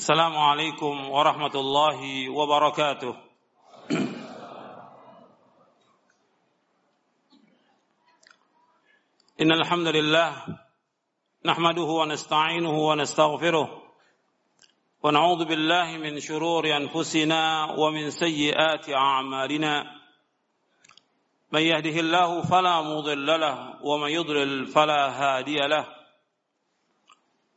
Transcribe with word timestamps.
السلام 0.00 0.38
عليكم 0.38 1.10
ورحمة 1.10 1.54
الله 1.54 2.28
وبركاته. 2.28 3.14
إن 9.40 9.52
الحمد 9.52 9.86
لله 9.86 10.32
نحمده 11.44 11.82
ونستعينه 11.82 12.76
ونستغفره 12.88 13.82
ونعوذ 15.02 15.44
بالله 15.44 15.96
من 15.96 16.20
شرور 16.20 16.76
أنفسنا 16.76 17.74
ومن 17.76 18.10
سيئات 18.10 18.90
أعمالنا. 18.90 19.84
من 21.52 21.60
يهده 21.60 22.00
الله 22.00 22.42
فلا 22.42 22.80
مضل 22.80 23.26
له 23.40 23.84
ومن 23.84 24.08
يضلل 24.08 24.66
فلا 24.66 25.02
هادي 25.20 25.56
له. 25.56 25.99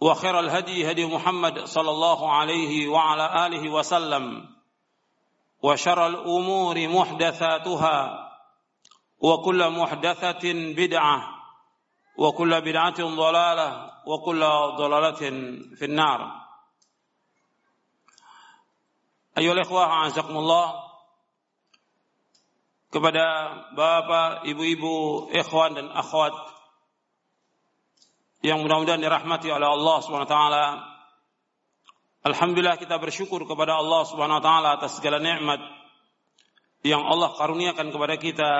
وخير 0.00 0.40
الهدي 0.40 0.90
هدي 0.90 1.06
محمد 1.06 1.64
صلى 1.64 1.90
الله 1.90 2.32
عليه 2.32 2.88
وعلى 2.88 3.46
آله 3.46 3.70
وسلم 3.70 4.48
وشر 5.62 6.06
الأمور 6.06 6.88
محدثاتها 6.88 7.98
وكل 9.18 9.70
محدثة 9.70 10.44
بدعة 10.52 11.18
وكل 12.16 12.60
بدعة 12.60 13.00
ضلالة 13.00 13.90
وكل 14.06 14.40
ضلالة 14.76 15.22
في 15.76 15.84
النار. 15.84 16.20
أيها 19.38 19.52
الإخوة 19.52 19.84
أعزكم 19.84 20.36
الله 20.36 20.90
kepada 22.90 23.26
bapak, 23.78 24.50
ibu-ibu, 24.50 25.30
ikhwan 25.30 25.78
dan 25.78 25.94
akhwat 25.94 26.34
yang 28.40 28.64
mudah-mudahan 28.64 29.00
dirahmati 29.00 29.52
oleh 29.52 29.68
Allah 29.68 29.96
Subhanahu 30.00 30.28
wa 30.28 30.32
taala. 30.32 30.64
Alhamdulillah 32.24 32.80
kita 32.80 32.96
bersyukur 32.96 33.44
kepada 33.44 33.76
Allah 33.76 34.02
Subhanahu 34.08 34.40
wa 34.40 34.44
taala 34.44 34.68
atas 34.80 34.96
segala 34.96 35.20
nikmat 35.20 35.60
yang 36.80 37.04
Allah 37.04 37.36
karuniakan 37.36 37.92
kepada 37.92 38.16
kita. 38.16 38.52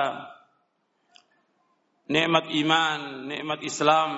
Nikmat 2.11 2.51
iman, 2.51 2.99
nikmat 3.29 3.59
Islam, 3.63 4.11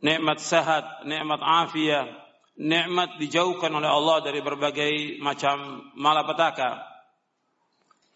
nikmat 0.00 0.38
sehat, 0.38 1.02
nikmat 1.04 1.42
afiat, 1.42 2.08
nikmat 2.56 3.18
dijauhkan 3.18 3.74
oleh 3.74 3.90
Allah 3.90 4.22
dari 4.22 4.40
berbagai 4.40 5.18
macam 5.18 5.82
malapetaka. 5.98 6.86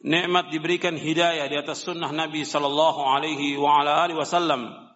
Nikmat 0.03 0.51
diberikan 0.51 0.99
hidayah 0.99 1.47
di 1.47 1.57
atas 1.59 1.83
sunnah 1.87 2.11
Nabi 2.11 2.43
sallallahu 2.43 3.07
alaihi 3.07 3.55
wa 3.59 3.83
ala 3.83 4.03
alihi 4.07 4.19
wasallam. 4.19 4.92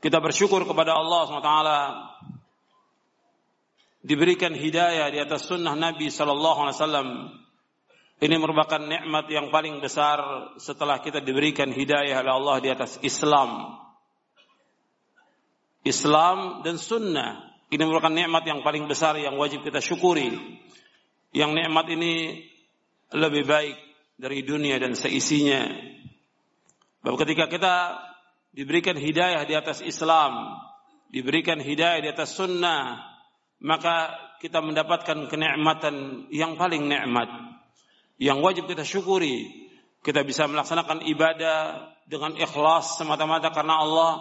Kita 0.00 0.16
bersyukur 0.16 0.64
kepada 0.64 0.96
Allah 0.96 1.28
SWT 1.28 1.52
diberikan 4.00 4.56
hidayah 4.56 5.12
di 5.12 5.20
atas 5.20 5.44
sunnah 5.44 5.76
Nabi 5.76 6.08
sallallahu 6.08 6.58
alaihi 6.64 6.76
wasallam. 6.80 7.08
Ini 8.20 8.36
merupakan 8.36 8.80
nikmat 8.80 9.28
yang 9.28 9.52
paling 9.52 9.80
besar 9.80 10.20
setelah 10.56 11.04
kita 11.04 11.20
diberikan 11.20 11.68
hidayah 11.68 12.20
oleh 12.24 12.32
Allah 12.32 12.56
di 12.64 12.68
atas 12.72 12.96
Islam. 13.04 13.76
Islam 15.84 16.64
dan 16.64 16.80
sunnah. 16.80 17.60
Ini 17.68 17.80
merupakan 17.84 18.12
nikmat 18.12 18.44
yang 18.44 18.60
paling 18.64 18.88
besar 18.88 19.20
yang 19.20 19.36
wajib 19.36 19.64
kita 19.64 19.84
syukuri. 19.84 20.32
Yang 21.32 21.50
nikmat 21.60 21.86
ini 21.92 22.44
lebih 23.12 23.44
baik 23.44 23.76
dari 24.16 24.44
dunia 24.44 24.80
dan 24.80 24.96
seisinya. 24.96 25.64
Bahwa 27.00 27.16
ketika 27.20 27.48
kita 27.48 27.74
diberikan 28.50 28.98
hidayah 28.98 29.42
di 29.46 29.54
atas 29.54 29.82
Islam, 29.82 30.58
diberikan 31.10 31.58
hidayah 31.58 32.02
di 32.02 32.08
atas 32.10 32.34
sunnah, 32.34 32.98
maka 33.62 34.14
kita 34.40 34.64
mendapatkan 34.64 35.28
kenikmatan 35.28 36.26
yang 36.32 36.56
paling 36.56 36.88
nikmat. 36.88 37.28
Yang 38.20 38.38
wajib 38.40 38.64
kita 38.68 38.84
syukuri. 38.84 39.68
Kita 40.00 40.24
bisa 40.24 40.48
melaksanakan 40.48 41.04
ibadah 41.04 41.92
dengan 42.08 42.32
ikhlas 42.32 42.96
semata-mata 42.96 43.52
karena 43.52 43.84
Allah 43.84 44.12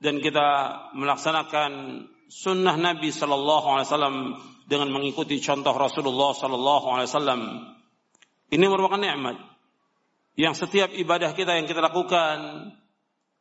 dan 0.00 0.16
kita 0.16 0.48
melaksanakan 0.96 1.72
sunnah 2.32 2.80
Nabi 2.80 3.12
Sallallahu 3.12 3.66
Alaihi 3.68 3.88
Wasallam 3.92 4.16
dengan 4.64 4.88
mengikuti 4.88 5.36
contoh 5.44 5.76
Rasulullah 5.76 6.32
Sallallahu 6.32 6.86
Alaihi 6.88 7.08
Wasallam. 7.12 7.40
Ini 8.48 8.64
merupakan 8.64 8.96
nikmat 8.96 9.36
yang 10.40 10.56
setiap 10.56 10.88
ibadah 10.96 11.36
kita 11.36 11.60
yang 11.60 11.68
kita 11.68 11.84
lakukan 11.84 12.70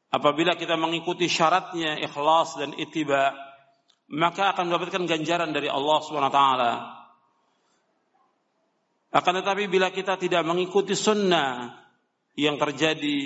apabila 0.10 0.58
kita 0.58 0.76
mengikuti 0.76 1.30
syaratnya 1.30 2.02
ikhlas 2.02 2.58
dan 2.58 2.74
ittiba 2.78 3.50
maka 4.10 4.58
akan 4.58 4.74
mendapatkan 4.74 5.06
ganjaran 5.06 5.54
dari 5.54 5.70
Allah 5.70 6.02
taala. 6.34 6.74
Akan 9.10 9.34
tetapi 9.42 9.70
bila 9.70 9.90
kita 9.90 10.18
tidak 10.18 10.46
mengikuti 10.46 10.94
sunnah 10.94 11.78
yang 12.38 12.58
terjadi 12.58 13.22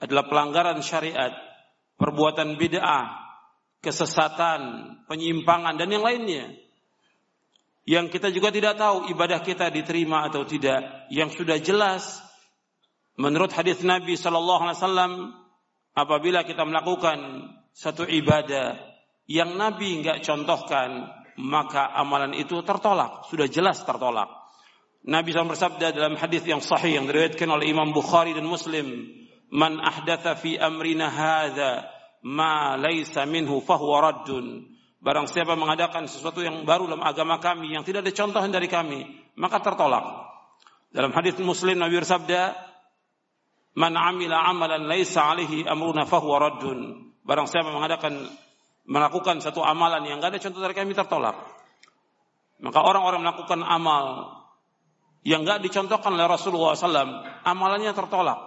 adalah 0.00 0.28
pelanggaran 0.28 0.80
syariat, 0.84 1.32
perbuatan 1.96 2.56
bid'ah, 2.60 3.16
kesesatan, 3.80 4.60
penyimpangan 5.08 5.76
dan 5.76 5.88
yang 5.88 6.04
lainnya. 6.04 6.52
Yang 7.82 8.14
kita 8.18 8.28
juga 8.30 8.54
tidak 8.54 8.78
tahu 8.78 9.10
ibadah 9.10 9.42
kita 9.42 9.72
diterima 9.72 10.28
atau 10.28 10.46
tidak. 10.46 11.08
Yang 11.10 11.42
sudah 11.42 11.58
jelas 11.58 12.22
menurut 13.18 13.50
hadis 13.52 13.82
Nabi 13.82 14.14
sallallahu 14.14 14.62
alaihi 14.68 14.78
wasallam 14.80 15.12
apabila 15.92 16.44
kita 16.44 16.64
melakukan 16.64 17.48
satu 17.72 18.04
ibadah 18.04 18.76
yang 19.28 19.56
Nabi 19.56 20.02
enggak 20.02 20.20
contohkan, 20.24 21.08
maka 21.40 21.88
amalan 21.96 22.36
itu 22.36 22.60
tertolak, 22.60 23.28
sudah 23.32 23.48
jelas 23.48 23.80
tertolak. 23.80 24.28
Nabi 25.02 25.34
SAW 25.34 25.50
bersabda 25.50 25.90
dalam 25.90 26.14
hadis 26.14 26.46
yang 26.46 26.62
sahih 26.62 27.00
yang 27.00 27.10
diriwayatkan 27.10 27.48
oleh 27.50 27.66
Imam 27.74 27.90
Bukhari 27.90 28.36
dan 28.36 28.46
Muslim, 28.46 29.10
"Man 29.50 29.82
ahdatha 29.82 30.38
fi 30.38 30.54
amrina 30.60 31.10
hadza 31.10 31.90
ma 32.22 32.78
laisa 32.78 33.26
minhu 33.26 33.58
fahuwa 33.66 33.98
raddun." 33.98 34.70
Barang 35.02 35.26
siapa 35.26 35.58
mengadakan 35.58 36.06
sesuatu 36.06 36.38
yang 36.46 36.62
baru 36.62 36.86
dalam 36.86 37.02
agama 37.02 37.42
kami 37.42 37.74
yang 37.74 37.82
tidak 37.82 38.06
ada 38.06 38.14
contohan 38.14 38.54
dari 38.54 38.70
kami, 38.70 39.02
maka 39.34 39.58
tertolak. 39.58 40.06
Dalam 40.94 41.10
hadis 41.10 41.34
Muslim 41.42 41.82
Nabi 41.82 41.98
bersabda, 41.98 42.54
"Man 43.72 43.96
amila 43.96 44.44
amalan 44.46 44.84
laisa 44.84 45.32
alaihi 45.32 45.64
amruna 45.64 46.04
fahuwa 46.04 46.36
raddun." 46.38 47.12
Barang 47.22 47.46
siapa 47.46 47.70
mengadakan 47.70 48.28
melakukan 48.86 49.38
satu 49.38 49.62
amalan 49.62 50.02
yang 50.06 50.18
tidak 50.18 50.30
ada 50.34 50.42
contoh 50.42 50.60
dari 50.60 50.74
kami 50.74 50.92
tertolak. 50.92 51.36
Maka 52.62 52.78
orang-orang 52.78 53.26
melakukan 53.26 53.60
amal 53.62 54.38
yang 55.22 55.46
enggak 55.46 55.62
dicontohkan 55.62 56.14
oleh 56.14 56.26
Rasulullah 56.26 56.74
SAW, 56.74 57.46
amalannya 57.46 57.94
tertolak. 57.94 58.38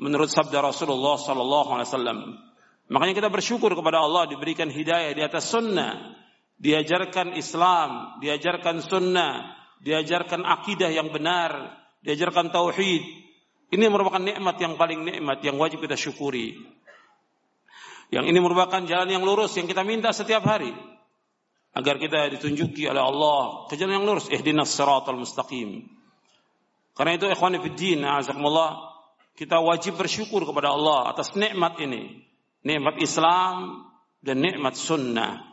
Menurut 0.00 0.32
sabda 0.32 0.64
Rasulullah 0.64 1.20
SAW. 1.20 2.48
Makanya 2.88 3.14
kita 3.18 3.28
bersyukur 3.28 3.76
kepada 3.76 4.00
Allah 4.00 4.24
diberikan 4.24 4.72
hidayah 4.72 5.12
di 5.12 5.20
atas 5.20 5.52
sunnah. 5.52 6.16
Diajarkan 6.58 7.36
Islam, 7.36 8.18
diajarkan 8.24 8.82
sunnah, 8.82 9.52
diajarkan 9.84 10.42
akidah 10.42 10.90
yang 10.90 11.12
benar, 11.12 11.76
diajarkan 12.02 12.50
tauhid. 12.50 13.04
Ini 13.68 13.84
merupakan 13.92 14.20
nikmat 14.20 14.56
yang 14.56 14.80
paling 14.80 15.04
nikmat 15.04 15.44
yang 15.44 15.60
wajib 15.60 15.84
kita 15.84 15.92
syukuri. 15.92 16.56
Yang 18.08 18.32
ini 18.32 18.38
merupakan 18.40 18.80
jalan 18.88 19.08
yang 19.12 19.20
lurus 19.20 19.52
yang 19.60 19.68
kita 19.68 19.84
minta 19.84 20.12
setiap 20.12 20.44
hari. 20.44 20.72
agar 21.76 22.00
kita 22.00 22.32
ditunjuki 22.34 22.90
oleh 22.90 22.98
Allah. 22.98 23.68
Ke 23.70 23.78
jalan 23.78 24.02
yang 24.02 24.06
lurus. 24.08 24.26
Ihdinas 24.32 24.72
siratal 24.72 25.20
mustaqim. 25.20 25.86
Karena 26.96 27.14
itu 27.14 27.30
ikhwan 27.30 27.54
fillah 27.62 28.18
azakumullah 28.18 28.70
kita 29.38 29.62
wajib 29.62 29.94
bersyukur 29.94 30.42
kepada 30.42 30.74
Allah 30.74 31.14
atas 31.14 31.38
nikmat 31.38 31.78
ini. 31.78 32.26
Nikmat 32.66 32.98
Islam 32.98 33.86
dan 34.18 34.42
nikmat 34.42 34.74
sunnah. 34.74 35.46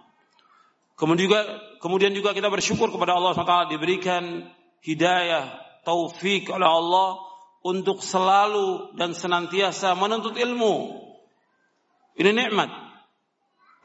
Kemudian 0.98 1.30
juga 1.30 1.40
kemudian 1.84 2.16
juga 2.16 2.34
kita 2.34 2.50
bersyukur 2.50 2.90
kepada 2.90 3.14
Allah 3.14 3.38
SWT 3.38 3.78
diberikan 3.78 4.50
hidayah 4.82 5.54
taufik 5.86 6.50
oleh 6.50 6.66
Allah 6.66 7.25
untuk 7.66 8.06
selalu 8.06 8.94
dan 8.94 9.18
senantiasa 9.18 9.98
menuntut 9.98 10.38
ilmu 10.38 11.06
ini 12.16 12.32
nikmat. 12.32 12.72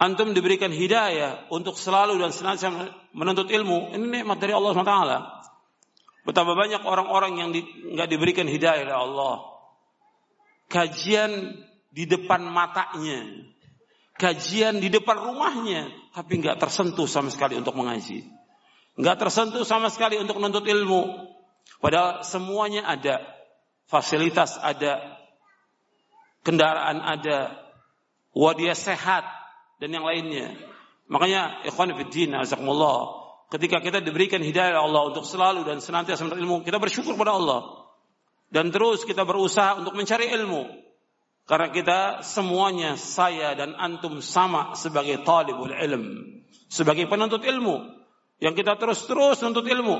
Antum 0.01 0.33
diberikan 0.33 0.73
hidayah 0.73 1.51
untuk 1.53 1.77
selalu 1.77 2.17
dan 2.17 2.33
senantiasa 2.33 2.89
menuntut 3.13 3.53
ilmu. 3.53 3.93
Ini 3.93 4.23
nikmat 4.23 4.39
dari 4.41 4.57
Allah 4.57 4.73
SWT. 4.73 4.97
Betapa 6.25 6.53
banyak 6.57 6.83
orang-orang 6.87 7.33
yang 7.37 7.49
nggak 7.53 8.09
di, 8.09 8.13
diberikan 8.17 8.49
hidayah 8.49 8.87
oleh 8.87 8.97
Allah. 8.97 9.37
Kajian 10.71 11.59
di 11.91 12.07
depan 12.07 12.47
matanya. 12.49 13.45
Kajian 14.17 14.79
di 14.79 14.89
depan 14.89 15.21
rumahnya. 15.21 15.91
Tapi 16.17 16.33
nggak 16.39 16.57
tersentuh 16.63 17.11
sama 17.11 17.29
sekali 17.29 17.59
untuk 17.61 17.77
mengaji. 17.77 18.25
Nggak 18.97 19.17
tersentuh 19.21 19.67
sama 19.67 19.93
sekali 19.93 20.17
untuk 20.17 20.39
menuntut 20.39 20.65
ilmu. 20.65 21.29
Padahal 21.83 22.25
semuanya 22.25 22.89
ada. 22.89 23.21
Fasilitas 23.91 24.55
ada. 24.63 25.19
Kendaraan 26.41 27.05
ada 27.05 27.53
wah 28.33 28.55
dia 28.57 28.73
sehat 28.73 29.27
dan 29.83 29.93
yang 29.93 30.07
lainnya. 30.07 30.57
Makanya 31.11 31.67
ikhwan 31.67 31.93
fillah 31.93 32.47
azakumullah, 32.47 32.99
ketika 33.51 33.83
kita 33.83 33.99
diberikan 33.99 34.41
hidayah 34.41 34.79
Allah 34.79 35.11
untuk 35.11 35.27
selalu 35.27 35.67
dan 35.67 35.83
senantiasa 35.83 36.23
mencari 36.23 36.41
ilmu, 36.47 36.63
kita 36.63 36.79
bersyukur 36.79 37.19
pada 37.19 37.35
Allah. 37.35 37.91
Dan 38.51 38.71
terus 38.71 39.03
kita 39.03 39.27
berusaha 39.27 39.83
untuk 39.83 39.99
mencari 39.99 40.31
ilmu. 40.31 40.71
Karena 41.51 41.67
kita 41.75 42.23
semuanya 42.23 42.95
saya 42.95 43.59
dan 43.59 43.75
antum 43.75 44.23
sama 44.23 44.79
sebagai 44.79 45.27
talibul 45.27 45.75
ilm, 45.75 46.39
sebagai 46.71 47.11
penuntut 47.11 47.43
ilmu. 47.43 47.91
Yang 48.39 48.63
kita 48.63 48.79
terus-terus 48.79 49.43
menuntut 49.43 49.67
ilmu. 49.67 49.97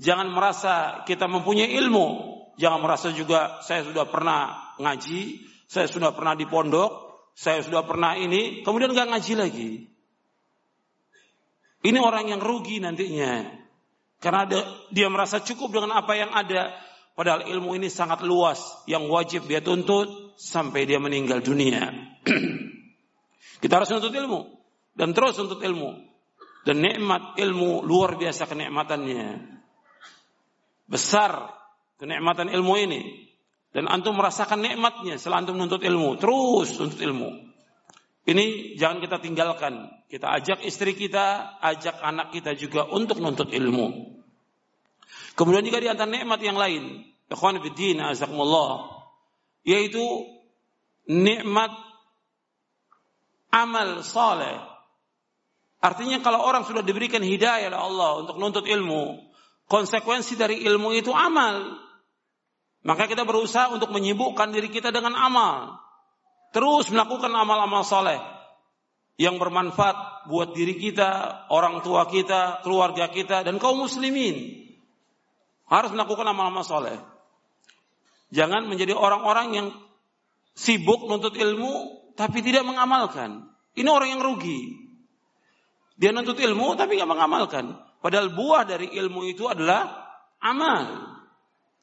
Jangan 0.00 0.32
merasa 0.32 1.04
kita 1.04 1.28
mempunyai 1.28 1.76
ilmu. 1.76 2.33
Jangan 2.54 2.78
merasa 2.78 3.10
juga 3.10 3.58
saya 3.66 3.82
sudah 3.82 4.06
pernah 4.06 4.74
ngaji, 4.78 5.42
saya 5.66 5.90
sudah 5.90 6.14
pernah 6.14 6.38
di 6.38 6.46
pondok, 6.46 6.90
saya 7.34 7.66
sudah 7.66 7.82
pernah 7.82 8.14
ini, 8.14 8.62
kemudian 8.62 8.94
nggak 8.94 9.10
ngaji 9.10 9.32
lagi. 9.34 9.70
Ini 11.84 11.98
orang 12.00 12.32
yang 12.32 12.40
rugi 12.40 12.80
nantinya. 12.80 13.60
Karena 14.16 14.48
ada, 14.48 14.60
dia 14.88 15.12
merasa 15.12 15.44
cukup 15.44 15.68
dengan 15.76 16.00
apa 16.00 16.16
yang 16.16 16.32
ada. 16.32 16.72
Padahal 17.12 17.44
ilmu 17.44 17.76
ini 17.76 17.92
sangat 17.92 18.24
luas. 18.24 18.56
Yang 18.88 19.04
wajib 19.12 19.42
dia 19.44 19.60
tuntut 19.60 20.32
sampai 20.40 20.88
dia 20.88 20.96
meninggal 20.96 21.44
dunia. 21.44 21.92
Kita 23.62 23.72
harus 23.76 23.92
menuntut 23.92 24.16
ilmu. 24.16 24.40
Dan 24.96 25.12
terus 25.12 25.36
untuk 25.36 25.60
ilmu. 25.60 26.08
Dan 26.64 26.80
nikmat 26.80 27.36
ilmu 27.36 27.84
luar 27.84 28.16
biasa 28.16 28.48
kenikmatannya. 28.48 29.60
Besar 30.88 31.52
kenikmatan 31.98 32.50
ilmu 32.50 32.74
ini. 32.78 33.02
Dan 33.74 33.90
antum 33.90 34.14
merasakan 34.14 34.62
nikmatnya 34.62 35.18
setelah 35.18 35.42
antum 35.42 35.58
menuntut 35.58 35.82
ilmu. 35.82 36.14
Terus 36.22 36.78
menuntut 36.78 37.00
ilmu. 37.02 37.30
Ini 38.24 38.78
jangan 38.78 39.02
kita 39.02 39.16
tinggalkan. 39.18 39.90
Kita 40.08 40.30
ajak 40.30 40.62
istri 40.62 40.94
kita, 40.94 41.58
ajak 41.58 41.98
anak 42.00 42.30
kita 42.30 42.54
juga 42.54 42.86
untuk 42.86 43.18
menuntut 43.18 43.50
ilmu. 43.50 44.14
Kemudian 45.34 45.66
juga 45.66 45.82
di 45.82 45.88
antara 45.90 46.06
nikmat 46.06 46.40
yang 46.40 46.54
lain. 46.54 47.02
Ikhwan 47.26 47.58
fiddin 47.60 47.98
azakumullah. 47.98 49.02
Yaitu 49.66 50.00
nikmat 51.10 51.74
amal 53.50 54.06
saleh. 54.06 54.62
Artinya 55.84 56.22
kalau 56.24 56.40
orang 56.40 56.64
sudah 56.64 56.80
diberikan 56.80 57.20
hidayah 57.20 57.68
oleh 57.68 57.80
Allah 57.80 58.10
untuk 58.24 58.40
menuntut 58.40 58.64
ilmu, 58.64 59.20
konsekuensi 59.68 60.36
dari 60.36 60.64
ilmu 60.64 60.92
itu 60.94 61.10
amal. 61.10 61.80
Maka 62.84 63.08
kita 63.08 63.24
berusaha 63.24 63.72
untuk 63.72 63.88
menyibukkan 63.88 64.52
diri 64.52 64.68
kita 64.68 64.92
dengan 64.92 65.16
amal. 65.16 65.80
Terus 66.52 66.92
melakukan 66.92 67.32
amal-amal 67.32 67.82
soleh. 67.82 68.20
Yang 69.16 69.40
bermanfaat 69.40 70.28
buat 70.28 70.52
diri 70.52 70.76
kita, 70.76 71.44
orang 71.48 71.80
tua 71.80 72.04
kita, 72.10 72.60
keluarga 72.60 73.08
kita, 73.08 73.40
dan 73.46 73.56
kaum 73.56 73.80
muslimin. 73.80 74.68
Harus 75.64 75.96
melakukan 75.96 76.28
amal-amal 76.28 76.66
soleh. 76.66 76.98
Jangan 78.34 78.66
menjadi 78.66 78.92
orang-orang 78.92 79.48
yang 79.54 79.68
sibuk 80.52 81.06
menuntut 81.08 81.38
ilmu, 81.38 82.04
tapi 82.18 82.42
tidak 82.42 82.66
mengamalkan. 82.66 83.48
Ini 83.74 83.88
orang 83.90 84.18
yang 84.18 84.22
rugi. 84.22 84.60
Dia 85.94 86.10
nuntut 86.10 86.38
ilmu, 86.38 86.74
tapi 86.74 86.98
tidak 86.98 87.10
mengamalkan. 87.10 87.78
Padahal 88.04 88.36
buah 88.36 88.68
dari 88.68 88.92
ilmu 88.92 89.24
itu 89.24 89.48
adalah 89.48 89.88
amal. 90.44 91.08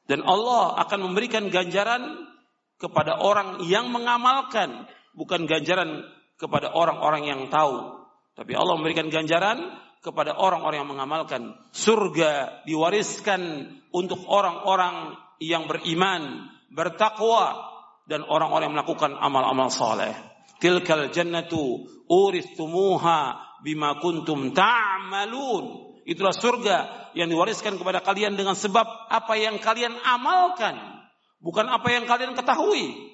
Dan 0.06 0.22
Allah 0.22 0.78
akan 0.86 1.10
memberikan 1.10 1.50
ganjaran 1.50 2.30
kepada 2.78 3.18
orang 3.18 3.66
yang 3.66 3.90
mengamalkan, 3.90 4.86
bukan 5.18 5.50
ganjaran 5.50 6.06
kepada 6.38 6.70
orang-orang 6.70 7.26
yang 7.26 7.40
tahu. 7.50 8.06
Tapi 8.38 8.54
Allah 8.54 8.78
memberikan 8.78 9.10
ganjaran 9.10 9.66
kepada 9.98 10.38
orang-orang 10.38 10.86
yang 10.86 10.90
mengamalkan. 10.94 11.58
Surga 11.74 12.62
diwariskan 12.70 13.66
untuk 13.90 14.22
orang-orang 14.30 15.18
yang 15.42 15.66
beriman, 15.66 16.50
bertakwa 16.70 17.66
dan 18.06 18.22
orang-orang 18.22 18.70
yang 18.70 18.76
melakukan 18.78 19.18
amal-amal 19.18 19.74
saleh. 19.74 20.14
Tilkal 20.62 21.10
jannatu 21.10 21.82
uristumuha 22.06 23.42
bima 23.66 23.98
kuntum 23.98 24.54
ta'malun. 24.54 25.91
Itulah 26.02 26.34
surga 26.34 26.76
yang 27.14 27.30
diwariskan 27.30 27.78
kepada 27.78 28.02
kalian 28.02 28.34
dengan 28.34 28.58
sebab 28.58 28.84
apa 29.06 29.34
yang 29.38 29.62
kalian 29.62 29.94
amalkan. 30.02 30.74
Bukan 31.38 31.66
apa 31.66 31.88
yang 31.90 32.06
kalian 32.06 32.34
ketahui. 32.34 33.12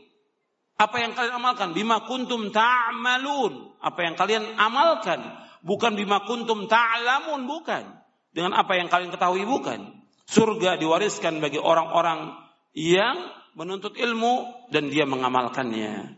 Apa 0.80 0.96
yang 1.00 1.12
kalian 1.12 1.34
amalkan. 1.36 1.76
Bima 1.76 2.04
kuntum 2.08 2.48
ta'malun. 2.48 3.76
Apa 3.80 4.00
yang 4.08 4.14
kalian 4.16 4.56
amalkan. 4.56 5.20
Bukan 5.60 5.96
bima 5.96 6.24
kuntum 6.24 6.64
ta'lamun. 6.64 7.44
Bukan. 7.44 7.84
Dengan 8.32 8.56
apa 8.56 8.76
yang 8.76 8.88
kalian 8.88 9.12
ketahui. 9.12 9.44
Bukan. 9.44 10.04
Surga 10.28 10.76
diwariskan 10.76 11.40
bagi 11.40 11.56
orang-orang 11.60 12.36
yang 12.76 13.16
menuntut 13.56 13.96
ilmu 13.96 14.68
dan 14.72 14.92
dia 14.92 15.08
mengamalkannya. 15.08 16.14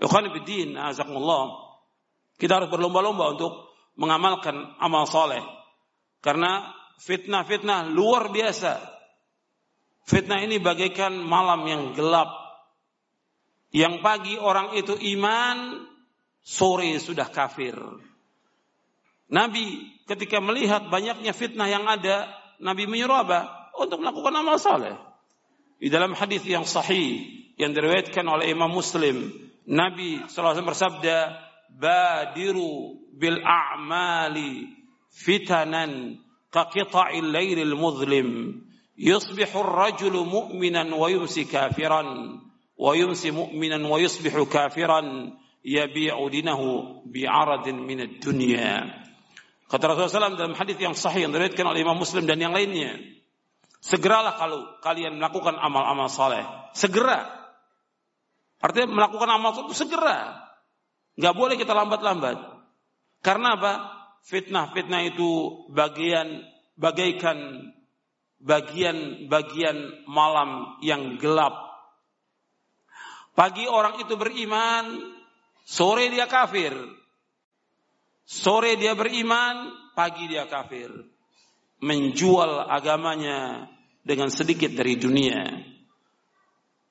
Ikhwan. 0.00 0.32
Kita 2.40 2.52
harus 2.58 2.68
berlomba-lomba 2.72 3.36
untuk 3.36 3.72
mengamalkan 3.94 4.74
amal 4.80 5.06
soleh. 5.06 5.61
Karena 6.22 6.70
fitnah-fitnah 7.02 7.90
luar 7.90 8.30
biasa. 8.30 8.78
Fitnah 10.06 10.38
ini 10.38 10.62
bagaikan 10.62 11.18
malam 11.18 11.66
yang 11.66 11.82
gelap. 11.98 12.30
Yang 13.74 13.94
pagi 14.06 14.34
orang 14.38 14.78
itu 14.78 14.94
iman, 15.18 15.82
sore 16.46 16.94
sudah 17.02 17.26
kafir. 17.26 17.74
Nabi 19.32 19.96
ketika 20.06 20.38
melihat 20.38 20.86
banyaknya 20.92 21.34
fitnah 21.34 21.66
yang 21.66 21.88
ada, 21.90 22.30
Nabi 22.62 22.86
menyuruh 22.86 23.26
apa? 23.26 23.72
Untuk 23.74 23.98
melakukan 23.98 24.34
amal 24.36 24.60
saleh. 24.60 24.94
Di 25.82 25.90
dalam 25.90 26.14
hadis 26.14 26.46
yang 26.46 26.62
sahih 26.62 27.26
yang 27.58 27.74
diriwayatkan 27.74 28.22
oleh 28.22 28.52
Imam 28.52 28.70
Muslim, 28.70 29.32
Nabi 29.66 30.22
SAW 30.30 30.62
bersabda, 30.62 31.34
"Badiru 31.74 33.00
bil 33.16 33.40
a'mali 33.42 34.81
فتنا 35.25 35.85
كقطع 36.51 37.09
الليل 37.09 37.59
المظلم 37.59 38.61
يصبح 38.97 39.55
الرجل 39.55 40.13
مؤمنا 40.13 40.95
ويمسي 40.95 41.43
كافرا 41.43 42.03
ويمسي 42.77 43.31
مؤمنا 43.31 43.87
ويصبح 43.87 44.43
كافرا 44.53 45.01
يبيع 45.65 46.27
دينه 46.27 46.61
بعرض 47.05 47.69
من 47.69 47.99
الدنيا 48.01 49.07
Kata 49.67 49.83
Rasulullah 49.83 50.31
SAW 50.31 50.39
dalam 50.39 50.55
hadis 50.55 50.79
yang 50.79 50.95
sahih 50.95 51.27
yang 51.27 51.35
diriwayatkan 51.35 51.67
oleh 51.67 51.83
Imam 51.83 51.99
Muslim 51.99 52.23
dan 52.23 52.39
yang 52.39 52.55
lainnya. 52.55 53.03
Segeralah 53.83 54.39
kalau 54.39 54.63
kalian 54.79 55.19
melakukan 55.19 55.59
amal-amal 55.59 56.07
saleh. 56.07 56.47
Segera. 56.71 57.27
Artinya 58.63 58.95
melakukan 58.95 59.27
amal 59.27 59.51
itu 59.67 59.75
segera. 59.75 60.39
Nggak 61.19 61.35
boleh 61.35 61.59
kita 61.59 61.75
lambat-lambat. 61.75 62.39
Karena 63.19 63.59
apa? 63.59 63.90
Fitnah-fitnah 64.26 65.02
itu 65.14 65.30
bagian 65.70 66.46
bagaikan 66.78 67.70
bagian-bagian 68.42 70.06
malam 70.10 70.76
yang 70.82 71.16
gelap. 71.22 71.54
Pagi 73.32 73.64
orang 73.64 74.02
itu 74.02 74.18
beriman, 74.18 75.14
sore 75.64 76.10
dia 76.12 76.28
kafir. 76.28 76.74
Sore 78.26 78.76
dia 78.76 78.92
beriman, 78.92 79.72
pagi 79.94 80.28
dia 80.28 80.44
kafir. 80.50 80.90
Menjual 81.82 82.66
agamanya 82.70 83.70
dengan 84.02 84.28
sedikit 84.30 84.74
dari 84.74 84.98
dunia. 84.98 85.42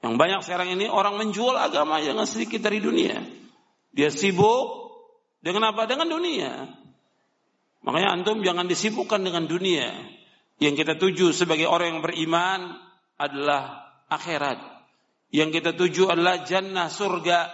Yang 0.01 0.15
banyak 0.17 0.39
sekarang 0.41 0.73
ini 0.73 0.89
orang 0.89 1.19
menjual 1.21 1.53
agama 1.53 2.01
dengan 2.01 2.25
sedikit 2.25 2.63
dari 2.65 2.81
dunia. 2.81 3.21
Dia 3.93 4.09
sibuk 4.09 4.89
dengan 5.45 5.71
apa? 5.71 5.85
Dengan 5.85 6.09
dunia. 6.09 6.80
Makanya 7.81 8.13
antum 8.13 8.45
jangan 8.45 8.69
disibukkan 8.69 9.25
dengan 9.25 9.49
dunia. 9.49 9.89
Yang 10.61 10.85
kita 10.85 10.93
tuju 11.01 11.33
sebagai 11.33 11.65
orang 11.65 11.97
yang 11.97 12.01
beriman 12.05 12.77
adalah 13.17 13.89
akhirat. 14.05 14.61
Yang 15.33 15.49
kita 15.61 15.71
tuju 15.73 16.13
adalah 16.13 16.45
jannah 16.45 16.93
surga. 16.93 17.49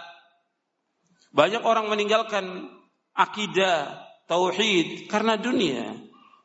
Banyak 1.32 1.64
orang 1.64 1.88
meninggalkan 1.88 2.68
akidah, 3.16 4.04
tauhid 4.28 5.08
karena 5.08 5.40
dunia. 5.40 5.96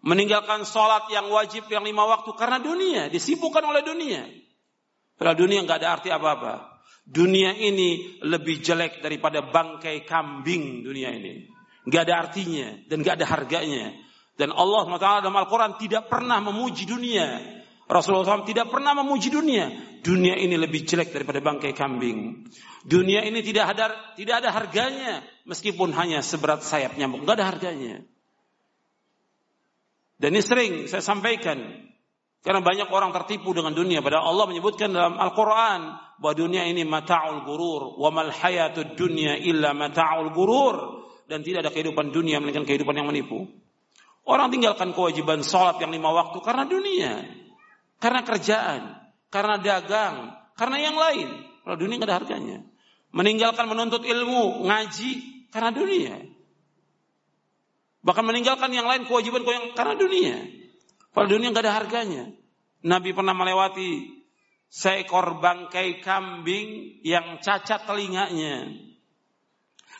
Meninggalkan 0.03 0.63
sholat 0.67 1.07
yang 1.11 1.27
wajib 1.31 1.67
yang 1.67 1.83
lima 1.83 2.07
waktu 2.07 2.31
karena 2.39 2.63
dunia. 2.63 3.11
Disibukkan 3.11 3.63
oleh 3.63 3.83
dunia. 3.83 4.23
Padahal 5.19 5.39
dunia 5.39 5.59
nggak 5.63 5.79
ada 5.83 5.89
arti 5.99 6.09
apa-apa. 6.11 6.83
Dunia 7.03 7.51
ini 7.51 8.19
lebih 8.23 8.63
jelek 8.63 9.03
daripada 9.03 9.43
bangkai 9.43 10.07
kambing 10.07 10.87
dunia 10.87 11.11
ini. 11.11 11.52
Nggak 11.83 12.01
ada 12.07 12.13
artinya 12.27 12.67
dan 12.87 13.03
nggak 13.03 13.15
ada 13.19 13.27
harganya. 13.27 13.85
Dan 14.33 14.49
Allah 14.49 14.87
SWT 14.89 15.29
dalam 15.29 15.37
Al-Quran 15.37 15.77
tidak 15.77 16.09
pernah 16.09 16.41
memuji 16.41 16.89
dunia. 16.89 17.41
Rasulullah 17.85 18.25
SAW 18.25 18.49
tidak 18.49 18.71
pernah 18.71 18.97
memuji 18.97 19.29
dunia. 19.29 19.69
Dunia 20.01 20.39
ini 20.39 20.57
lebih 20.57 20.87
jelek 20.87 21.13
daripada 21.13 21.43
bangkai 21.43 21.75
kambing. 21.75 22.47
Dunia 22.83 23.21
ini 23.27 23.43
tidak 23.45 23.75
ada 23.75 24.15
tidak 24.15 24.41
ada 24.41 24.49
harganya 24.55 25.21
meskipun 25.45 25.93
hanya 25.95 26.23
seberat 26.23 26.63
sayap 26.63 26.95
nyamuk, 26.97 27.23
nggak 27.27 27.37
ada 27.39 27.47
harganya. 27.47 27.95
Dan 30.17 30.33
ini 30.33 30.43
sering 30.43 30.71
saya 30.87 31.03
sampaikan 31.03 31.59
karena 32.43 32.59
banyak 32.59 32.87
orang 32.91 33.11
tertipu 33.11 33.51
dengan 33.51 33.75
dunia. 33.75 33.99
Padahal 33.99 34.31
Allah 34.35 34.45
menyebutkan 34.51 34.91
dalam 34.91 35.15
Al-Quran 35.19 35.95
bahwa 36.19 36.35
dunia 36.35 36.63
ini 36.67 36.87
mata'ul 36.87 37.43
gurur. 37.47 37.99
Wa 37.99 38.11
mal 38.11 38.31
hayatud 38.31 38.95
dunya 38.95 39.35
illa 39.39 39.75
mata'ul 39.75 40.31
gurur. 40.31 41.02
Dan 41.27 41.41
tidak 41.41 41.67
ada 41.67 41.71
kehidupan 41.71 42.11
dunia 42.11 42.39
melainkan 42.43 42.67
kehidupan 42.67 42.93
yang 42.95 43.07
menipu. 43.07 43.47
Orang 44.23 44.51
tinggalkan 44.51 44.95
kewajiban 44.95 45.43
sholat 45.43 45.79
yang 45.83 45.91
lima 45.91 46.11
waktu 46.11 46.39
karena 46.39 46.63
dunia. 46.63 47.13
Karena 47.99 48.21
kerjaan. 48.23 48.81
Karena 49.27 49.55
dagang. 49.59 50.15
Karena 50.55 50.77
yang 50.79 50.95
lain. 50.95 51.27
Kalau 51.63 51.75
dunia 51.79 51.95
nggak 51.99 52.09
ada 52.11 52.17
harganya. 52.23 52.59
Meninggalkan 53.13 53.69
menuntut 53.69 54.03
ilmu, 54.03 54.65
ngaji 54.65 55.11
karena 55.53 55.69
dunia. 55.69 56.15
Bahkan 58.03 58.25
meninggalkan 58.25 58.73
yang 58.75 58.83
lain 58.89 59.07
kewajiban 59.07 59.47
karena 59.77 59.95
dunia. 59.95 60.37
Kalau 61.13 61.27
dunia 61.29 61.53
nggak 61.53 61.63
ada 61.63 61.75
harganya. 61.77 62.23
Nabi 62.83 63.15
pernah 63.15 63.31
melewati 63.31 64.11
seekor 64.67 65.39
bangkai 65.39 66.03
kambing 66.03 66.99
yang 67.05 67.39
cacat 67.39 67.87
telinganya. 67.87 68.67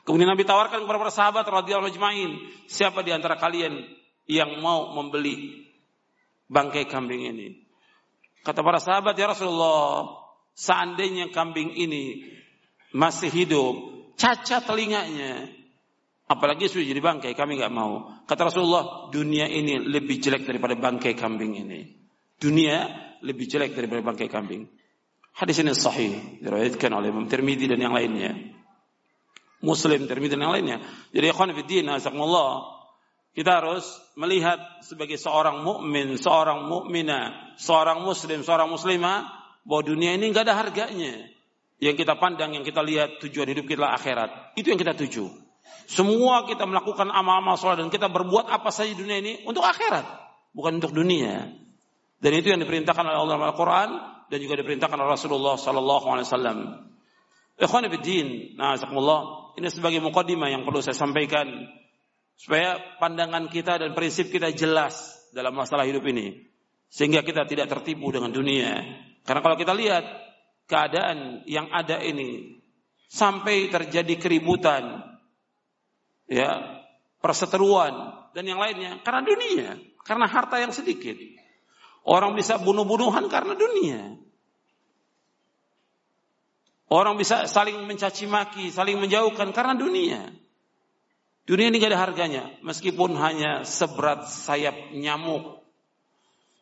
Kemudian 0.03 0.27
Nabi 0.27 0.43
tawarkan 0.43 0.83
kepada 0.83 0.99
para 0.99 1.13
sahabat 1.13 1.45
radhiyallahu 1.47 1.91
ajmain, 1.95 2.31
siapa 2.67 3.03
di 3.07 3.15
antara 3.15 3.39
kalian 3.39 3.87
yang 4.27 4.59
mau 4.59 4.91
membeli 4.91 5.63
bangkai 6.51 6.87
kambing 6.91 7.23
ini? 7.31 7.63
Kata 8.43 8.59
para 8.59 8.83
sahabat, 8.83 9.15
ya 9.15 9.31
Rasulullah, 9.31 10.11
seandainya 10.51 11.31
kambing 11.31 11.71
ini 11.79 12.27
masih 12.91 13.31
hidup, 13.31 13.79
cacat 14.19 14.67
telinganya, 14.67 15.47
Apalagi 16.23 16.71
sudah 16.71 16.87
jadi 16.87 17.01
bangkai, 17.03 17.35
kami 17.35 17.59
nggak 17.59 17.73
mau. 17.73 18.07
Kata 18.23 18.47
Rasulullah, 18.47 19.11
dunia 19.11 19.43
ini 19.43 19.75
lebih 19.75 20.23
jelek 20.23 20.47
daripada 20.47 20.73
bangkai 20.79 21.19
kambing 21.19 21.59
ini. 21.59 21.99
Dunia 22.39 22.87
lebih 23.19 23.45
jelek 23.45 23.75
daripada 23.75 23.99
bangkai 23.99 24.31
kambing. 24.31 24.71
Hadis 25.35 25.59
ini 25.59 25.75
sahih, 25.75 26.39
diriwayatkan 26.39 26.91
oleh 26.95 27.11
Imam 27.11 27.27
Tirmidzi 27.27 27.67
dan 27.67 27.81
yang 27.83 27.91
lainnya. 27.91 28.52
Muslim, 29.63 30.05
Tirmidzi 30.11 30.35
dan 30.35 30.43
yang 30.43 30.53
lainnya. 30.53 30.77
Jadi 31.15 31.25
ikhwan 31.31 31.55
fillah, 31.55 31.95
azakumullah, 31.95 32.51
kita 33.33 33.63
harus 33.63 33.87
melihat 34.13 34.59
sebagai 34.85 35.17
seorang 35.17 35.65
mukmin, 35.65 36.19
seorang 36.19 36.69
mukminah, 36.69 37.55
seorang 37.57 38.05
muslim, 38.05 38.45
seorang 38.45 38.69
muslimah 38.69 39.25
bahwa 39.65 39.81
dunia 39.81 40.13
ini 40.13 40.29
nggak 40.29 40.45
ada 40.45 40.55
harganya. 40.59 41.31
Yang 41.81 42.05
kita 42.05 42.19
pandang, 42.21 42.53
yang 42.53 42.61
kita 42.61 42.85
lihat 42.85 43.23
tujuan 43.25 43.49
hidup 43.49 43.65
kita 43.65 43.89
akhirat. 43.89 44.53
Itu 44.59 44.69
yang 44.69 44.79
kita 44.79 44.93
tuju. 44.93 45.31
Semua 45.89 46.45
kita 46.45 46.63
melakukan 46.63 47.09
amal-amal 47.11 47.57
sholat 47.57 47.81
dan 47.81 47.89
kita 47.91 48.07
berbuat 48.07 48.47
apa 48.47 48.69
saja 48.71 48.93
dunia 48.95 49.19
ini 49.19 49.43
untuk 49.43 49.65
akhirat, 49.65 50.05
bukan 50.55 50.79
untuk 50.79 50.95
dunia. 50.95 51.49
Dan 52.23 52.31
itu 52.39 52.53
yang 52.55 52.61
diperintahkan 52.63 53.03
oleh 53.03 53.19
Allah 53.19 53.51
Al-Quran 53.51 53.89
dan 54.31 54.37
juga 54.39 54.55
diperintahkan 54.63 54.95
oleh 54.95 55.11
Rasulullah 55.11 55.59
Sallallahu 55.59 56.05
Alaihi 56.07 56.27
Wasallam. 56.29 56.57
Ikhwan 57.53 57.85
Fiddin, 57.85 58.57
nah 58.57 58.73
ini 59.53 59.67
sebagai 59.69 60.01
mukadimah 60.01 60.49
yang 60.49 60.65
perlu 60.65 60.81
saya 60.81 60.97
sampaikan 60.97 61.45
supaya 62.33 62.81
pandangan 62.97 63.45
kita 63.53 63.77
dan 63.77 63.93
prinsip 63.93 64.33
kita 64.33 64.49
jelas 64.49 64.97
dalam 65.33 65.53
masalah 65.53 65.85
hidup 65.85 66.01
ini 66.09 66.49
sehingga 66.89 67.25
kita 67.25 67.49
tidak 67.49 67.69
tertipu 67.69 68.13
dengan 68.13 68.29
dunia. 68.29 68.81
Karena 69.25 69.41
kalau 69.41 69.57
kita 69.57 69.73
lihat 69.73 70.05
keadaan 70.69 71.41
yang 71.49 71.69
ada 71.73 72.01
ini 72.01 72.61
sampai 73.09 73.69
terjadi 73.69 74.17
keributan, 74.17 75.01
ya 76.29 76.81
perseteruan 77.21 78.29
dan 78.33 78.45
yang 78.45 78.61
lainnya 78.61 79.01
karena 79.01 79.21
dunia, 79.21 79.69
karena 80.05 80.25
harta 80.29 80.57
yang 80.61 80.73
sedikit. 80.73 81.17
Orang 82.03 82.35
bisa 82.35 82.59
bunuh-bunuhan 82.59 83.31
karena 83.31 83.55
dunia. 83.55 84.19
Orang 86.93 87.17
bisa 87.17 87.49
saling 87.49 87.89
mencaci 87.89 88.29
maki, 88.29 88.69
saling 88.69 89.01
menjauhkan 89.01 89.49
karena 89.49 89.73
dunia. 89.73 90.29
Dunia 91.49 91.73
ini 91.73 91.81
gak 91.81 91.89
ada 91.89 91.99
harganya, 92.05 92.53
meskipun 92.61 93.17
hanya 93.17 93.65
seberat 93.65 94.29
sayap 94.29 94.93
nyamuk. 94.93 95.65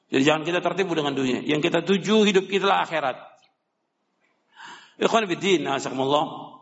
Jadi 0.07 0.23
jangan 0.23 0.43
kita 0.47 0.63
tertipu 0.63 0.95
dengan 0.95 1.11
dunia. 1.11 1.43
Yang 1.43 1.67
kita 1.67 1.83
tuju 1.83 2.23
hidup 2.23 2.47
kita 2.47 2.63
lah 2.63 2.88
akhirat. 2.88 3.19
Ikhwan 5.03 5.27
bidin, 5.27 5.67
asakumullah. 5.67 6.55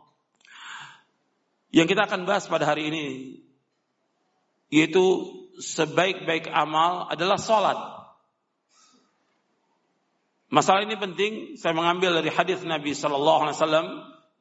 Yang 1.70 1.94
kita 1.94 2.10
akan 2.10 2.26
bahas 2.26 2.50
pada 2.50 2.66
hari 2.66 2.90
ini 2.90 3.06
yaitu 4.70 5.30
sebaik-baik 5.62 6.50
amal 6.50 7.06
adalah 7.10 7.38
sholat. 7.38 7.99
Masalah 10.50 10.82
ini 10.82 10.98
penting. 10.98 11.34
Saya 11.62 11.78
mengambil 11.78 12.18
dari 12.20 12.34
hadis 12.34 12.66
Nabi 12.66 12.98
Sallallahu 12.98 13.40
Alaihi 13.46 13.58
Wasallam 13.58 13.88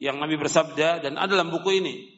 yang 0.01 0.17
Nabi 0.17 0.41
bersabda 0.41 1.05
dan 1.05 1.21
ada 1.21 1.37
dalam 1.37 1.53
buku 1.53 1.85
ini. 1.85 2.09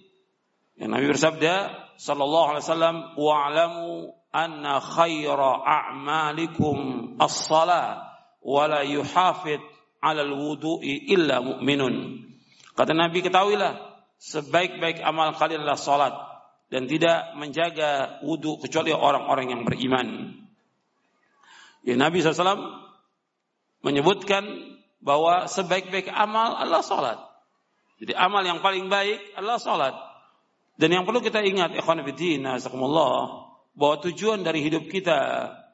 Yang 0.79 0.91
Nabi 0.95 1.07
bersabda 1.11 1.55
Sallallahu 1.99 2.47
Alaihi 2.55 2.65
Wasallam 2.65 2.97
wa'lamu 3.19 4.15
anna 4.31 4.79
khaira 4.79 5.51
a'malikum 5.67 6.79
as-salah 7.19 8.15
wa 8.47 8.63
la 8.71 8.87
yuhafid 8.87 9.59
'ala 9.99 10.23
al-wudu'i 10.23 11.11
illa 11.11 11.43
mu'minun. 11.43 12.25
Kata 12.79 12.95
Nabi 12.95 13.27
ketahuilah 13.27 13.75
sebaik-baik 14.23 15.03
amal 15.03 15.35
kalian 15.35 15.67
adalah 15.67 15.81
salat 15.81 16.15
dan 16.71 16.87
tidak 16.87 17.35
menjaga 17.35 18.23
wudhu 18.23 18.63
kecuali 18.63 18.95
orang-orang 18.95 19.51
yang 19.51 19.63
beriman. 19.67 20.39
Ya 21.83 21.99
Nabi 21.99 22.23
SAW 22.23 22.90
menyebutkan 23.81 24.45
bahwa 25.01 25.49
sebaik-baik 25.49 26.13
amal 26.13 26.57
adalah 26.61 26.85
salat. 26.85 27.19
Jadi 28.01 28.17
amal 28.17 28.45
yang 28.45 28.65
paling 28.65 28.89
baik 28.89 29.37
adalah 29.37 29.61
salat. 29.61 29.95
Dan 30.81 30.97
yang 30.97 31.05
perlu 31.05 31.21
kita 31.21 31.45
ingat, 31.45 31.77
bahwa 33.77 33.97
tujuan 34.03 34.41
dari 34.45 34.61
hidup 34.65 34.89
kita 34.89 35.19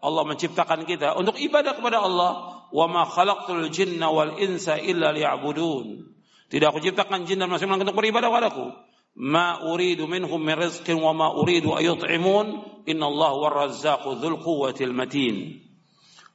Allah 0.03 0.23
menciptakan 0.29 0.87
kita 0.87 1.19
untuk 1.19 1.39
ibadah 1.41 1.75
kepada 1.75 2.03
Allah. 2.03 2.63
Wa 2.71 2.91
ma 2.91 3.07
khalaqtul 3.07 3.71
jinna 3.71 4.11
wal 4.11 4.39
insa 4.43 4.79
illa 4.79 5.15
liya'budun. 5.15 6.03
Tidak 6.51 6.67
aku 6.67 6.79
ciptakan 6.83 7.27
jin 7.27 7.43
dan 7.43 7.51
manusia 7.51 7.67
untuk 7.67 7.95
beribadah 7.95 8.31
padaku. 8.31 8.71
Ma 9.17 9.65
uridu 9.67 10.07
minhum 10.07 10.39
min 10.39 10.55
rizqin 10.55 10.99
wa 10.99 11.15
ma 11.15 11.27
uridu 11.35 11.75
ayut'imun. 11.75 12.47
Inna 12.87 13.07
Allah 13.07 13.33
wa 13.35 13.49
razzaqu 13.51 14.19
dhul 14.19 14.39
quwwatil 14.43 14.95
matin. 14.95 15.66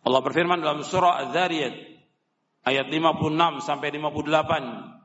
Allah 0.02 0.22
berfirman 0.26 0.62
dalam 0.62 0.82
surah 0.82 1.28
Az-Zariyat 1.28 1.76
ayat 2.66 2.90
56 2.90 3.62
sampai 3.62 3.88
58. 3.94 5.02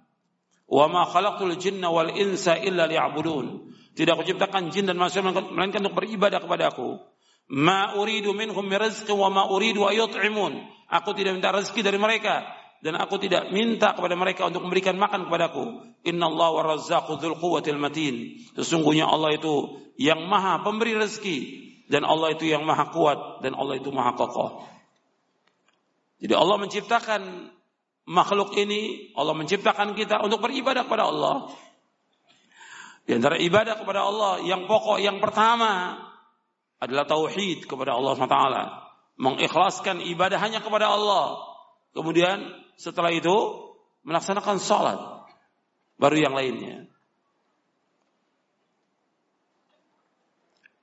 Wa 0.66 0.86
ma 0.90 1.06
khalaqtul 1.06 1.54
jinna 1.60 1.92
wal 1.92 2.10
insa 2.10 2.58
illa 2.58 2.88
liya'budun. 2.88 3.70
Tidak 3.96 4.12
aku 4.12 4.24
ciptakan 4.28 4.68
jin 4.74 4.88
dan 4.88 5.00
manusia 5.00 5.24
melainkan 5.24 5.80
untuk 5.84 6.04
beribadah 6.04 6.42
kepada 6.42 6.74
aku. 6.74 7.00
Ma 7.46 7.94
uridu 7.94 8.34
minhum 8.34 8.66
min 8.66 8.76
rizqin 8.76 9.14
wa 9.14 9.30
ma 9.30 9.42
uridu 9.48 9.86
ayut'imun. 9.86 10.58
Aku 10.90 11.14
tidak 11.14 11.38
minta 11.38 11.54
rezeki 11.54 11.80
dari 11.86 11.98
mereka 11.98 12.44
dan 12.82 12.98
aku 13.00 13.16
tidak 13.22 13.48
minta 13.54 13.96
kepada 13.96 14.14
mereka 14.18 14.46
untuk 14.46 14.66
memberikan 14.66 14.98
makan 15.00 15.30
kepadaku. 15.30 15.64
Inna 16.04 16.28
Allah 16.28 16.48
wa 16.52 16.62
razzaqu 16.76 17.16
dzul 17.16 17.38
quwwatil 17.38 17.80
matin. 17.80 18.36
Sesungguhnya 18.58 19.08
Allah 19.08 19.38
itu 19.38 19.80
yang 19.96 20.26
maha 20.28 20.60
pemberi 20.60 20.92
rezeki 20.92 21.38
dan 21.88 22.04
Allah 22.04 22.34
itu 22.34 22.50
yang 22.50 22.66
maha 22.66 22.90
kuat 22.90 23.40
dan 23.46 23.54
Allah 23.54 23.78
itu 23.80 23.88
maha 23.94 24.12
kokoh. 24.18 24.75
Jadi 26.16 26.32
Allah 26.32 26.56
menciptakan 26.56 27.52
makhluk 28.08 28.54
ini, 28.56 29.12
Allah 29.18 29.34
menciptakan 29.36 29.92
kita 29.92 30.22
untuk 30.24 30.40
beribadah 30.40 30.86
kepada 30.86 31.10
Allah. 31.10 31.52
Di 33.06 33.14
antara 33.14 33.38
ibadah 33.38 33.78
kepada 33.78 34.02
Allah 34.02 34.42
yang 34.42 34.66
pokok 34.66 34.98
yang 34.98 35.22
pertama 35.22 36.02
adalah 36.82 37.04
tauhid 37.06 37.68
kepada 37.68 37.94
Allah 37.94 38.12
SWT. 38.16 38.40
Mengikhlaskan 39.16 40.02
ibadah 40.04 40.36
hanya 40.42 40.60
kepada 40.60 40.92
Allah. 40.92 41.40
Kemudian 41.94 42.52
setelah 42.76 43.14
itu 43.14 43.32
melaksanakan 44.04 44.56
sholat. 44.60 45.00
Baru 45.96 46.16
yang 46.20 46.36
lainnya. 46.36 46.84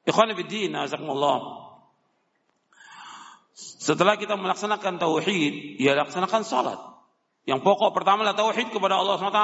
Ikhwan 0.03 0.33
Ibn 0.35 0.73
azakumullah. 0.83 1.62
Setelah 3.53 4.17
kita 4.17 4.33
melaksanakan 4.33 4.97
tauhid, 4.97 5.77
ya 5.77 5.93
laksanakan 5.93 6.41
sholat. 6.41 6.79
Yang 7.45 7.61
pokok 7.61 7.93
pertama 7.93 8.25
adalah 8.25 8.49
tauhid 8.49 8.73
kepada 8.73 8.97
Allah 8.97 9.15
SWT. 9.21 9.43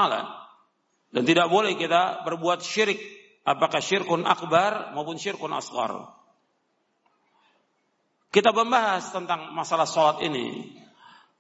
Dan 1.10 1.24
tidak 1.26 1.48
boleh 1.54 1.78
kita 1.78 2.26
berbuat 2.26 2.66
syirik. 2.66 2.98
Apakah 3.46 3.82
syirkun 3.82 4.26
akbar 4.26 4.94
maupun 4.98 5.18
syirkun 5.18 5.54
asgar. 5.54 6.10
Kita 8.30 8.54
membahas 8.54 9.10
tentang 9.10 9.54
masalah 9.58 9.90
sholat 9.90 10.22
ini. 10.22 10.74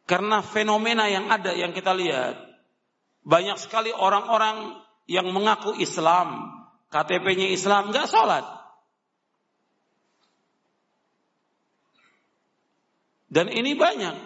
Karena 0.09 0.41
fenomena 0.41 1.05
yang 1.05 1.29
ada 1.29 1.53
yang 1.53 1.69
kita 1.69 1.93
lihat. 1.93 2.37
Banyak 3.21 3.61
sekali 3.61 3.93
orang-orang 3.93 4.73
yang 5.05 5.29
mengaku 5.29 5.77
Islam. 5.77 6.49
KTP-nya 6.89 7.53
Islam, 7.53 7.93
nggak 7.93 8.09
sholat. 8.09 8.58
Dan 13.29 13.53
ini 13.53 13.77
banyak. 13.77 14.17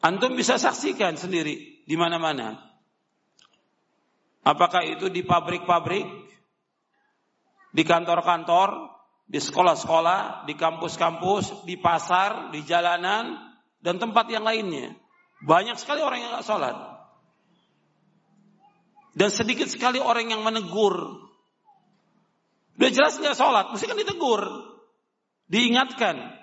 Antum 0.00 0.32
bisa 0.32 0.56
saksikan 0.56 1.20
sendiri 1.20 1.84
di 1.84 1.96
mana-mana. 2.00 2.56
Apakah 4.40 4.80
itu 4.88 5.12
di 5.12 5.20
pabrik-pabrik, 5.20 6.08
di 7.76 7.82
kantor-kantor, 7.84 8.88
di 9.28 9.36
sekolah-sekolah, 9.36 10.48
di 10.48 10.56
kampus-kampus, 10.56 11.68
di 11.68 11.76
pasar, 11.76 12.48
di 12.48 12.64
jalanan, 12.64 13.36
dan 13.84 14.00
tempat 14.00 14.32
yang 14.32 14.48
lainnya. 14.48 14.96
Banyak 15.44 15.76
sekali 15.76 16.00
orang 16.00 16.24
yang 16.24 16.32
nggak 16.32 16.48
sholat. 16.48 16.76
Dan 19.12 19.28
sedikit 19.28 19.68
sekali 19.68 20.00
orang 20.00 20.32
yang 20.32 20.40
menegur. 20.40 21.28
Udah 22.80 22.88
jelas 22.88 23.20
nggak 23.20 23.36
sholat, 23.36 23.68
mesti 23.68 23.84
kan 23.84 24.00
ditegur. 24.00 24.42
Diingatkan. 25.52 26.39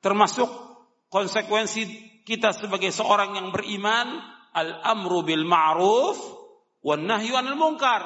Termasuk 0.00 0.48
konsekuensi 1.12 1.82
kita 2.24 2.52
sebagai 2.56 2.92
seorang 2.92 3.36
yang 3.36 3.48
beriman. 3.52 4.20
Al-amru 4.50 5.22
bil 5.22 5.46
ma'ruf 5.46 6.18
Wan 6.80 7.04
nahyu 7.04 7.36
anil 7.36 7.60
mungkar. 7.60 8.02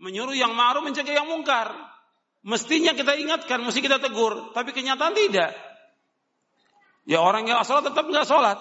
Menyuruh 0.00 0.36
yang 0.36 0.56
ma'ruf 0.56 0.84
mencegah 0.84 1.12
yang 1.12 1.28
mungkar. 1.28 1.72
Mestinya 2.44 2.92
kita 2.92 3.16
ingatkan, 3.16 3.60
mesti 3.64 3.80
kita 3.80 4.00
tegur. 4.00 4.52
Tapi 4.52 4.72
kenyataan 4.72 5.16
tidak. 5.16 5.52
Ya 7.04 7.20
orang 7.20 7.44
yang 7.48 7.60
sholat 7.64 7.88
tetap 7.88 8.04
nggak 8.08 8.28
sholat. 8.28 8.56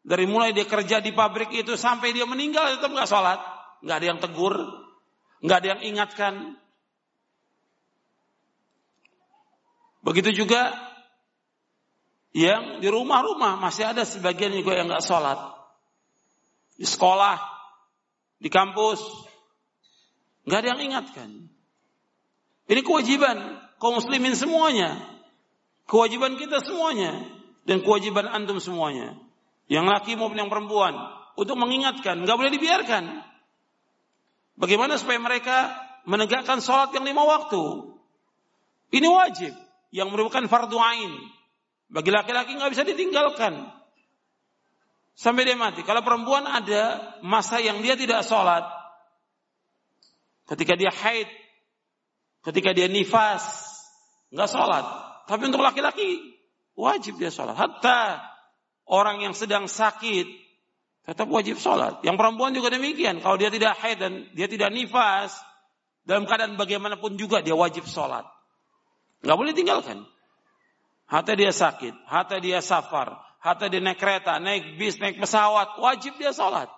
Dari 0.00 0.24
mulai 0.24 0.56
dia 0.56 0.64
kerja 0.64 1.04
di 1.04 1.12
pabrik 1.12 1.52
itu 1.52 1.76
sampai 1.76 2.16
dia 2.16 2.24
meninggal 2.24 2.80
tetap 2.80 2.92
nggak 2.92 3.08
sholat. 3.08 3.40
Nggak 3.84 3.96
ada 4.00 4.06
yang 4.06 4.20
tegur. 4.20 4.56
Nggak 5.44 5.58
ada 5.60 5.68
yang 5.76 5.80
ingatkan. 5.84 6.34
Begitu 10.00 10.44
juga 10.44 10.72
yang 12.30 12.78
di 12.78 12.86
rumah-rumah 12.86 13.58
masih 13.58 13.90
ada 13.90 14.06
sebagian 14.06 14.54
juga 14.54 14.78
yang 14.78 14.86
nggak 14.86 15.02
sholat. 15.02 15.38
Di 16.78 16.86
sekolah 16.86 17.36
di 18.38 18.48
kampus. 18.48 19.02
Nggak 20.46 20.58
ada 20.62 20.68
yang 20.74 20.82
ingatkan. 20.90 21.30
Ini 22.70 22.80
kewajiban 22.86 23.58
kaum 23.82 23.98
muslimin 23.98 24.38
semuanya. 24.38 24.94
Kewajiban 25.90 26.38
kita 26.38 26.62
semuanya. 26.62 27.18
Dan 27.66 27.82
kewajiban 27.82 28.30
antum 28.30 28.62
semuanya. 28.62 29.18
Yang 29.66 29.86
laki 29.90 30.12
maupun 30.14 30.38
yang 30.38 30.50
perempuan. 30.50 30.94
Untuk 31.34 31.58
mengingatkan. 31.58 32.22
Nggak 32.22 32.38
boleh 32.38 32.52
dibiarkan. 32.54 33.26
Bagaimana 34.54 34.96
supaya 35.02 35.18
mereka 35.18 35.74
menegakkan 36.06 36.62
sholat 36.62 36.94
yang 36.94 37.02
lima 37.02 37.26
waktu. 37.26 37.90
Ini 38.94 39.08
wajib. 39.10 39.52
Yang 39.90 40.08
merupakan 40.14 40.46
fardu 40.46 40.78
ain. 40.78 41.39
Bagi 41.90 42.10
laki-laki 42.14 42.54
nggak 42.54 42.70
bisa 42.70 42.86
ditinggalkan 42.86 43.66
sampai 45.18 45.42
dia 45.42 45.58
mati. 45.58 45.82
Kalau 45.82 46.00
perempuan 46.06 46.46
ada 46.46 47.14
masa 47.20 47.58
yang 47.58 47.82
dia 47.82 47.98
tidak 47.98 48.22
sholat, 48.22 48.62
ketika 50.46 50.78
dia 50.78 50.94
haid, 50.94 51.26
ketika 52.46 52.70
dia 52.70 52.86
nifas, 52.86 53.42
nggak 54.30 54.48
sholat. 54.48 54.86
Tapi 55.26 55.42
untuk 55.50 55.62
laki-laki 55.66 56.38
wajib 56.78 57.18
dia 57.18 57.34
sholat. 57.34 57.58
Hatta 57.58 58.22
orang 58.86 59.26
yang 59.26 59.34
sedang 59.34 59.66
sakit 59.66 60.26
tetap 61.10 61.26
wajib 61.26 61.58
sholat. 61.58 61.98
Yang 62.06 62.16
perempuan 62.22 62.54
juga 62.54 62.70
demikian. 62.70 63.18
Kalau 63.18 63.34
dia 63.34 63.50
tidak 63.50 63.74
haid 63.82 63.98
dan 63.98 64.12
dia 64.38 64.46
tidak 64.46 64.70
nifas, 64.70 65.34
dalam 66.06 66.24
keadaan 66.24 66.54
bagaimanapun 66.54 67.18
juga 67.18 67.42
dia 67.42 67.58
wajib 67.58 67.84
sholat. 67.86 68.24
Nggak 69.20 69.36
boleh 69.36 69.52
tinggalkan. 69.52 70.06
Hatta 71.10 71.34
dia 71.34 71.50
sakit, 71.50 72.06
hatta 72.06 72.38
dia 72.38 72.62
safar, 72.62 73.18
Hatta 73.40 73.72
dia 73.72 73.80
naik 73.80 73.96
kereta, 73.96 74.36
naik 74.36 74.76
bis, 74.76 75.00
naik 75.00 75.16
pesawat, 75.16 75.80
wajib 75.80 76.12
dia 76.20 76.28
sholat. 76.28 76.68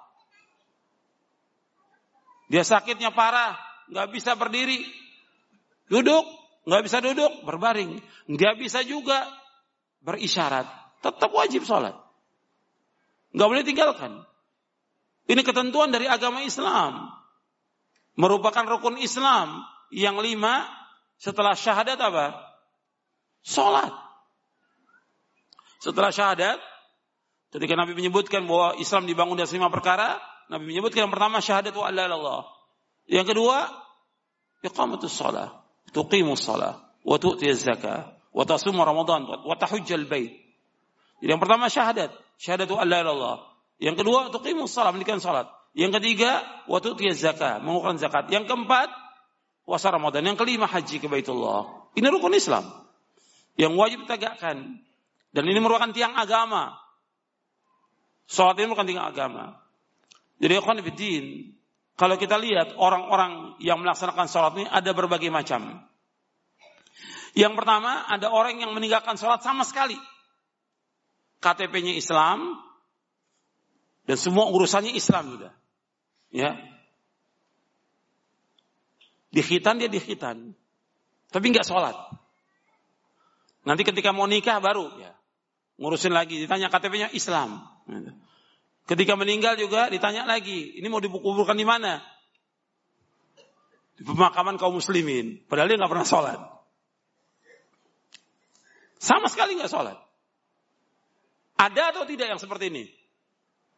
Dia 2.46 2.62
sakitnya 2.62 3.10
parah, 3.10 3.58
nggak 3.90 4.14
bisa 4.14 4.38
berdiri, 4.38 4.86
duduk, 5.90 6.22
nggak 6.62 6.82
bisa 6.86 7.02
duduk, 7.02 7.42
berbaring, 7.42 7.98
nggak 8.30 8.62
bisa 8.62 8.86
juga 8.86 9.26
berisyarat, 10.06 10.70
tetap 11.02 11.34
wajib 11.34 11.66
sholat. 11.66 11.98
Nggak 13.34 13.48
boleh 13.50 13.64
tinggalkan. 13.66 14.12
Ini 15.26 15.42
ketentuan 15.42 15.90
dari 15.90 16.06
agama 16.06 16.46
Islam. 16.46 17.10
Merupakan 18.14 18.62
rukun 18.70 19.02
Islam 19.02 19.66
yang 19.90 20.20
lima 20.22 20.62
setelah 21.18 21.58
syahadat 21.58 21.98
apa? 21.98 22.38
Sholat. 23.42 24.01
Setelah 25.82 26.14
syahadat, 26.14 26.62
ketika 27.50 27.74
Nabi 27.74 27.98
menyebutkan 27.98 28.46
bahwa 28.46 28.78
Islam 28.78 29.02
dibangun 29.02 29.34
dari 29.34 29.50
lima 29.50 29.66
perkara, 29.66 30.22
Nabi 30.46 30.70
menyebutkan 30.70 31.10
yang 31.10 31.12
pertama 31.12 31.42
syahadat 31.42 31.74
wa 31.74 31.90
Allah. 31.90 32.46
Yang 33.10 33.34
kedua, 33.34 33.66
iqamatus 34.62 35.10
shalah, 35.10 35.66
tuqimus 35.90 36.46
shalah, 36.46 36.86
wa 37.02 37.18
tu'tiyaz 37.18 37.66
zakah, 37.66 38.14
wa 38.30 38.46
tasum 38.46 38.78
Ramadan, 38.78 39.26
wa 39.26 39.58
tahujjal 39.58 40.06
bait. 40.06 40.38
Yang 41.18 41.42
pertama 41.42 41.66
syahadat, 41.66 42.14
syahadat 42.38 42.70
wa 42.70 42.78
Allah. 42.78 43.36
Yang 43.82 44.06
kedua, 44.06 44.30
tuqimus 44.30 44.70
shalah, 44.70 44.94
mendirikan 44.94 45.18
salat. 45.18 45.50
Yang 45.74 45.98
ketiga, 45.98 46.46
wa 46.70 46.78
tu'tiyaz 46.78 47.18
zakah, 47.18 47.58
mengukurkan 47.58 47.98
zakat. 47.98 48.30
Yang 48.30 48.46
keempat, 48.54 48.86
puasa 49.66 49.90
Ramadan. 49.90 50.22
Yang 50.22 50.46
kelima, 50.46 50.70
haji 50.70 51.02
ke 51.02 51.10
Baitullah. 51.10 51.90
Ini 51.98 52.06
rukun 52.06 52.38
Islam 52.38 52.70
yang 53.58 53.74
wajib 53.74 54.06
ditegakkan 54.06 54.78
dan 55.32 55.48
ini 55.48 55.58
merupakan 55.58 55.88
tiang 55.96 56.12
agama. 56.12 56.76
Sholat 58.28 58.60
ini 58.60 58.68
merupakan 58.68 58.88
tiang 58.88 59.08
agama. 59.08 59.44
Jadi 60.36 60.52
ikhwan 60.60 60.84
fiddin, 60.84 61.56
kalau 61.96 62.20
kita 62.20 62.36
lihat 62.36 62.76
orang-orang 62.76 63.56
yang 63.64 63.80
melaksanakan 63.80 64.28
sholat 64.28 64.52
ini 64.60 64.68
ada 64.68 64.92
berbagai 64.92 65.32
macam. 65.32 65.80
Yang 67.32 67.52
pertama, 67.56 68.04
ada 68.04 68.28
orang 68.28 68.60
yang 68.60 68.76
meninggalkan 68.76 69.16
sholat 69.16 69.40
sama 69.40 69.64
sekali. 69.64 69.96
KTP-nya 71.40 71.96
Islam, 71.96 72.60
dan 74.04 74.16
semua 74.20 74.52
urusannya 74.52 74.92
Islam 74.92 75.32
sudah. 75.32 75.52
Ya. 76.28 76.60
Dikhitan 79.32 79.80
dia 79.80 79.88
dikhitan. 79.88 80.52
Tapi 81.32 81.44
nggak 81.48 81.64
sholat. 81.64 81.96
Nanti 83.64 83.80
ketika 83.88 84.12
mau 84.12 84.28
nikah 84.28 84.60
baru 84.60 84.92
ya 85.00 85.21
ngurusin 85.80 86.12
lagi, 86.12 86.40
ditanya 86.40 86.68
KTP-nya 86.68 87.08
Islam. 87.12 87.64
Ketika 88.84 89.14
meninggal 89.14 89.54
juga 89.56 89.86
ditanya 89.88 90.26
lagi, 90.26 90.74
ini 90.76 90.86
mau 90.90 90.98
dikuburkan 90.98 91.54
di 91.54 91.66
mana? 91.66 92.02
Di 93.94 94.02
pemakaman 94.02 94.58
kaum 94.58 94.76
muslimin. 94.82 95.44
Padahal 95.46 95.70
dia 95.70 95.78
nggak 95.78 95.92
pernah 95.92 96.08
sholat. 96.08 96.40
Sama 98.98 99.30
sekali 99.30 99.54
nggak 99.58 99.70
sholat. 99.70 99.98
Ada 101.58 101.94
atau 101.94 102.02
tidak 102.06 102.26
yang 102.26 102.42
seperti 102.42 102.74
ini? 102.74 102.84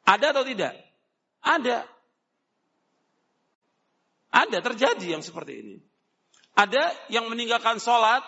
Ada 0.08 0.32
atau 0.32 0.44
tidak? 0.44 0.72
Ada. 1.44 1.84
Ada 4.32 4.58
terjadi 4.64 5.16
yang 5.16 5.22
seperti 5.22 5.52
ini. 5.60 5.76
Ada 6.54 6.90
yang 7.10 7.28
meninggalkan 7.28 7.76
sholat, 7.82 8.22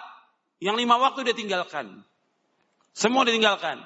yang 0.58 0.76
lima 0.76 0.98
waktu 0.98 1.24
dia 1.24 1.36
tinggalkan. 1.36 2.04
Semua 2.96 3.28
ditinggalkan. 3.28 3.76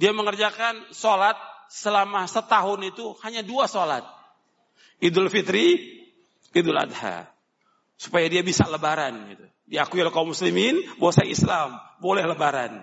Dia 0.00 0.16
mengerjakan 0.16 0.88
sholat 0.96 1.36
selama 1.68 2.24
setahun 2.24 2.80
itu 2.80 3.12
hanya 3.20 3.44
dua 3.44 3.68
sholat. 3.68 4.00
Idul 5.04 5.28
Fitri, 5.28 5.76
Idul 6.56 6.80
Adha. 6.80 7.28
Supaya 8.00 8.24
dia 8.32 8.40
bisa 8.40 8.64
lebaran. 8.64 9.28
Gitu. 9.28 9.44
Diakui 9.68 10.00
oleh 10.00 10.08
kaum 10.08 10.32
muslimin 10.32 10.80
bahwa 10.96 11.12
saya 11.12 11.28
Islam. 11.28 11.76
Boleh 12.00 12.24
lebaran. 12.24 12.80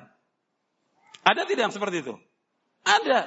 Ada 1.25 1.49
tidak 1.49 1.71
yang 1.71 1.73
seperti 1.73 2.05
itu? 2.05 2.13
Ada. 2.85 3.25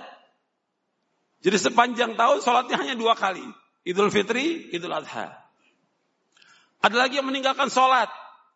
Jadi 1.42 1.58
sepanjang 1.58 2.14
tahun 2.14 2.38
sholatnya 2.46 2.78
hanya 2.78 2.94
dua 2.94 3.18
kali. 3.18 3.42
Idul 3.82 4.14
Fitri, 4.14 4.70
Idul 4.70 4.94
Adha. 4.94 5.34
Ada 6.78 6.94
lagi 6.94 7.18
yang 7.18 7.26
meninggalkan 7.26 7.66
sholat. 7.74 8.06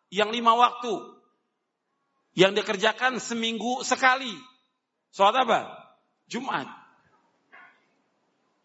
Yang 0.07 0.39
lima 0.39 0.55
waktu. 0.55 1.22
Yang 2.33 2.61
dikerjakan 2.61 3.21
seminggu 3.21 3.85
sekali. 3.85 4.33
Sholat 5.13 5.45
apa? 5.45 5.59
Jumat. 6.25 6.65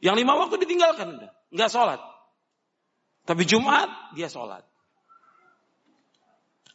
Yang 0.00 0.16
lima 0.24 0.33
waktu 0.40 0.57
ditinggalkan. 0.64 1.28
Enggak 1.52 1.70
sholat. 1.72 2.00
Tapi 3.28 3.44
Jumat 3.44 4.16
dia 4.16 4.33
sholat. 4.33 4.64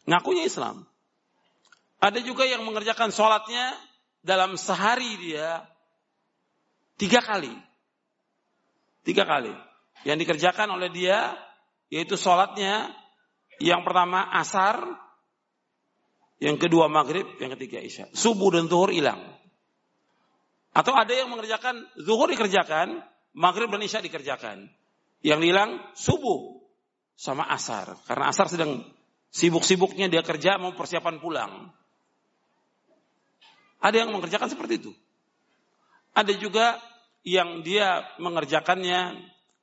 Ngakunya 0.05 0.45
Islam. 0.45 0.85
Ada 1.97 2.19
juga 2.19 2.43
yang 2.43 2.67
mengerjakan 2.67 3.09
sholatnya 3.09 3.73
dalam 4.21 4.59
sehari 4.59 5.17
dia 5.17 5.65
tiga 6.99 7.23
kali. 7.23 7.55
Tiga 9.01 9.25
kali. 9.25 9.55
Yang 10.03 10.27
dikerjakan 10.27 10.77
oleh 10.77 10.91
dia 10.91 11.33
yaitu 11.87 12.19
sholatnya 12.19 12.91
yang 13.61 13.85
pertama 13.85 14.25
asar, 14.33 14.81
yang 16.43 16.59
kedua 16.59 16.91
maghrib, 16.91 17.23
yang 17.39 17.55
ketiga 17.55 17.79
isya. 17.79 18.11
Subuh 18.11 18.51
dan 18.51 18.67
zuhur 18.67 18.91
hilang. 18.91 19.23
Atau 20.75 20.91
ada 20.91 21.15
yang 21.15 21.31
mengerjakan 21.31 21.87
zuhur 21.95 22.27
dikerjakan, 22.27 22.99
maghrib 23.31 23.71
dan 23.71 23.79
isya 23.79 24.03
dikerjakan. 24.03 24.67
Yang 25.23 25.39
hilang 25.47 25.79
subuh 25.95 26.59
sama 27.15 27.47
asar. 27.47 27.95
Karena 28.03 28.27
asar 28.27 28.51
sedang 28.51 28.83
sibuk-sibuknya 29.31 30.11
dia 30.11 30.19
kerja 30.19 30.59
mau 30.59 30.75
persiapan 30.75 31.23
pulang. 31.23 31.71
Ada 33.79 34.03
yang 34.03 34.11
mengerjakan 34.11 34.51
seperti 34.51 34.83
itu. 34.83 34.91
Ada 36.11 36.35
juga 36.35 36.75
yang 37.23 37.63
dia 37.63 38.03
mengerjakannya 38.19 39.15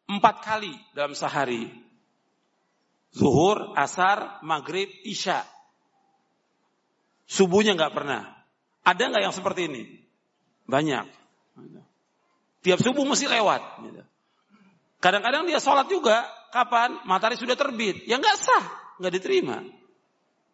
empat 0.09 0.37
kali 0.41 0.73
dalam 0.97 1.13
sehari. 1.13 1.69
Zuhur, 3.13 3.77
asar, 3.77 4.41
maghrib, 4.41 4.89
isya. 5.05 5.45
Subuhnya 7.31 7.79
nggak 7.79 7.95
pernah. 7.95 8.27
Ada 8.83 9.07
nggak 9.07 9.23
yang 9.23 9.35
seperti 9.35 9.71
ini? 9.71 9.87
Banyak. 10.67 11.07
Tiap 12.67 12.83
subuh 12.83 13.07
mesti 13.07 13.31
lewat. 13.31 13.63
Kadang-kadang 14.99 15.47
dia 15.47 15.63
sholat 15.63 15.87
juga. 15.87 16.27
Kapan? 16.51 17.07
Matahari 17.07 17.39
sudah 17.39 17.55
terbit. 17.55 18.03
Ya 18.11 18.19
nggak 18.19 18.35
sah. 18.35 18.65
nggak 18.99 19.15
diterima. 19.17 19.63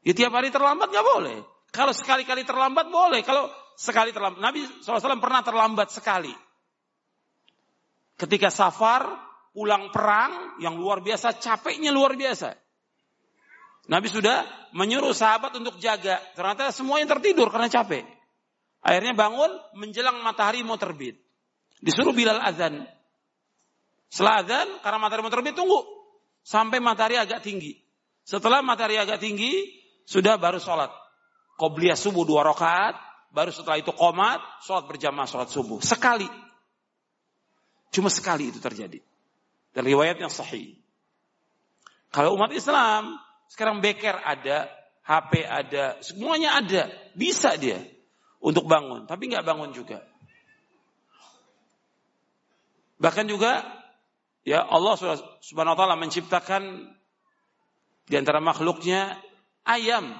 Ya 0.05 0.13
tiap 0.13 0.37
hari 0.37 0.53
terlambat 0.53 0.93
nggak 0.93 1.07
boleh. 1.17 1.41
Kalau 1.73 1.97
sekali-kali 1.97 2.45
terlambat 2.45 2.93
boleh. 2.93 3.25
Kalau 3.25 3.49
sekali 3.75 4.13
terlambat. 4.13 4.45
Nabi 4.45 4.69
SAW 4.85 5.17
pernah 5.17 5.41
terlambat 5.41 5.89
sekali. 5.89 6.31
Ketika 8.21 8.53
safar, 8.53 9.17
pulang 9.57 9.89
perang, 9.89 10.61
yang 10.61 10.77
luar 10.77 11.01
biasa, 11.01 11.41
capeknya 11.41 11.89
luar 11.89 12.17
biasa. 12.17 12.53
Nabi 13.87 14.11
sudah 14.11 14.43
menyuruh 14.75 15.15
sahabat 15.15 15.55
untuk 15.55 15.79
jaga. 15.79 16.19
Ternyata 16.35 16.75
semuanya 16.75 17.17
tertidur 17.17 17.49
karena 17.55 17.71
capek. 17.71 18.03
Akhirnya 18.83 19.15
bangun 19.15 19.51
menjelang 19.79 20.23
matahari 20.23 20.63
mau 20.67 20.79
terbit. 20.79 21.19
Disuruh 21.79 22.15
Bilal 22.15 22.43
azan. 22.43 22.87
Setelah 24.11 24.43
azan, 24.43 24.69
karena 24.83 24.99
matahari 25.03 25.23
mau 25.27 25.35
terbit, 25.35 25.55
tunggu. 25.55 25.83
Sampai 26.47 26.79
matahari 26.79 27.19
agak 27.19 27.43
tinggi. 27.43 27.79
Setelah 28.23 28.63
matahari 28.63 28.99
agak 28.99 29.19
tinggi, 29.19 29.75
sudah 30.07 30.39
baru 30.39 30.63
sholat. 30.63 30.91
Qobliyah 31.59 31.99
subuh 31.99 32.23
dua 32.23 32.47
rakaat, 32.47 32.95
baru 33.35 33.51
setelah 33.51 33.83
itu 33.83 33.91
komat, 33.91 34.39
sholat 34.63 34.87
berjamaah 34.87 35.27
sholat 35.27 35.51
subuh. 35.51 35.83
Sekali. 35.83 36.27
Cuma 37.91 38.11
sekali 38.11 38.51
itu 38.55 38.59
terjadi. 38.63 39.03
Dan 39.75 39.83
riwayat 39.83 40.19
yang 40.19 40.31
sahih. 40.31 40.79
Kalau 42.15 42.39
umat 42.39 42.55
Islam, 42.55 43.19
sekarang 43.51 43.79
beker 43.81 44.19
ada, 44.23 44.71
HP 45.07 45.47
ada, 45.47 45.99
semuanya 46.03 46.59
ada. 46.59 46.91
Bisa 47.15 47.55
dia 47.55 47.83
untuk 48.43 48.67
bangun, 48.67 49.07
tapi 49.07 49.31
nggak 49.31 49.47
bangun 49.47 49.71
juga. 49.75 50.03
Bahkan 52.97 53.27
juga 53.29 53.61
ya 54.47 54.65
Allah 54.65 54.95
Subhanahu 55.43 55.75
wa 55.77 55.79
taala 55.79 55.97
menciptakan 56.01 56.93
di 58.07 58.15
antara 58.15 58.39
makhluknya 58.39 59.19
ayam 59.67 60.15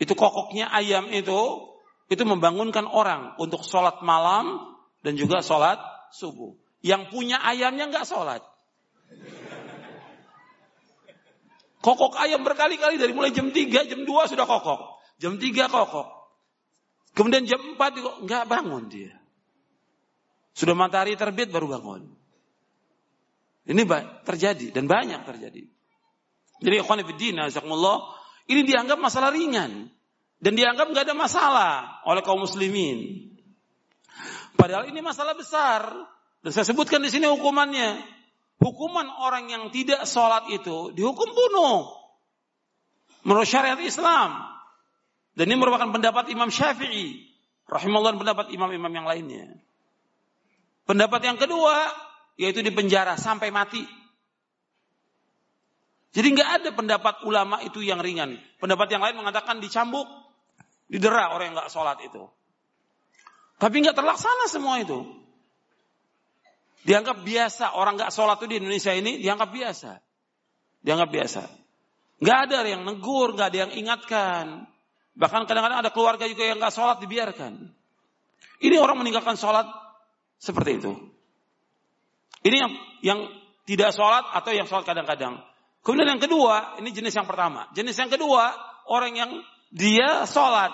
itu 0.00 0.12
kokoknya 0.16 0.72
ayam 0.72 1.12
itu 1.12 1.70
itu 2.10 2.22
membangunkan 2.26 2.84
orang 2.84 3.38
untuk 3.40 3.62
sholat 3.64 4.02
malam 4.04 4.76
dan 5.00 5.14
juga 5.16 5.40
sholat 5.40 5.80
subuh. 6.12 6.56
Yang 6.84 7.12
punya 7.12 7.40
ayamnya 7.40 7.88
nggak 7.88 8.04
sholat. 8.04 8.44
Kokok 11.84 12.16
ayam 12.16 12.40
berkali-kali 12.40 12.96
dari 12.96 13.12
mulai 13.12 13.28
jam 13.28 13.52
3, 13.52 13.60
jam 13.84 14.00
2 14.08 14.32
sudah 14.32 14.48
kokok. 14.48 15.04
Jam 15.20 15.36
3 15.36 15.68
kokok. 15.68 16.08
Kemudian 17.12 17.44
jam 17.44 17.60
4 17.60 17.76
juga 17.92 18.10
nggak 18.24 18.44
bangun 18.48 18.88
dia. 18.88 19.12
Sudah 20.56 20.72
matahari 20.72 21.12
terbit 21.12 21.52
baru 21.52 21.76
bangun. 21.76 22.08
Ini 23.68 23.84
terjadi 24.24 24.72
dan 24.72 24.88
banyak 24.88 25.28
terjadi. 25.28 25.68
Jadi 26.64 26.74
ikhwan 26.80 27.04
fillah, 27.04 27.98
ini 28.48 28.60
dianggap 28.64 28.96
masalah 28.96 29.28
ringan. 29.28 29.92
Dan 30.40 30.52
dianggap 30.56 30.88
nggak 30.88 31.04
ada 31.04 31.16
masalah 31.16 31.72
oleh 32.08 32.24
kaum 32.24 32.40
muslimin. 32.40 33.28
Padahal 34.56 34.88
ini 34.88 35.04
masalah 35.04 35.36
besar. 35.36 35.84
Dan 36.40 36.48
saya 36.48 36.64
sebutkan 36.64 37.04
di 37.04 37.12
sini 37.12 37.28
hukumannya. 37.28 38.13
Hukuman 38.62 39.08
orang 39.20 39.50
yang 39.50 39.64
tidak 39.74 40.06
sholat 40.06 40.46
itu 40.48 40.94
dihukum 40.94 41.28
bunuh. 41.30 41.90
Menurut 43.26 43.48
syariat 43.48 43.80
Islam. 43.80 44.54
Dan 45.34 45.50
ini 45.50 45.58
merupakan 45.58 45.90
pendapat 45.90 46.30
Imam 46.30 46.52
Syafi'i. 46.52 47.34
Rahimahullah 47.66 48.14
pendapat 48.14 48.46
imam-imam 48.54 48.92
yang 48.92 49.06
lainnya. 49.08 49.50
Pendapat 50.84 51.24
yang 51.24 51.40
kedua, 51.40 51.90
yaitu 52.36 52.60
di 52.60 52.70
penjara 52.70 53.16
sampai 53.16 53.48
mati. 53.48 53.82
Jadi 56.14 56.28
nggak 56.30 56.50
ada 56.62 56.70
pendapat 56.70 57.26
ulama 57.26 57.58
itu 57.66 57.82
yang 57.82 57.98
ringan. 57.98 58.38
Pendapat 58.62 58.86
yang 58.94 59.02
lain 59.02 59.18
mengatakan 59.18 59.58
dicambuk, 59.58 60.06
didera 60.86 61.34
orang 61.34 61.50
yang 61.50 61.56
nggak 61.58 61.72
sholat 61.72 61.98
itu. 62.06 62.30
Tapi 63.58 63.82
nggak 63.82 63.98
terlaksana 63.98 64.46
semua 64.46 64.78
itu. 64.78 65.02
Dianggap 66.84 67.24
biasa 67.24 67.80
orang 67.80 67.96
nggak 67.96 68.12
sholat 68.12 68.36
itu 68.44 68.46
di 68.52 68.56
Indonesia 68.60 68.92
ini 68.92 69.16
dianggap 69.16 69.50
biasa, 69.50 69.90
dianggap 70.84 71.08
biasa. 71.08 71.42
Nggak 72.20 72.38
ada 72.48 72.58
yang 72.68 72.84
negur, 72.84 73.32
nggak 73.32 73.48
ada 73.48 73.58
yang 73.64 73.72
ingatkan. 73.72 74.68
Bahkan 75.16 75.48
kadang-kadang 75.48 75.80
ada 75.80 75.90
keluarga 75.90 76.28
juga 76.28 76.44
yang 76.44 76.60
nggak 76.60 76.74
sholat 76.76 77.00
dibiarkan. 77.00 77.72
Ini 78.60 78.76
orang 78.76 79.00
meninggalkan 79.00 79.40
sholat 79.40 79.64
seperti 80.36 80.84
itu. 80.84 80.92
Ini 82.44 82.56
yang 82.60 82.72
yang 83.00 83.20
tidak 83.64 83.96
sholat 83.96 84.28
atau 84.36 84.52
yang 84.52 84.68
sholat 84.68 84.84
kadang-kadang. 84.84 85.40
Kemudian 85.80 86.16
yang 86.16 86.20
kedua, 86.20 86.80
ini 86.80 86.92
jenis 86.92 87.16
yang 87.16 87.28
pertama. 87.28 87.68
Jenis 87.72 87.96
yang 87.96 88.12
kedua, 88.12 88.52
orang 88.88 89.12
yang 89.16 89.30
dia 89.72 90.28
sholat. 90.28 90.72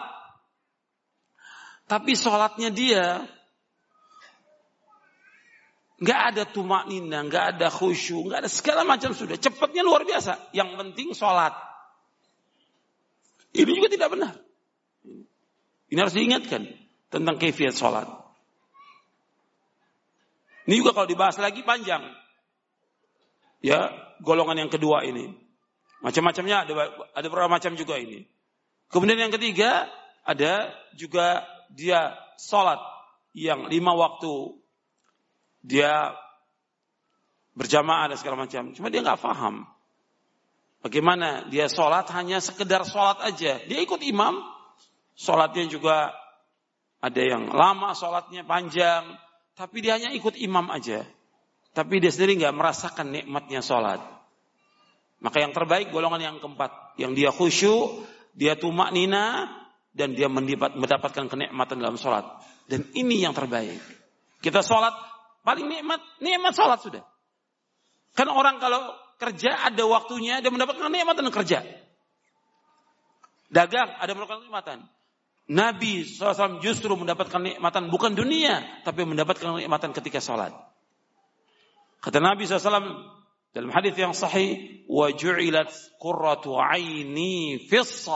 Tapi 1.87 2.15
sholatnya 2.15 2.71
dia 2.71 3.27
nggak 6.01 6.21
ada 6.33 6.43
tumak 6.49 6.89
nina, 6.89 7.21
nggak 7.29 7.57
ada 7.57 7.69
khusyuk, 7.69 8.33
nggak 8.33 8.49
ada 8.49 8.51
segala 8.51 8.83
macam 8.89 9.13
sudah. 9.13 9.37
Cepatnya 9.37 9.85
luar 9.85 10.09
biasa. 10.09 10.51
Yang 10.57 10.71
penting 10.81 11.09
sholat. 11.13 11.53
Ini 13.53 13.69
juga 13.69 13.89
tidak 13.93 14.09
benar. 14.17 14.35
Ini 15.91 15.99
harus 16.01 16.17
diingatkan 16.17 16.71
tentang 17.13 17.37
kefiat 17.37 17.77
sholat. 17.77 18.09
Ini 20.65 20.75
juga 20.81 20.97
kalau 20.97 21.09
dibahas 21.11 21.37
lagi 21.37 21.61
panjang. 21.67 22.07
Ya, 23.61 23.93
golongan 24.25 24.65
yang 24.67 24.71
kedua 24.73 25.05
ini. 25.05 25.37
Macam-macamnya 26.01 26.65
ada 26.65 26.73
ada 27.13 27.27
beberapa 27.29 27.51
macam 27.53 27.77
juga 27.77 28.01
ini. 28.01 28.25
Kemudian 28.89 29.21
yang 29.21 29.35
ketiga 29.35 29.85
ada 30.25 30.73
juga 30.97 31.45
dia 31.69 32.17
sholat 32.41 32.81
yang 33.37 33.69
lima 33.69 33.93
waktu 33.93 34.57
dia 35.61 36.17
berjamaah 37.57 38.13
dan 38.13 38.17
segala 38.17 38.47
macam. 38.47 38.73
Cuma 38.73 38.89
dia 38.89 39.05
nggak 39.05 39.21
paham. 39.21 39.69
Bagaimana 40.81 41.45
dia 41.53 41.69
sholat 41.69 42.09
hanya 42.17 42.41
sekedar 42.41 42.89
sholat 42.89 43.21
aja. 43.21 43.61
Dia 43.69 43.79
ikut 43.85 44.01
imam, 44.01 44.41
sholatnya 45.13 45.69
juga 45.69 46.17
ada 47.05 47.21
yang 47.21 47.53
lama, 47.53 47.93
sholatnya 47.93 48.49
panjang. 48.49 49.05
Tapi 49.53 49.77
dia 49.85 50.01
hanya 50.01 50.09
ikut 50.17 50.41
imam 50.41 50.73
aja. 50.73 51.05
Tapi 51.77 52.01
dia 52.01 52.09
sendiri 52.09 52.41
nggak 52.41 52.57
merasakan 52.57 53.13
nikmatnya 53.13 53.61
sholat. 53.61 54.01
Maka 55.21 55.45
yang 55.45 55.53
terbaik 55.53 55.93
golongan 55.93 56.33
yang 56.33 56.37
keempat. 56.41 56.97
Yang 56.97 57.13
dia 57.13 57.31
khusyuk, 57.31 58.09
dia 58.33 58.57
tumak 58.57 58.89
nina, 58.97 59.53
dan 59.93 60.17
dia 60.17 60.33
mendapatkan 60.33 61.29
kenikmatan 61.29 61.77
dalam 61.77 62.01
sholat. 62.01 62.25
Dan 62.65 62.89
ini 62.97 63.21
yang 63.21 63.37
terbaik. 63.37 63.83
Kita 64.41 64.65
sholat, 64.65 64.97
paling 65.47 65.67
nikmat, 65.67 66.01
nikmat 66.21 66.53
sholat 66.57 66.81
sudah. 66.81 67.03
Kan 68.15 68.27
orang 68.27 68.59
kalau 68.59 68.95
kerja 69.21 69.71
ada 69.71 69.85
waktunya, 69.87 70.41
dia 70.41 70.51
mendapatkan 70.51 70.81
kenikmatan 70.81 71.29
kerja. 71.31 71.63
Dagang, 73.51 73.91
ada 73.99 74.11
mendapatkan 74.15 74.47
kenikmatan. 74.47 74.79
Nabi 75.51 76.07
SAW 76.07 76.63
justru 76.63 76.95
mendapatkan 76.95 77.43
kenikmatan 77.43 77.91
bukan 77.91 78.15
dunia, 78.15 78.63
tapi 78.87 79.03
mendapatkan 79.03 79.59
kenikmatan 79.59 79.91
ketika 79.91 80.23
sholat. 80.23 80.55
Kata 81.99 82.23
Nabi 82.23 82.47
SAW 82.47 83.19
dalam 83.51 83.71
hadis 83.75 83.99
yang 83.99 84.15
sahih, 84.15 84.87
wa 84.87 85.11
ju'ilat 85.11 85.75
qurratu 85.99 86.55
aini 86.55 87.59
fis. 87.67 88.07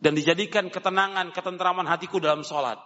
Dan 0.00 0.16
dijadikan 0.16 0.68
ketenangan, 0.68 1.32
ketentraman 1.32 1.88
hatiku 1.88 2.20
dalam 2.20 2.44
sholat. 2.44 2.80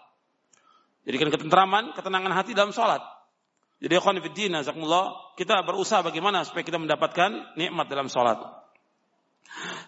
Jadikan 1.05 1.29
ketentraman, 1.29 1.93
ketenangan 1.93 2.33
hati 2.33 2.57
dalam 2.57 2.73
sholat. 2.73 3.05
Jadi 3.85 3.93
ikhwan 4.01 4.17
fiddin, 4.25 4.57
kita 5.37 5.61
berusaha 5.61 6.01
bagaimana 6.01 6.49
supaya 6.49 6.65
kita 6.65 6.81
mendapatkan 6.81 7.61
nikmat 7.61 7.87
dalam 7.93 8.09
sholat. 8.09 8.41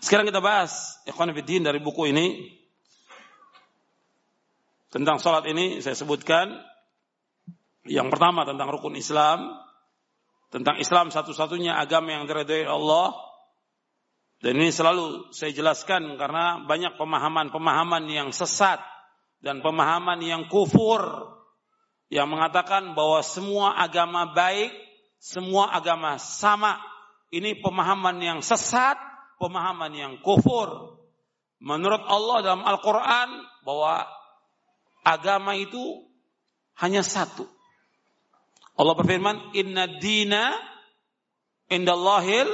Sekarang 0.05 0.29
kita 0.29 0.44
bahas 0.44 1.00
ikhwan 1.09 1.33
dari 1.33 1.81
buku 1.81 2.12
ini. 2.12 2.52
Tentang 4.92 5.16
sholat 5.16 5.48
ini 5.48 5.81
saya 5.81 5.96
sebutkan. 5.96 6.52
Yang 7.87 8.12
pertama 8.12 8.44
tentang 8.44 8.68
rukun 8.68 8.92
Islam. 8.92 9.57
Tentang 10.52 10.76
Islam 10.76 11.09
satu-satunya 11.09 11.81
agama 11.81 12.12
yang 12.12 12.29
diridhoi 12.29 12.68
Allah. 12.68 13.16
Dan 14.44 14.61
ini 14.61 14.68
selalu 14.68 15.33
saya 15.33 15.57
jelaskan 15.57 16.20
karena 16.20 16.61
banyak 16.68 17.00
pemahaman-pemahaman 17.00 18.05
yang 18.12 18.29
sesat 18.37 18.85
dan 19.46 19.62
pemahaman 19.62 20.18
yang 20.26 20.50
kufur 20.50 21.30
yang 22.11 22.26
mengatakan 22.26 22.98
bahwa 22.98 23.22
semua 23.22 23.78
agama 23.78 24.35
baik, 24.35 24.74
semua 25.22 25.70
agama 25.70 26.18
sama. 26.18 26.82
Ini 27.30 27.62
pemahaman 27.62 28.18
yang 28.18 28.38
sesat, 28.42 28.98
pemahaman 29.38 29.94
yang 29.94 30.14
kufur. 30.18 30.98
Menurut 31.62 32.02
Allah 32.11 32.37
dalam 32.42 32.62
Al-Quran 32.66 33.28
bahwa 33.62 34.02
agama 35.06 35.54
itu 35.54 36.11
hanya 36.82 37.06
satu. 37.06 37.46
Allah 38.74 38.98
berfirman, 38.98 39.54
Inna 39.54 39.87
dina 39.87 40.59
indallahil 41.70 42.50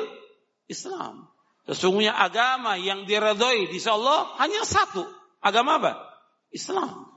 Islam. 0.68 1.24
Sesungguhnya 1.64 2.12
agama 2.12 2.76
yang 2.76 3.08
diredoi 3.08 3.72
di 3.72 3.80
Allah 3.88 4.36
hanya 4.44 4.60
satu. 4.68 5.08
Agama 5.40 5.80
apa? 5.80 6.11
Islam. 6.52 7.08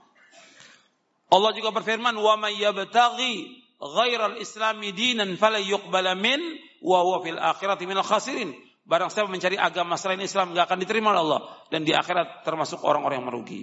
Allah 1.30 1.52
juga 1.52 1.76
berfirman, 1.76 2.16
"Wa 2.16 2.40
may 2.40 2.56
yabtaghi 2.60 3.64
ghairal 3.76 4.40
islami 4.40 4.96
dinan 4.96 5.36
fala 5.36 5.60
yuqbala 5.60 6.16
min 6.16 6.40
wa 6.80 7.04
huwa 7.04 7.20
fil 7.22 7.40
akhirati 7.40 7.84
minal 7.86 8.08
khasirin." 8.08 8.56
Barang 8.86 9.10
siapa 9.10 9.26
mencari 9.26 9.58
agama 9.58 9.98
selain 9.98 10.22
Islam 10.22 10.54
enggak 10.54 10.70
akan 10.70 10.78
diterima 10.78 11.10
oleh 11.10 11.22
Allah 11.26 11.42
dan 11.74 11.82
di 11.82 11.92
akhirat 11.92 12.46
termasuk 12.46 12.86
orang-orang 12.86 13.18
yang 13.18 13.28
merugi. 13.28 13.62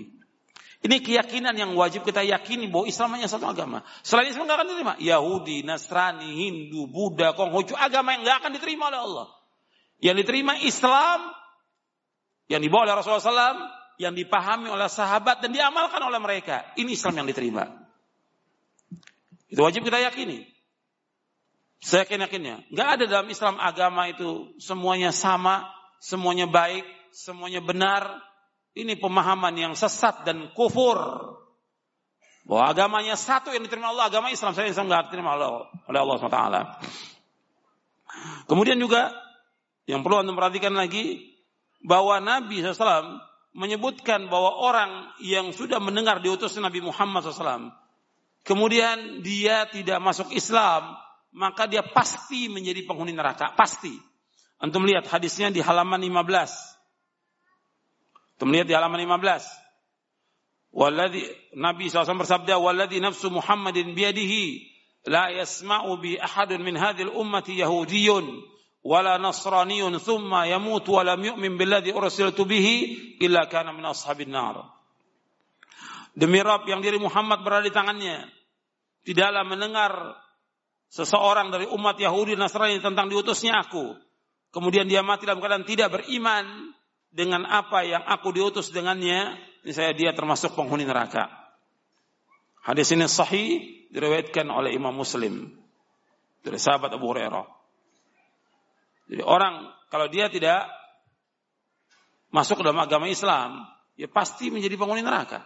Ini 0.82 0.98
keyakinan 0.98 1.54
yang 1.54 1.70
wajib 1.78 2.02
kita 2.02 2.26
yakini 2.26 2.66
bahwa 2.66 2.90
Islam 2.90 3.14
hanya 3.14 3.30
satu 3.30 3.46
agama. 3.46 3.86
Selain 4.02 4.26
Islam 4.26 4.50
enggak 4.50 4.58
akan 4.58 4.68
diterima. 4.74 4.94
Yahudi, 4.98 5.62
Nasrani, 5.62 6.26
Hindu, 6.26 6.90
Buddha, 6.90 7.38
Konghucu, 7.38 7.78
agama 7.78 8.18
yang 8.18 8.26
enggak 8.26 8.42
akan 8.42 8.52
diterima 8.58 8.90
oleh 8.90 8.98
Allah. 8.98 9.26
Yang 10.02 10.26
diterima 10.26 10.58
Islam 10.58 11.30
yang 12.50 12.58
dibawa 12.58 12.90
oleh 12.90 12.94
Rasulullah 12.98 13.22
SAW 13.22 13.81
yang 14.00 14.16
dipahami 14.16 14.68
oleh 14.72 14.88
sahabat 14.88 15.40
dan 15.44 15.52
diamalkan 15.52 16.00
oleh 16.00 16.20
mereka. 16.22 16.64
Ini 16.78 16.96
Islam 16.96 17.22
yang 17.22 17.28
diterima. 17.28 17.68
Itu 19.52 19.60
wajib 19.60 19.84
kita 19.84 20.00
yakini. 20.00 20.48
Saya 21.82 22.06
yakin 22.06 22.24
yakinnya. 22.24 22.56
Gak 22.72 22.88
ada 22.98 23.04
dalam 23.10 23.28
Islam 23.28 23.58
agama 23.58 24.06
itu 24.06 24.54
semuanya 24.62 25.10
sama, 25.10 25.66
semuanya 25.98 26.46
baik, 26.46 26.86
semuanya 27.10 27.58
benar. 27.58 28.22
Ini 28.72 28.96
pemahaman 28.96 29.52
yang 29.58 29.74
sesat 29.76 30.24
dan 30.24 30.48
kufur. 30.56 30.96
Bahwa 32.48 32.64
agamanya 32.70 33.18
satu 33.18 33.52
yang 33.52 33.66
diterima 33.66 33.92
Allah, 33.92 34.08
agama 34.08 34.30
Islam. 34.32 34.54
Saya 34.54 34.70
Islam 34.70 34.88
gak 34.88 35.10
diterima 35.10 35.36
oleh 35.36 35.98
Allah 35.98 36.16
SWT. 36.16 36.40
Kemudian 38.46 38.78
juga 38.78 39.10
yang 39.90 40.06
perlu 40.06 40.22
anda 40.22 40.32
perhatikan 40.32 40.72
lagi 40.72 41.34
bahwa 41.82 42.22
Nabi 42.22 42.62
SAW 42.62 43.18
menyebutkan 43.52 44.32
bahwa 44.32 44.56
orang 44.64 45.12
yang 45.20 45.52
sudah 45.52 45.76
mendengar 45.76 46.24
diutus 46.24 46.56
Nabi 46.56 46.80
Muhammad 46.80 47.24
SAW, 47.24 47.72
kemudian 48.44 49.20
dia 49.20 49.68
tidak 49.68 50.00
masuk 50.00 50.32
Islam, 50.32 50.96
maka 51.32 51.68
dia 51.68 51.84
pasti 51.84 52.48
menjadi 52.48 52.84
penghuni 52.84 53.12
neraka. 53.12 53.52
Pasti. 53.56 53.92
Antum 54.60 54.84
lihat 54.84 55.08
hadisnya 55.08 55.50
di 55.52 55.60
halaman 55.60 56.00
15. 56.00 56.24
Antum 58.38 58.52
lihat 58.52 58.68
di 58.68 58.74
halaman 58.76 59.00
15. 59.04 59.62
Walladhi, 60.72 61.28
Nabi 61.52 61.92
SAW 61.92 62.24
bersabda, 62.24 62.56
Walladhi 62.56 62.96
nafsu 63.00 63.28
Muhammadin 63.28 63.92
biadihi, 63.92 64.64
la 65.04 65.28
yasma'u 65.28 66.00
bi 66.00 66.16
ahadun 66.16 66.64
min 66.64 66.80
hadhil 66.80 67.12
ummati 67.12 67.60
yahudiyun, 67.60 68.24
nasraniyun 68.82 69.98
thumma 70.02 70.46
yamut 70.50 70.82
wa 70.90 71.02
lam 71.06 71.22
yu'min 71.22 71.54
billadhi 71.54 71.94
ursiltu 71.94 72.42
bihi 72.42 73.18
illa 73.22 73.46
kana 73.46 73.70
min 73.72 73.86
ashabin 73.86 74.30
nar. 74.30 74.66
Demi 76.12 76.42
Rabb 76.42 76.68
yang 76.68 76.84
diri 76.84 77.00
Muhammad 77.00 77.40
berada 77.40 77.64
di 77.64 77.72
tangannya, 77.72 78.28
tidaklah 79.06 79.48
mendengar 79.48 79.92
seseorang 80.92 81.48
dari 81.48 81.64
umat 81.72 81.96
Yahudi 81.96 82.36
Nasrani 82.36 82.82
tentang 82.84 83.08
diutusnya 83.08 83.64
aku. 83.64 83.96
Kemudian 84.52 84.84
dia 84.84 85.00
mati 85.00 85.24
dalam 85.24 85.40
keadaan 85.40 85.64
tidak 85.64 85.96
beriman 85.96 86.76
dengan 87.08 87.48
apa 87.48 87.80
yang 87.88 88.04
aku 88.04 88.28
diutus 88.36 88.68
dengannya, 88.68 89.40
ini 89.64 89.72
saya 89.72 89.96
dia 89.96 90.12
termasuk 90.12 90.52
penghuni 90.52 90.84
neraka. 90.84 91.32
Hadis 92.60 92.92
ini 92.92 93.08
sahih 93.08 93.48
diriwayatkan 93.88 94.46
oleh 94.52 94.76
Imam 94.76 94.92
Muslim 94.92 95.48
dari 96.44 96.60
sahabat 96.60 96.92
Abu 96.92 97.08
Hurairah. 97.08 97.61
Jadi 99.12 99.20
orang 99.20 99.68
kalau 99.92 100.08
dia 100.08 100.32
tidak 100.32 100.72
masuk 102.32 102.60
ke 102.60 102.64
dalam 102.64 102.80
agama 102.80 103.04
Islam, 103.12 103.68
ya 103.92 104.08
pasti 104.08 104.48
menjadi 104.48 104.72
penghuni 104.80 105.04
neraka. 105.04 105.44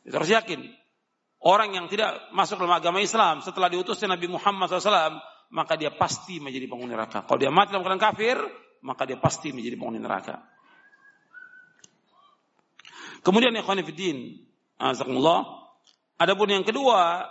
Kita 0.00 0.16
harus 0.16 0.32
yakin. 0.32 0.64
Orang 1.44 1.76
yang 1.76 1.92
tidak 1.92 2.32
masuk 2.32 2.56
dalam 2.56 2.72
agama 2.72 3.04
Islam 3.04 3.44
setelah 3.44 3.68
diutusnya 3.68 4.16
Nabi 4.16 4.32
Muhammad 4.32 4.72
SAW, 4.72 5.20
maka 5.52 5.76
dia 5.76 5.92
pasti 5.92 6.40
menjadi 6.40 6.64
penghuni 6.72 6.96
neraka. 6.96 7.28
Kalau 7.28 7.36
dia 7.36 7.52
mati 7.52 7.76
dalam 7.76 7.84
keadaan 7.84 8.00
kafir, 8.00 8.40
maka 8.80 9.04
dia 9.04 9.20
pasti 9.20 9.52
menjadi 9.52 9.76
penghuni 9.76 10.00
neraka. 10.00 10.40
Kemudian 13.20 13.52
ya 13.52 13.60
khonifuddin, 13.60 14.40
azakumullah. 14.80 15.68
Adapun 16.16 16.48
yang 16.48 16.64
kedua, 16.64 17.28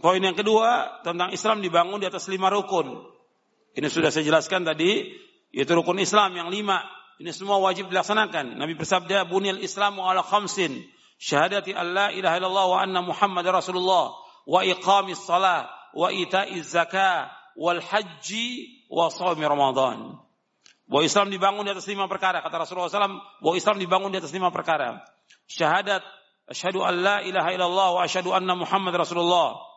Poin 0.00 0.22
yang 0.22 0.32
kedua 0.32 1.02
tentang 1.04 1.34
Islam 1.36 1.60
dibangun 1.60 2.00
di 2.00 2.08
atas 2.08 2.24
lima 2.32 2.48
rukun. 2.48 2.96
Ini 3.76 3.88
sudah 3.92 4.08
saya 4.08 4.24
jelaskan 4.24 4.64
tadi, 4.64 5.12
yaitu 5.52 5.76
rukun 5.76 6.00
Islam 6.00 6.32
yang 6.32 6.48
lima. 6.48 6.80
Ini 7.20 7.28
semua 7.30 7.60
wajib 7.60 7.92
dilaksanakan. 7.92 8.56
Nabi 8.56 8.72
bersabda, 8.72 9.28
"Bunil 9.28 9.60
Islamu 9.60 10.04
ala 10.04 10.24
khamsin." 10.24 10.80
Syahadati 11.22 11.70
an 11.70 11.94
la 11.94 12.06
ilaha 12.10 12.34
illallah 12.40 12.66
wa 12.66 12.78
anna 12.82 13.00
Muhammad 13.04 13.46
Rasulullah 13.46 14.10
wa 14.42 14.60
iqamis 14.66 15.22
salah 15.22 15.70
wa 15.94 16.10
ita'iz 16.10 16.74
zakah 16.74 17.30
wal 17.54 17.78
haji 17.78 18.82
wa 18.90 19.06
sawmi 19.06 19.46
Ramadan. 19.46 20.18
Bahwa 20.90 21.02
Islam 21.06 21.30
dibangun 21.30 21.62
di 21.62 21.70
atas 21.70 21.86
lima 21.86 22.10
perkara. 22.10 22.42
Kata 22.42 22.66
Rasulullah 22.66 22.90
SAW, 22.90 23.22
bahwa 23.38 23.54
Islam 23.54 23.78
dibangun 23.78 24.10
di 24.10 24.18
atas 24.18 24.34
lima 24.34 24.50
perkara. 24.50 24.98
Syahadat, 25.46 26.02
asyhadu 26.50 26.82
an 26.82 26.94
la 27.00 27.16
ilaha 27.22 27.54
illallah 27.54 27.88
wa 27.96 28.00
asyhadu 28.02 28.34
anna 28.34 28.58
Muhammad 28.58 28.98
Rasulullah 28.98 29.71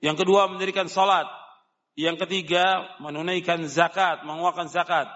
yang 0.00 0.16
kedua 0.16 0.48
mendirikan 0.48 0.88
salat. 0.88 1.28
Yang 1.94 2.24
ketiga 2.24 2.96
menunaikan 3.04 3.60
zakat, 3.68 4.24
mengeluarkan 4.24 4.72
zakat. 4.72 5.08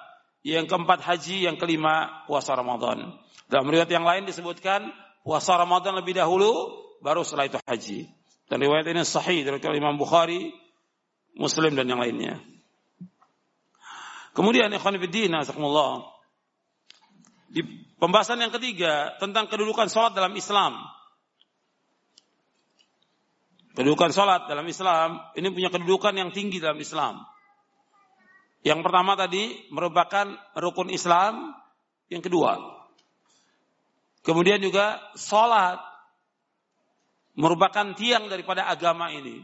Yang 0.44 0.68
keempat 0.68 1.00
haji, 1.00 1.48
yang 1.48 1.56
kelima 1.56 2.24
puasa 2.28 2.52
Ramadan. 2.52 3.16
Dalam 3.48 3.64
riwayat 3.64 3.88
yang 3.88 4.04
lain 4.04 4.28
disebutkan 4.28 4.92
puasa 5.24 5.56
Ramadan 5.56 5.96
lebih 5.96 6.20
dahulu, 6.20 6.52
baru 7.00 7.24
setelah 7.24 7.48
itu 7.48 7.58
haji. 7.64 7.98
Dan 8.44 8.60
riwayat 8.60 8.84
ini 8.92 9.00
sahih 9.08 9.40
dari 9.40 9.56
Imam 9.80 9.96
Bukhari, 9.96 10.52
Muslim 11.32 11.72
dan 11.72 11.88
yang 11.88 12.04
lainnya. 12.04 12.44
Kemudian 14.36 14.68
ikhwan 14.68 15.00
fillah, 15.00 15.92
di 17.54 17.62
pembahasan 18.02 18.42
yang 18.42 18.52
ketiga 18.52 19.14
tentang 19.22 19.46
kedudukan 19.46 19.86
sholat 19.86 20.12
dalam 20.12 20.34
Islam. 20.34 20.74
Kedudukan 23.74 24.14
sholat 24.14 24.46
dalam 24.46 24.62
Islam 24.70 25.18
ini 25.34 25.50
punya 25.50 25.66
kedudukan 25.66 26.14
yang 26.14 26.30
tinggi 26.30 26.62
dalam 26.62 26.78
Islam. 26.78 27.26
Yang 28.62 28.86
pertama 28.86 29.18
tadi 29.18 29.66
merupakan 29.74 30.30
rukun 30.54 30.94
Islam. 30.94 31.50
Yang 32.06 32.30
kedua, 32.30 32.60
kemudian 34.22 34.62
juga 34.62 35.02
sholat 35.18 35.82
merupakan 37.34 37.96
tiang 37.98 38.30
daripada 38.30 38.70
agama 38.70 39.10
ini. 39.10 39.42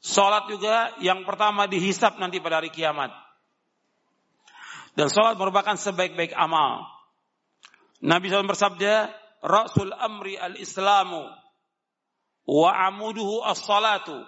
Sholat 0.00 0.46
juga 0.46 0.94
yang 1.02 1.26
pertama 1.26 1.66
dihisap 1.66 2.16
nanti 2.22 2.38
pada 2.38 2.62
hari 2.62 2.70
kiamat. 2.70 3.10
Dan 4.94 5.10
sholat 5.10 5.34
merupakan 5.34 5.74
sebaik-baik 5.74 6.30
amal. 6.38 6.86
Nabi 8.00 8.30
SAW 8.30 8.48
bersabda, 8.48 9.12
Rasul 9.42 9.92
amri 9.96 10.36
al-islamu 10.36 11.39
wa 12.46 12.70
amuduhu 12.88 13.44
as-salatu 13.44 14.24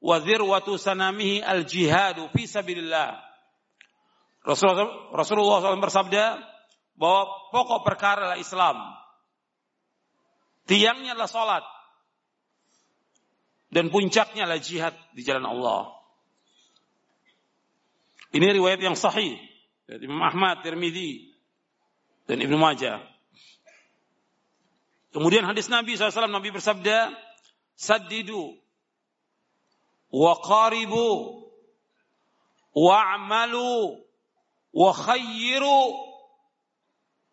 wa 0.00 0.16
zirwatu 0.20 0.80
sanamihi 0.80 1.44
al-jihadu 1.44 2.32
fi 2.32 2.48
sabilillah. 2.48 3.20
Rasulullah, 4.40 5.12
Rasulullah 5.12 5.60
SAW 5.60 5.84
bersabda 5.84 6.40
bahwa 6.96 7.22
pokok 7.52 7.80
perkara 7.84 8.32
adalah 8.32 8.40
Islam. 8.40 8.76
Tiangnya 10.64 11.12
adalah 11.12 11.28
salat. 11.28 11.64
Dan 13.70 13.92
puncaknya 13.92 14.48
adalah 14.48 14.58
jihad 14.58 14.94
di 15.14 15.22
jalan 15.22 15.46
Allah. 15.46 15.94
Ini 18.34 18.50
riwayat 18.54 18.82
yang 18.82 18.98
sahih. 18.98 19.38
Dari 19.86 20.06
Imam 20.06 20.22
Ahmad, 20.22 20.62
Tirmidzi, 20.62 21.34
dan 22.30 22.38
Ibnu 22.38 22.54
Majah. 22.54 23.02
Kemudian 25.10 25.42
hadis 25.42 25.66
Nabi 25.66 25.98
SAW, 25.98 26.30
Nabi 26.30 26.54
bersabda, 26.54 27.10
Saddidu, 27.80 28.60
wa 30.12 30.36
qaribu, 30.44 31.08
wa'malu, 32.76 34.04
wa 34.76 34.90
khayyiru, 34.92 35.80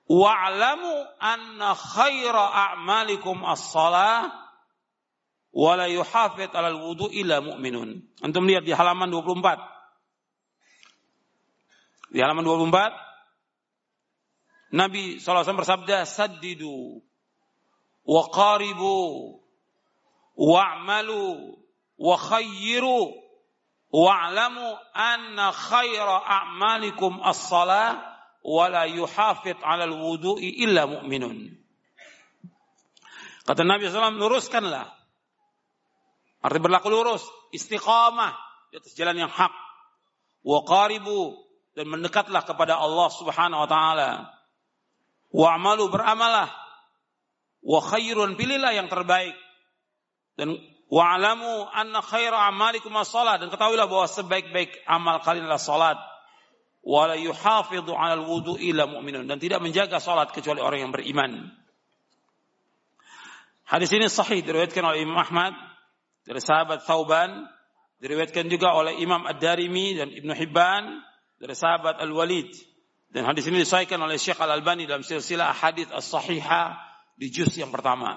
wa'lamu 0.07 0.93
anna 1.19 1.75
khaira 1.75 2.47
a'malikum 2.47 3.43
as-salah. 3.43 4.31
Wa 5.51 5.75
la 5.75 5.91
yuhafid 5.91 6.55
'alal 6.55 6.79
wudu. 6.79 7.11
Antum 8.23 8.47
lihat 8.47 8.63
di 8.63 8.71
halaman 8.71 9.11
24. 9.11 9.59
Di 12.13 12.23
halaman 12.23 12.45
24 12.47 12.93
Nabi 14.71 15.19
SAW 15.19 15.43
bersabda 15.43 16.07
saddidu. 16.07 17.03
Wa 18.07 18.31
wa'malu 20.37 21.57
wa 21.97 22.15
khayyiru 22.15 23.09
wa'lamu 23.89 24.77
anna 24.93 25.49
khaira 25.49 26.21
a'malikum 26.21 27.17
as-salah 27.25 27.97
wala 28.45 28.85
yuhafid 28.85 29.57
'alal 29.59 29.97
wudu'i 29.97 30.61
illa 30.63 30.85
mu'minun. 30.85 31.57
Kata 33.47 33.63
Nabi 33.63 33.87
SAW, 33.87 34.19
luruskanlah. 34.19 34.91
Arti 36.43 36.59
berlaku 36.59 36.91
lurus, 36.91 37.23
istiqamah 37.55 38.35
di 38.69 38.75
atas 38.77 38.93
jalan 38.93 39.15
yang 39.15 39.31
hak. 39.31 39.55
Wa 40.43 40.67
qaribu 40.67 41.47
dan 41.71 41.87
mendekatlah 41.87 42.43
kepada 42.43 42.75
Allah 42.75 43.07
Subhanahu 43.07 43.63
wa 43.63 43.69
taala. 43.71 44.11
Wa 45.31 45.47
amalu 45.55 45.87
beramalah. 45.87 46.51
Wa 47.63 47.79
khairun 47.83 48.35
pilihlah 48.35 48.75
yang 48.75 48.91
terbaik. 48.91 49.35
Dan 50.37 50.53
wa 50.87 51.03
alamu 51.17 51.65
anna 51.73 51.99
khaira 52.05 52.47
amalikum 52.47 52.93
as-salat 52.95 53.41
dan 53.41 53.49
ketahuilah 53.49 53.89
bahwa 53.89 54.05
sebaik-baik 54.07 54.85
amal 54.87 55.19
kalian 55.19 55.49
adalah 55.49 55.59
salat 55.59 55.99
wala 56.87 57.19
yuhafidhu 57.19 57.91
'alal 57.91 58.23
wudu 58.23 58.55
illa 58.55 58.87
mu'minun 58.87 59.27
dan 59.27 59.41
tidak 59.43 59.59
menjaga 59.59 59.99
salat 59.99 60.31
kecuali 60.31 60.63
orang 60.63 60.87
yang 60.87 60.93
beriman. 60.95 61.51
Hadis 63.67 63.91
ini 63.91 64.07
sahih 64.07 64.39
diriwayatkan 64.39 64.79
oleh 64.79 65.03
Imam 65.03 65.19
Ahmad 65.19 65.51
dari 66.23 66.39
sahabat 66.39 66.87
Thauban, 66.87 67.43
diriwayatkan 67.99 68.47
juga 68.47 68.71
oleh 68.71 68.95
Imam 69.03 69.27
Ad-Darimi 69.27 69.99
dan 69.99 70.07
Ibnu 70.07 70.31
Hibban 70.31 71.03
dari 71.35 71.51
sahabat 71.51 71.99
Al-Walid. 71.99 72.47
Dan 73.11 73.27
hadis 73.27 73.43
ini 73.51 73.63
disahihkan 73.63 73.99
oleh 73.99 74.15
Syekh 74.15 74.39
Al-Albani 74.39 74.87
dalam 74.87 75.03
silsilah 75.03 75.51
hadis 75.51 75.91
as-sahihah 75.91 76.79
di 77.19 77.27
juz 77.27 77.51
yang 77.59 77.71
pertama. 77.71 78.15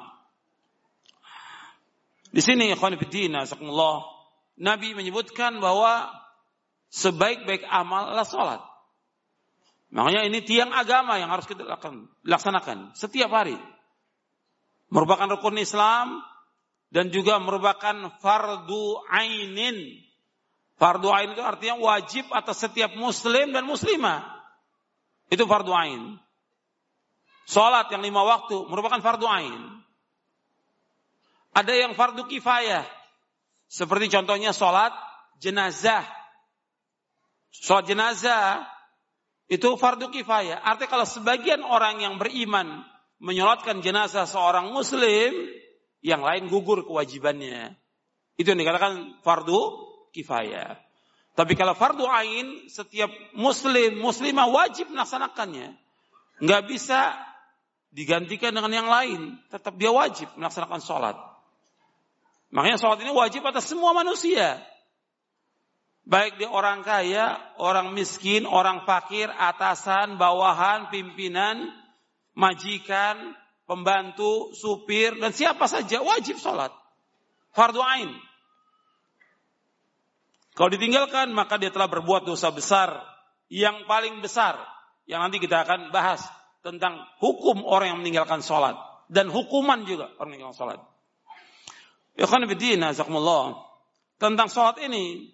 Di 2.31 2.39
sini 2.39 2.71
ikhwan 2.71 2.95
fillah, 2.95 3.97
Nabi 4.61 4.95
menyebutkan 4.95 5.59
bahwa 5.59 6.11
sebaik-baik 6.91 7.67
amal 7.67 8.11
adalah 8.11 8.27
sholat. 8.27 8.61
Makanya 9.91 10.31
ini 10.31 10.39
tiang 10.47 10.71
agama 10.71 11.19
yang 11.19 11.35
harus 11.35 11.51
kita 11.51 11.67
laksanakan 12.23 12.95
setiap 12.95 13.31
hari. 13.35 13.59
Merupakan 14.91 15.27
rukun 15.39 15.59
Islam 15.59 16.23
dan 16.95 17.11
juga 17.11 17.43
merupakan 17.43 18.15
fardu 18.23 19.07
ainin. 19.11 19.99
Fardu 20.79 21.11
ain 21.11 21.35
itu 21.35 21.43
artinya 21.43 21.79
wajib 21.79 22.31
atas 22.31 22.63
setiap 22.63 22.95
muslim 22.95 23.51
dan 23.51 23.67
muslimah. 23.67 24.23
Itu 25.31 25.47
fardu 25.47 25.75
ain. 25.75 26.19
Salat 27.51 27.91
yang 27.91 28.03
lima 28.03 28.23
waktu 28.23 28.55
merupakan 28.71 29.03
fardu 29.03 29.27
ain. 29.27 29.80
Ada 31.57 31.73
yang 31.75 31.93
fardu 31.99 32.27
kifayah. 32.31 32.87
Seperti 33.71 34.11
contohnya 34.11 34.51
salat 34.51 34.95
jenazah 35.39 36.03
Sholat 37.51 37.91
jenazah 37.91 38.63
itu 39.51 39.75
fardu 39.75 40.15
kifayah. 40.15 40.63
Artinya 40.63 40.91
kalau 40.95 41.07
sebagian 41.07 41.67
orang 41.67 41.99
yang 41.99 42.15
beriman 42.23 42.87
menyolatkan 43.19 43.83
jenazah 43.83 44.25
seorang 44.31 44.71
muslim, 44.71 45.35
yang 46.01 46.23
lain 46.23 46.47
gugur 46.47 46.87
kewajibannya. 46.87 47.75
Itu 48.39 48.55
yang 48.55 48.63
dikatakan 48.63 49.21
fardu 49.27 49.61
kifayah. 50.15 50.79
Tapi 51.35 51.59
kalau 51.59 51.75
fardu 51.75 52.07
ain, 52.07 52.71
setiap 52.71 53.11
muslim, 53.35 53.99
muslimah 53.99 54.47
wajib 54.47 54.89
melaksanakannya. 54.95 55.75
Nggak 56.41 56.63
bisa 56.71 57.19
digantikan 57.91 58.55
dengan 58.55 58.71
yang 58.71 58.89
lain. 58.89 59.43
Tetap 59.51 59.75
dia 59.75 59.91
wajib 59.91 60.31
melaksanakan 60.39 60.81
sholat. 60.81 61.17
Makanya 62.51 62.79
sholat 62.83 62.99
ini 63.07 63.15
wajib 63.15 63.47
atas 63.47 63.71
semua 63.71 63.95
manusia. 63.95 64.59
Baik 66.03 66.43
dia 66.43 66.51
orang 66.51 66.83
kaya, 66.83 67.39
orang 67.63 67.95
miskin, 67.95 68.43
orang 68.43 68.83
fakir, 68.83 69.31
atasan, 69.31 70.19
bawahan, 70.19 70.91
pimpinan, 70.91 71.71
majikan, 72.35 73.39
pembantu, 73.71 74.51
supir, 74.59 75.15
dan 75.23 75.31
siapa 75.31 75.71
saja 75.71 76.03
wajib 76.03 76.43
sholat. 76.43 76.75
Fardu 77.55 77.79
ain. 77.79 78.11
Kalau 80.59 80.71
ditinggalkan, 80.75 81.31
maka 81.31 81.57
dia 81.63 81.71
telah 81.71 81.87
berbuat 81.87 82.27
dosa 82.27 82.51
besar. 82.51 82.99
Yang 83.47 83.87
paling 83.87 84.19
besar. 84.19 84.59
Yang 85.07 85.21
nanti 85.23 85.37
kita 85.39 85.63
akan 85.63 85.95
bahas 85.95 86.23
tentang 86.67 86.99
hukum 87.23 87.63
orang 87.63 87.95
yang 87.95 87.99
meninggalkan 88.03 88.43
sholat. 88.43 88.75
Dan 89.07 89.31
hukuman 89.31 89.87
juga 89.87 90.11
orang 90.19 90.35
yang 90.35 90.51
meninggalkan 90.51 90.59
sholat. 90.59 90.81
Ikhwan 92.19 92.47
Bidina, 92.51 92.91
Tentang 94.21 94.49
sholat 94.53 94.77
ini, 94.85 95.33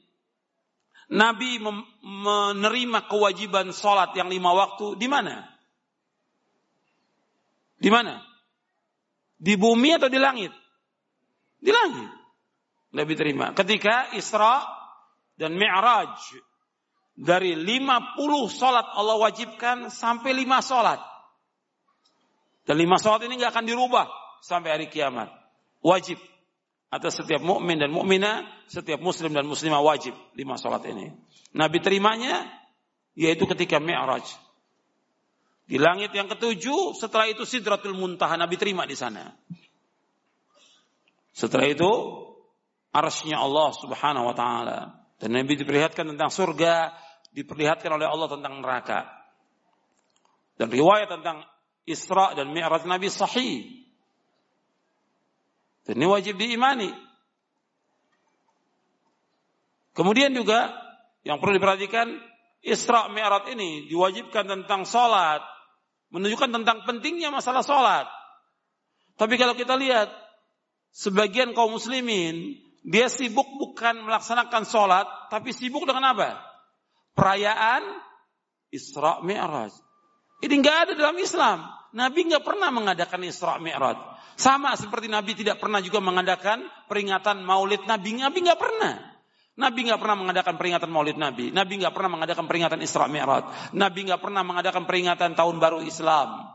Nabi 1.06 1.62
menerima 2.02 3.06
kewajiban 3.06 3.70
sholat 3.70 4.14
yang 4.18 4.26
lima 4.26 4.50
waktu 4.54 4.98
di 4.98 5.06
mana? 5.06 5.46
Di 7.78 7.90
mana? 7.92 8.18
Di 9.36 9.54
bumi 9.54 9.94
atau 9.94 10.10
di 10.10 10.18
langit? 10.18 10.50
Di 11.62 11.70
langit. 11.70 12.10
Nabi 12.96 13.12
terima. 13.14 13.52
Ketika 13.54 14.16
Isra 14.16 14.66
dan 15.38 15.54
Mi'raj. 15.54 16.16
Dari 17.16 17.56
lima 17.56 18.12
puluh 18.12 18.44
sholat 18.44 18.92
Allah 18.92 19.16
wajibkan 19.16 19.88
sampai 19.88 20.36
lima 20.36 20.60
sholat. 20.60 21.00
Dan 22.68 22.76
lima 22.76 23.00
sholat 23.00 23.24
ini 23.24 23.40
nggak 23.40 23.56
akan 23.56 23.64
dirubah 23.64 24.04
sampai 24.44 24.76
hari 24.76 24.86
kiamat. 24.92 25.32
Wajib 25.80 26.20
atas 26.90 27.18
setiap 27.18 27.42
mukmin 27.42 27.76
dan 27.82 27.90
mukminah, 27.90 28.46
setiap 28.70 29.02
muslim 29.02 29.34
dan 29.34 29.44
muslimah 29.44 29.82
wajib 29.82 30.14
lima 30.38 30.54
salat 30.56 30.86
ini. 30.86 31.10
Nabi 31.56 31.82
terimanya 31.82 32.46
yaitu 33.16 33.48
ketika 33.48 33.80
Mi'raj. 33.80 34.24
Di 35.66 35.82
langit 35.82 36.14
yang 36.14 36.30
ketujuh, 36.30 36.94
setelah 36.94 37.26
itu 37.26 37.42
Sidratul 37.42 37.98
Muntaha 37.98 38.38
Nabi 38.38 38.54
terima 38.54 38.86
di 38.86 38.94
sana. 38.94 39.34
Setelah 41.34 41.66
itu 41.66 41.90
arsnya 42.94 43.42
Allah 43.42 43.74
Subhanahu 43.74 44.30
wa 44.30 44.34
taala. 44.36 44.78
Dan 45.18 45.34
Nabi 45.34 45.58
diperlihatkan 45.58 46.06
tentang 46.06 46.30
surga, 46.30 46.94
diperlihatkan 47.34 47.90
oleh 47.90 48.06
Allah 48.06 48.28
tentang 48.30 48.62
neraka. 48.62 49.10
Dan 50.54 50.70
riwayat 50.70 51.10
tentang 51.10 51.42
Isra 51.82 52.36
dan 52.38 52.54
Mi'raj 52.54 52.86
Nabi 52.86 53.10
sahih. 53.10 53.85
Dan 55.86 56.02
ini 56.02 56.06
wajib 56.10 56.34
diimani. 56.34 56.90
Kemudian 59.96 60.34
juga 60.34 60.74
yang 61.22 61.40
perlu 61.40 61.56
diperhatikan 61.56 62.10
Isra 62.66 63.06
Mi'raj 63.08 63.46
ini 63.54 63.86
diwajibkan 63.86 64.50
tentang 64.50 64.82
salat, 64.82 65.40
menunjukkan 66.10 66.50
tentang 66.50 66.82
pentingnya 66.82 67.30
masalah 67.30 67.62
sholat. 67.62 68.10
Tapi 69.16 69.38
kalau 69.38 69.54
kita 69.54 69.78
lihat, 69.78 70.10
sebagian 70.92 71.54
kaum 71.54 71.78
muslimin, 71.78 72.58
dia 72.82 73.06
sibuk 73.06 73.46
bukan 73.56 74.04
melaksanakan 74.04 74.62
sholat, 74.66 75.06
tapi 75.30 75.54
sibuk 75.54 75.86
dengan 75.88 76.12
apa? 76.12 76.36
Perayaan 77.14 77.82
Isra 78.74 79.22
Mi'raj. 79.22 79.72
Ini 80.44 80.54
nggak 80.60 80.76
ada 80.86 80.92
dalam 80.98 81.16
Islam. 81.16 81.64
Nabi 81.96 82.28
nggak 82.28 82.44
pernah 82.44 82.68
mengadakan 82.68 83.24
Isra 83.24 83.56
Mi'raj. 83.56 83.96
Sama 84.36 84.76
seperti 84.76 85.08
Nabi 85.08 85.32
tidak 85.32 85.56
pernah 85.56 85.80
juga 85.80 86.04
mengadakan 86.04 86.68
peringatan 86.92 87.40
Maulid 87.40 87.88
Nabi. 87.88 88.20
Nabi 88.20 88.38
nggak 88.44 88.60
pernah. 88.60 89.16
Nabi 89.56 89.88
nggak 89.88 90.00
pernah 90.04 90.16
mengadakan 90.20 90.54
peringatan 90.60 90.92
Maulid 90.92 91.16
Nabi. 91.16 91.48
Nabi 91.48 91.80
nggak 91.80 91.96
pernah 91.96 92.10
mengadakan 92.12 92.44
peringatan 92.44 92.84
Isra 92.84 93.08
Mi'raj. 93.08 93.72
Nabi 93.72 94.12
nggak 94.12 94.20
pernah 94.20 94.44
mengadakan 94.44 94.84
peringatan 94.84 95.32
Tahun 95.32 95.56
Baru 95.56 95.80
Islam. 95.80 96.52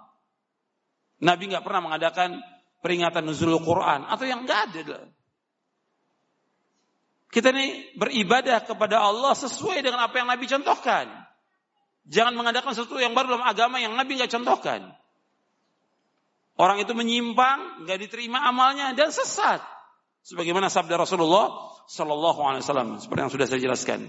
Nabi 1.25 1.43
nggak 1.49 1.65
pernah 1.65 1.81
mengadakan 1.89 2.37
peringatan 2.85 3.25
Nuzulul 3.25 3.65
Quran 3.65 4.05
atau 4.05 4.25
yang 4.29 4.45
nggak 4.45 4.61
ada. 4.69 5.09
Kita 7.33 7.49
ini 7.49 7.97
beribadah 7.97 8.61
kepada 8.61 9.01
Allah 9.01 9.33
sesuai 9.33 9.81
dengan 9.81 10.05
apa 10.05 10.21
yang 10.21 10.29
Nabi 10.29 10.45
contohkan. 10.45 11.09
Jangan 12.05 12.37
mengadakan 12.37 12.77
sesuatu 12.77 13.01
yang 13.01 13.17
baru 13.17 13.33
dalam 13.33 13.45
agama 13.49 13.81
yang 13.81 13.97
Nabi 13.97 14.21
nggak 14.21 14.29
contohkan. 14.29 15.00
Orang 16.61 16.77
itu 16.77 16.93
menyimpang, 16.93 17.89
nggak 17.89 17.97
diterima 18.05 18.45
amalnya 18.45 18.93
dan 18.93 19.09
sesat. 19.09 19.65
Sebagaimana 20.21 20.69
sabda 20.69 20.93
Rasulullah 20.93 21.73
Sallallahu 21.89 22.37
Alaihi 22.45 22.61
Wasallam 22.61 23.01
seperti 23.01 23.21
yang 23.25 23.33
sudah 23.33 23.47
saya 23.49 23.61
jelaskan. 23.65 23.99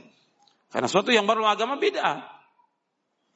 Karena 0.69 0.85
sesuatu 0.85 1.09
yang 1.17 1.25
baru 1.25 1.49
agama 1.49 1.81
beda. 1.81 2.21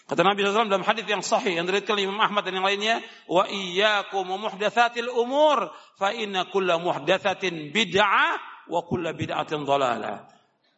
Kata 0.07 0.21
Nabi 0.23 0.45
SAW 0.45 0.69
dalam 0.71 0.87
hadis 0.87 1.03
yang 1.09 1.25
sahih 1.25 1.57
yang 1.57 1.67
diriwayatkan 1.67 1.99
Imam 1.99 2.21
Ahmad 2.21 2.47
dan 2.47 2.61
yang 2.61 2.69
lainnya, 2.69 3.03
wa 3.27 3.49
iyyakum 3.49 4.29
muhdatsatil 4.37 5.09
umur 5.09 5.73
fa 5.97 6.13
inna 6.13 6.47
kulla 6.53 6.77
muhdatsatin 6.79 7.73
bid'ah 7.73 8.37
wa 8.69 8.85
kulla 8.85 9.17
bid'atin 9.17 9.65
dhalalah. 9.67 10.29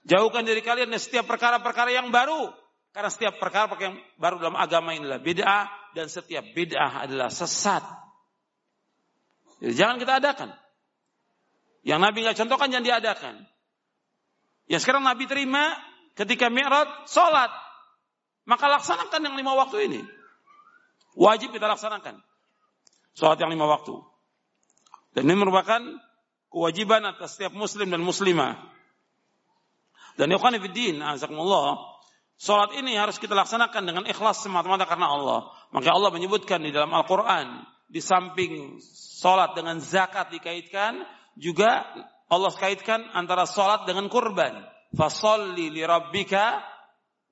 Jauhkan 0.08 0.46
dari 0.46 0.62
kalian 0.64 0.94
setiap 0.96 1.26
perkara-perkara 1.26 1.90
yang 1.90 2.08
baru 2.08 2.54
karena 2.94 3.10
setiap 3.12 3.36
perkara 3.36 3.68
yang 3.82 3.98
baru 4.16 4.40
dalam 4.40 4.56
agama 4.56 4.96
inilah 4.96 5.20
bid'ah 5.20 5.68
dan 5.92 6.08
setiap 6.08 6.54
bid'ah 6.56 7.04
adalah 7.04 7.28
sesat. 7.28 8.07
Jadi 9.58 9.74
jangan 9.74 9.96
kita 9.98 10.22
adakan. 10.22 10.50
Yang 11.82 12.00
Nabi 12.02 12.18
nggak 12.26 12.38
contohkan 12.38 12.68
jangan 12.70 12.86
diadakan. 12.86 13.34
Ya 14.68 14.78
sekarang 14.78 15.02
Nabi 15.02 15.24
terima 15.24 15.74
ketika 16.14 16.52
Mi'raj 16.52 17.08
sholat. 17.08 17.50
Maka 18.48 18.64
laksanakan 18.68 19.20
yang 19.28 19.36
lima 19.36 19.52
waktu 19.56 19.92
ini. 19.92 20.00
Wajib 21.18 21.52
kita 21.52 21.68
laksanakan. 21.68 22.22
Sholat 23.12 23.38
yang 23.42 23.52
lima 23.52 23.68
waktu. 23.68 23.92
Dan 25.12 25.28
ini 25.28 25.36
merupakan 25.36 25.82
kewajiban 26.48 27.04
atas 27.04 27.36
setiap 27.36 27.52
muslim 27.52 27.92
dan 27.92 28.00
muslimah. 28.00 28.56
Dan 30.18 30.34
ikhwanifiddin, 30.34 30.98
azakumullah, 30.98 31.78
sholat 32.40 32.74
ini 32.74 32.98
harus 32.98 33.20
kita 33.22 33.38
laksanakan 33.38 33.82
dengan 33.84 34.04
ikhlas 34.08 34.42
semata-mata 34.42 34.88
karena 34.88 35.12
Allah. 35.12 35.40
Maka 35.70 35.94
Allah 35.94 36.10
menyebutkan 36.10 36.64
di 36.64 36.74
dalam 36.74 36.90
Al-Quran, 36.90 37.62
di 37.86 38.00
samping 38.02 38.82
sholat 39.18 39.58
dengan 39.58 39.82
zakat 39.82 40.30
dikaitkan, 40.30 41.02
juga 41.34 41.82
Allah 42.30 42.54
kaitkan 42.54 43.02
antara 43.18 43.50
sholat 43.50 43.82
dengan 43.90 44.06
kurban. 44.06 44.62
Fasolli 44.94 45.74
li 45.74 45.82
rabbika 45.82 46.62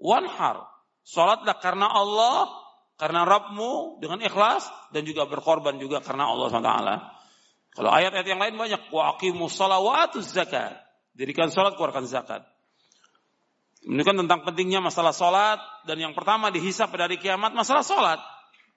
wanhar. 0.02 0.66
Sholatlah 1.06 1.62
karena 1.62 1.86
Allah, 1.86 2.50
karena 2.98 3.22
Rabbmu 3.22 4.02
dengan 4.02 4.18
ikhlas 4.24 4.66
dan 4.90 5.06
juga 5.06 5.28
berkorban 5.28 5.78
juga 5.78 6.02
karena 6.02 6.26
Allah 6.26 6.48
SWT. 6.50 6.74
Kalau 7.76 7.90
ayat-ayat 7.92 8.24
yang 8.24 8.40
lain 8.40 8.56
banyak. 8.56 8.88
Wa 8.88 9.14
aqimu 9.14 9.52
salawatuz 9.52 10.32
zakat. 10.32 10.80
Dirikan 11.12 11.52
sholat, 11.52 11.76
keluarkan 11.76 12.08
zakat. 12.08 12.40
Menunjukkan 13.84 14.16
tentang 14.24 14.40
pentingnya 14.48 14.80
masalah 14.80 15.12
sholat. 15.12 15.60
Dan 15.84 16.00
yang 16.00 16.16
pertama 16.16 16.48
dihisap 16.48 16.88
pada 16.88 17.04
hari 17.04 17.20
kiamat 17.20 17.52
masalah 17.52 17.84
sholat. 17.84 18.20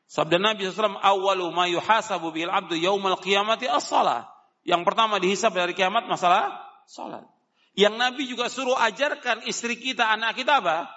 Sabda 0.10 0.42
Nabi 0.42 0.66
SAW, 0.66 0.98
awalu 0.98 1.54
ma 1.54 1.70
yuhasabu 1.70 2.34
bil 2.34 2.50
abdu 2.50 2.74
yaumal 2.74 3.22
qiyamati 3.22 3.70
as-salah. 3.70 4.26
Yang 4.66 4.82
pertama 4.90 5.22
dihisap 5.22 5.54
dari 5.54 5.78
kiamat 5.78 6.10
masalah 6.10 6.66
salat. 6.90 7.24
Yang 7.78 7.96
Nabi 8.02 8.24
juga 8.26 8.50
suruh 8.50 8.74
ajarkan 8.74 9.46
istri 9.46 9.78
kita, 9.78 10.10
anak 10.10 10.36
kita 10.42 10.60
apa? 10.66 10.90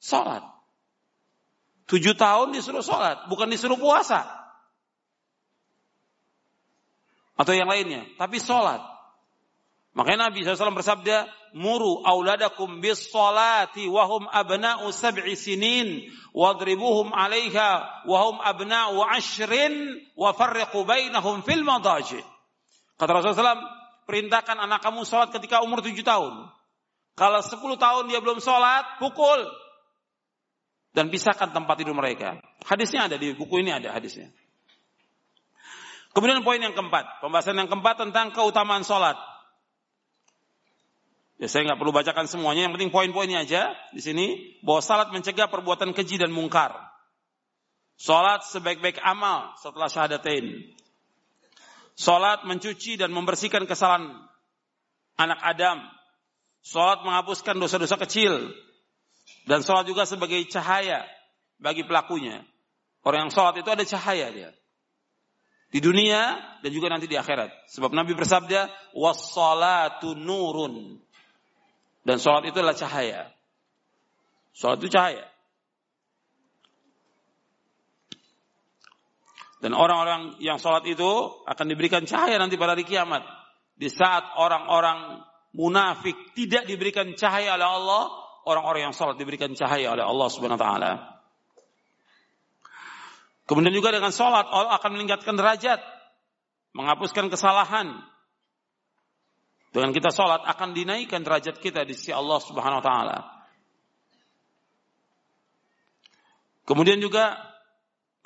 Salat. 0.00 0.40
Tujuh 1.84 2.16
tahun 2.16 2.56
disuruh 2.56 2.80
salat, 2.80 3.28
bukan 3.28 3.52
disuruh 3.52 3.76
puasa. 3.76 4.24
Atau 7.38 7.52
yang 7.54 7.68
lainnya, 7.68 8.08
tapi 8.16 8.40
salat. 8.40 8.80
Makanya 9.96 10.28
Nabi 10.28 10.44
SAW 10.44 10.76
bersabda, 10.76 11.26
Muru 11.56 12.04
auladakum 12.04 12.84
bis 12.84 13.08
salati 13.08 13.88
wahum 13.88 14.28
abna'u 14.28 14.92
sab'i 14.92 15.32
sinin 15.32 16.04
wadribuhum 16.36 17.08
alaiha 17.16 18.04
wahum 18.04 18.36
abna'u 18.44 19.00
ashrin 19.08 19.96
wa 20.12 20.36
farriqu 20.36 20.84
bainahum 20.84 21.40
fil 21.40 21.64
madaji. 21.64 22.20
Kata 23.00 23.10
Rasulullah 23.16 23.56
SAW, 23.56 23.64
perintahkan 24.04 24.60
anak 24.60 24.84
kamu 24.84 25.08
sholat 25.08 25.32
ketika 25.32 25.64
umur 25.64 25.80
tujuh 25.80 26.04
tahun. 26.04 26.52
Kalau 27.18 27.40
sepuluh 27.42 27.80
tahun 27.80 28.12
dia 28.12 28.20
belum 28.22 28.38
sholat, 28.38 29.00
pukul. 29.02 29.46
Dan 30.92 31.12
pisahkan 31.12 31.54
tempat 31.54 31.78
tidur 31.78 31.94
mereka. 31.94 32.40
Hadisnya 32.66 33.06
ada 33.06 33.16
di 33.20 33.34
buku 33.36 33.62
ini 33.62 33.70
ada 33.70 33.94
hadisnya. 33.94 34.34
Kemudian 36.10 36.42
poin 36.42 36.58
yang 36.58 36.74
keempat. 36.74 37.22
Pembahasan 37.22 37.54
yang 37.54 37.70
keempat 37.70 38.02
tentang 38.02 38.34
keutamaan 38.34 38.82
sholat. 38.82 39.14
Ya 41.38 41.46
saya 41.46 41.70
nggak 41.70 41.78
perlu 41.78 41.94
bacakan 41.94 42.26
semuanya. 42.26 42.66
Yang 42.66 42.78
penting 42.78 42.90
poin-poinnya 42.90 43.46
aja 43.46 43.70
di 43.94 44.02
sini. 44.02 44.26
Bahwa 44.66 44.82
salat 44.82 45.14
mencegah 45.14 45.46
perbuatan 45.46 45.94
keji 45.94 46.18
dan 46.18 46.34
mungkar. 46.34 46.74
Salat 47.98 48.42
sebaik-baik 48.50 48.98
amal 49.02 49.54
setelah 49.62 49.86
syahadatain. 49.86 50.74
Salat 51.94 52.42
mencuci 52.46 52.98
dan 52.98 53.14
membersihkan 53.14 53.66
kesalahan 53.70 54.18
anak 55.18 55.38
Adam. 55.42 55.78
Salat 56.62 57.06
menghapuskan 57.06 57.54
dosa-dosa 57.58 57.94
kecil. 58.02 58.50
Dan 59.46 59.62
salat 59.62 59.86
juga 59.86 60.10
sebagai 60.10 60.42
cahaya 60.50 61.06
bagi 61.62 61.86
pelakunya. 61.86 62.42
Orang 63.06 63.30
yang 63.30 63.32
salat 63.34 63.62
itu 63.62 63.70
ada 63.70 63.86
cahaya 63.86 64.30
dia. 64.34 64.50
Di 65.68 65.78
dunia 65.84 66.34
dan 66.64 66.70
juga 66.72 66.88
nanti 66.88 67.06
di 67.06 67.14
akhirat. 67.14 67.70
Sebab 67.70 67.92
Nabi 67.92 68.16
bersabda, 68.16 68.72
"Was-salatu 68.96 70.16
nurun." 70.16 70.96
Dan 72.08 72.16
salat 72.16 72.48
itu 72.48 72.56
adalah 72.56 72.72
cahaya. 72.72 73.28
Salat 74.56 74.80
itu 74.80 74.88
cahaya. 74.88 75.28
Dan 79.58 79.74
orang-orang 79.74 80.38
yang 80.38 80.62
sholat 80.62 80.86
itu 80.86 81.10
akan 81.42 81.66
diberikan 81.66 82.06
cahaya 82.06 82.38
nanti 82.38 82.54
pada 82.54 82.78
hari 82.78 82.86
kiamat. 82.86 83.26
Di 83.74 83.90
saat 83.90 84.22
orang-orang 84.38 85.22
munafik 85.54 86.14
tidak 86.34 86.66
diberikan 86.70 87.10
cahaya 87.18 87.58
oleh 87.58 87.66
Allah, 87.66 88.02
orang-orang 88.46 88.90
yang 88.90 88.94
sholat 88.94 89.18
diberikan 89.18 89.50
cahaya 89.58 89.98
oleh 89.98 90.06
Allah 90.06 90.28
Subhanahu 90.30 90.58
wa 90.58 90.64
taala. 90.64 90.92
Kemudian 93.50 93.74
juga 93.74 93.90
dengan 93.90 94.14
sholat 94.14 94.46
Allah 94.46 94.78
akan 94.78 94.90
meningkatkan 94.94 95.34
derajat, 95.34 95.82
menghapuskan 96.72 97.26
kesalahan. 97.26 97.98
Dengan 99.68 99.92
kita 99.92 100.08
sholat 100.08 100.44
akan 100.48 100.72
dinaikkan 100.72 101.20
derajat 101.20 101.60
kita 101.60 101.84
di 101.84 101.92
sisi 101.92 102.12
Allah 102.14 102.40
Subhanahu 102.40 102.80
wa 102.80 102.86
taala. 102.86 103.18
Kemudian 106.64 107.00
juga 107.00 107.48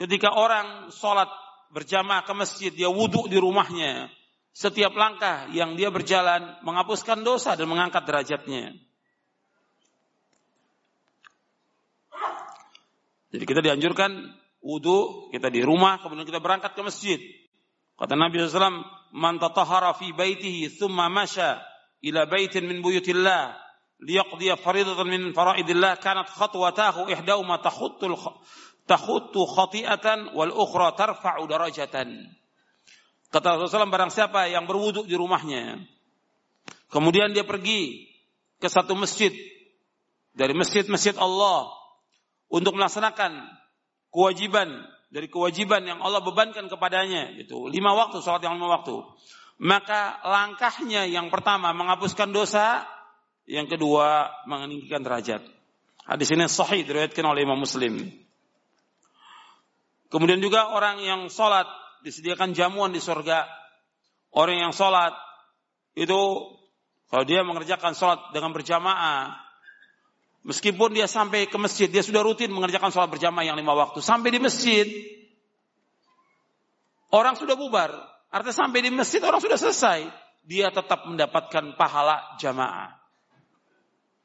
Ketika 0.02 0.34
orang 0.34 0.90
sholat 0.90 1.30
berjamaah 1.70 2.26
ke 2.26 2.34
masjid, 2.34 2.74
dia 2.74 2.90
wudhu 2.90 3.30
di 3.30 3.38
rumahnya. 3.38 4.10
Setiap 4.50 4.90
langkah 4.98 5.46
yang 5.54 5.78
dia 5.78 5.94
berjalan 5.94 6.58
menghapuskan 6.66 7.22
dosa 7.22 7.54
dan 7.54 7.70
mengangkat 7.70 8.02
derajatnya. 8.02 8.74
Jadi 13.30 13.44
kita 13.46 13.62
dianjurkan 13.62 14.10
wudhu, 14.60 15.30
kita 15.30 15.48
di 15.54 15.62
rumah, 15.62 16.02
kemudian 16.02 16.26
kita 16.26 16.42
berangkat 16.42 16.74
ke 16.74 16.82
masjid. 16.82 17.22
Kata 17.96 18.18
Nabi 18.18 18.42
SAW, 18.42 18.82
Man 19.12 19.36
tatahara 19.36 19.92
fi 19.92 20.12
baitihi 20.12 20.80
thumma 20.80 21.12
masya 21.12 21.60
ila 22.00 22.24
baitin 22.24 22.64
min 22.64 22.80
buyutillah 22.80 23.54
liyaqdiya 24.00 24.56
faridatan 24.56 25.06
min 25.06 25.22
faraidillah 25.36 26.00
kanat 26.00 26.32
khatwatahu 26.32 27.12
ihdahuma 27.12 27.60
takhuttul 27.60 28.16
takhuttu 28.88 29.44
khati'atan 29.46 30.32
wal 30.34 30.50
ukhra 30.50 30.96
tarfa'u 30.96 31.44
darajatan. 31.46 32.08
Kata 33.32 33.56
Rasulullah 33.56 33.88
barang 33.88 34.12
siapa 34.12 34.48
yang 34.48 34.68
berwudhu 34.68 35.08
di 35.08 35.16
rumahnya 35.16 35.80
kemudian 36.92 37.32
dia 37.32 37.48
pergi 37.48 38.12
ke 38.60 38.68
satu 38.68 38.92
masjid 38.92 39.32
dari 40.36 40.52
masjid-masjid 40.52 41.16
Allah 41.16 41.72
untuk 42.52 42.76
melaksanakan 42.76 43.48
kewajiban 44.12 44.68
dari 45.12 45.28
kewajiban 45.28 45.84
yang 45.84 46.00
Allah 46.00 46.24
bebankan 46.24 46.72
kepadanya 46.72 47.36
itu 47.36 47.68
lima 47.68 47.92
waktu 47.92 48.24
salat 48.24 48.48
yang 48.48 48.56
lima 48.56 48.80
waktu. 48.80 48.96
Maka 49.60 50.24
langkahnya 50.24 51.04
yang 51.04 51.28
pertama 51.28 51.76
menghapuskan 51.76 52.32
dosa. 52.32 52.88
Yang 53.42 53.76
kedua 53.76 54.30
meninggikan 54.46 55.02
derajat. 55.02 55.42
Hadis 56.06 56.30
ini 56.30 56.46
sahih 56.46 56.86
diriwayatkan 56.86 57.26
oleh 57.26 57.42
Imam 57.42 57.58
Muslim. 57.58 58.06
Kemudian 60.08 60.38
juga 60.38 60.70
orang 60.70 61.02
yang 61.02 61.26
salat 61.26 61.66
disediakan 62.06 62.54
jamuan 62.54 62.94
di 62.94 63.02
surga. 63.02 63.44
Orang 64.32 64.62
yang 64.62 64.72
salat 64.72 65.12
itu 65.98 66.16
kalau 67.10 67.24
dia 67.26 67.44
mengerjakan 67.44 67.92
salat 67.98 68.22
dengan 68.30 68.54
berjamaah 68.54 69.36
Meskipun 70.42 70.90
dia 70.90 71.06
sampai 71.06 71.46
ke 71.46 71.54
masjid, 71.54 71.86
dia 71.86 72.02
sudah 72.02 72.18
rutin 72.26 72.50
mengerjakan 72.50 72.90
sholat 72.90 73.06
berjamaah 73.14 73.46
yang 73.46 73.54
lima 73.54 73.78
waktu. 73.78 74.02
Sampai 74.02 74.34
di 74.34 74.42
masjid, 74.42 74.90
orang 77.14 77.38
sudah 77.38 77.54
bubar. 77.54 77.94
Artinya 78.32 78.66
sampai 78.66 78.82
di 78.82 78.90
masjid 78.90 79.22
orang 79.22 79.38
sudah 79.38 79.54
selesai. 79.54 80.10
Dia 80.42 80.74
tetap 80.74 81.06
mendapatkan 81.06 81.78
pahala 81.78 82.34
jamaah. 82.42 82.98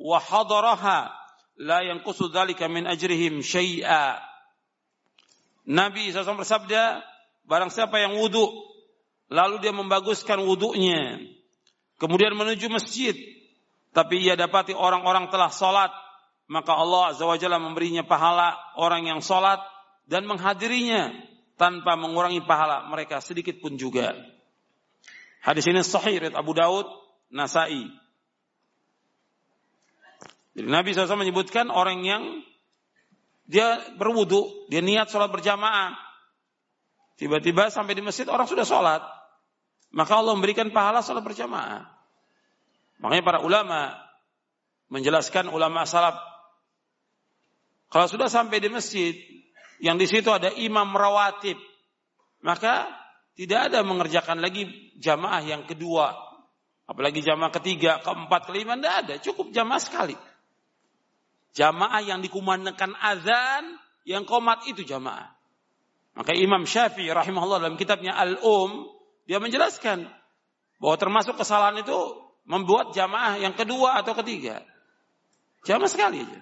wa 0.00 0.16
hadaraha 0.16 1.12
la 1.60 1.84
yanqusu 1.84 2.32
dhalika 2.32 2.64
min 2.72 2.88
ajrihim 2.88 3.44
syai'a. 3.44 4.24
Nabi 5.68 6.08
SAW 6.08 6.40
bersabda, 6.40 7.04
barang 7.44 7.68
siapa 7.68 8.00
yang 8.00 8.16
wudu 8.16 8.68
Lalu 9.28 9.60
dia 9.60 9.72
membaguskan 9.76 10.40
wudhunya. 10.40 11.20
Kemudian 12.00 12.32
menuju 12.32 12.72
masjid. 12.72 13.12
Tapi 13.92 14.24
ia 14.24 14.36
dapati 14.36 14.72
orang-orang 14.72 15.28
telah 15.28 15.52
sholat. 15.52 15.92
Maka 16.48 16.72
Allah 16.72 17.12
Azza 17.12 17.28
wa 17.28 17.36
Jalla 17.36 17.60
memberinya 17.60 18.04
pahala 18.08 18.56
orang 18.80 19.04
yang 19.04 19.20
sholat. 19.20 19.60
Dan 20.08 20.24
menghadirinya. 20.24 21.12
Tanpa 21.58 21.98
mengurangi 21.98 22.38
pahala 22.46 22.86
mereka 22.86 23.18
sedikit 23.18 23.58
pun 23.58 23.74
juga. 23.74 24.14
Hadis 25.42 25.66
ini 25.66 25.82
sahih 25.82 26.22
riwayat 26.22 26.38
Abu 26.38 26.54
Daud, 26.54 26.86
Nasai. 27.34 27.82
Jadi 30.54 30.68
Nabi 30.70 30.90
SAW 30.94 31.18
menyebutkan 31.18 31.70
orang 31.70 32.02
yang 32.06 32.22
dia 33.46 33.78
berwudu, 33.96 34.70
dia 34.70 34.82
niat 34.82 35.10
sholat 35.10 35.30
berjamaah. 35.30 35.98
Tiba-tiba 37.18 37.70
sampai 37.74 37.98
di 37.98 38.02
masjid 38.06 38.26
orang 38.30 38.46
sudah 38.46 38.62
sholat. 38.62 39.02
Maka 39.94 40.12
Allah 40.20 40.36
memberikan 40.36 40.68
pahala 40.68 41.00
salat 41.00 41.24
berjamaah. 41.24 41.88
Makanya 43.00 43.24
para 43.24 43.40
ulama 43.40 43.94
menjelaskan 44.92 45.48
ulama 45.48 45.84
salaf 45.88 46.18
kalau 47.88 48.04
sudah 48.04 48.28
sampai 48.28 48.60
di 48.60 48.68
masjid 48.68 49.16
yang 49.80 49.96
di 49.96 50.04
situ 50.04 50.28
ada 50.28 50.52
imam 50.52 50.92
rawatib, 50.92 51.56
maka 52.44 52.84
tidak 53.32 53.72
ada 53.72 53.80
mengerjakan 53.80 54.44
lagi 54.44 54.92
jamaah 55.00 55.40
yang 55.40 55.64
kedua, 55.64 56.12
apalagi 56.84 57.24
jamaah 57.24 57.48
ketiga, 57.48 58.04
keempat, 58.04 58.44
kelima, 58.44 58.76
tidak 58.76 58.94
ada, 59.06 59.14
cukup 59.24 59.54
jamaah 59.56 59.80
sekali. 59.80 60.16
Jamaah 61.56 62.04
yang 62.04 62.20
dikumandangkan 62.20 62.92
azan, 63.00 63.80
yang 64.04 64.28
komat 64.28 64.68
itu 64.68 64.84
jamaah. 64.84 65.32
Maka 66.12 66.36
Imam 66.36 66.68
Syafi'i 66.68 67.08
rahimahullah 67.08 67.62
dalam 67.62 67.78
kitabnya 67.80 68.12
Al-Um 68.20 68.84
dia 69.28 69.36
menjelaskan 69.36 70.08
bahwa 70.80 70.96
termasuk 70.96 71.36
kesalahan 71.36 71.84
itu 71.84 71.98
membuat 72.48 72.96
jamaah 72.96 73.36
yang 73.36 73.52
kedua 73.52 74.00
atau 74.00 74.16
ketiga. 74.16 74.64
Jamaah 75.68 75.90
sekali 75.92 76.24
aja. 76.24 76.40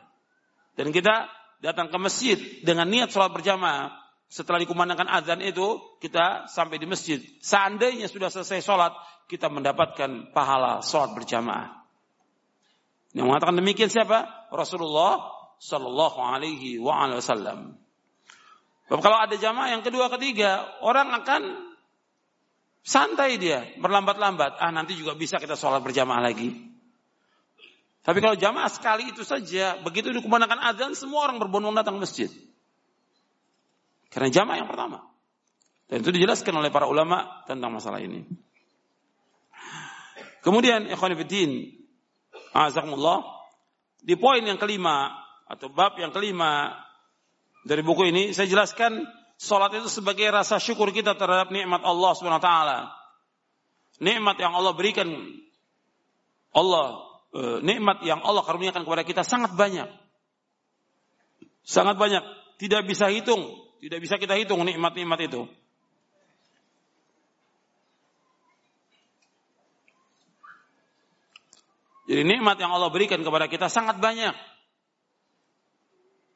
Dan 0.79 0.95
kita 0.95 1.27
datang 1.59 1.91
ke 1.91 1.99
masjid 1.99 2.39
dengan 2.63 2.87
niat 2.87 3.11
sholat 3.11 3.35
berjamaah. 3.35 3.91
Setelah 4.31 4.63
dikumandangkan 4.63 5.11
azan 5.11 5.43
itu, 5.43 5.99
kita 5.99 6.47
sampai 6.47 6.79
di 6.79 6.87
masjid. 6.87 7.19
Seandainya 7.43 8.07
sudah 8.07 8.31
selesai 8.31 8.63
sholat, 8.63 8.95
kita 9.27 9.51
mendapatkan 9.51 10.31
pahala 10.31 10.79
sholat 10.79 11.11
berjamaah. 11.19 11.83
Yang 13.17 13.27
mengatakan 13.27 13.59
demikian 13.59 13.91
siapa? 13.91 14.47
Rasulullah 14.55 15.27
Sallallahu 15.59 16.23
Alaihi 16.23 16.79
Wasallam. 16.79 17.81
Kalau 18.87 19.19
ada 19.19 19.35
jamaah 19.35 19.75
yang 19.75 19.83
kedua, 19.83 20.07
ketiga, 20.15 20.79
orang 20.87 21.11
akan 21.11 21.66
Santai 22.87 23.35
dia, 23.35 23.67
berlambat-lambat. 23.83 24.63
Ah 24.63 24.71
nanti 24.71 24.95
juga 24.95 25.19
bisa 25.19 25.43
kita 25.43 25.59
sholat 25.59 25.83
berjamaah 25.83 26.23
lagi. 26.23 26.55
Tapi 28.07 28.23
kalau 28.23 28.39
jamaah 28.39 28.71
sekali 28.71 29.11
itu 29.11 29.27
saja, 29.27 29.75
begitu 29.83 30.15
dikumandangkan 30.15 30.63
azan, 30.71 30.95
semua 30.95 31.27
orang 31.27 31.43
berbondong 31.43 31.75
datang 31.75 31.99
ke 31.99 32.07
masjid. 32.07 32.31
Karena 34.07 34.31
jamaah 34.31 34.63
yang 34.63 34.71
pertama. 34.71 35.03
Dan 35.91 36.07
itu 36.07 36.15
dijelaskan 36.15 36.55
oleh 36.55 36.71
para 36.71 36.87
ulama 36.87 37.43
tentang 37.51 37.75
masalah 37.75 37.99
ini. 37.99 38.23
Kemudian, 40.47 40.87
ikhwanifidin, 40.87 41.75
azakumullah, 42.55 43.27
di 43.99 44.15
poin 44.15 44.47
yang 44.47 44.63
kelima, 44.63 45.11
atau 45.51 45.75
bab 45.75 45.99
yang 45.99 46.15
kelima 46.15 46.71
dari 47.67 47.83
buku 47.83 48.15
ini, 48.15 48.31
saya 48.31 48.47
jelaskan 48.47 49.03
Salat 49.37 49.77
itu 49.77 49.93
sebagai 49.93 50.25
rasa 50.33 50.57
syukur 50.57 50.89
kita 50.97 51.13
terhadap 51.13 51.53
nikmat 51.53 51.85
Allah 51.85 52.13
Subhanahu 52.17 52.41
wa 52.41 52.47
taala. 52.47 52.79
Nikmat 54.01 54.37
yang 54.41 54.57
Allah 54.57 54.73
berikan 54.73 55.09
Allah 56.57 57.05
eh, 57.37 57.59
nikmat 57.61 58.01
yang 58.01 58.25
Allah 58.25 58.41
karuniakan 58.41 58.89
kepada 58.89 59.05
kita 59.05 59.23
sangat 59.29 59.53
banyak. 59.53 59.89
Sangat 61.67 62.01
banyak, 62.01 62.25
tidak 62.57 62.89
bisa 62.89 63.13
hitung, 63.13 63.43
tidak 63.85 64.01
bisa 64.01 64.17
kita 64.17 64.39
hitung 64.39 64.65
nikmat-nikmat 64.65 65.29
itu. 65.29 65.45
Jadi 72.07 72.23
nikmat 72.23 72.57
yang 72.63 72.71
Allah 72.71 72.89
berikan 72.89 73.19
kepada 73.21 73.51
kita 73.51 73.67
sangat 73.67 73.99
banyak. 73.99 74.33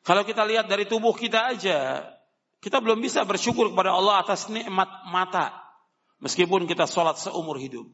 Kalau 0.03 0.27
kita 0.27 0.43
lihat 0.43 0.67
dari 0.67 0.85
tubuh 0.91 1.15
kita 1.15 1.55
aja, 1.55 2.03
kita 2.61 2.77
belum 2.85 3.01
bisa 3.01 3.25
bersyukur 3.25 3.73
kepada 3.73 3.97
Allah 3.97 4.21
atas 4.21 4.53
nikmat 4.53 4.89
mata. 5.09 5.57
Meskipun 6.21 6.69
kita 6.69 6.85
sholat 6.85 7.17
seumur 7.17 7.57
hidup. 7.57 7.89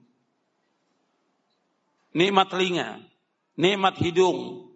Nikmat 2.10 2.50
telinga, 2.50 2.98
nikmat 3.54 3.94
hidung, 4.02 4.66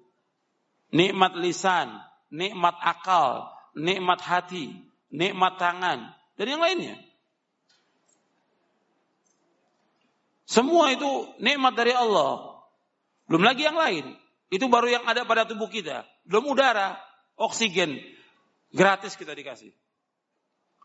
nikmat 0.94 1.34
lisan, 1.34 1.90
nikmat 2.30 2.78
akal, 2.78 3.50
nikmat 3.74 4.22
hati, 4.22 4.78
nikmat 5.10 5.58
tangan, 5.58 6.14
dan 6.38 6.46
yang 6.46 6.62
lainnya. 6.62 6.94
Semua 10.46 10.94
itu 10.94 11.34
nikmat 11.42 11.74
dari 11.74 11.90
Allah. 11.90 12.62
Belum 13.26 13.42
lagi 13.42 13.66
yang 13.66 13.78
lain. 13.78 14.14
Itu 14.50 14.70
baru 14.70 14.90
yang 14.90 15.04
ada 15.06 15.26
pada 15.26 15.46
tubuh 15.46 15.70
kita. 15.70 16.06
Belum 16.26 16.54
udara, 16.54 16.98
oksigen, 17.38 17.98
gratis 18.70 19.18
kita 19.18 19.34
dikasih 19.34 19.79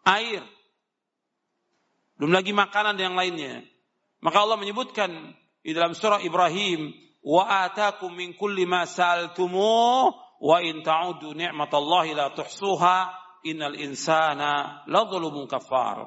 air. 0.06 0.46
Belum 2.16 2.32
lagi 2.32 2.56
makanan 2.56 2.96
dan 2.96 3.12
yang 3.12 3.20
lainnya. 3.20 3.60
Maka 4.24 4.40
Allah 4.46 4.56
menyebutkan 4.56 5.36
di 5.66 5.74
dalam 5.76 5.98
surah 5.98 6.24
Ibrahim, 6.24 6.94
wa 7.26 7.66
atakum 7.66 8.14
min 8.14 8.38
kulli 8.38 8.70
ma 8.70 8.86
sa'altumuh 8.86 10.14
wa 10.40 10.58
in 10.62 10.86
ta'udu 10.86 11.34
ni'matallahi 11.34 12.14
la 12.14 12.30
tuhsuha 12.32 13.10
innal 13.50 13.74
insana 13.76 14.86
ladzalumun 14.86 15.50
kafar. 15.50 16.06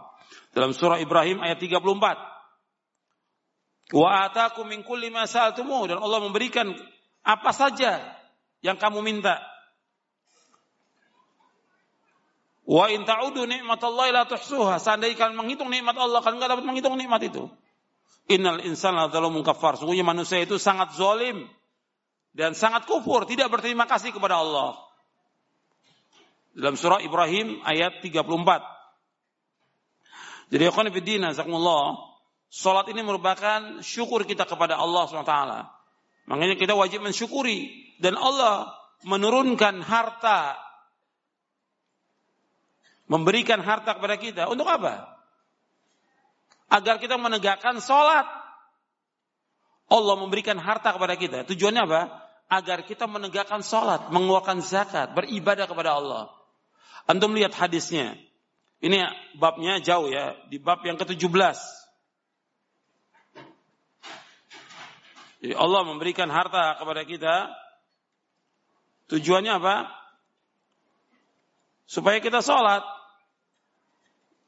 Dalam 0.55 0.71
surah 0.73 1.03
Ibrahim 1.03 1.43
ayat 1.43 1.59
34. 1.61 3.99
Wa 3.99 4.31
atakum 4.31 4.69
min 4.69 4.85
kulli 4.87 5.11
ma 5.11 5.27
sa'altumuh 5.27 5.89
dan 5.91 5.99
Allah 6.01 6.23
memberikan 6.23 6.71
apa 7.27 7.51
saja 7.53 7.99
yang 8.63 8.79
kamu 8.79 9.03
minta. 9.05 9.43
Wa 12.69 12.93
in 12.93 13.09
ta'udu 13.09 13.49
ni'matallahi 13.49 14.13
la 14.13 14.29
tuhsuha. 14.29 14.77
Seandainya 14.77 15.17
kalian 15.17 15.41
menghitung 15.41 15.73
nikmat 15.73 15.97
Allah, 15.97 16.21
kalian 16.21 16.37
enggak 16.37 16.53
dapat 16.53 16.65
menghitung 16.69 17.01
nikmat 17.01 17.25
itu. 17.25 17.49
Innal 18.29 18.61
insana 18.61 19.09
dzalumun 19.09 19.41
kafar. 19.41 19.81
Sungguhnya 19.81 20.05
manusia 20.05 20.37
itu 20.45 20.61
sangat 20.61 20.93
zalim 20.93 21.49
dan 22.37 22.53
sangat 22.53 22.85
kufur, 22.85 23.25
tidak 23.25 23.49
berterima 23.49 23.89
kasih 23.89 24.13
kepada 24.13 24.45
Allah. 24.45 24.77
Dalam 26.53 26.77
surah 26.77 27.01
Ibrahim 27.01 27.65
ayat 27.65 28.05
34. 28.05 28.21
Jadi 30.53 30.63
ikhwan 30.69 30.93
fillah, 30.93 31.33
zakumullah, 31.33 31.97
salat 32.53 32.93
ini 32.93 33.01
merupakan 33.01 33.81
syukur 33.81 34.29
kita 34.29 34.45
kepada 34.45 34.77
Allah 34.77 35.09
SWT. 35.09 35.37
Makanya 36.29 36.61
kita 36.61 36.77
wajib 36.77 37.01
mensyukuri 37.01 37.73
dan 37.97 38.13
Allah 38.21 38.77
menurunkan 39.09 39.81
harta 39.81 40.68
memberikan 43.09 43.65
harta 43.65 43.97
kepada 43.97 44.21
kita 44.21 44.47
untuk 44.53 44.69
apa? 44.69 45.19
agar 46.69 47.01
kita 47.01 47.17
menegakkan 47.17 47.81
sholat. 47.81 48.29
Allah 49.89 50.15
memberikan 50.21 50.61
harta 50.61 50.93
kepada 50.93 51.17
kita. 51.17 51.49
Tujuannya 51.49 51.83
apa? 51.89 52.03
Agar 52.49 52.85
kita 52.85 53.09
menegakkan 53.09 53.65
sholat, 53.65 54.13
mengeluarkan 54.13 54.61
zakat, 54.61 55.17
beribadah 55.17 55.65
kepada 55.65 55.97
Allah. 55.97 56.29
Antum 57.09 57.33
lihat 57.33 57.57
hadisnya. 57.57 58.21
Ini 58.85 59.01
babnya 59.41 59.81
jauh 59.81 60.13
ya, 60.13 60.37
di 60.53 60.61
bab 60.61 60.85
yang 60.85 61.01
ke-17. 61.01 61.57
Jadi 65.39 65.55
Allah 65.57 65.83
memberikan 65.89 66.29
harta 66.29 66.77
kepada 66.77 67.03
kita. 67.09 67.37
Tujuannya 69.09 69.57
apa? 69.57 69.89
Supaya 71.89 72.21
kita 72.21 72.45
sholat. 72.45 72.98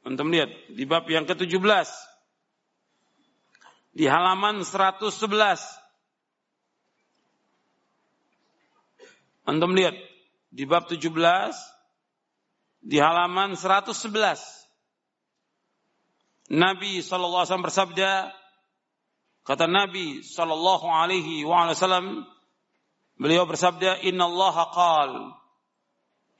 Antum 0.01 0.33
lihat 0.33 0.49
di 0.73 0.81
bab 0.89 1.05
yang 1.05 1.29
ke-17 1.29 1.61
di 3.93 4.09
halaman 4.09 4.65
111. 4.65 5.05
Antum 9.45 9.77
lihat 9.77 9.93
di 10.49 10.65
bab 10.65 10.89
17 10.89 11.05
di 12.81 12.97
halaman 12.97 13.53
111. 13.53 13.93
Nabi 16.51 16.99
sallallahu 16.99 17.45
alaihi 17.45 17.47
wasallam 17.47 17.67
bersabda 17.69 18.11
kata 19.45 19.65
Nabi 19.69 20.25
sallallahu 20.25 20.89
alaihi 20.89 21.45
wasallam 21.45 22.27
beliau 23.21 23.45
bersabda 23.45 24.01
innallaha 24.03 24.67
qal 24.73 25.11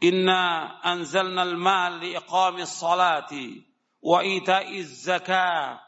إنا 0.03 0.65
أنزلنا 0.93 1.43
المال 1.43 1.99
لإقام 1.99 2.57
الصلاة 2.57 3.29
وإيتاء 4.01 4.77
الزكاة. 4.77 5.79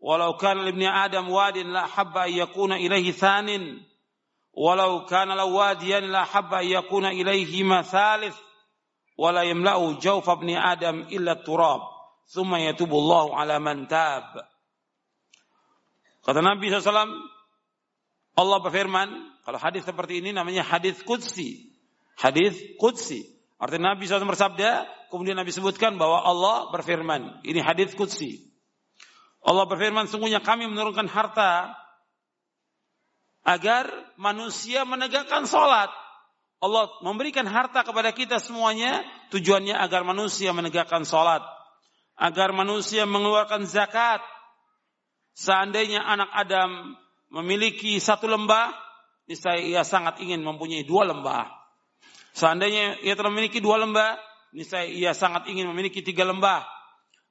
ولو 0.00 0.32
كان 0.32 0.58
لابن 0.58 0.82
آدم 0.82 1.30
واد 1.30 1.58
لأحب 1.58 2.16
أن 2.16 2.32
يكون 2.32 2.72
إليه 2.72 3.12
ثان. 3.12 3.80
ولو 4.52 5.04
كان 5.04 5.28
لو 5.28 5.58
واديا 5.58 6.00
لأحب 6.00 6.54
أن 6.54 6.66
يكون 6.66 7.06
إليهما 7.06 7.82
ثالث. 7.82 8.36
ولا 9.18 9.42
يملأ 9.42 9.92
جوف 9.92 10.30
ابن 10.30 10.56
آدم 10.56 11.00
إلا 11.00 11.32
التراب. 11.32 11.80
ثم 12.26 12.54
يتوب 12.54 12.90
الله 12.90 13.36
على 13.36 13.58
من 13.58 13.88
تاب. 13.88 14.46
Kata 16.20 16.40
Nabi 16.44 16.68
SAW, 16.68 17.08
Allah 18.36 18.58
berfirman, 18.60 19.08
kalau 19.44 19.56
hadis 19.56 19.88
seperti 19.88 20.20
ini 20.20 20.36
namanya 20.36 20.60
hadis 20.60 21.00
Qudsi. 21.00 21.72
Hadis 22.20 22.60
Qudsi. 22.76 23.39
Artinya 23.60 23.92
Nabi 23.92 24.08
SAW 24.08 24.24
bersabda, 24.24 24.88
kemudian 25.12 25.36
Nabi 25.36 25.52
sebutkan 25.52 26.00
bahwa 26.00 26.24
Allah 26.24 26.72
berfirman. 26.72 27.44
Ini 27.44 27.60
hadis 27.60 27.92
kudsi. 27.92 28.48
Allah 29.44 29.68
berfirman, 29.68 30.08
sungguhnya 30.08 30.40
kami 30.40 30.64
menurunkan 30.64 31.04
harta 31.12 31.76
agar 33.44 33.84
manusia 34.16 34.88
menegakkan 34.88 35.44
sholat. 35.44 35.92
Allah 36.60 36.88
memberikan 37.04 37.44
harta 37.44 37.84
kepada 37.84 38.12
kita 38.16 38.40
semuanya 38.40 39.04
tujuannya 39.28 39.76
agar 39.76 40.08
manusia 40.08 40.56
menegakkan 40.56 41.04
sholat. 41.04 41.44
Agar 42.16 42.56
manusia 42.56 43.04
mengeluarkan 43.04 43.68
zakat. 43.68 44.24
Seandainya 45.36 46.00
anak 46.00 46.32
Adam 46.32 46.96
memiliki 47.28 47.96
satu 48.00 48.24
lembah, 48.24 48.72
niscaya 49.28 49.60
ia 49.60 49.84
sangat 49.84 50.20
ingin 50.24 50.40
mempunyai 50.40 50.84
dua 50.84 51.08
lembah. 51.08 51.59
Seandainya 52.36 53.02
ia 53.02 53.14
telah 53.18 53.30
memiliki 53.30 53.58
dua 53.58 53.80
lembah, 53.82 54.18
niscaya 54.54 54.86
ia 54.86 55.10
sangat 55.14 55.50
ingin 55.50 55.66
memiliki 55.70 56.02
tiga 56.02 56.22
lembah. 56.26 56.66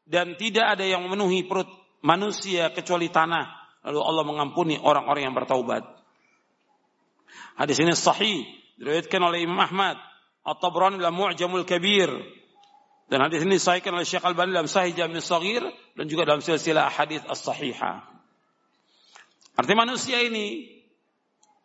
Dan 0.09 0.35
tidak 0.35 0.77
ada 0.77 0.85
yang 0.85 1.05
memenuhi 1.05 1.45
perut 1.45 1.69
manusia 2.01 2.73
kecuali 2.73 3.07
tanah. 3.13 3.45
Lalu 3.85 3.99
Allah 4.01 4.23
mengampuni 4.25 4.75
orang-orang 4.75 5.29
yang 5.31 5.35
bertaubat. 5.37 5.85
Hadis 7.55 7.79
ini 7.79 7.93
sahih 7.95 8.43
diriwayatkan 8.79 9.21
oleh 9.21 9.43
Imam 9.43 9.59
Ahmad, 9.59 9.99
At-Tabrani 10.43 10.99
dalam 10.99 11.15
Mu'jamul 11.15 11.67
Kabir. 11.67 12.09
Dan 13.09 13.25
hadis 13.25 13.41
ini 13.41 13.57
disahihkan 13.57 13.89
oleh 13.91 14.05
Syekh 14.05 14.21
Al-Albani 14.21 14.53
dalam 14.53 14.69
Sahih 14.69 14.93
Jami' 14.93 15.17
Saghir 15.17 15.65
dan 15.97 16.05
juga 16.05 16.29
dalam 16.29 16.45
silsilah 16.45 16.93
hadis 16.93 17.25
as-sahihah. 17.25 18.05
Artinya 19.57 19.89
manusia 19.89 20.21
ini 20.21 20.69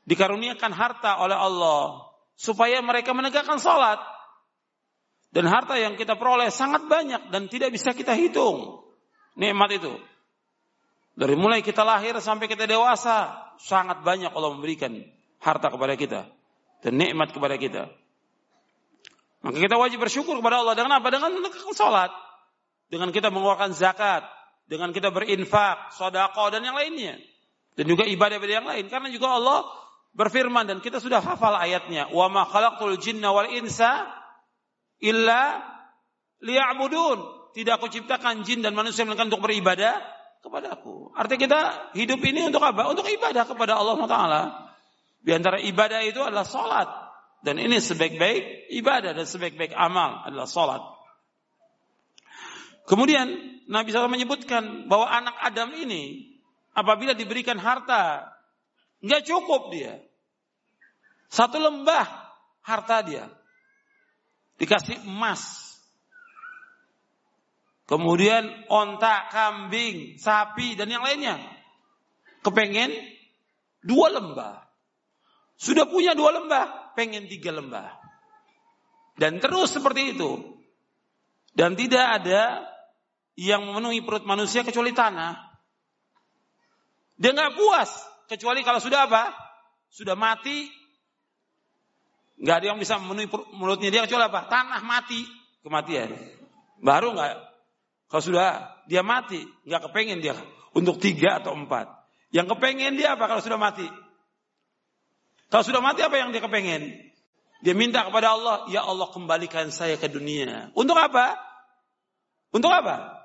dikaruniakan 0.09 0.73
harta 0.73 1.21
oleh 1.21 1.37
Allah 1.37 2.11
supaya 2.35 2.83
mereka 2.83 3.15
menegakkan 3.15 3.59
salat. 3.59 3.99
Dan 5.35 5.51
harta 5.51 5.75
yang 5.75 5.99
kita 5.99 6.15
peroleh 6.15 6.47
sangat 6.55 6.87
banyak 6.87 7.35
dan 7.35 7.51
tidak 7.51 7.75
bisa 7.75 7.91
kita 7.91 8.15
hitung 8.15 8.87
nikmat 9.35 9.83
itu. 9.83 9.99
Dari 11.15 11.35
mulai 11.35 11.63
kita 11.63 11.83
lahir 11.83 12.15
sampai 12.19 12.47
kita 12.47 12.67
dewasa, 12.67 13.35
sangat 13.59 14.03
banyak 14.03 14.31
Allah 14.31 14.51
memberikan 14.55 14.95
harta 15.43 15.71
kepada 15.71 15.95
kita 15.95 16.27
dan 16.83 16.93
nikmat 16.95 17.31
kepada 17.31 17.55
kita. 17.59 17.91
Maka 19.45 19.59
kita 19.61 19.77
wajib 19.77 20.01
bersyukur 20.01 20.41
kepada 20.41 20.65
Allah 20.65 20.75
dengan 20.75 20.99
apa? 20.99 21.13
Dengan 21.13 21.35
menegakkan 21.35 21.75
salat, 21.77 22.11
dengan 22.89 23.13
kita 23.13 23.29
mengeluarkan 23.29 23.77
zakat, 23.77 24.25
dengan 24.65 24.91
kita 24.91 25.13
berinfak, 25.13 25.93
sedekah 25.95 26.49
dan 26.51 26.65
yang 26.65 26.75
lainnya. 26.75 27.21
Dan 27.75 27.91
juga 27.91 28.07
ibadah-ibadah 28.07 28.55
yang 28.55 28.69
lain 28.71 28.87
karena 28.87 29.11
juga 29.11 29.35
Allah 29.35 29.67
berfirman 30.15 30.65
dan 30.65 30.79
kita 30.79 31.03
sudah 31.03 31.19
hafal 31.21 31.59
ayatnya, 31.59 32.09
"Wa 32.15 32.31
ma 32.31 32.47
khalaqtul 32.47 32.97
jinna 33.03 33.35
wal 33.35 33.51
insa 33.51 34.07
illa 35.03 35.61
liya'budun." 36.41 37.51
Tidak 37.55 37.71
aku 37.71 37.87
ciptakan 37.87 38.43
jin 38.43 38.67
dan 38.67 38.75
manusia 38.75 39.07
melainkan 39.07 39.31
untuk 39.31 39.47
beribadah 39.47 40.03
kepadaku. 40.43 41.15
Artinya 41.15 41.41
kita 41.47 41.61
hidup 41.95 42.19
ini 42.27 42.51
untuk 42.51 42.59
apa? 42.67 42.91
Untuk 42.91 43.07
ibadah 43.07 43.47
kepada 43.47 43.79
Allah 43.79 43.95
Taala. 44.11 44.43
Di 45.23 45.31
antara 45.31 45.63
ibadah 45.63 46.03
itu 46.03 46.19
adalah 46.19 46.43
salat. 46.43 46.91
Dan 47.47 47.63
ini 47.63 47.79
sebaik-baik 47.79 48.75
ibadah 48.75 49.15
dan 49.15 49.23
sebaik-baik 49.23 49.71
amal 49.71 50.27
adalah 50.27 50.51
salat. 50.51 50.83
Kemudian 52.91 53.31
Nabi 53.71 53.95
SAW 53.95 54.13
menyebutkan 54.13 54.91
bahwa 54.91 55.09
anak 55.09 55.39
Adam 55.41 55.73
ini 55.79 56.35
apabila 56.75 57.15
diberikan 57.15 57.57
harta 57.57 58.34
nggak 59.05 59.23
cukup 59.29 59.69
dia. 59.71 60.01
Satu 61.29 61.61
lembah 61.61 62.09
harta 62.65 63.05
dia 63.05 63.29
dikasih 64.57 65.05
emas 65.05 65.65
Kemudian 67.85 68.65
onta, 68.73 69.29
kambing, 69.29 70.17
sapi, 70.17 70.73
dan 70.73 70.89
yang 70.89 71.05
lainnya. 71.05 71.37
Kepengen 72.41 72.97
dua 73.85 74.09
lembah. 74.09 74.65
Sudah 75.61 75.85
punya 75.85 76.17
dua 76.17 76.33
lembah, 76.33 76.97
pengen 76.97 77.29
tiga 77.29 77.53
lembah. 77.53 77.93
Dan 79.21 79.37
terus 79.37 79.77
seperti 79.77 80.17
itu. 80.17 80.57
Dan 81.53 81.77
tidak 81.77 82.25
ada 82.25 82.65
yang 83.37 83.69
memenuhi 83.69 84.01
perut 84.01 84.25
manusia 84.25 84.65
kecuali 84.65 84.97
tanah. 84.97 85.55
Dia 87.21 87.31
nggak 87.37 87.55
puas 87.55 87.93
kecuali 88.31 88.61
kalau 88.67 88.81
sudah 88.81 89.07
apa? 89.07 89.33
Sudah 89.93 90.17
mati. 90.19 90.69
Nggak 92.41 92.57
ada 92.61 92.67
yang 92.75 92.79
bisa 92.83 92.99
memenuhi 92.99 93.31
mulutnya 93.55 93.89
dia 93.95 94.03
kecuali 94.05 94.27
apa? 94.27 94.51
Tanah 94.51 94.83
mati 94.83 95.23
kematian. 95.63 96.11
Baru 96.83 97.15
nggak 97.15 97.33
kalau 98.11 98.23
sudah 98.23 98.79
dia 98.87 99.03
mati, 99.03 99.43
nggak 99.67 99.91
kepengen 99.91 100.23
dia 100.23 100.39
untuk 100.71 101.03
tiga 101.03 101.43
atau 101.43 101.57
empat. 101.57 101.91
Yang 102.31 102.55
kepengen 102.55 102.95
dia 102.95 103.19
apa 103.19 103.27
kalau 103.27 103.43
sudah 103.43 103.59
mati? 103.59 103.87
Kalau 105.51 105.67
sudah 105.67 105.83
mati 105.83 106.03
apa 106.03 106.19
yang 106.19 106.31
dia 106.31 106.43
kepengen? 106.43 107.11
Dia 107.65 107.73
minta 107.73 108.05
kepada 108.05 108.37
Allah, 108.37 108.69
ya 108.69 108.85
Allah 108.85 109.09
kembalikan 109.09 109.73
saya 109.73 109.97
ke 109.97 110.11
dunia. 110.11 110.69
Untuk 110.77 110.99
apa? 110.99 111.39
Untuk 112.53 112.69
apa? 112.69 113.25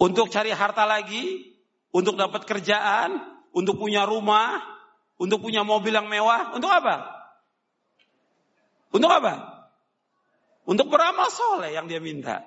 Untuk 0.00 0.30
cari 0.32 0.54
harta 0.54 0.88
lagi, 0.88 1.51
untuk 1.92 2.16
dapat 2.16 2.48
kerjaan, 2.48 3.20
untuk 3.52 3.76
punya 3.76 4.08
rumah, 4.08 4.64
untuk 5.20 5.44
punya 5.44 5.62
mobil 5.62 5.92
yang 5.92 6.08
mewah. 6.08 6.56
Untuk 6.56 6.72
apa? 6.72 7.04
Untuk 8.90 9.12
apa? 9.12 9.64
Untuk 10.64 10.88
beramal 10.88 11.28
soleh 11.28 11.76
yang 11.76 11.86
dia 11.86 12.00
minta. 12.00 12.42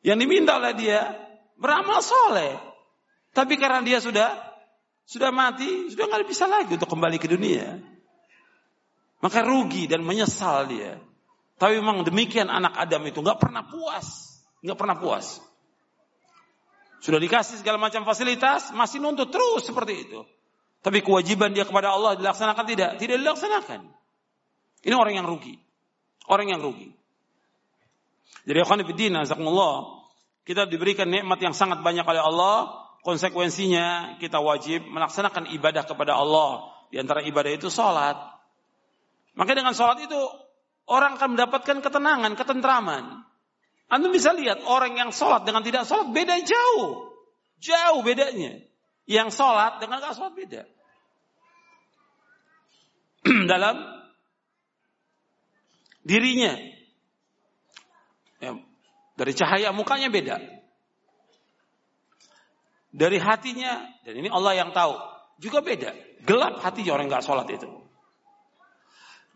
Yang 0.00 0.18
diminta 0.26 0.56
oleh 0.56 0.72
dia 0.74 1.12
beramal 1.60 2.00
soleh. 2.00 2.56
Tapi 3.36 3.54
karena 3.60 3.84
dia 3.84 4.00
sudah 4.00 4.32
sudah 5.04 5.30
mati, 5.34 5.90
sudah 5.92 6.06
nggak 6.08 6.26
bisa 6.26 6.48
lagi 6.48 6.74
untuk 6.74 6.88
kembali 6.88 7.18
ke 7.20 7.28
dunia. 7.28 7.78
Maka 9.20 9.44
rugi 9.44 9.84
dan 9.84 10.00
menyesal 10.00 10.70
dia. 10.70 10.96
Tapi 11.60 11.76
memang 11.76 12.00
demikian 12.08 12.48
anak 12.48 12.72
Adam 12.80 13.04
itu 13.04 13.20
nggak 13.20 13.36
pernah 13.36 13.68
puas, 13.68 14.40
nggak 14.64 14.78
pernah 14.80 14.96
puas. 14.96 15.44
Sudah 17.00 17.16
dikasih 17.16 17.64
segala 17.64 17.80
macam 17.80 18.04
fasilitas, 18.04 18.70
masih 18.76 19.00
nuntut 19.00 19.32
terus 19.32 19.64
seperti 19.64 20.08
itu. 20.08 20.20
Tapi 20.80 21.00
kewajiban 21.00 21.52
dia 21.52 21.64
kepada 21.64 21.92
Allah 21.92 22.16
dilaksanakan 22.16 22.64
tidak? 22.68 22.90
Tidak 23.00 23.16
dilaksanakan. 23.20 23.88
Ini 24.84 24.94
orang 24.96 25.16
yang 25.16 25.26
rugi. 25.28 25.56
Orang 26.28 26.48
yang 26.48 26.60
rugi. 26.60 26.92
Jadi 28.48 28.58
akhwan 28.60 28.84
fillah, 28.84 29.76
kita 30.48 30.64
diberikan 30.64 31.08
nikmat 31.08 31.40
yang 31.40 31.52
sangat 31.52 31.84
banyak 31.84 32.04
oleh 32.04 32.22
Allah, 32.24 32.56
konsekuensinya 33.04 34.16
kita 34.20 34.40
wajib 34.40 34.84
melaksanakan 34.88 35.52
ibadah 35.52 35.84
kepada 35.84 36.16
Allah. 36.16 36.72
Di 36.88 36.96
antara 37.00 37.20
ibadah 37.24 37.52
itu 37.52 37.68
sholat. 37.68 38.16
Maka 39.36 39.52
dengan 39.52 39.76
sholat 39.76 40.00
itu 40.04 40.20
orang 40.90 41.16
akan 41.20 41.38
mendapatkan 41.38 41.76
ketenangan, 41.84 42.32
ketentraman. 42.34 43.29
Anda 43.90 44.08
bisa 44.14 44.30
lihat 44.32 44.62
orang 44.62 44.94
yang 44.94 45.10
sholat 45.10 45.42
dengan 45.42 45.66
tidak 45.66 45.84
sholat 45.84 46.14
beda 46.14 46.38
jauh. 46.46 47.10
Jauh 47.58 48.00
bedanya. 48.06 48.62
Yang 49.10 49.34
sholat 49.34 49.82
dengan 49.82 49.98
tidak 49.98 50.14
sholat 50.14 50.34
beda. 50.38 50.62
Dalam 53.50 53.76
dirinya. 56.06 56.54
Ya, 58.40 58.56
dari 59.20 59.36
cahaya 59.36 59.68
mukanya 59.76 60.08
beda 60.08 60.40
dari 62.88 63.20
hatinya 63.20 63.84
dan 64.00 64.14
ini 64.16 64.32
Allah 64.32 64.56
yang 64.56 64.72
tahu 64.72 64.96
juga 65.36 65.60
beda 65.60 65.92
gelap 66.26 66.58
hatinya 66.64 66.96
orang 66.96 67.12
nggak 67.12 67.20
sholat 67.20 67.44
itu 67.52 67.68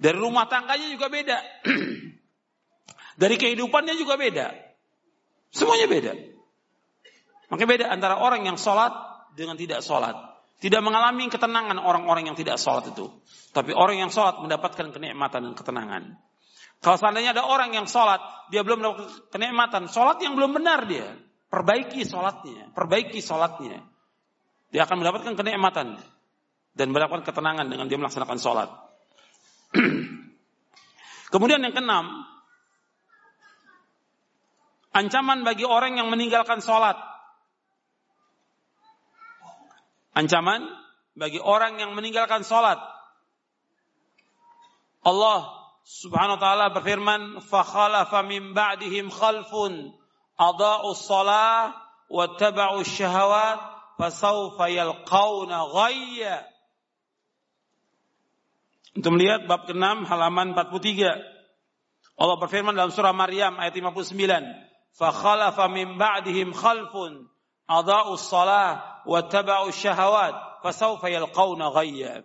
dari 0.01 0.17
rumah 0.17 0.49
tangganya 0.49 0.89
juga 0.89 1.13
beda 1.13 1.39
dari 3.15 3.37
kehidupannya 3.39 3.95
juga 3.95 4.19
beda. 4.19 4.47
Semuanya 5.55 5.87
beda. 5.87 6.13
Makanya 7.53 7.71
beda 7.71 7.87
antara 7.91 8.19
orang 8.19 8.43
yang 8.43 8.59
sholat 8.59 8.91
dengan 9.39 9.55
tidak 9.55 9.87
sholat. 9.87 10.17
Tidak 10.59 10.81
mengalami 10.81 11.29
ketenangan 11.29 11.77
orang-orang 11.79 12.31
yang 12.31 12.37
tidak 12.39 12.57
sholat 12.59 12.91
itu. 12.91 13.11
Tapi 13.55 13.71
orang 13.75 14.01
yang 14.01 14.11
sholat 14.11 14.41
mendapatkan 14.43 14.91
kenikmatan 14.91 15.51
dan 15.51 15.55
ketenangan. 15.55 16.03
Kalau 16.83 16.97
seandainya 16.99 17.37
ada 17.37 17.47
orang 17.47 17.71
yang 17.73 17.87
sholat 17.87 18.21
dia 18.51 18.67
belum 18.67 18.83
mendapatkan 18.83 19.31
kenikmatan 19.31 19.83
sholat 19.89 20.19
yang 20.25 20.35
belum 20.35 20.57
benar 20.57 20.91
dia. 20.91 21.15
Perbaiki 21.53 22.03
sholatnya, 22.03 22.75
perbaiki 22.75 23.23
sholatnya. 23.23 23.79
Dia 24.75 24.91
akan 24.91 25.07
mendapatkan 25.07 25.39
kenikmatan 25.39 26.03
dan 26.75 26.87
mendapatkan 26.91 27.23
ketenangan 27.23 27.71
dengan 27.71 27.87
dia 27.87 27.95
melaksanakan 27.95 28.39
sholat. 28.43 28.71
Kemudian 31.33 31.63
yang 31.63 31.71
keenam, 31.71 32.27
ancaman 34.94 35.46
bagi 35.46 35.64
orang 35.64 35.98
yang 35.98 36.10
meninggalkan 36.10 36.60
sholat. 36.60 36.98
Ancaman 40.18 40.66
bagi 41.16 41.40
orang 41.40 41.80
yang 41.80 41.96
meninggalkan 41.96 42.44
sholat. 42.44 42.80
Allah 45.06 45.40
subhanahu 45.88 46.38
wa 46.38 46.42
ta'ala 46.44 46.66
berfirman, 46.76 47.22
فَخَلَفَ 47.48 48.12
مِنْ 48.28 48.52
بَعْدِهِمْ 48.52 49.08
خَلْفٌ 49.10 49.54
adha'u 50.40 50.96
shalah 50.96 51.76
wa 52.08 52.26
taba'u 52.40 52.80
syahawat 52.88 53.60
fasawfa 54.00 54.72
yalqauna 54.72 55.68
ghayya. 55.76 56.48
Untuk 58.96 59.20
melihat 59.20 59.46
bab 59.46 59.68
ke-6 59.68 60.08
halaman 60.08 60.56
43. 60.56 62.20
Allah 62.20 62.36
berfirman 62.40 62.76
dalam 62.76 62.92
surah 62.92 63.16
Maryam 63.16 63.56
ayat 63.60 63.76
59, 63.76 64.16
"Fa 64.95 65.11
khalafa 65.11 65.69
min 65.69 65.99
ba'dihim 65.99 66.55
khalfun. 66.55 67.27
Adha'u 67.67 68.15
shalah 68.17 69.03
wa 69.05 69.21
taba'u 69.27 69.75
syahawat 69.75 70.63
fasawfa 70.63 71.11
yalqauna 71.11 71.75
ghayya." 71.75 72.23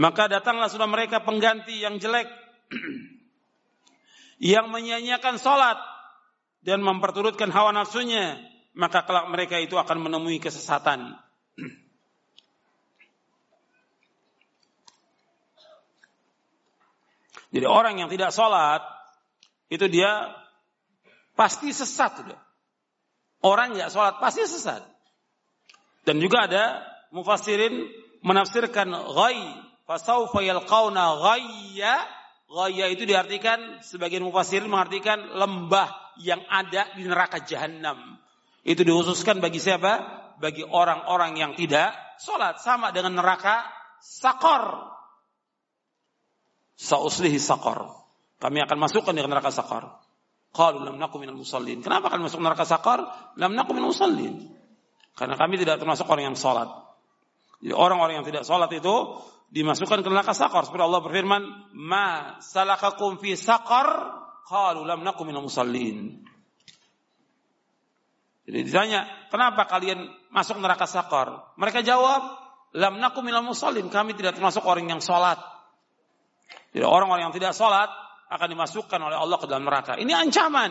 Maka 0.00 0.32
datanglah 0.32 0.72
sudah 0.72 0.88
mereka 0.88 1.20
pengganti 1.20 1.76
yang 1.76 2.00
jelek. 2.00 2.26
Yang 4.40 4.72
menyanyiakan 4.72 5.36
salat. 5.36 5.76
Dan 6.64 6.80
memperturutkan 6.80 7.52
hawa 7.52 7.72
nafsunya, 7.76 8.40
maka 8.72 9.04
kelak 9.04 9.28
mereka 9.32 9.56
itu 9.60 9.76
akan 9.76 10.00
menemui 10.00 10.40
kesesatan. 10.40 11.16
Jadi 17.50 17.66
orang 17.66 17.98
yang 17.98 18.08
tidak 18.08 18.30
sholat 18.30 18.78
itu 19.70 19.90
dia 19.90 20.30
pasti 21.40 21.72
sesat 21.72 22.20
sudah. 22.20 22.40
Orang 23.40 23.72
yang 23.72 23.88
sholat 23.88 24.20
pasti 24.20 24.44
sesat. 24.44 24.84
Dan 26.04 26.20
juga 26.20 26.44
ada 26.44 26.84
mufassirin 27.16 27.88
menafsirkan 28.20 28.92
ghai 28.92 29.40
fasaufa 29.88 30.44
yalqauna 30.44 31.16
ghayya 31.24 32.04
ghayya 32.52 32.86
itu 32.92 33.08
diartikan 33.08 33.80
sebagian 33.80 34.20
mufassirin 34.20 34.68
mengartikan 34.68 35.16
lembah 35.32 35.88
yang 36.20 36.44
ada 36.52 36.92
di 36.92 37.08
neraka 37.08 37.40
jahanam. 37.40 38.20
Itu 38.60 38.84
dikhususkan 38.84 39.40
bagi 39.40 39.56
siapa? 39.56 40.20
Bagi 40.36 40.60
orang-orang 40.68 41.40
yang 41.40 41.52
tidak 41.56 41.96
sholat. 42.20 42.60
Sama 42.60 42.92
dengan 42.92 43.16
neraka 43.16 43.64
sakor. 44.04 44.92
Sauslihi 46.76 47.40
sakor. 47.40 47.88
Kami 48.36 48.60
akan 48.60 48.76
masukkan 48.76 49.16
di 49.16 49.24
neraka 49.24 49.48
sakor. 49.48 50.09
Qalu 50.50 50.82
lam 50.82 50.96
nakum 50.98 51.22
minal 51.22 51.38
musallin. 51.38 51.78
Kenapa 51.78 52.10
kami 52.10 52.26
masuk 52.26 52.42
neraka 52.42 52.66
sakor? 52.66 53.06
Lam 53.38 53.54
nakum 53.54 53.78
minal 53.78 53.94
musallin. 53.94 54.50
Karena 55.14 55.38
kami 55.38 55.60
tidak 55.62 55.78
termasuk 55.78 56.10
orang 56.10 56.34
yang 56.34 56.38
sholat. 56.38 56.66
Jadi 57.60 57.76
orang-orang 57.76 58.22
yang 58.22 58.26
tidak 58.26 58.42
sholat 58.42 58.72
itu 58.74 59.20
dimasukkan 59.54 60.02
ke 60.02 60.08
neraka 60.10 60.34
sakor. 60.34 60.66
Seperti 60.66 60.82
Allah 60.82 61.02
berfirman, 61.02 61.42
Ma 61.76 62.38
salakakum 62.42 63.22
fi 63.22 63.38
sakor 63.38 64.18
Qalu 64.50 64.82
lam 64.82 65.06
nakum 65.06 65.30
minal 65.30 65.46
musallin. 65.46 66.26
Jadi 68.50 68.66
ditanya, 68.66 69.06
kenapa 69.30 69.62
kalian 69.70 70.10
masuk 70.34 70.58
neraka 70.58 70.90
sakor? 70.90 71.54
Mereka 71.54 71.86
jawab, 71.86 72.34
lam 72.74 72.98
nakum 72.98 73.22
minal 73.22 73.46
musallin. 73.46 73.86
Kami 73.86 74.18
tidak 74.18 74.34
termasuk 74.34 74.66
orang 74.66 74.90
yang 74.90 74.98
sholat. 74.98 75.38
Jadi 76.74 76.82
orang-orang 76.82 77.30
yang 77.30 77.34
tidak 77.38 77.54
sholat 77.54 77.86
akan 78.30 78.48
dimasukkan 78.54 79.00
oleh 79.02 79.18
Allah 79.18 79.38
ke 79.42 79.46
dalam 79.50 79.66
neraka. 79.66 79.98
Ini 79.98 80.14
ancaman. 80.14 80.70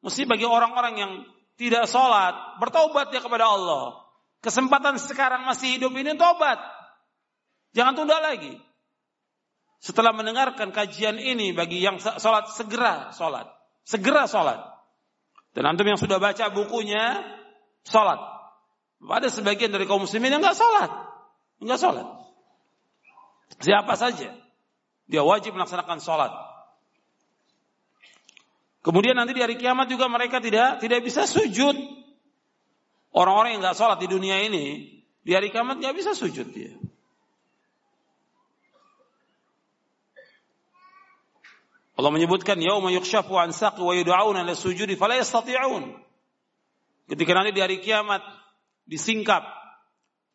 Mesti 0.00 0.24
bagi 0.24 0.48
orang-orang 0.48 0.94
yang 0.96 1.12
tidak 1.60 1.84
sholat, 1.90 2.56
bertobat 2.62 3.12
dia 3.12 3.20
kepada 3.20 3.44
Allah. 3.50 4.08
Kesempatan 4.40 4.96
sekarang 4.96 5.44
masih 5.44 5.76
hidup 5.76 5.92
ini 5.92 6.16
tobat. 6.16 6.56
Jangan 7.76 7.92
tunda 7.98 8.22
lagi. 8.22 8.56
Setelah 9.78 10.10
mendengarkan 10.16 10.74
kajian 10.74 11.20
ini 11.20 11.54
bagi 11.54 11.78
yang 11.78 12.02
sholat 12.02 12.50
segera 12.50 13.14
sholat, 13.14 13.46
segera 13.86 14.26
sholat. 14.26 14.58
Dan 15.54 15.66
antum 15.66 15.86
yang 15.86 15.98
sudah 15.98 16.18
baca 16.18 16.50
bukunya 16.50 17.22
sholat. 17.86 18.18
Ada 18.98 19.30
sebagian 19.30 19.70
dari 19.70 19.86
kaum 19.86 20.02
muslimin 20.02 20.34
yang 20.34 20.42
nggak 20.42 20.58
sholat, 20.58 20.90
nggak 21.62 21.78
sholat. 21.78 22.06
Siapa 23.58 23.94
saja 23.94 24.34
dia 25.06 25.22
wajib 25.22 25.54
melaksanakan 25.54 25.98
sholat. 26.02 26.47
Kemudian 28.88 29.20
nanti 29.20 29.36
di 29.36 29.44
hari 29.44 29.60
kiamat 29.60 29.84
juga 29.92 30.08
mereka 30.08 30.40
tidak 30.40 30.80
tidak 30.80 31.04
bisa 31.04 31.28
sujud. 31.28 31.76
Orang-orang 33.12 33.52
yang 33.52 33.60
nggak 33.60 33.76
sholat 33.76 34.00
di 34.00 34.08
dunia 34.08 34.40
ini 34.40 34.96
di 35.20 35.36
hari 35.36 35.52
kiamat 35.52 35.76
nggak 35.76 35.92
bisa 35.92 36.16
sujud 36.16 36.48
dia. 36.56 36.72
Allah 42.00 42.14
menyebutkan 42.16 42.56
yauma 42.56 42.88
an 42.88 43.52
saqi 43.52 43.84
wa 43.84 43.92
yud'auna 43.92 44.40
ila 44.40 44.56
sujudi 44.56 44.96
fala 44.96 45.20
yastati'un. 45.20 45.92
Ketika 47.12 47.36
nanti 47.36 47.52
di 47.52 47.60
hari 47.60 47.84
kiamat 47.84 48.24
disingkap 48.88 49.44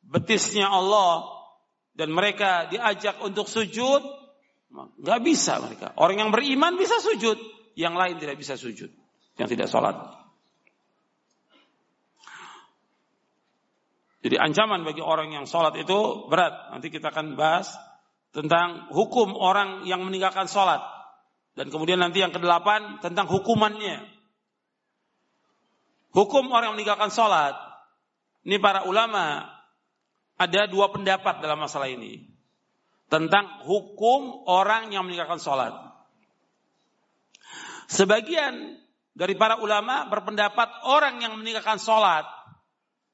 betisnya 0.06 0.70
Allah 0.70 1.26
dan 1.98 2.14
mereka 2.14 2.70
diajak 2.70 3.18
untuk 3.26 3.50
sujud, 3.50 4.06
nggak 5.02 5.20
bisa 5.26 5.58
mereka. 5.58 5.90
Orang 5.98 6.22
yang 6.22 6.30
beriman 6.30 6.78
bisa 6.78 7.02
sujud, 7.02 7.40
yang 7.74 7.98
lain 7.98 8.22
tidak 8.22 8.38
bisa 8.38 8.58
sujud, 8.58 8.90
yang 9.38 9.50
tidak 9.50 9.70
sholat. 9.70 9.98
Jadi 14.24 14.40
ancaman 14.40 14.88
bagi 14.88 15.04
orang 15.04 15.36
yang 15.36 15.44
sholat 15.44 15.76
itu 15.76 16.32
berat. 16.32 16.72
Nanti 16.72 16.88
kita 16.88 17.12
akan 17.12 17.36
bahas 17.36 17.76
tentang 18.32 18.88
hukum 18.90 19.36
orang 19.36 19.84
yang 19.84 20.00
meninggalkan 20.08 20.48
sholat. 20.48 20.80
Dan 21.54 21.70
kemudian 21.70 22.00
nanti 22.00 22.24
yang 22.24 22.32
kedelapan 22.32 23.04
tentang 23.04 23.28
hukumannya. 23.28 24.10
Hukum 26.16 26.50
orang 26.56 26.72
yang 26.72 26.78
meninggalkan 26.80 27.12
sholat. 27.12 27.54
Ini 28.48 28.64
para 28.64 28.88
ulama 28.88 29.44
ada 30.40 30.62
dua 30.72 30.88
pendapat 30.90 31.44
dalam 31.44 31.60
masalah 31.60 31.92
ini. 31.92 32.24
Tentang 33.12 33.68
hukum 33.68 34.48
orang 34.48 34.90
yang 34.96 35.04
meninggalkan 35.04 35.38
sholat. 35.38 35.93
Sebagian 37.92 38.80
dari 39.14 39.38
para 39.38 39.62
ulama 39.62 40.10
berpendapat 40.10 40.88
orang 40.90 41.22
yang 41.22 41.38
meninggalkan 41.38 41.78
sholat 41.78 42.26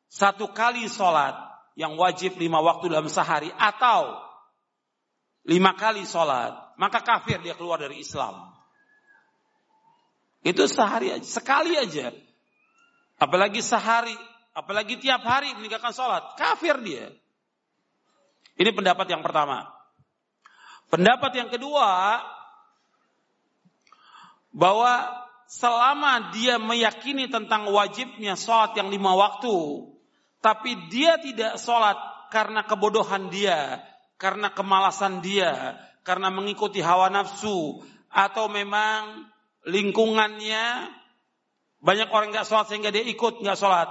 satu 0.09 0.49
kali 0.49 0.89
sholat 0.89 1.37
yang 1.77 1.93
wajib 1.95 2.35
lima 2.41 2.59
waktu 2.59 2.89
dalam 2.89 3.07
sehari 3.07 3.53
atau 3.55 4.17
lima 5.45 5.77
kali 5.77 6.03
sholat, 6.03 6.75
maka 6.81 6.99
kafir 7.05 7.39
dia 7.39 7.53
keluar 7.53 7.79
dari 7.79 8.01
Islam. 8.01 8.51
Itu 10.41 10.65
sehari 10.65 11.13
aja, 11.13 11.23
sekali 11.23 11.77
aja. 11.77 12.09
Apalagi 13.19 13.59
sehari, 13.59 14.15
apalagi 14.55 14.97
tiap 14.97 15.21
hari 15.23 15.51
meninggalkan 15.55 15.93
sholat, 15.93 16.35
kafir 16.39 16.79
dia. 16.81 17.11
Ini 18.59 18.71
pendapat 18.75 19.07
yang 19.07 19.23
pertama. 19.23 19.67
Pendapat 20.89 21.31
yang 21.37 21.49
kedua, 21.53 22.19
bahwa 24.53 25.25
selama 25.49 26.33
dia 26.33 26.61
meyakini 26.61 27.25
tentang 27.29 27.69
wajibnya 27.73 28.37
sholat 28.37 28.77
yang 28.77 28.93
lima 28.93 29.17
waktu, 29.17 29.89
tapi 30.39 30.77
dia 30.93 31.17
tidak 31.17 31.57
sholat 31.57 31.97
karena 32.29 32.61
kebodohan 32.65 33.33
dia, 33.33 33.81
karena 34.21 34.53
kemalasan 34.53 35.25
dia, 35.25 35.77
karena 36.05 36.29
mengikuti 36.29 36.79
hawa 36.85 37.09
nafsu, 37.09 37.81
atau 38.09 38.45
memang 38.49 39.29
lingkungannya 39.65 40.93
banyak 41.81 42.09
orang 42.13 42.29
nggak 42.33 42.47
sholat 42.47 42.69
sehingga 42.69 42.93
dia 42.93 43.05
ikut 43.05 43.41
nggak 43.41 43.57
sholat, 43.57 43.89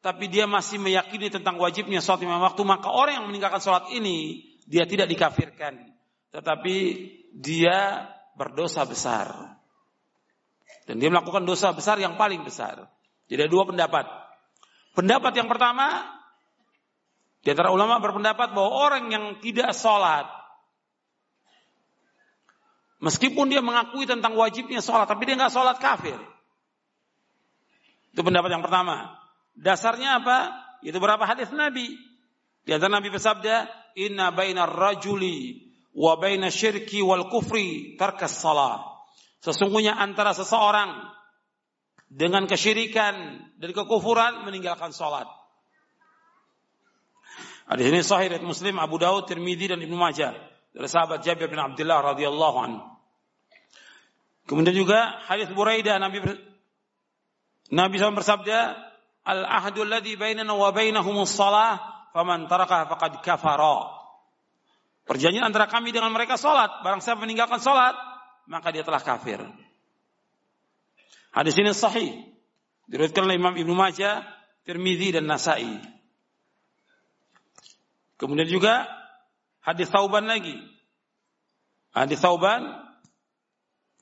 tapi 0.00 0.28
dia 0.28 0.44
masih 0.44 0.76
meyakini 0.80 1.32
tentang 1.32 1.56
wajibnya 1.56 2.04
sholat 2.04 2.24
lima 2.24 2.40
waktu, 2.44 2.60
maka 2.64 2.92
orang 2.92 3.20
yang 3.20 3.26
meninggalkan 3.28 3.60
sholat 3.64 3.88
ini 3.92 4.44
dia 4.68 4.84
tidak 4.84 5.08
dikafirkan, 5.08 5.96
tetapi 6.32 6.76
dia 7.32 8.08
berdosa 8.36 8.84
besar. 8.84 9.59
Dan 10.90 10.98
dia 10.98 11.06
melakukan 11.06 11.46
dosa 11.46 11.70
besar 11.70 12.02
yang 12.02 12.18
paling 12.18 12.42
besar. 12.42 12.90
Jadi 13.30 13.46
ada 13.46 13.50
dua 13.54 13.62
pendapat. 13.62 14.10
Pendapat 14.90 15.38
yang 15.38 15.46
pertama, 15.46 16.02
di 17.46 17.54
antara 17.54 17.70
ulama 17.70 18.02
berpendapat 18.02 18.50
bahwa 18.50 18.74
orang 18.74 19.06
yang 19.06 19.24
tidak 19.38 19.70
sholat, 19.70 20.26
meskipun 22.98 23.54
dia 23.54 23.62
mengakui 23.62 24.02
tentang 24.02 24.34
wajibnya 24.34 24.82
sholat, 24.82 25.06
tapi 25.06 25.30
dia 25.30 25.38
nggak 25.38 25.54
sholat 25.54 25.78
kafir. 25.78 26.18
Itu 28.10 28.26
pendapat 28.26 28.50
yang 28.50 28.66
pertama. 28.66 29.14
Dasarnya 29.54 30.18
apa? 30.18 30.58
Itu 30.82 30.98
berapa 30.98 31.22
hadis 31.22 31.54
Nabi. 31.54 31.94
Di 32.66 32.74
antara 32.74 32.98
Nabi 32.98 33.14
bersabda, 33.14 33.70
Inna 33.94 34.34
baina 34.34 34.66
rajuli 34.66 35.70
wa 35.94 36.18
baina 36.18 36.50
syirki 36.50 36.98
wal 36.98 37.30
kufri 37.30 37.94
tarkas 37.94 38.42
salah. 38.42 38.89
Sesungguhnya 39.40 39.96
antara 39.96 40.36
seseorang 40.36 41.00
dengan 42.10 42.44
kesyirikan 42.44 43.40
dan 43.56 43.70
kekufuran 43.72 44.44
meninggalkan 44.44 44.92
sholat. 44.92 45.24
Hadis 47.70 47.86
ini 47.86 48.00
sahih 48.02 48.28
dari 48.28 48.42
Muslim, 48.42 48.82
Abu 48.82 48.98
Daud, 48.98 49.30
Tirmidzi 49.30 49.70
dan 49.70 49.80
Ibnu 49.80 49.94
Majah 49.94 50.34
dari 50.74 50.88
sahabat 50.90 51.22
Jabir 51.22 51.46
bin 51.46 51.62
Abdullah 51.62 52.02
radhiyallahu 52.12 52.56
anhu. 52.58 52.82
Kemudian 54.50 54.74
juga 54.74 55.22
hadis 55.30 55.46
Buraidah 55.54 56.02
Nabi 56.02 56.18
Nabi 57.70 57.94
SAW 58.02 58.18
bersabda, 58.18 58.74
"Al 59.22 59.46
ahdu 59.46 59.86
alladhi 59.86 60.18
bainana 60.18 60.50
wa 60.50 60.74
bainahumus 60.74 61.30
shalah, 61.30 61.78
faman 62.10 62.50
tarakaha 62.50 62.90
faqad 62.90 63.22
kafara." 63.22 63.86
Perjanjian 65.06 65.46
antara 65.46 65.70
kami 65.70 65.94
dengan 65.94 66.10
mereka 66.10 66.34
salat, 66.34 66.82
barang 66.82 66.98
siapa 66.98 67.22
meninggalkan 67.22 67.62
salat, 67.62 67.94
maka 68.50 68.74
dia 68.74 68.82
telah 68.82 68.98
kafir. 68.98 69.38
Hadis 71.30 71.54
ini 71.54 71.70
sahih. 71.70 72.26
Diriwayatkan 72.90 73.22
oleh 73.22 73.38
Imam 73.38 73.54
Ibnu 73.54 73.70
Majah, 73.70 74.26
Tirmizi 74.66 75.14
dan 75.14 75.30
Nasai. 75.30 75.78
Kemudian 78.18 78.50
juga 78.50 78.90
hadis 79.62 79.86
Tauban 79.86 80.26
lagi. 80.26 80.58
Hadis 81.94 82.18
Tauban 82.18 82.66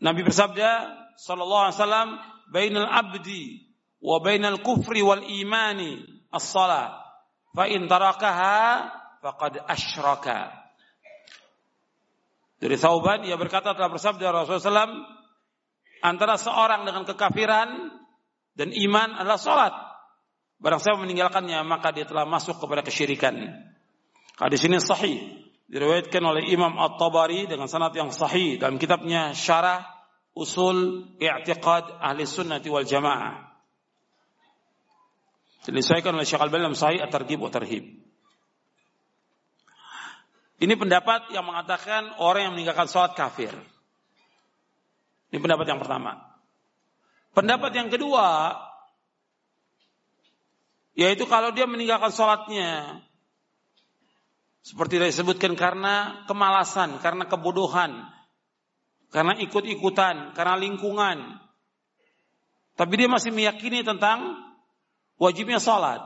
Nabi 0.01 0.25
bersabda 0.25 0.89
sallallahu 1.21 1.63
alaihi 1.69 1.77
wasallam 1.77 2.09
bainal 2.49 2.89
abdi 2.89 3.69
wa 4.01 4.23
bainal 4.23 4.63
kufri 4.63 5.03
wal 5.03 5.21
imani 5.27 6.07
as-salah 6.31 7.03
fa 7.53 7.67
in 7.69 7.91
tarakaha 7.91 8.89
faqad 9.21 9.61
asyraka. 9.69 10.68
Dari 12.59 12.75
Tauban 12.75 13.23
ia 13.23 13.39
berkata 13.39 13.71
telah 13.71 13.87
bersabda 13.87 14.35
Rasulullah 14.35 14.87
SAW 14.87 15.07
antara 16.03 16.35
seorang 16.35 16.83
dengan 16.83 17.07
kekafiran 17.07 17.71
dan 18.59 18.69
iman 18.75 19.15
adalah 19.15 19.39
sholat. 19.39 19.75
Barang 20.59 20.83
siapa 20.83 20.99
meninggalkannya 20.99 21.63
maka 21.63 21.95
dia 21.95 22.03
telah 22.03 22.27
masuk 22.27 22.59
kepada 22.59 22.83
kesyirikan. 22.83 23.39
Hadis 24.39 24.67
ini 24.67 24.83
sahih 24.83 25.39
diriwayatkan 25.71 26.23
oleh 26.23 26.51
Imam 26.51 26.75
At-Tabari 26.75 27.47
dengan 27.47 27.71
sanad 27.71 27.95
yang 27.95 28.11
sahih 28.11 28.59
dalam 28.59 28.75
kitabnya 28.79 29.31
Syarah 29.39 29.87
Usul 30.35 31.07
I'tiqad 31.19 31.99
Ahli 32.03 32.27
Sunnah 32.27 32.63
wal 32.63 32.87
Jamaah. 32.87 33.47
Disesuaikan 35.69 36.17
oleh 36.17 36.25
Syekh 36.25 36.41
Al-Albani 36.41 36.65
dalam 36.65 36.79
Sahih 36.79 37.05
At-Targhib 37.05 37.45
wa 37.45 37.53
Tarhib. 37.53 38.08
Ini 40.59 40.75
pendapat 40.75 41.31
yang 41.31 41.47
mengatakan 41.47 42.19
orang 42.19 42.51
yang 42.51 42.53
meninggalkan 42.59 42.91
sholat 42.91 43.15
kafir. 43.15 43.55
Ini 45.31 45.39
pendapat 45.39 45.71
yang 45.71 45.79
pertama. 45.79 46.19
Pendapat 47.31 47.71
yang 47.79 47.87
kedua, 47.87 48.59
yaitu 50.99 51.31
kalau 51.31 51.55
dia 51.55 51.71
meninggalkan 51.71 52.11
sholatnya, 52.11 52.99
seperti 54.67 54.99
saya 54.99 55.15
sebutkan 55.15 55.55
karena 55.55 56.27
kemalasan, 56.27 56.99
karena 56.99 57.31
kebodohan, 57.31 58.03
karena 59.15 59.39
ikut-ikutan, 59.39 60.35
karena 60.35 60.59
lingkungan. 60.59 61.39
Tapi 62.75 62.93
dia 62.99 63.07
masih 63.07 63.31
meyakini 63.31 63.87
tentang 63.87 64.43
wajibnya 65.23 65.63
sholat. 65.63 66.03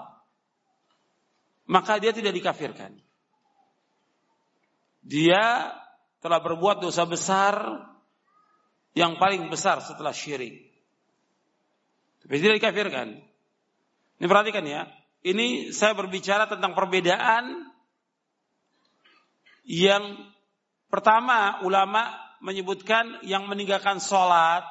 Maka 1.64 1.96
dia 1.96 2.12
tidak 2.12 2.36
dikafirkan. 2.36 3.00
Dia 5.03 5.74
telah 6.22 6.38
berbuat 6.38 6.78
dosa 6.78 7.03
besar 7.03 7.59
yang 8.94 9.18
paling 9.18 9.50
besar 9.50 9.82
setelah 9.82 10.14
syirik. 10.14 10.70
Tapi 12.22 12.38
tidak 12.38 12.62
dikafirkan. 12.62 13.18
Ini 14.22 14.26
perhatikan 14.30 14.62
ya. 14.62 14.86
Ini 15.26 15.74
saya 15.74 15.98
berbicara 15.98 16.46
tentang 16.46 16.78
perbedaan 16.78 17.70
yang 19.66 20.18
pertama 20.90 21.62
ulama 21.66 22.11
menyebutkan 22.42 23.22
yang 23.22 23.46
meninggalkan 23.46 24.03
sholat 24.03 24.66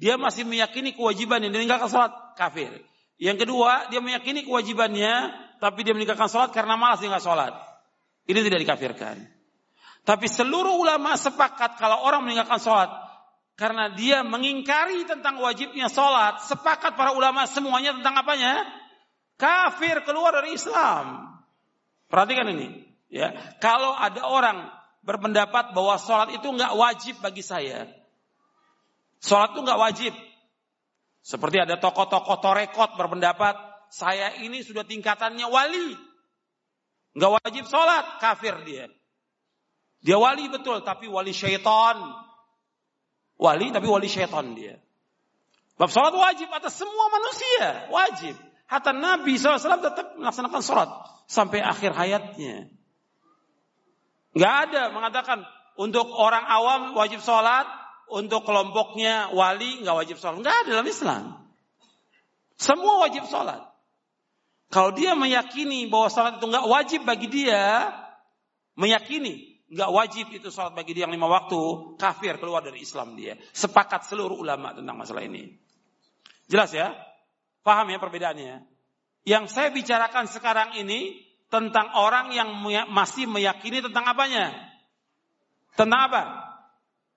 dia 0.00 0.16
masih 0.16 0.48
meyakini 0.48 0.96
kewajiban 0.96 1.44
yang 1.44 1.52
meninggalkan 1.52 1.92
sholat 1.92 2.12
kafir. 2.36 2.72
Yang 3.20 3.44
kedua 3.44 3.92
dia 3.92 4.00
meyakini 4.00 4.48
kewajibannya 4.48 5.28
tapi 5.60 5.84
dia 5.84 5.92
meninggalkan 5.92 6.28
sholat 6.28 6.56
karena 6.56 6.80
malas 6.80 7.04
dia 7.04 7.12
nggak 7.12 7.24
sholat. 7.24 7.52
Ini 8.24 8.40
tidak 8.40 8.64
dikafirkan. 8.64 9.39
Tapi 10.04 10.26
seluruh 10.26 10.80
ulama 10.80 11.14
sepakat 11.14 11.76
kalau 11.76 12.00
orang 12.02 12.24
meninggalkan 12.24 12.58
sholat 12.58 12.90
karena 13.60 13.92
dia 13.92 14.24
mengingkari 14.24 15.04
tentang 15.04 15.36
wajibnya 15.36 15.92
sholat. 15.92 16.40
Sepakat 16.48 16.96
para 16.96 17.12
ulama 17.12 17.44
semuanya 17.44 17.92
tentang 17.92 18.16
apanya? 18.16 18.64
Kafir 19.36 20.00
keluar 20.08 20.32
dari 20.32 20.56
Islam. 20.56 21.28
Perhatikan 22.08 22.48
ini. 22.56 22.88
Ya, 23.12 23.36
kalau 23.60 23.92
ada 23.92 24.22
orang 24.24 24.70
berpendapat 25.04 25.76
bahwa 25.76 25.96
sholat 26.00 26.30
itu 26.36 26.46
nggak 26.46 26.72
wajib 26.76 27.14
bagi 27.18 27.42
saya, 27.42 27.88
sholat 29.18 29.56
itu 29.56 29.60
nggak 29.66 29.80
wajib. 29.80 30.14
Seperti 31.20 31.60
ada 31.60 31.76
tokoh-tokoh 31.76 32.40
torekot 32.40 32.96
berpendapat, 32.96 33.58
saya 33.92 34.40
ini 34.40 34.64
sudah 34.64 34.86
tingkatannya 34.86 35.44
wali. 35.50 35.98
Nggak 37.18 37.32
wajib 37.42 37.64
sholat, 37.68 38.22
kafir 38.22 38.56
dia. 38.64 38.86
Dia 40.00 40.16
wali 40.16 40.48
betul, 40.48 40.80
tapi 40.80 41.08
wali 41.12 41.36
syaitan. 41.36 42.00
Wali, 43.36 43.72
tapi 43.72 43.86
wali 43.88 44.08
syaitan 44.08 44.56
dia. 44.56 44.80
Bab 45.76 45.88
sholat 45.88 46.12
wajib 46.12 46.48
atas 46.52 46.76
semua 46.76 47.08
manusia, 47.08 47.88
wajib. 47.88 48.36
Hatta 48.68 48.92
Nabi 48.92 49.40
SAW 49.40 49.80
tetap 49.80 50.16
melaksanakan 50.20 50.60
sholat 50.60 50.90
sampai 51.24 51.64
akhir 51.64 51.96
hayatnya. 51.96 52.68
Nggak 54.36 54.54
ada 54.68 54.82
mengatakan 54.92 55.38
untuk 55.80 56.12
orang 56.12 56.44
awam 56.44 56.80
wajib 57.00 57.24
sholat, 57.24 57.64
untuk 58.12 58.44
kelompoknya 58.44 59.32
wali 59.32 59.80
nggak 59.80 59.96
wajib 60.04 60.16
sholat. 60.20 60.44
Nggak 60.44 60.56
ada 60.64 60.68
dalam 60.68 60.88
Islam. 60.88 61.24
Semua 62.60 63.00
wajib 63.08 63.24
sholat. 63.24 63.64
Kalau 64.70 64.92
dia 64.92 65.16
meyakini 65.16 65.88
bahwa 65.88 66.12
sholat 66.12 66.38
itu 66.38 66.46
nggak 66.46 66.66
wajib 66.68 67.00
bagi 67.08 67.26
dia, 67.26 67.90
meyakini 68.76 69.49
nggak 69.70 69.90
wajib 69.94 70.26
itu 70.34 70.50
sholat 70.50 70.74
bagi 70.74 70.98
dia 70.98 71.06
yang 71.06 71.14
lima 71.14 71.30
waktu, 71.30 71.94
kafir 71.94 72.42
keluar 72.42 72.60
dari 72.66 72.82
Islam 72.82 73.14
dia. 73.14 73.38
Sepakat 73.54 74.10
seluruh 74.10 74.34
ulama 74.34 74.74
tentang 74.74 74.98
masalah 74.98 75.22
ini. 75.22 75.54
Jelas 76.50 76.74
ya? 76.74 76.90
Paham 77.62 77.94
ya 77.94 78.02
perbedaannya? 78.02 78.66
Yang 79.22 79.44
saya 79.54 79.70
bicarakan 79.70 80.26
sekarang 80.26 80.74
ini 80.74 81.22
tentang 81.46 81.94
orang 81.94 82.34
yang 82.34 82.50
masih 82.90 83.30
meyakini 83.30 83.78
tentang 83.78 84.10
apanya? 84.10 84.50
Tentang 85.78 86.00
apa? 86.10 86.22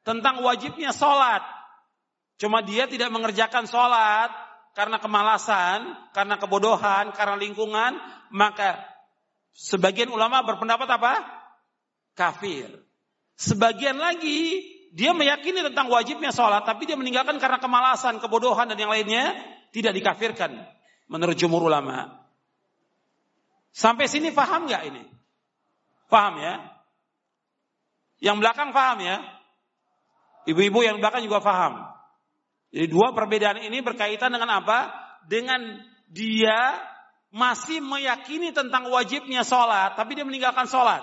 Tentang 0.05 0.45
wajibnya 0.45 0.93
sholat. 0.93 1.41
Cuma 2.37 2.61
dia 2.61 2.85
tidak 2.85 3.09
mengerjakan 3.09 3.65
sholat 3.65 4.29
karena 4.77 5.01
kemalasan, 5.01 5.89
karena 6.13 6.37
kebodohan, 6.37 7.13
karena 7.17 7.37
lingkungan, 7.37 7.97
maka 8.29 8.77
sebagian 9.57 10.13
ulama 10.13 10.45
berpendapat 10.45 10.89
apa? 10.89 11.42
Kafir. 12.13 12.69
Sebagian 13.33 13.97
lagi 13.97 14.61
dia 14.93 15.09
meyakini 15.09 15.65
tentang 15.65 15.89
wajibnya 15.89 16.29
sholat, 16.29 16.69
tapi 16.69 16.85
dia 16.85 16.93
meninggalkan 16.93 17.41
karena 17.41 17.57
kemalasan, 17.57 18.21
kebodohan 18.21 18.69
dan 18.69 18.77
yang 18.77 18.93
lainnya 18.93 19.33
tidak 19.73 19.97
dikafirkan 19.97 20.53
menurut 21.09 21.33
jumhur 21.33 21.65
ulama. 21.65 22.23
Sampai 23.73 24.05
sini 24.05 24.29
paham 24.29 24.69
nggak 24.69 24.83
ini? 24.93 25.03
Paham 26.13 26.37
ya? 26.37 26.61
Yang 28.21 28.37
belakang 28.37 28.69
paham 28.69 29.01
ya? 29.01 29.17
Ibu-ibu 30.45 30.85
yang 30.85 31.01
belakang 31.01 31.25
juga 31.25 31.41
paham. 31.41 31.89
Jadi 32.69 32.85
dua 32.89 33.17
perbedaan 33.17 33.65
ini 33.65 33.81
berkaitan 33.81 34.29
dengan 34.29 34.61
apa? 34.61 34.93
Dengan 35.25 35.81
dia 36.05 36.77
masih 37.33 37.81
meyakini 37.81 38.53
tentang 38.53 38.93
wajibnya 38.93 39.41
sholat, 39.41 39.97
tapi 39.97 40.13
dia 40.13 40.25
meninggalkan 40.25 40.69
sholat. 40.69 41.01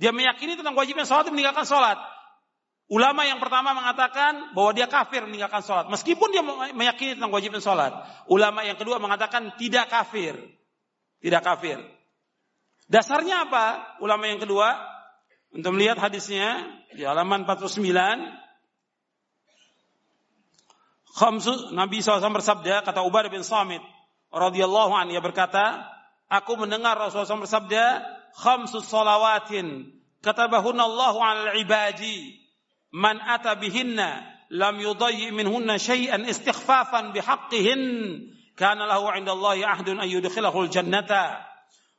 Dia 0.00 0.16
meyakini 0.16 0.56
tentang 0.56 0.72
wajibnya 0.72 1.04
sholat, 1.04 1.28
dia 1.28 1.34
meninggalkan 1.36 1.68
sholat. 1.68 2.00
Ulama 2.88 3.22
yang 3.28 3.36
pertama 3.38 3.76
mengatakan 3.76 4.56
bahwa 4.56 4.72
dia 4.72 4.88
kafir 4.88 5.28
meninggalkan 5.28 5.60
sholat. 5.60 5.92
Meskipun 5.92 6.32
dia 6.32 6.42
meyakini 6.72 7.20
tentang 7.20 7.30
wajibnya 7.30 7.60
sholat. 7.60 7.92
Ulama 8.26 8.64
yang 8.64 8.80
kedua 8.80 8.96
mengatakan 8.96 9.54
tidak 9.60 9.92
kafir. 9.92 10.40
Tidak 11.20 11.44
kafir. 11.44 11.84
Dasarnya 12.88 13.46
apa? 13.46 13.94
Ulama 14.00 14.26
yang 14.26 14.40
kedua, 14.42 14.74
untuk 15.54 15.76
melihat 15.76 16.00
hadisnya 16.00 16.64
di 16.96 17.04
halaman 17.06 17.46
49. 17.46 17.78
Khamsu, 21.10 21.76
Nabi 21.76 22.00
SAW 22.00 22.34
bersabda, 22.34 22.82
kata 22.82 23.04
Ubadah 23.04 23.30
bin 23.30 23.44
Samit, 23.46 23.84
radhiyallahu 24.34 24.96
anhu 24.96 25.14
ia 25.14 25.22
berkata, 25.22 25.86
aku 26.26 26.58
mendengar 26.58 26.98
Rasulullah 26.98 27.28
SAW 27.28 27.44
bersabda, 27.46 27.84
khamsu 28.36 28.80
salawatin 28.84 29.90
katabahunna 30.22 30.84
Allahu 30.84 31.18
'alal 31.18 31.56
ibadi 31.58 32.36
man 32.92 33.18
ata 33.22 33.56
bihinna 33.56 34.22
lam 34.50 34.76
yudayyi 34.82 35.30
minhunna 35.30 35.78
syai'an 35.78 36.26
istighfafan 36.26 37.14
bihaqqihin 37.14 37.80
kana 38.58 38.84
lahu 38.86 39.08
'indallahi 39.10 39.64
ahdun 39.64 40.02
ay 40.02 40.10
yudkhilahul 40.14 40.68
jannata 40.68 41.46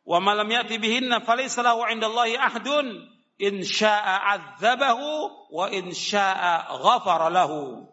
wa 0.06 0.20
ma 0.20 0.36
lam 0.36 0.50
yati 0.52 0.78
bihinna 0.78 1.24
falaysa 1.24 1.64
lahu 1.64 1.88
'indallahi 1.88 2.36
ahdun 2.38 3.08
in 3.40 3.64
syaa'a 3.64 4.36
'adzabahu 4.36 5.32
wa 5.50 5.66
in 5.72 5.90
syaa'a 5.96 6.76
ghafara 6.78 7.32
lahu 7.32 7.88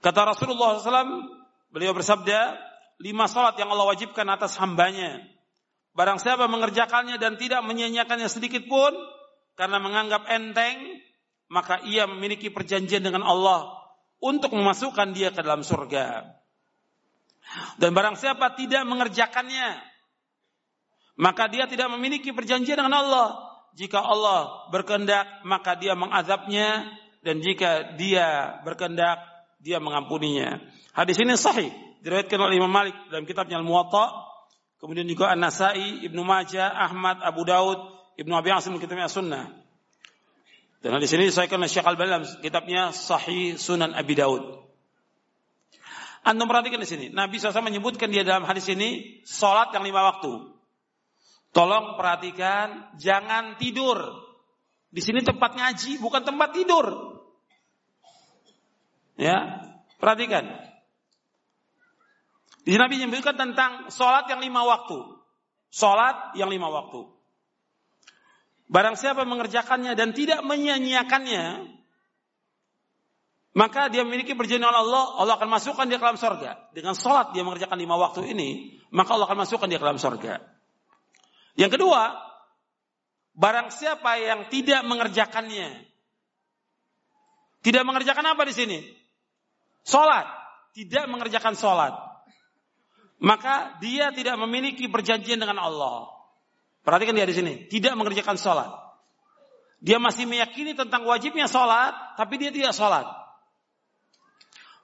kata 0.00 0.32
Rasulullah 0.32 0.80
SAW 0.80 1.28
beliau 1.70 1.92
bersabda 1.92 2.56
lima 3.04 3.28
salat 3.28 3.56
yang 3.60 3.68
Allah 3.68 3.86
wajibkan 3.92 4.26
atas 4.32 4.56
hambanya 4.56 5.22
barang 6.00 6.16
siapa 6.16 6.48
mengerjakannya 6.48 7.20
dan 7.20 7.36
tidak 7.36 7.60
menyanyiakannya 7.60 8.32
sedikit 8.32 8.64
pun 8.64 8.96
karena 9.52 9.76
menganggap 9.76 10.24
enteng 10.32 11.04
maka 11.52 11.84
ia 11.84 12.08
memiliki 12.08 12.48
perjanjian 12.48 13.04
dengan 13.04 13.20
Allah 13.20 13.68
untuk 14.24 14.56
memasukkan 14.56 15.12
dia 15.12 15.28
ke 15.28 15.44
dalam 15.44 15.60
surga. 15.60 16.24
Dan 17.76 17.92
barang 17.92 18.16
siapa 18.16 18.54
tidak 18.54 18.86
mengerjakannya, 18.86 19.82
maka 21.18 21.50
dia 21.50 21.66
tidak 21.66 21.90
memiliki 21.90 22.30
perjanjian 22.30 22.80
dengan 22.80 22.96
Allah. 22.96 23.28
Jika 23.74 23.98
Allah 23.98 24.70
berkehendak, 24.70 25.42
maka 25.42 25.74
dia 25.74 25.98
mengazabnya 25.98 26.86
dan 27.26 27.42
jika 27.42 27.98
dia 27.98 28.60
berkehendak, 28.62 29.20
dia 29.58 29.82
mengampuninya. 29.82 30.62
Hadis 30.94 31.18
ini 31.18 31.34
sahih, 31.34 31.68
diriwayatkan 32.06 32.38
oleh 32.38 32.56
Imam 32.56 32.70
Malik 32.70 32.94
dalam 33.10 33.26
kitabnya 33.26 33.58
Al-Muwatta, 33.58 34.29
kemudian 34.80 35.06
juga 35.06 35.30
An-Nasai, 35.30 36.02
Ibnu 36.08 36.24
Majah, 36.24 36.72
Ahmad, 36.72 37.20
Abu 37.20 37.44
Daud, 37.44 37.78
Ibnu 38.16 38.32
Abi 38.32 38.50
Asim 38.50 38.74
kitabnya 38.80 39.06
Sunnah. 39.06 39.52
Dan 40.80 40.96
hadis 40.96 41.12
ini 41.12 41.28
disahkan 41.28 41.60
oleh 41.60 41.68
Syekh 41.68 41.84
Al-Bani 41.84 42.08
dalam 42.08 42.26
kitabnya 42.40 42.88
Sahih 42.96 43.60
Sunan 43.60 43.92
Abi 43.92 44.16
Daud. 44.16 44.64
Anda 46.24 46.44
perhatikan 46.48 46.80
di 46.80 46.88
sini. 46.88 47.06
Nabi 47.12 47.36
SAW 47.36 47.64
menyebutkan 47.64 48.12
dia 48.12 48.24
dalam 48.24 48.44
hadis 48.48 48.68
ini 48.72 49.20
sholat 49.24 49.72
yang 49.76 49.84
lima 49.84 50.04
waktu. 50.08 50.52
Tolong 51.52 52.00
perhatikan, 52.00 52.96
jangan 52.96 53.56
tidur. 53.60 53.98
Di 54.92 55.00
sini 55.04 55.20
tempat 55.20 55.56
ngaji, 55.56 56.00
bukan 56.00 56.22
tempat 56.24 56.50
tidur. 56.56 56.86
Ya, 59.20 59.68
perhatikan. 60.00 60.69
Di 62.70 62.78
Nabi 62.78 63.02
menyebutkan 63.02 63.34
tentang 63.34 63.90
sholat 63.90 64.30
yang 64.30 64.38
lima 64.38 64.62
waktu. 64.62 65.02
Sholat 65.74 66.38
yang 66.38 66.46
lima 66.54 66.70
waktu. 66.70 67.02
Barang 68.70 68.94
siapa 68.94 69.26
mengerjakannya 69.26 69.98
dan 69.98 70.14
tidak 70.14 70.46
menyanyiakannya, 70.46 71.66
maka 73.58 73.90
dia 73.90 74.06
memiliki 74.06 74.38
perjanjian 74.38 74.70
Allah, 74.70 75.18
Allah 75.18 75.34
akan 75.34 75.50
masukkan 75.50 75.90
dia 75.90 75.98
ke 75.98 76.06
dalam 76.06 76.14
sorga. 76.14 76.70
Dengan 76.70 76.94
sholat 76.94 77.34
dia 77.34 77.42
mengerjakan 77.42 77.74
lima 77.74 77.98
waktu 77.98 78.30
ini, 78.30 78.78
maka 78.94 79.18
Allah 79.18 79.26
akan 79.26 79.42
masukkan 79.42 79.66
dia 79.66 79.82
ke 79.82 79.86
dalam 79.90 79.98
sorga. 79.98 80.38
Yang 81.58 81.74
kedua, 81.74 82.14
barang 83.34 83.74
siapa 83.74 84.14
yang 84.22 84.46
tidak 84.46 84.86
mengerjakannya, 84.86 85.90
tidak 87.66 87.82
mengerjakan 87.82 88.30
apa 88.30 88.46
di 88.46 88.54
sini? 88.54 88.78
Sholat, 89.82 90.30
tidak 90.70 91.10
mengerjakan 91.10 91.58
sholat, 91.58 92.09
maka 93.20 93.76
dia 93.78 94.10
tidak 94.10 94.40
memiliki 94.40 94.88
perjanjian 94.88 95.38
dengan 95.38 95.60
Allah. 95.60 96.08
Perhatikan 96.80 97.12
dia 97.12 97.28
di 97.28 97.36
sini, 97.36 97.68
tidak 97.68 97.92
mengerjakan 97.94 98.40
sholat. 98.40 98.72
Dia 99.80 100.00
masih 100.00 100.24
meyakini 100.24 100.72
tentang 100.72 101.04
wajibnya 101.04 101.44
sholat, 101.48 102.16
tapi 102.16 102.40
dia 102.40 102.52
tidak 102.52 102.72
sholat 102.72 103.20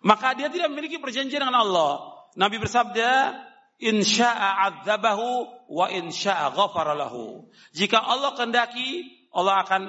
maka 0.06 0.38
dia 0.38 0.46
tidak 0.46 0.70
memiliki 0.70 1.02
perjanjian 1.02 1.42
dengan 1.42 1.66
Allah. 1.66 2.22
Nabi 2.38 2.62
bersabda, 2.62 3.34
"Insya'a 3.82 4.70
adzabahu 4.70 5.50
wa 5.66 5.86
insya'a 5.90 6.54
ghafara 6.54 6.94
lahu." 6.94 7.50
Jika 7.74 7.98
Allah 7.98 8.38
kehendaki, 8.38 9.02
Allah 9.34 9.66
akan 9.66 9.82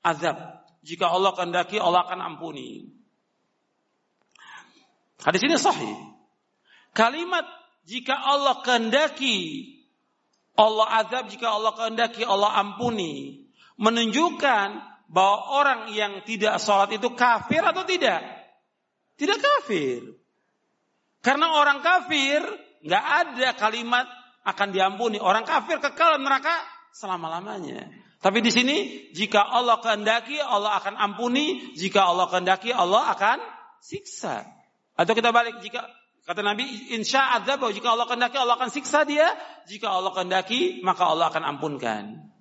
azab. 0.00 0.64
Jika 0.80 1.12
Allah 1.12 1.36
kehendaki, 1.36 1.76
Allah 1.76 2.08
akan 2.08 2.20
ampuni. 2.24 2.88
Hadis 5.20 5.44
ini 5.44 5.56
sahih. 5.60 5.92
Kalimat 6.96 7.44
jika 7.84 8.16
Allah 8.16 8.64
kehendaki, 8.64 9.70
Allah 10.56 11.04
azab, 11.04 11.28
jika 11.28 11.52
Allah 11.52 11.72
kehendaki, 11.76 12.24
Allah 12.24 12.56
ampuni. 12.56 13.44
Menunjukkan 13.74 14.68
bahwa 15.10 15.38
orang 15.58 15.80
yang 15.92 16.22
tidak 16.24 16.62
sholat 16.62 16.94
itu 16.94 17.12
kafir 17.12 17.60
atau 17.60 17.82
tidak? 17.84 18.22
Tidak 19.20 19.38
kafir. 19.38 20.16
Karena 21.20 21.58
orang 21.58 21.84
kafir 21.84 22.40
nggak 22.84 23.04
ada 23.04 23.48
kalimat 23.56 24.06
akan 24.44 24.68
diampuni. 24.70 25.18
Orang 25.18 25.44
kafir 25.44 25.80
kekal 25.80 26.20
neraka 26.20 26.52
selama-lamanya. 26.94 27.90
Tapi 28.20 28.40
di 28.40 28.48
sini 28.48 28.76
jika 29.12 29.44
Allah 29.44 29.84
kehendaki 29.84 30.40
Allah 30.40 30.80
akan 30.80 30.96
ampuni, 30.96 31.76
jika 31.76 32.08
Allah 32.08 32.30
kehendaki 32.30 32.72
Allah 32.72 33.12
akan 33.12 33.38
siksa. 33.84 34.48
Atau 34.94 35.12
kita 35.12 35.34
balik 35.34 35.60
jika 35.60 35.84
Kata 36.24 36.40
Nabi, 36.40 36.64
insya 36.96 37.36
Allah 37.36 37.60
jika 37.68 37.92
Allah 37.92 38.08
kehendaki 38.08 38.40
Allah 38.40 38.56
akan 38.56 38.72
siksa 38.72 39.04
dia, 39.04 39.28
jika 39.68 39.92
Allah 39.92 40.08
kehendaki 40.16 40.80
maka 40.80 41.04
Allah 41.04 41.28
akan 41.28 41.44
ampunkan. 41.56 42.32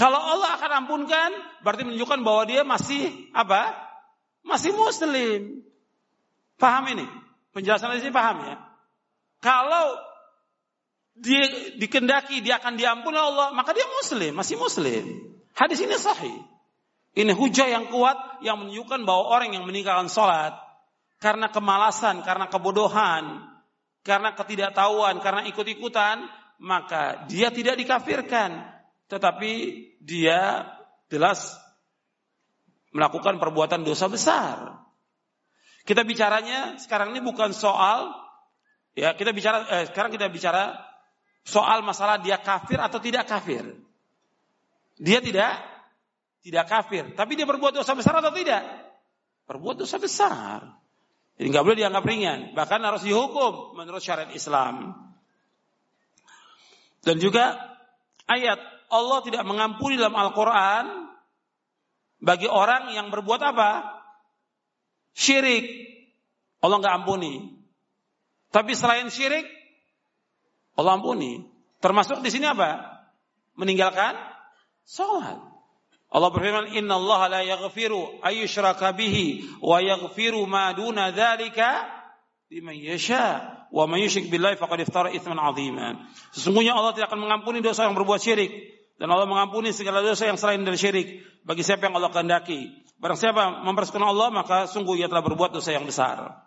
Kalau 0.00 0.16
Allah 0.16 0.56
akan 0.56 0.70
ampunkan, 0.84 1.30
berarti 1.60 1.84
menunjukkan 1.84 2.24
bahwa 2.24 2.42
dia 2.48 2.64
masih 2.64 3.28
apa? 3.36 3.76
Masih 4.40 4.72
muslim. 4.72 5.60
Paham 6.56 6.88
ini? 6.96 7.04
Penjelasan 7.52 8.00
di 8.00 8.08
paham 8.08 8.48
ya? 8.48 8.56
Kalau 9.44 10.00
dia 11.20 11.76
dikendaki 11.76 12.40
dia 12.40 12.56
akan 12.56 12.80
diampuni 12.80 13.20
Allah, 13.20 13.52
maka 13.52 13.76
dia 13.76 13.84
muslim, 14.00 14.32
masih 14.32 14.56
muslim. 14.56 15.04
Hadis 15.52 15.84
ini 15.84 16.00
sahih. 16.00 16.48
Ini 17.12 17.36
hujah 17.36 17.68
yang 17.68 17.92
kuat 17.92 18.40
yang 18.40 18.56
menunjukkan 18.64 19.04
bahwa 19.04 19.36
orang 19.36 19.52
yang 19.52 19.68
meninggalkan 19.68 20.08
sholat 20.08 20.56
karena 21.20 21.52
kemalasan, 21.52 22.24
karena 22.24 22.48
kebodohan, 22.48 23.44
karena 24.00 24.32
ketidaktahuan, 24.32 25.20
karena 25.20 25.44
ikut-ikutan, 25.52 26.24
maka 26.60 27.28
dia 27.28 27.52
tidak 27.52 27.76
dikafirkan, 27.76 28.64
tetapi 29.06 29.52
dia 30.00 30.64
jelas 31.12 31.60
melakukan 32.96 33.36
perbuatan 33.36 33.84
dosa 33.84 34.08
besar. 34.08 34.80
Kita 35.84 36.04
bicaranya 36.04 36.80
sekarang 36.80 37.12
ini 37.12 37.20
bukan 37.24 37.52
soal 37.52 38.12
ya 38.96 39.16
kita 39.16 39.32
bicara 39.32 39.64
eh, 39.68 39.84
sekarang 39.88 40.12
kita 40.12 40.28
bicara 40.28 40.76
soal 41.44 41.80
masalah 41.80 42.20
dia 42.20 42.40
kafir 42.40 42.80
atau 42.80 43.00
tidak 43.00 43.28
kafir. 43.28 43.64
Dia 45.00 45.24
tidak 45.24 45.56
tidak 46.40 46.64
kafir, 46.68 47.12
tapi 47.16 47.36
dia 47.36 47.44
berbuat 47.48 47.76
dosa 47.76 47.92
besar 47.92 48.20
atau 48.20 48.32
tidak? 48.32 48.64
Berbuat 49.48 49.80
dosa 49.80 49.96
besar. 49.96 50.80
Jadi 51.40 51.56
nggak 51.56 51.64
boleh 51.64 51.78
dianggap 51.80 52.04
ringan, 52.04 52.52
bahkan 52.52 52.84
harus 52.84 53.00
dihukum 53.00 53.72
menurut 53.72 54.04
syariat 54.04 54.28
Islam. 54.28 54.92
Dan 57.00 57.16
juga 57.16 57.56
ayat 58.28 58.60
Allah 58.92 59.24
tidak 59.24 59.48
mengampuni 59.48 59.96
dalam 59.96 60.12
Al-Quran 60.20 61.08
bagi 62.20 62.44
orang 62.44 62.92
yang 62.92 63.08
berbuat 63.08 63.40
apa? 63.40 63.88
Syirik. 65.16 65.64
Allah 66.60 66.76
nggak 66.76 66.96
ampuni. 67.08 67.56
Tapi 68.52 68.76
selain 68.76 69.08
syirik, 69.08 69.48
Allah 70.76 71.00
ampuni. 71.00 71.40
Termasuk 71.80 72.20
di 72.20 72.28
sini 72.28 72.52
apa? 72.52 73.00
Meninggalkan 73.56 74.12
sholat. 74.84 75.49
Allah 76.10 76.30
berfirman, 76.34 76.74
Inna 76.74 76.98
Allah 76.98 77.20
la 77.30 77.40
yaghfiru 77.46 78.18
ayyushraka 78.26 78.90
bihi 78.98 79.46
wa 79.62 79.78
yaghfiru 79.78 80.42
ma 80.42 80.74
duna 80.74 81.14
dhalika 81.14 81.86
liman 82.50 82.74
yasha 82.74 83.46
wa 83.70 83.86
man 83.86 84.02
yushrik 84.02 84.26
billahi 84.26 84.58
faqad 84.58 84.82
iftara 84.82 85.14
itsman 85.14 85.38
'azima. 85.38 86.02
Sesungguhnya 86.34 86.74
Allah 86.74 86.98
tidak 86.98 87.14
akan 87.14 87.22
mengampuni 87.22 87.62
dosa 87.62 87.86
yang 87.86 87.94
berbuat 87.94 88.18
syirik 88.18 88.50
dan 88.98 89.06
Allah 89.06 89.30
mengampuni 89.30 89.70
segala 89.70 90.02
dosa 90.02 90.26
yang 90.26 90.34
selain 90.34 90.66
dari 90.66 90.74
syirik 90.74 91.22
bagi 91.46 91.62
siapa 91.62 91.86
yang 91.86 91.94
Allah 91.94 92.10
kehendaki. 92.10 92.74
Barang 92.98 93.14
siapa 93.14 93.62
mempersekutukan 93.62 94.10
Allah 94.10 94.28
maka 94.34 94.66
sungguh 94.66 94.98
ia 94.98 95.06
telah 95.06 95.22
berbuat 95.22 95.54
dosa 95.54 95.70
yang 95.70 95.86
besar. 95.86 96.42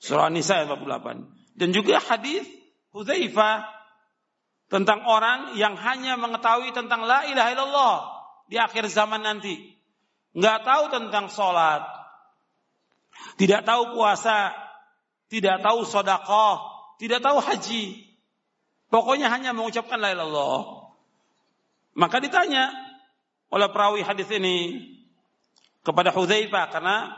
Surah 0.00 0.32
An-Nisa 0.32 0.64
ayat 0.64 0.72
48. 0.72 1.60
Dan 1.60 1.76
juga 1.76 2.00
hadis 2.00 2.48
Hudzaifah 2.96 3.68
tentang 4.72 5.04
orang 5.04 5.60
yang 5.60 5.76
hanya 5.76 6.16
mengetahui 6.16 6.72
tentang 6.72 7.04
la 7.04 7.28
ilaha 7.28 7.52
illallah 7.52 8.17
di 8.48 8.56
akhir 8.56 8.88
zaman 8.88 9.20
nanti. 9.20 9.76
Nggak 10.32 10.64
tahu 10.64 10.84
tentang 10.88 11.28
sholat. 11.28 11.84
Tidak 13.36 13.62
tahu 13.62 13.94
puasa. 13.94 14.56
Tidak 15.28 15.60
tahu 15.60 15.84
sodakoh. 15.84 16.56
Tidak 16.96 17.20
tahu 17.20 17.38
haji. 17.44 18.08
Pokoknya 18.88 19.28
hanya 19.28 19.52
mengucapkan 19.52 20.00
la 20.00 20.16
ilallah. 20.16 20.88
Maka 21.92 22.24
ditanya 22.24 22.72
oleh 23.52 23.68
perawi 23.68 24.00
hadis 24.00 24.28
ini 24.32 24.80
kepada 25.84 26.08
Hudzaifah 26.12 26.64
karena 26.72 27.12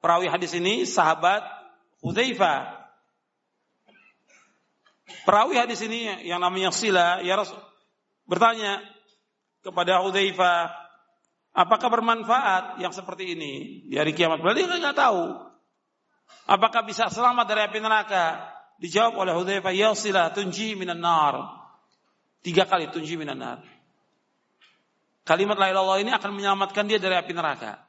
perawi 0.00 0.32
hadis 0.32 0.56
ini 0.56 0.88
sahabat 0.88 1.44
Hudzaifah. 2.00 2.88
Perawi 5.28 5.60
hadis 5.60 5.84
ini 5.84 6.24
yang 6.24 6.40
namanya 6.40 6.72
Sila 6.72 7.20
ya 7.20 7.36
Rasul 7.36 7.60
bertanya, 8.24 8.80
kepada 9.64 10.04
Hudzaifah, 10.04 10.68
apakah 11.56 11.88
bermanfaat 11.88 12.78
yang 12.84 12.92
seperti 12.92 13.32
ini 13.32 13.82
di 13.88 13.96
hari 13.96 14.12
kiamat? 14.12 14.44
Berarti 14.44 14.68
dia 14.68 14.78
nggak 14.78 14.98
tahu. 15.00 15.24
Apakah 16.44 16.84
bisa 16.84 17.08
selamat 17.08 17.48
dari 17.48 17.60
api 17.64 17.78
neraka? 17.80 18.52
Dijawab 18.76 19.16
oleh 19.16 19.32
Hudzaifah, 19.32 19.72
ya 19.72 19.96
silah 19.96 20.28
tunji 20.36 20.76
minan 20.76 21.00
nar. 21.00 21.64
Tiga 22.44 22.68
kali 22.68 22.92
tunji 22.92 23.16
minan 23.16 23.40
nar. 23.40 23.64
Kalimat 25.24 25.56
la 25.56 25.72
ilallah 25.72 26.04
ini 26.04 26.12
akan 26.12 26.36
menyelamatkan 26.36 26.84
dia 26.84 27.00
dari 27.00 27.16
api 27.16 27.32
neraka. 27.32 27.80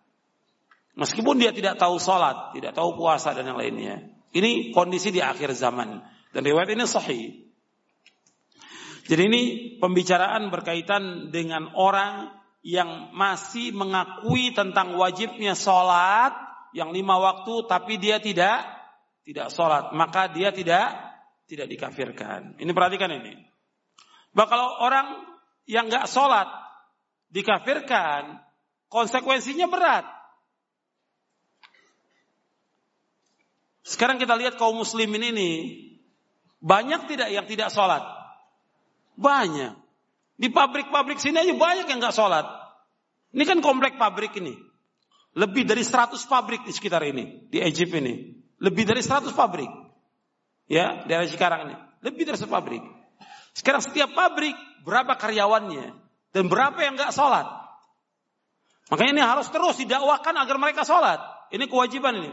Meskipun 0.95 1.35
dia 1.35 1.51
tidak 1.51 1.75
tahu 1.75 1.99
sholat, 1.99 2.55
tidak 2.55 2.71
tahu 2.71 2.95
puasa 2.95 3.35
dan 3.35 3.51
yang 3.51 3.59
lainnya. 3.59 4.07
Ini 4.31 4.71
kondisi 4.71 5.11
di 5.11 5.19
akhir 5.19 5.51
zaman. 5.51 5.99
Dan 6.31 6.41
riwayat 6.47 6.71
ini 6.71 6.87
sahih. 6.87 7.44
Jadi 9.05 9.21
ini 9.29 9.43
pembicaraan 9.77 10.49
berkaitan 10.49 11.29
dengan 11.29 11.69
orang 11.77 12.33
yang 12.65 13.13
masih 13.13 13.69
mengakui 13.77 14.49
tentang 14.57 14.97
wajibnya 14.97 15.53
sholat 15.53 16.33
yang 16.73 16.89
lima 16.89 17.21
waktu 17.21 17.69
tapi 17.69 18.01
dia 18.01 18.17
tidak 18.17 18.65
tidak 19.21 19.53
sholat 19.53 19.93
maka 19.93 20.33
dia 20.33 20.49
tidak 20.49 20.89
tidak 21.45 21.69
dikafirkan. 21.69 22.57
Ini 22.57 22.71
perhatikan 22.73 23.13
ini. 23.13 23.37
Bahwa 24.33 24.49
kalau 24.49 24.69
orang 24.81 25.07
yang 25.69 25.85
nggak 25.85 26.09
sholat 26.09 26.49
dikafirkan 27.29 28.41
konsekuensinya 28.89 29.69
berat. 29.69 30.09
Sekarang 33.85 34.17
kita 34.17 34.33
lihat 34.33 34.57
kaum 34.57 34.81
muslimin 34.81 35.21
ini 35.21 35.51
banyak 36.57 37.05
tidak 37.05 37.29
yang 37.29 37.45
tidak 37.45 37.69
sholat. 37.69 38.14
Banyak. 39.15 39.73
Di 40.35 40.51
pabrik-pabrik 40.51 41.19
sini 41.19 41.39
aja 41.39 41.55
banyak 41.55 41.87
yang 41.87 41.99
nggak 42.03 42.15
sholat. 42.15 42.43
Ini 43.31 43.43
kan 43.47 43.59
komplek 43.63 43.95
pabrik 43.95 44.35
ini. 44.39 44.55
Lebih 45.35 45.67
dari 45.67 45.83
100 45.83 46.15
pabrik 46.27 46.63
di 46.63 46.71
sekitar 46.71 47.03
ini. 47.03 47.47
Di 47.51 47.59
Egypt 47.59 47.91
ini. 47.99 48.35
Lebih 48.59 48.87
dari 48.87 49.03
100 49.03 49.35
pabrik. 49.35 49.67
Ya, 50.71 51.03
daerah 51.03 51.27
Cikarang 51.27 51.67
ini. 51.67 51.75
Lebih 52.03 52.23
dari 52.27 52.39
100 52.39 52.47
pabrik. 52.47 52.83
Sekarang 53.55 53.83
setiap 53.83 54.11
pabrik, 54.15 54.55
berapa 54.87 55.15
karyawannya. 55.19 55.91
Dan 56.31 56.51
berapa 56.51 56.79
yang 56.79 56.95
nggak 56.99 57.15
sholat. 57.15 57.47
Makanya 58.91 59.11
ini 59.11 59.23
harus 59.23 59.47
terus 59.51 59.75
didakwakan 59.79 60.35
agar 60.39 60.55
mereka 60.59 60.83
sholat. 60.83 61.19
Ini 61.51 61.67
kewajiban 61.67 62.15
ini. 62.19 62.31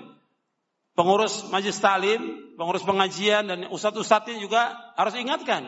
Pengurus 0.92 1.48
majlis 1.48 1.80
talim, 1.80 2.52
pengurus 2.60 2.84
pengajian, 2.84 3.48
dan 3.48 3.58
ustadz-ustadznya 3.72 4.36
juga 4.36 4.76
harus 4.98 5.16
ingatkan. 5.16 5.64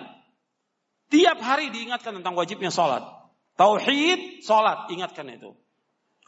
Tiap 1.14 1.38
hari 1.38 1.70
diingatkan 1.70 2.18
tentang 2.18 2.34
wajibnya 2.34 2.74
sholat. 2.74 3.06
Tauhid, 3.54 4.42
sholat, 4.42 4.90
ingatkan 4.90 5.30
itu. 5.30 5.54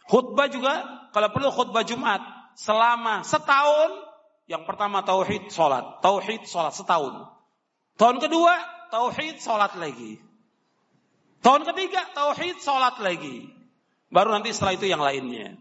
Khutbah 0.06 0.46
juga, 0.46 0.86
kalau 1.10 1.34
perlu 1.34 1.50
khutbah 1.50 1.82
Jumat, 1.82 2.22
selama 2.54 3.26
setahun, 3.26 3.90
yang 4.46 4.62
pertama 4.62 5.02
tauhid, 5.02 5.50
sholat. 5.50 5.98
Tauhid, 6.06 6.46
sholat, 6.46 6.70
setahun. 6.70 7.26
Tahun 7.98 8.16
kedua, 8.22 8.54
tauhid, 8.94 9.42
sholat 9.42 9.74
lagi. 9.74 10.22
Tahun 11.42 11.66
ketiga, 11.66 12.06
tauhid, 12.14 12.62
sholat 12.62 13.02
lagi. 13.02 13.50
Baru 14.06 14.30
nanti 14.30 14.54
setelah 14.54 14.78
itu 14.78 14.86
yang 14.86 15.02
lainnya. 15.02 15.58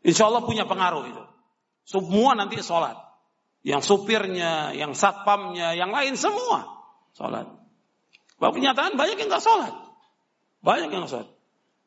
Insya 0.00 0.32
Allah 0.32 0.48
punya 0.48 0.64
pengaruh 0.64 1.04
itu. 1.12 1.24
Semua 1.84 2.32
nanti 2.32 2.56
sholat. 2.64 2.96
Yang 3.60 3.84
supirnya, 3.84 4.72
yang 4.72 4.96
satpamnya, 4.96 5.76
yang 5.76 5.92
lain 5.92 6.16
semua 6.16 6.64
sholat. 7.12 7.59
Bahwa 8.40 8.56
kenyataan 8.56 8.96
banyak 8.96 9.20
yang 9.20 9.28
nggak 9.28 9.44
sholat. 9.44 9.74
Banyak 10.64 10.88
yang 10.88 11.04
nggak 11.04 11.12
sholat. 11.12 11.30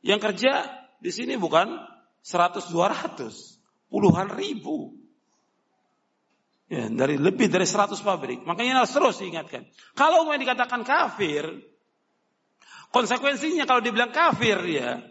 Yang 0.06 0.20
kerja 0.30 0.52
di 1.02 1.12
sini 1.12 1.34
bukan 1.36 1.82
100 2.22 2.70
200, 2.70 3.90
puluhan 3.90 4.30
ribu. 4.32 4.94
Ya, 6.70 6.88
dari 6.88 7.18
lebih 7.20 7.50
dari 7.50 7.66
100 7.66 8.00
pabrik. 8.06 8.46
Makanya 8.46 8.86
harus 8.86 8.94
terus 8.94 9.20
diingatkan. 9.20 9.68
Kalau 9.98 10.24
mau 10.24 10.38
dikatakan 10.38 10.86
kafir, 10.86 11.44
konsekuensinya 12.94 13.66
kalau 13.66 13.82
dibilang 13.82 14.14
kafir 14.14 14.62
ya, 14.70 15.02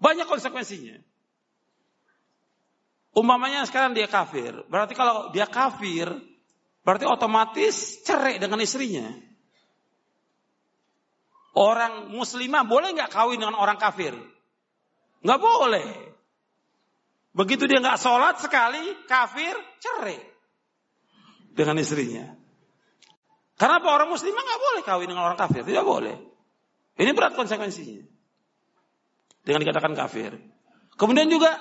banyak 0.00 0.26
konsekuensinya. 0.26 0.98
Umpamanya 3.10 3.66
sekarang 3.66 3.92
dia 3.92 4.06
kafir, 4.06 4.54
berarti 4.70 4.94
kalau 4.94 5.34
dia 5.34 5.44
kafir, 5.44 6.06
berarti 6.86 7.04
otomatis 7.04 8.06
cerai 8.06 8.38
dengan 8.38 8.62
istrinya. 8.62 9.29
Orang 11.50 12.14
muslimah 12.14 12.62
boleh 12.62 12.94
nggak 12.94 13.10
kawin 13.10 13.42
dengan 13.42 13.58
orang 13.58 13.74
kafir? 13.74 14.14
Nggak 15.20 15.40
boleh. 15.40 15.88
Begitu 17.30 17.66
dia 17.70 17.78
nggak 17.78 17.98
sholat 17.98 18.42
sekali, 18.42 18.82
kafir, 19.06 19.54
cerai. 19.78 20.18
dengan 21.50 21.74
istrinya. 21.82 22.30
Karena 23.58 23.82
apa 23.82 23.88
orang 23.90 24.08
muslim 24.08 24.32
nggak 24.32 24.62
boleh 24.62 24.82
kawin 24.86 25.08
dengan 25.10 25.26
orang 25.26 25.36
kafir, 25.36 25.66
tidak 25.66 25.84
boleh. 25.84 26.16
Ini 26.96 27.10
berat 27.12 27.34
konsekuensinya. 27.36 28.06
Dengan 29.44 29.60
dikatakan 29.66 29.92
kafir. 29.98 30.36
Kemudian 30.96 31.28
juga 31.28 31.58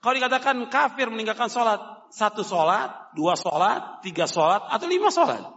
kalau 0.00 0.14
dikatakan 0.16 0.56
kafir 0.68 1.08
meninggalkan 1.08 1.48
sholat, 1.48 1.80
satu 2.12 2.44
sholat, 2.44 3.12
dua 3.16 3.34
sholat, 3.34 4.04
tiga 4.04 4.28
sholat, 4.28 4.68
atau 4.68 4.86
lima 4.86 5.08
sholat. 5.08 5.55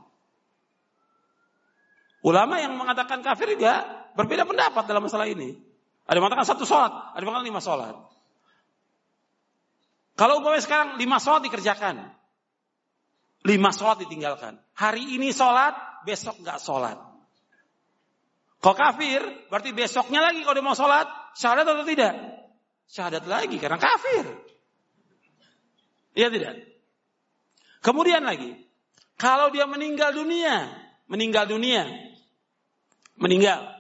Ulama 2.20 2.60
yang 2.60 2.76
mengatakan 2.76 3.24
kafir 3.24 3.56
juga 3.56 3.86
berbeda 4.16 4.44
pendapat 4.44 4.84
dalam 4.86 5.08
masalah 5.08 5.28
ini. 5.30 5.56
Ada 6.04 6.20
yang 6.20 6.24
mengatakan 6.26 6.48
satu 6.48 6.68
sholat, 6.68 7.16
ada 7.16 7.22
yang 7.22 7.32
mengatakan 7.32 7.50
lima 7.54 7.62
sholat. 7.64 7.96
Kalau 10.20 10.44
umpamanya 10.44 10.64
sekarang 10.66 10.90
lima 11.00 11.18
sholat 11.24 11.48
dikerjakan, 11.48 12.20
Lima 13.48 13.72
sholat 13.72 14.04
ditinggalkan. 14.04 14.60
Hari 14.76 15.16
ini 15.16 15.32
sholat, 15.32 16.04
besok 16.04 16.44
nggak 16.44 16.60
sholat. 16.60 17.00
Kalau 18.60 18.76
kafir, 18.76 19.24
berarti 19.48 19.72
besoknya 19.72 20.20
lagi 20.20 20.44
kalau 20.44 20.60
dia 20.60 20.66
mau 20.66 20.76
sholat, 20.76 21.08
syahadat 21.40 21.64
atau 21.64 21.88
tidak? 21.88 22.14
Syahadat 22.92 23.24
lagi, 23.32 23.56
karena 23.56 23.80
kafir. 23.80 24.28
Iya 26.20 26.28
tidak? 26.36 26.68
Kemudian 27.80 28.28
lagi, 28.28 28.60
kalau 29.16 29.48
dia 29.56 29.64
meninggal 29.64 30.12
dunia, 30.12 30.68
meninggal 31.08 31.48
dunia, 31.48 31.88
meninggal. 33.20 33.76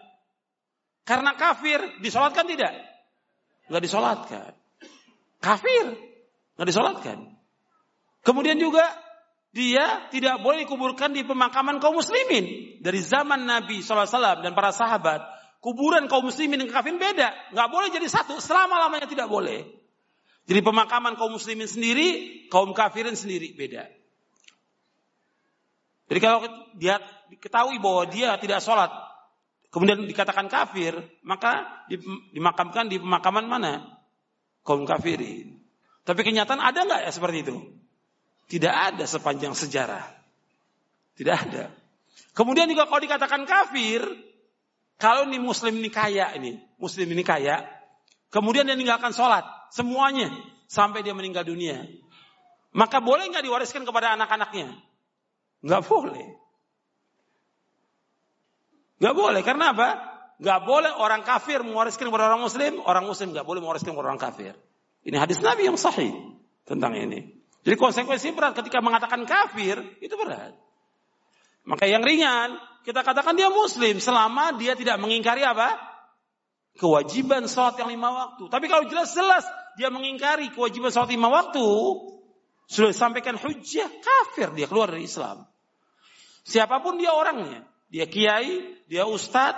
Karena 1.07 1.33
kafir, 1.33 1.99
disolatkan 2.03 2.45
tidak? 2.45 2.75
Nggak 3.71 3.83
disolatkan. 3.83 4.51
Kafir, 5.41 5.95
nggak 6.59 6.67
disolatkan. 6.69 7.17
Kemudian 8.21 8.59
juga 8.59 8.83
dia 9.49 10.05
tidak 10.13 10.45
boleh 10.45 10.67
dikuburkan 10.67 11.15
di 11.15 11.25
pemakaman 11.25 11.81
kaum 11.81 11.97
muslimin. 11.97 12.77
Dari 12.83 13.01
zaman 13.01 13.49
Nabi 13.49 13.81
SAW 13.81 14.45
dan 14.45 14.53
para 14.53 14.69
sahabat, 14.69 15.25
kuburan 15.63 16.05
kaum 16.05 16.29
muslimin 16.29 16.61
dan 16.61 16.69
kafir 16.69 16.93
beda. 16.99 17.33
Nggak 17.55 17.69
boleh 17.73 17.87
jadi 17.89 18.05
satu, 18.05 18.37
selama-lamanya 18.37 19.09
tidak 19.09 19.25
boleh. 19.25 19.65
Jadi 20.45 20.59
pemakaman 20.61 21.17
kaum 21.17 21.33
muslimin 21.33 21.69
sendiri, 21.69 22.41
kaum 22.49 22.73
kafirin 22.73 23.17
sendiri 23.17 23.53
beda. 23.53 23.85
Jadi 26.09 26.19
kalau 26.21 26.41
dia 26.73 26.97
diketahui 27.29 27.77
bahwa 27.77 28.09
dia 28.09 28.33
tidak 28.41 28.65
sholat, 28.65 28.89
kemudian 29.69 30.05
dikatakan 30.05 30.49
kafir, 30.49 30.97
maka 31.25 31.85
dimakamkan 32.33 32.89
di 32.89 33.01
pemakaman 33.01 33.45
mana? 33.45 33.73
Kaum 34.65 34.85
kafirin. 34.85 35.57
Tapi 36.03 36.21
kenyataan 36.25 36.61
ada 36.61 36.79
nggak 36.85 37.01
ya 37.05 37.11
seperti 37.13 37.37
itu? 37.45 37.57
Tidak 38.49 38.73
ada 38.73 39.05
sepanjang 39.05 39.53
sejarah. 39.53 40.05
Tidak 41.13 41.35
ada. 41.35 41.69
Kemudian 42.33 42.65
juga 42.65 42.89
kalau 42.89 43.01
dikatakan 43.03 43.45
kafir, 43.45 44.01
kalau 44.97 45.29
ini 45.29 45.37
muslim 45.37 45.77
ini 45.77 45.89
kaya 45.93 46.33
ini, 46.33 46.57
muslim 46.81 47.07
ini 47.11 47.21
kaya, 47.21 47.61
kemudian 48.33 48.65
dia 48.65 48.73
meninggalkan 48.73 49.13
sholat, 49.13 49.45
semuanya, 49.71 50.33
sampai 50.65 51.05
dia 51.05 51.13
meninggal 51.13 51.45
dunia. 51.45 51.85
Maka 52.73 53.01
boleh 53.01 53.29
nggak 53.29 53.45
diwariskan 53.45 53.85
kepada 53.85 54.13
anak-anaknya? 54.17 54.77
Nggak 55.65 55.81
boleh. 55.89 56.37
Nggak 58.99 59.15
boleh, 59.15 59.41
karena 59.41 59.71
apa? 59.71 59.89
Nggak 60.39 60.59
boleh 60.63 60.91
orang 60.95 61.23
kafir 61.23 61.63
mewariskan 61.63 62.07
kepada 62.07 62.31
orang 62.31 62.43
muslim, 62.43 62.79
orang 62.83 63.03
muslim 63.03 63.35
nggak 63.35 63.47
boleh 63.47 63.59
mewariskan 63.59 63.91
kepada 63.91 64.07
orang 64.11 64.21
kafir. 64.21 64.53
Ini 65.03 65.15
hadis 65.19 65.39
Nabi 65.43 65.67
yang 65.67 65.79
sahih 65.79 66.11
tentang 66.67 66.95
ini. 66.95 67.39
Jadi 67.63 67.75
konsekuensi 67.75 68.31
berat 68.31 68.55
ketika 68.55 68.79
mengatakan 68.79 69.27
kafir 69.27 69.79
itu 69.99 70.15
berat. 70.15 70.55
Maka 71.67 71.85
yang 71.91 72.03
ringan 72.03 72.55
kita 72.87 73.03
katakan 73.03 73.35
dia 73.35 73.51
muslim 73.51 73.99
selama 73.99 74.55
dia 74.55 74.79
tidak 74.79 74.95
mengingkari 74.97 75.43
apa? 75.43 75.75
Kewajiban 76.79 77.45
sholat 77.51 77.75
yang 77.75 77.91
lima 77.91 78.09
waktu. 78.09 78.47
Tapi 78.47 78.65
kalau 78.71 78.87
jelas-jelas 78.87 79.43
dia 79.75 79.91
mengingkari 79.91 80.49
kewajiban 80.55 80.89
sholat 80.89 81.11
lima 81.11 81.27
waktu, 81.27 81.67
sudah 82.65 82.89
disampaikan 82.95 83.35
hujah 83.35 83.89
kafir 83.99 84.55
dia 84.55 84.65
keluar 84.65 84.89
dari 84.89 85.03
Islam. 85.03 85.43
Siapa 86.47 86.79
pun 86.81 86.97
dia 86.97 87.13
orangnya, 87.13 87.67
dia 87.89 88.05
kiai, 88.05 88.77
dia 88.85 89.09
ustadz, 89.09 89.57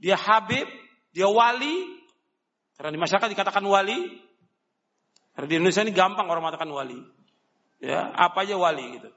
dia 0.00 0.16
habib, 0.16 0.64
dia 1.12 1.28
wali. 1.28 2.00
Karena 2.74 2.96
di 2.96 3.00
masyarakat 3.00 3.28
dikatakan 3.28 3.64
wali. 3.68 4.20
Karena 5.36 5.46
di 5.46 5.54
Indonesia 5.60 5.84
ini 5.84 5.92
gampang 5.92 6.24
orang 6.24 6.42
mengatakan 6.48 6.72
wali. 6.72 7.00
Ya, 7.80 8.08
apa 8.16 8.48
aja 8.48 8.56
wali 8.56 9.00
gitu. 9.00 9.12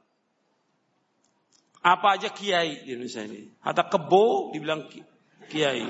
Apa 1.83 2.19
aja 2.19 2.31
kiai 2.31 2.83
di 2.83 2.95
Indonesia 2.95 3.23
ini. 3.23 3.51
Hatta 3.63 3.87
kebo 3.87 4.51
dibilang 4.55 4.87
kiai. 5.47 5.87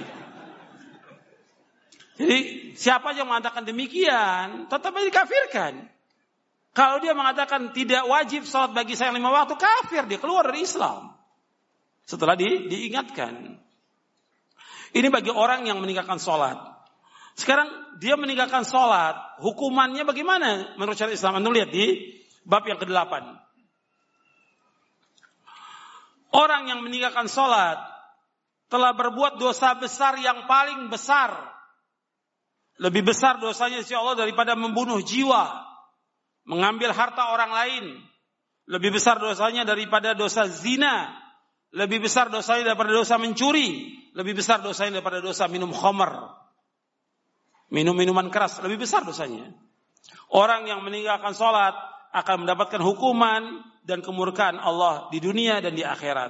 Jadi 2.14 2.38
siapa 2.78 3.18
yang 3.18 3.26
mengatakan 3.26 3.66
demikian, 3.66 4.70
tetap 4.70 4.94
dikafirkan. 4.94 5.90
Kalau 6.74 6.98
dia 7.02 7.14
mengatakan 7.14 7.74
tidak 7.74 8.06
wajib 8.10 8.46
sholat 8.50 8.74
bagi 8.74 8.98
saya 8.98 9.14
lima 9.14 9.30
waktu, 9.30 9.54
kafir 9.58 10.06
dia 10.10 10.18
keluar 10.18 10.50
dari 10.50 10.66
Islam. 10.66 11.14
Setelah 12.04 12.36
di, 12.36 12.68
diingatkan. 12.68 13.60
Ini 14.94 15.08
bagi 15.10 15.34
orang 15.34 15.66
yang 15.66 15.82
meninggalkan 15.82 16.22
sholat. 16.22 16.60
Sekarang 17.34 17.98
dia 17.98 18.14
meninggalkan 18.14 18.62
sholat, 18.62 19.42
hukumannya 19.42 20.06
bagaimana 20.06 20.78
menurut 20.78 20.94
syariat 20.94 21.18
Islam? 21.18 21.42
Anda 21.42 21.50
lihat 21.50 21.72
di 21.74 22.14
Bab 22.44 22.68
yang 22.68 22.78
ke-8. 22.78 23.14
Orang 26.34 26.68
yang 26.68 26.84
meninggalkan 26.84 27.32
sholat 27.32 27.80
telah 28.68 28.92
berbuat 28.98 29.38
dosa 29.38 29.78
besar 29.78 30.18
yang 30.20 30.50
paling 30.50 30.90
besar. 30.90 31.30
Lebih 32.82 33.06
besar 33.14 33.38
dosanya 33.38 33.86
si 33.86 33.94
Allah 33.94 34.18
daripada 34.18 34.58
membunuh 34.58 35.00
jiwa. 35.00 35.62
Mengambil 36.44 36.92
harta 36.92 37.32
orang 37.32 37.54
lain. 37.54 37.86
Lebih 38.66 38.98
besar 38.98 39.22
dosanya 39.22 39.64
daripada 39.64 40.18
dosa 40.18 40.50
zina. 40.50 41.23
Lebih 41.74 42.06
besar 42.06 42.30
dosanya 42.30 42.74
daripada 42.74 42.94
dosa 42.94 43.18
mencuri. 43.18 43.98
Lebih 44.14 44.38
besar 44.38 44.62
dosanya 44.62 45.02
daripada 45.02 45.26
dosa 45.26 45.50
minum 45.50 45.74
khamar. 45.74 46.38
Minum 47.74 47.98
minuman 47.98 48.30
keras. 48.30 48.62
Lebih 48.62 48.86
besar 48.86 49.02
dosanya. 49.02 49.50
Orang 50.30 50.70
yang 50.70 50.86
meninggalkan 50.86 51.34
sholat 51.34 51.74
akan 52.14 52.46
mendapatkan 52.46 52.78
hukuman 52.78 53.66
dan 53.82 54.06
kemurkaan 54.06 54.62
Allah 54.62 55.10
di 55.10 55.18
dunia 55.18 55.60
dan 55.66 55.74
di 55.74 55.82
akhirat. 55.82 56.30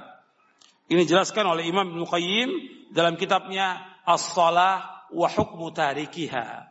Ini 0.88 1.04
dijelaskan 1.04 1.44
oleh 1.44 1.68
Imam 1.68 1.92
Ibnu 1.92 2.04
Qayyim 2.08 2.50
dalam 2.92 3.20
kitabnya 3.20 3.80
As-Salah 4.04 5.08
wa 5.12 5.28
Hukmu 5.28 5.72
Tarikiha. 5.72 6.68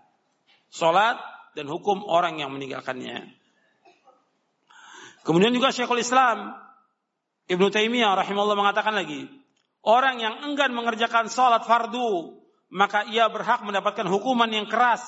Salat 0.74 1.22
dan 1.54 1.70
hukum 1.70 2.02
orang 2.06 2.42
yang 2.42 2.50
meninggalkannya. 2.50 3.30
Kemudian 5.22 5.54
juga 5.54 5.70
Syekhul 5.70 6.02
Islam 6.02 6.52
Ibnu 7.52 7.68
Taimiyah 7.68 8.16
rahimahullah 8.16 8.56
mengatakan 8.56 8.96
lagi, 8.96 9.28
orang 9.84 10.20
yang 10.24 10.36
enggan 10.48 10.72
mengerjakan 10.72 11.28
salat 11.28 11.68
fardu, 11.68 12.40
maka 12.72 13.04
ia 13.12 13.28
berhak 13.28 13.62
mendapatkan 13.68 14.08
hukuman 14.08 14.48
yang 14.48 14.66
keras, 14.72 15.04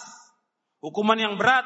hukuman 0.83 1.15
yang 1.15 1.39
berat 1.39 1.63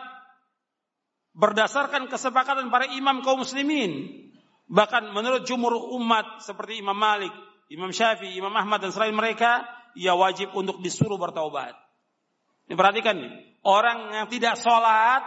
berdasarkan 1.34 2.12
kesepakatan 2.12 2.70
para 2.70 2.86
imam 2.90 3.26
kaum 3.26 3.42
muslimin. 3.42 4.26
Bahkan 4.70 5.10
menurut 5.18 5.50
jumhur 5.50 5.74
umat 5.98 6.46
seperti 6.46 6.78
Imam 6.78 6.94
Malik, 6.94 7.34
Imam 7.74 7.90
Syafi'i, 7.90 8.38
Imam 8.38 8.54
Ahmad 8.54 8.86
dan 8.86 8.94
selain 8.94 9.18
mereka, 9.18 9.66
ia 9.98 10.14
wajib 10.14 10.54
untuk 10.54 10.78
disuruh 10.86 11.18
bertaubat. 11.18 11.74
Ini 12.70 12.78
perhatikan 12.78 13.18
nih, 13.18 13.34
orang 13.66 14.14
yang 14.14 14.28
tidak 14.30 14.62
sholat 14.62 15.26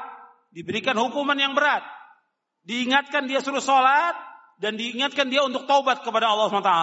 diberikan 0.55 0.95
hukuman 0.95 1.35
yang 1.35 1.59
berat. 1.59 1.83
Diingatkan 2.63 3.27
dia 3.27 3.43
suruh 3.43 3.59
sholat 3.59 4.15
dan 4.63 4.79
diingatkan 4.79 5.27
dia 5.27 5.43
untuk 5.43 5.67
taubat 5.67 6.07
kepada 6.07 6.31
Allah 6.31 6.47
SWT. 6.47 6.75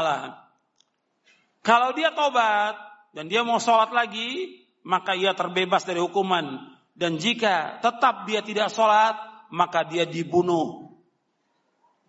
Kalau 1.63 1.95
dia 1.95 2.11
taubat 2.11 2.75
dan 3.15 3.31
dia 3.31 3.47
mau 3.47 3.63
sholat 3.63 3.95
lagi, 3.95 4.59
maka 4.83 5.15
ia 5.15 5.31
terbebas 5.31 5.87
dari 5.87 6.03
hukuman 6.03 6.75
dan 6.99 7.15
jika 7.15 7.79
tetap 7.79 8.27
dia 8.27 8.43
tidak 8.43 8.67
sholat, 8.75 9.15
maka 9.55 9.87
dia 9.87 10.03
dibunuh. 10.03 10.91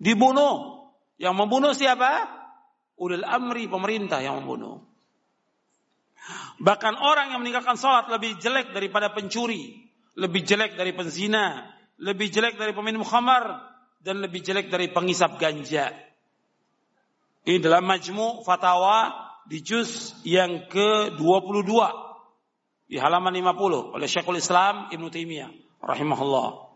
Dibunuh. 0.02 0.82
Yang 1.14 1.34
membunuh 1.38 1.70
siapa? 1.70 2.26
Ulil 2.98 3.22
amri 3.22 3.70
pemerintah 3.70 4.18
yang 4.18 4.42
membunuh. 4.42 4.82
Bahkan 6.58 6.98
orang 6.98 7.30
yang 7.30 7.40
meninggalkan 7.40 7.78
sholat 7.78 8.10
lebih 8.10 8.42
jelek 8.42 8.74
daripada 8.74 9.14
pencuri. 9.14 9.78
Lebih 10.18 10.42
jelek 10.42 10.74
dari 10.74 10.90
penzina. 10.90 11.70
Lebih 12.02 12.26
jelek 12.34 12.58
dari 12.58 12.74
peminum 12.74 13.06
khamar. 13.06 13.69
Dan 14.00 14.24
lebih 14.24 14.40
jelek 14.40 14.72
dari 14.72 14.88
pengisap 14.88 15.36
ganja. 15.36 15.92
Ini 17.44 17.60
dalam 17.60 17.84
majmu 17.84 18.44
fatwa 18.44 19.12
di 19.48 19.60
juz 19.64 20.16
yang 20.24 20.68
ke-22 20.68 21.72
di 22.90 22.96
halaman 22.98 23.32
50 23.32 23.96
oleh 23.96 24.08
Syekhul 24.08 24.42
Islam 24.42 24.90
Ibnu 24.90 25.08
Taimiyah 25.08 25.50
rahimahullah. 25.78 26.70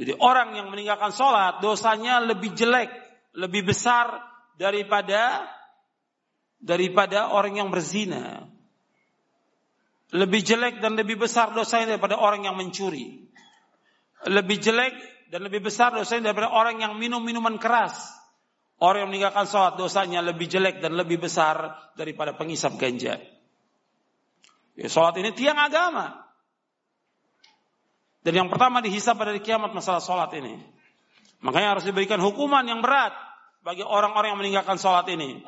Jadi 0.00 0.12
orang 0.16 0.56
yang 0.56 0.72
meninggalkan 0.72 1.12
sholat 1.12 1.60
dosanya 1.60 2.24
lebih 2.24 2.56
jelek, 2.56 2.88
lebih 3.36 3.68
besar 3.68 4.16
daripada 4.56 5.44
daripada 6.60 7.32
orang 7.32 7.60
yang 7.60 7.68
berzina. 7.68 8.48
Lebih 10.10 10.42
jelek 10.42 10.82
dan 10.82 10.98
lebih 10.98 11.22
besar 11.22 11.54
dosanya 11.54 11.94
daripada 11.96 12.18
orang 12.18 12.48
yang 12.48 12.58
mencuri. 12.58 13.30
Lebih 14.26 14.58
jelek 14.58 14.94
dan 15.30 15.46
lebih 15.46 15.62
besar 15.62 15.94
dosanya 15.94 16.34
daripada 16.34 16.50
orang 16.50 16.82
yang 16.82 16.98
minum 16.98 17.22
minuman 17.22 17.54
keras. 17.56 17.94
Orang 18.82 19.06
yang 19.06 19.10
meninggalkan 19.12 19.46
sholat 19.46 19.78
dosanya 19.78 20.24
lebih 20.24 20.50
jelek 20.50 20.82
dan 20.82 20.96
lebih 20.98 21.20
besar 21.22 21.78
daripada 21.94 22.34
pengisap 22.34 22.74
ganja. 22.80 23.20
Ya, 24.74 24.88
sholat 24.90 25.14
ini 25.20 25.30
tiang 25.36 25.60
agama. 25.60 26.26
Dan 28.24 28.36
yang 28.36 28.48
pertama 28.48 28.82
dihisap 28.82 29.20
pada 29.20 29.30
di 29.36 29.40
kiamat 29.44 29.70
masalah 29.70 30.00
sholat 30.00 30.32
ini. 30.34 30.58
Makanya 31.44 31.78
harus 31.78 31.84
diberikan 31.86 32.20
hukuman 32.20 32.64
yang 32.64 32.80
berat 32.84 33.12
bagi 33.60 33.84
orang-orang 33.84 34.34
yang 34.34 34.40
meninggalkan 34.40 34.80
sholat 34.80 35.08
ini. 35.12 35.44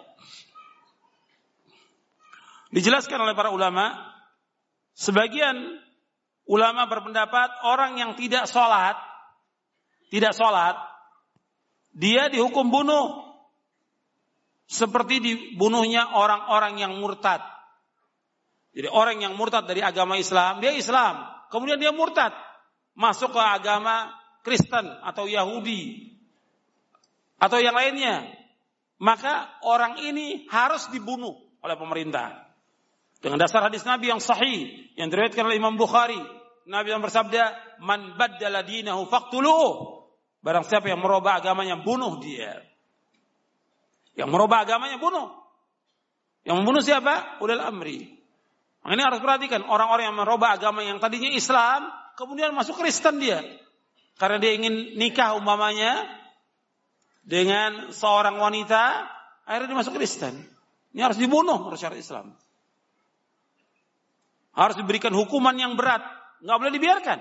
Dijelaskan 2.73 3.21
oleh 3.21 3.37
para 3.37 3.53
ulama, 3.53 3.93
sebagian 4.97 5.81
ulama 6.49 6.89
berpendapat 6.89 7.65
orang 7.65 8.01
yang 8.01 8.13
tidak 8.17 8.49
sholat, 8.49 8.97
tidak 10.13 10.37
sholat, 10.37 10.77
dia 11.97 12.29
dihukum 12.29 12.69
bunuh. 12.69 13.33
Seperti 14.69 15.25
dibunuhnya 15.25 16.13
orang-orang 16.13 16.77
yang 16.77 16.93
murtad. 17.01 17.41
Jadi 18.77 18.89
orang 18.93 19.25
yang 19.25 19.33
murtad 19.37 19.65
dari 19.65 19.81
agama 19.81 20.21
Islam, 20.21 20.61
dia 20.61 20.73
Islam. 20.77 21.25
Kemudian 21.49 21.81
dia 21.81 21.93
murtad 21.97 22.33
masuk 22.93 23.33
ke 23.33 23.41
agama 23.41 24.13
Kristen 24.45 24.85
atau 25.01 25.25
Yahudi 25.25 26.13
atau 27.41 27.57
yang 27.61 27.77
lainnya, 27.77 28.29
maka 29.01 29.49
orang 29.65 29.97
ini 30.01 30.45
harus 30.53 30.93
dibunuh 30.93 31.37
oleh 31.65 31.77
pemerintah. 31.77 32.53
Dengan 33.21 33.41
dasar 33.41 33.65
hadis 33.65 33.85
Nabi 33.85 34.13
yang 34.13 34.21
sahih 34.21 34.93
yang 34.97 35.09
diriwayatkan 35.09 35.47
oleh 35.47 35.57
Imam 35.57 35.77
Bukhari, 35.77 36.19
Nabi 36.67 36.89
yang 36.91 37.03
bersabda, 37.05 37.55
"Man 37.81 38.17
baddala 38.17 38.65
dinahu 38.65 39.09
faqtuluhu." 39.09 40.02
Barang 40.43 40.67
siapa 40.67 40.91
yang 40.91 40.99
merubah 40.99 41.39
agamanya, 41.39 41.79
bunuh 41.79 42.19
dia. 42.19 42.59
Yang 44.19 44.29
merubah 44.29 44.67
agamanya 44.67 44.99
bunuh. 44.99 45.31
Yang 46.43 46.57
membunuh 46.59 46.83
siapa? 46.83 47.39
Ulil 47.39 47.63
amri. 47.63 47.99
Ini 48.83 48.99
harus 48.99 49.23
perhatikan 49.23 49.63
orang-orang 49.63 50.11
yang 50.11 50.19
merubah 50.19 50.59
agama 50.59 50.83
yang 50.83 50.99
tadinya 50.99 51.31
Islam 51.31 51.87
kemudian 52.19 52.51
masuk 52.51 52.75
Kristen 52.83 53.23
dia. 53.23 53.41
Karena 54.19 54.43
dia 54.43 54.53
ingin 54.59 54.99
nikah 54.99 55.39
umpamanya 55.39 56.03
dengan 57.23 57.95
seorang 57.95 58.37
wanita, 58.43 59.07
akhirnya 59.47 59.71
dia 59.71 59.79
masuk 59.79 59.95
Kristen. 59.95 60.35
Ini 60.93 61.01
harus 61.01 61.17
dibunuh 61.17 61.63
menurut 61.63 61.79
syariat 61.79 62.03
Islam. 62.03 62.35
Harus 64.53 64.77
diberikan 64.77 65.15
hukuman 65.15 65.57
yang 65.57 65.79
berat. 65.79 66.03
Nggak 66.43 66.59
boleh 66.59 66.73
dibiarkan. 66.75 67.19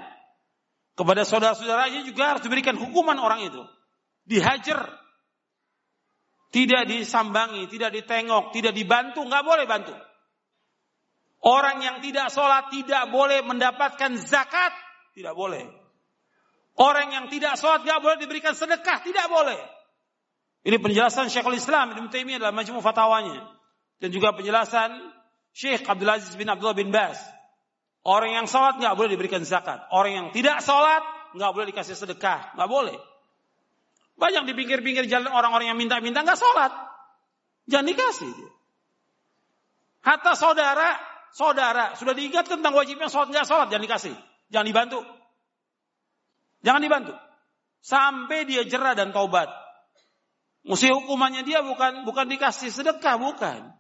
Kepada 1.02 1.26
saudara-saudaranya 1.26 2.06
juga 2.06 2.38
harus 2.38 2.46
diberikan 2.46 2.78
hukuman 2.78 3.18
orang 3.18 3.42
itu. 3.42 3.66
Dihajar. 4.30 4.86
Tidak 6.54 6.86
disambangi, 6.86 7.66
tidak 7.74 7.90
ditengok, 7.90 8.54
tidak 8.54 8.78
dibantu, 8.78 9.26
nggak 9.26 9.42
boleh 9.42 9.66
bantu. 9.66 9.98
Orang 11.42 11.82
yang 11.82 12.06
tidak 12.06 12.30
sholat 12.30 12.70
tidak 12.70 13.10
boleh 13.10 13.42
mendapatkan 13.42 14.14
zakat. 14.22 14.78
Tidak 15.18 15.34
boleh. 15.34 15.66
Orang 16.78 17.10
yang 17.10 17.26
tidak 17.34 17.58
sholat 17.58 17.82
tidak 17.82 18.06
boleh 18.06 18.22
diberikan 18.22 18.54
sedekah. 18.54 19.02
Tidak 19.02 19.26
boleh. 19.26 19.58
Ini 20.62 20.78
penjelasan 20.78 21.34
Syekhul 21.34 21.58
Islam 21.58 21.98
Ibn 21.98 22.14
Taimiyah 22.14 22.46
dalam 22.46 22.54
majmu 22.54 22.78
fatwanya 22.86 23.42
dan 23.98 24.14
juga 24.14 24.38
penjelasan 24.38 25.02
Syekh 25.50 25.82
Abdul 25.90 26.14
Aziz 26.14 26.38
bin 26.38 26.46
Abdullah 26.46 26.78
bin 26.78 26.94
Bas. 26.94 27.18
Orang 28.02 28.34
yang 28.34 28.46
sholat 28.50 28.82
nggak 28.82 28.98
boleh 28.98 29.14
diberikan 29.14 29.46
zakat. 29.46 29.86
Orang 29.94 30.12
yang 30.12 30.28
tidak 30.34 30.66
sholat 30.66 31.06
nggak 31.38 31.52
boleh 31.54 31.68
dikasih 31.70 31.94
sedekah. 31.94 32.58
Nggak 32.58 32.70
boleh. 32.70 32.98
Banyak 34.18 34.46
di 34.50 34.54
pinggir-pinggir 34.58 35.06
jalan 35.06 35.30
orang-orang 35.30 35.74
yang 35.74 35.78
minta-minta 35.78 36.26
nggak 36.26 36.38
sholat. 36.38 36.74
Jangan 37.70 37.88
dikasih. 37.90 38.34
Hatta 40.02 40.34
saudara 40.34 40.98
saudara 41.32 41.94
sudah 41.96 42.12
diingat 42.18 42.50
tentang 42.50 42.74
wajibnya 42.76 43.08
sholat 43.08 43.30
nggak 43.32 43.48
sholat 43.48 43.68
jangan 43.70 43.86
dikasih, 43.86 44.16
jangan 44.52 44.68
dibantu, 44.68 45.00
jangan 46.66 46.82
dibantu 46.84 47.14
sampai 47.82 48.46
dia 48.46 48.66
jerah 48.68 48.94
dan 48.94 49.16
taubat. 49.16 49.50
Mesti 50.62 50.94
hukumannya 50.94 51.42
dia 51.42 51.66
bukan 51.66 52.06
bukan 52.06 52.30
dikasih 52.30 52.70
sedekah 52.70 53.18
bukan, 53.18 53.74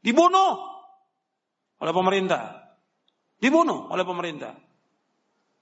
dibunuh 0.00 0.56
oleh 1.76 1.92
pemerintah, 1.92 2.65
dibunuh 3.40 3.88
oleh 3.92 4.04
pemerintah. 4.04 4.56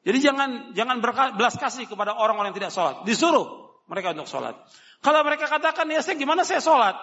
Jadi 0.05 0.19
jangan 0.21 0.51
jangan 0.77 1.01
belas 1.35 1.57
kasih 1.57 1.89
kepada 1.89 2.13
orang-orang 2.13 2.53
yang 2.53 2.59
tidak 2.61 2.73
sholat, 2.77 3.09
disuruh 3.09 3.73
mereka 3.89 4.13
untuk 4.13 4.29
sholat. 4.29 4.53
Kalau 5.01 5.25
mereka 5.25 5.49
katakan 5.49 5.89
ya 5.89 6.05
saya 6.05 6.17
gimana 6.21 6.45
saya 6.45 6.61
sholat, 6.61 6.97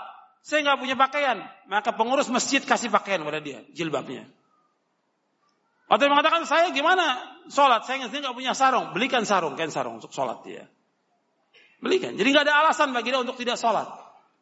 saya 0.46 0.62
nggak 0.66 0.78
punya 0.78 0.96
pakaian, 0.98 1.42
maka 1.66 1.94
pengurus 1.98 2.30
masjid 2.30 2.62
kasih 2.62 2.94
pakaian 2.94 3.26
pada 3.26 3.42
dia, 3.42 3.66
jilbabnya. 3.74 4.30
Atau 5.90 6.08
yang 6.08 6.14
mengatakan 6.14 6.46
saya 6.46 6.70
gimana 6.70 7.20
sholat, 7.50 7.90
saya 7.90 8.06
nggak 8.06 8.38
punya 8.38 8.54
sarung, 8.54 8.94
belikan 8.94 9.26
sarung, 9.26 9.58
kain 9.58 9.74
sarung 9.74 9.98
untuk 9.98 10.14
sholat 10.14 10.46
dia. 10.46 10.70
Belikan. 11.82 12.14
Jadi 12.14 12.30
nggak 12.30 12.46
ada 12.46 12.70
alasan 12.70 12.94
bagi 12.94 13.10
dia 13.10 13.18
untuk 13.18 13.38
tidak 13.42 13.58
sholat, 13.58 13.90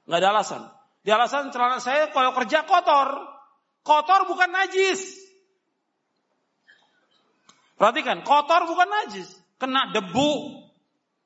nggak 0.03 0.19
ada 0.19 0.29
alasan. 0.35 0.61
Di 0.99 1.15
alasan 1.15 1.55
celana 1.55 1.79
saya 1.79 2.11
kalau 2.11 2.35
kerja 2.35 2.67
kotor, 2.67 3.23
kotor 3.87 4.27
bukan 4.27 4.51
najis. 4.51 5.28
Perhatikan, 7.79 8.27
kotor 8.27 8.67
bukan 8.67 8.91
najis, 8.91 9.31
kena 9.55 9.95
debu, 9.95 10.67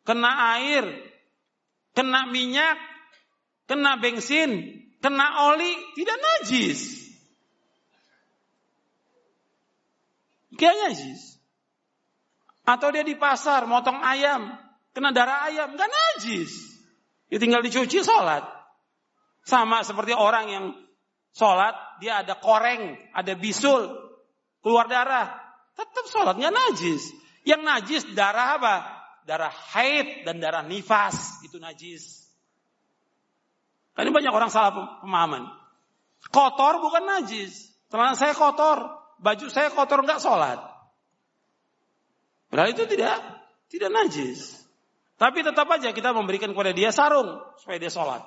kena 0.06 0.54
air, 0.54 0.86
kena 1.98 2.30
minyak, 2.30 2.78
kena 3.66 3.98
bensin, 3.98 4.86
kena 5.02 5.50
oli, 5.50 5.74
tidak 5.98 6.14
najis. 6.22 7.10
Kayak 10.54 10.78
najis. 10.94 11.42
Atau 12.64 12.94
dia 12.94 13.02
di 13.02 13.18
pasar 13.18 13.66
motong 13.66 13.98
ayam, 14.00 14.54
kena 14.94 15.10
darah 15.10 15.50
ayam, 15.50 15.74
nggak 15.74 15.90
najis. 15.90 16.54
Dia 17.34 17.42
tinggal 17.42 17.66
dicuci 17.66 18.06
sholat. 18.06 18.46
Sama 19.44 19.82
seperti 19.82 20.14
orang 20.14 20.46
yang 20.48 20.66
sholat, 21.34 21.98
dia 22.00 22.22
ada 22.22 22.38
koreng, 22.38 22.96
ada 23.12 23.34
bisul, 23.34 23.90
keluar 24.62 24.86
darah. 24.86 25.43
Tetap 25.74 26.06
sholat, 26.10 26.36
nggak 26.38 26.54
najis. 26.54 27.14
Yang 27.44 27.62
najis 27.66 28.04
darah 28.14 28.58
apa? 28.62 28.76
Darah 29.24 29.52
haid 29.52 30.28
dan 30.28 30.40
darah 30.44 30.64
nifas, 30.64 31.41
itu 31.44 31.58
najis. 31.60 32.24
Kan 33.94 34.10
banyak 34.10 34.34
orang 34.34 34.50
salah 34.50 35.00
pemahaman. 35.02 35.48
Kotor 36.34 36.82
bukan 36.82 37.04
najis. 37.06 37.72
Celana 37.94 38.18
saya 38.18 38.34
kotor, 38.34 38.90
baju 39.22 39.45
saya 39.54 39.70
kotor 39.70 40.02
enggak 40.02 40.18
sholat. 40.18 40.58
Padahal 42.50 42.74
itu 42.74 42.90
tidak 42.90 43.22
tidak 43.70 43.90
najis. 43.94 44.66
Tapi 45.18 45.45
tetap 45.45 45.70
aja 45.70 45.94
kita 45.94 46.10
memberikan 46.10 46.52
kepada 46.58 46.74
dia 46.74 46.90
sarung 46.90 47.38
supaya 47.62 47.78
dia 47.78 47.94
sholat. 47.94 48.26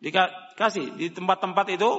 Dikasih 0.00 0.96
di 0.96 1.12
tempat-tempat 1.12 1.66
itu 1.76 1.90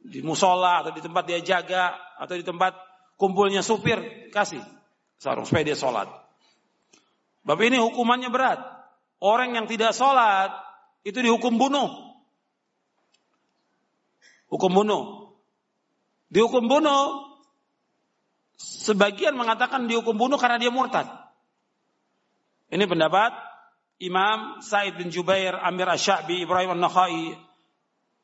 di 0.00 0.24
musola 0.24 0.82
atau 0.82 0.90
di 0.90 1.02
tempat 1.04 1.22
dia 1.28 1.38
jaga 1.38 1.94
atau 2.18 2.34
di 2.34 2.42
tempat 2.42 2.89
kumpulnya 3.20 3.60
supir 3.60 4.32
kasih 4.32 4.64
sarung 5.20 5.44
supaya 5.44 5.68
dia 5.68 5.76
sholat. 5.76 6.08
Bapak 7.44 7.68
ini 7.68 7.76
hukumannya 7.76 8.32
berat. 8.32 8.60
Orang 9.20 9.52
yang 9.52 9.68
tidak 9.68 9.92
sholat 9.92 10.48
itu 11.04 11.20
dihukum 11.20 11.60
bunuh. 11.60 12.16
Hukum 14.48 14.72
bunuh. 14.72 15.36
Dihukum 16.32 16.64
bunuh. 16.72 17.28
Sebagian 18.56 19.36
mengatakan 19.36 19.84
dihukum 19.84 20.16
bunuh 20.16 20.40
karena 20.40 20.56
dia 20.56 20.72
murtad. 20.72 21.08
Ini 22.72 22.84
pendapat 22.88 23.36
Imam 24.00 24.64
Said 24.64 24.96
bin 24.96 25.12
Jubair, 25.12 25.52
Amir 25.60 25.88
Ash-Sha'bi, 25.88 26.44
Ibrahim 26.44 26.80
An-Nakhai, 26.80 27.36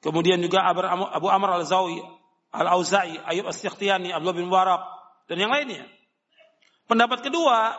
kemudian 0.00 0.40
juga 0.40 0.64
Abu 0.64 1.28
Amr 1.28 1.60
Al-Zawi, 1.60 2.00
Al-Auza'i, 2.56 3.20
Ayub 3.20 3.46
As-Sikhtiyani, 3.48 4.10
Abdullah 4.16 4.36
bin 4.36 4.48
Mubarak, 4.48 4.82
dan 5.28 5.36
yang 5.36 5.52
lainnya. 5.52 5.84
Pendapat 6.88 7.20
kedua, 7.20 7.76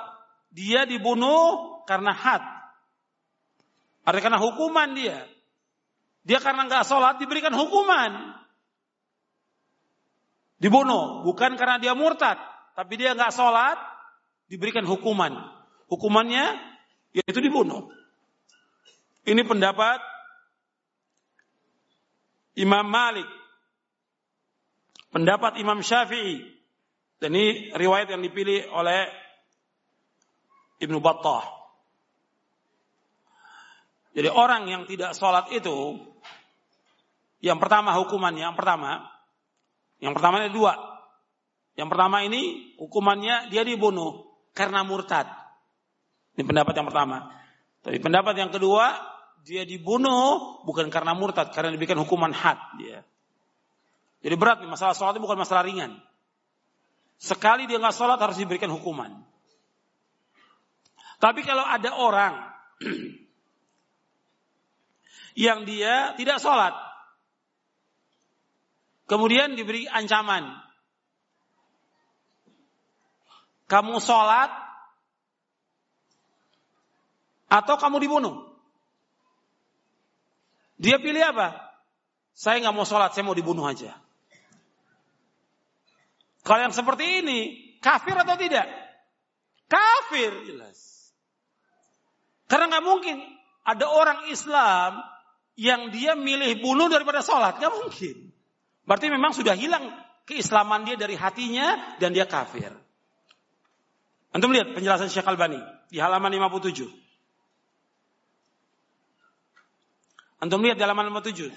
dia 0.54 0.86
dibunuh 0.86 1.82
karena 1.90 2.14
had, 2.14 2.44
ada 4.08 4.24
karena 4.24 4.40
hukuman 4.40 4.96
dia. 4.96 5.28
Dia 6.24 6.40
karena 6.40 6.64
nggak 6.64 6.88
sholat 6.88 7.20
diberikan 7.20 7.52
hukuman. 7.52 8.40
Dibunuh. 10.64 11.28
Bukan 11.28 11.60
karena 11.60 11.76
dia 11.76 11.92
murtad. 11.92 12.40
Tapi 12.72 12.94
dia 12.96 13.12
nggak 13.12 13.36
sholat 13.36 13.76
diberikan 14.48 14.88
hukuman. 14.88 15.60
hukumannya 15.88 16.52
yaitu 17.16 17.40
dibunuh. 17.40 17.88
Ini 19.24 19.40
pendapat 19.48 20.04
Imam 22.60 22.84
Malik. 22.88 23.28
Pendapat 25.12 25.60
Imam 25.60 25.80
Syafi'i. 25.80 26.44
Dan 27.18 27.34
ini 27.34 27.74
riwayat 27.74 28.14
yang 28.14 28.22
dipilih 28.22 28.70
oleh 28.70 29.10
Ibnu 30.78 31.02
Battah. 31.02 31.58
Jadi 34.14 34.30
orang 34.34 34.66
yang 34.70 34.84
tidak 34.90 35.14
sholat 35.14 35.50
itu, 35.54 35.98
yang 37.42 37.62
pertama 37.62 37.94
hukumannya, 38.02 38.50
yang 38.50 38.58
pertama, 38.58 39.06
yang 40.02 40.14
pertama 40.14 40.42
ada 40.42 40.50
dua. 40.50 40.74
Yang 41.78 41.90
pertama 41.94 42.26
ini 42.26 42.74
hukumannya 42.82 43.54
dia 43.54 43.62
dibunuh 43.62 44.26
karena 44.58 44.82
murtad. 44.82 45.30
Ini 46.34 46.42
pendapat 46.46 46.74
yang 46.74 46.90
pertama. 46.90 47.30
Tapi 47.86 47.98
pendapat 48.02 48.34
yang 48.38 48.50
kedua, 48.50 48.98
dia 49.46 49.62
dibunuh 49.66 50.62
bukan 50.66 50.90
karena 50.90 51.14
murtad, 51.14 51.54
karena 51.54 51.70
diberikan 51.70 52.02
hukuman 52.02 52.34
had 52.34 52.58
dia. 52.82 53.06
Jadi 54.22 54.36
berat 54.36 54.58
nih, 54.64 54.70
masalah 54.70 54.98
sholat 54.98 55.14
itu 55.18 55.24
bukan 55.24 55.38
masalah 55.38 55.64
ringan. 55.66 56.02
Sekali 57.18 57.66
dia 57.66 57.82
nggak 57.82 57.98
sholat 57.98 58.18
harus 58.18 58.38
diberikan 58.38 58.70
hukuman. 58.74 59.14
Tapi 61.18 61.42
kalau 61.42 61.66
ada 61.66 61.90
orang 61.98 62.34
yang 65.48 65.66
dia 65.66 66.14
tidak 66.14 66.38
sholat, 66.38 66.78
kemudian 69.10 69.58
diberi 69.58 69.90
ancaman, 69.90 70.62
kamu 73.66 73.98
sholat 73.98 74.54
atau 77.50 77.76
kamu 77.82 77.98
dibunuh. 77.98 78.46
Dia 80.78 81.02
pilih 81.02 81.26
apa? 81.26 81.58
Saya 82.38 82.62
nggak 82.62 82.76
mau 82.78 82.86
sholat, 82.86 83.18
saya 83.18 83.26
mau 83.26 83.34
dibunuh 83.34 83.66
aja. 83.66 83.98
Kalau 86.48 86.64
yang 86.64 86.72
seperti 86.72 87.20
ini, 87.20 87.40
kafir 87.84 88.16
atau 88.16 88.40
tidak? 88.40 88.72
Kafir, 89.68 90.48
jelas. 90.48 91.12
Karena 92.48 92.72
nggak 92.72 92.86
mungkin 92.88 93.20
ada 93.68 93.92
orang 93.92 94.32
Islam 94.32 95.04
yang 95.60 95.92
dia 95.92 96.16
milih 96.16 96.64
bunuh 96.64 96.88
daripada 96.88 97.20
sholat, 97.20 97.60
nggak 97.60 97.74
mungkin. 97.84 98.32
Berarti 98.88 99.12
memang 99.12 99.36
sudah 99.36 99.60
hilang 99.60 99.92
keislaman 100.24 100.88
dia 100.88 100.96
dari 100.96 101.20
hatinya 101.20 102.00
dan 102.00 102.16
dia 102.16 102.24
kafir. 102.24 102.72
Antum 104.32 104.56
lihat 104.56 104.72
penjelasan 104.72 105.12
Syekh 105.12 105.28
Albani 105.28 105.60
di 105.92 106.00
halaman 106.00 106.32
57. 106.32 106.88
Antum 110.40 110.64
lihat 110.64 110.80
di 110.80 110.84
halaman 110.88 111.12
57. 111.12 111.52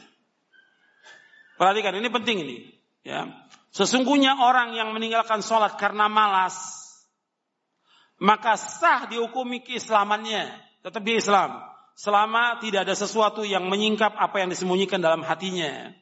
Perhatikan, 1.55 1.95
ini 1.95 2.09
penting 2.11 2.37
ini. 2.43 2.59
Ya. 3.05 3.29
Sesungguhnya 3.71 4.35
orang 4.43 4.75
yang 4.75 4.91
meninggalkan 4.91 5.47
sholat 5.47 5.79
karena 5.79 6.11
malas, 6.11 6.59
maka 8.21 8.59
sah 8.59 9.07
dihukumi 9.07 9.65
keislamannya. 9.65 10.53
Tetap 10.85 11.01
di 11.01 11.17
Islam. 11.17 11.61
Selama 11.97 12.61
tidak 12.61 12.89
ada 12.89 12.97
sesuatu 12.97 13.45
yang 13.45 13.69
menyingkap 13.69 14.17
apa 14.17 14.41
yang 14.41 14.49
disembunyikan 14.53 14.99
dalam 14.99 15.25
hatinya. 15.25 15.93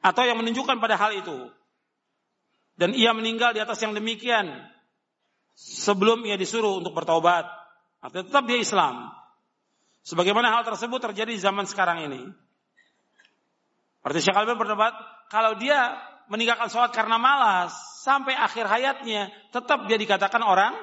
Atau 0.00 0.24
yang 0.24 0.38
menunjukkan 0.38 0.78
pada 0.78 0.94
hal 0.96 1.16
itu. 1.16 1.52
Dan 2.76 2.92
ia 2.92 3.16
meninggal 3.16 3.56
di 3.56 3.60
atas 3.64 3.80
yang 3.80 3.96
demikian 3.96 4.52
sebelum 5.56 6.24
ia 6.28 6.36
disuruh 6.36 6.84
untuk 6.84 6.92
bertobat. 6.92 7.48
Artinya 8.04 8.28
tetap 8.28 8.44
dia 8.44 8.60
Islam. 8.60 9.08
Sebagaimana 10.04 10.52
hal 10.52 10.62
tersebut 10.62 11.00
terjadi 11.00 11.32
di 11.32 11.40
zaman 11.40 11.64
sekarang 11.66 12.04
ini. 12.06 12.22
Artinya 14.04 14.22
Syekh 14.22 14.54
berdebat, 14.54 14.94
kalau 15.32 15.58
dia 15.58 15.98
meninggalkan 16.30 16.70
sholat 16.70 16.90
karena 16.94 17.16
malas, 17.18 17.74
sampai 18.02 18.34
akhir 18.34 18.66
hayatnya, 18.70 19.30
tetap 19.50 19.86
dia 19.90 19.98
dikatakan 19.98 20.42
orang 20.42 20.74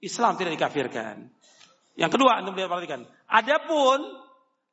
Islam 0.00 0.36
tidak 0.36 0.56
dikafirkan. 0.56 1.28
Yang 1.96 2.10
kedua, 2.16 2.40
anda 2.40 2.52
lihat 2.52 2.68
perhatikan. 2.68 3.08
Adapun, 3.28 4.04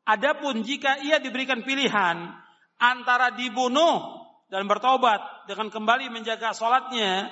adapun 0.03 0.63
jika 0.63 0.99
ia 0.99 1.23
diberikan 1.23 1.63
pilihan 1.63 2.35
antara 2.79 3.31
dibunuh 3.31 4.27
dan 4.51 4.67
bertobat 4.67 5.47
dengan 5.47 5.71
kembali 5.71 6.11
menjaga 6.11 6.51
sholatnya 6.51 7.31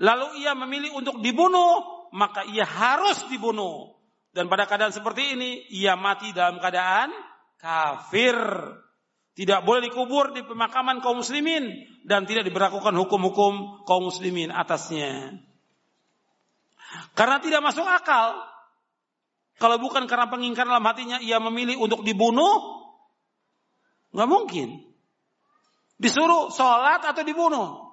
lalu 0.00 0.42
ia 0.42 0.54
memilih 0.54 0.94
untuk 0.96 1.18
dibunuh, 1.20 2.08
maka 2.14 2.46
ia 2.48 2.64
harus 2.64 3.26
dibunuh. 3.28 3.92
Dan 4.32 4.48
pada 4.48 4.64
keadaan 4.64 4.94
seperti 4.94 5.36
ini, 5.36 5.68
ia 5.68 5.92
mati 5.98 6.32
dalam 6.32 6.56
keadaan 6.56 7.12
kafir. 7.60 8.36
Tidak 9.32 9.64
boleh 9.64 9.88
dikubur 9.88 10.36
di 10.36 10.44
pemakaman 10.44 11.00
kaum 11.00 11.24
muslimin 11.24 11.88
dan 12.04 12.28
tidak 12.28 12.44
diberlakukan 12.44 12.92
hukum-hukum 12.92 13.84
kaum 13.88 14.04
muslimin 14.12 14.52
atasnya. 14.52 15.40
Karena 17.16 17.40
tidak 17.40 17.64
masuk 17.64 17.88
akal. 17.88 18.36
Kalau 19.56 19.80
bukan 19.80 20.04
karena 20.04 20.28
pengingkaran 20.28 20.76
dalam 20.76 20.84
hatinya 20.84 21.16
ia 21.22 21.40
memilih 21.40 21.80
untuk 21.80 22.04
dibunuh, 22.04 22.84
nggak 24.12 24.28
mungkin. 24.28 24.84
Disuruh 25.96 26.52
sholat 26.52 27.00
atau 27.00 27.24
dibunuh. 27.24 27.88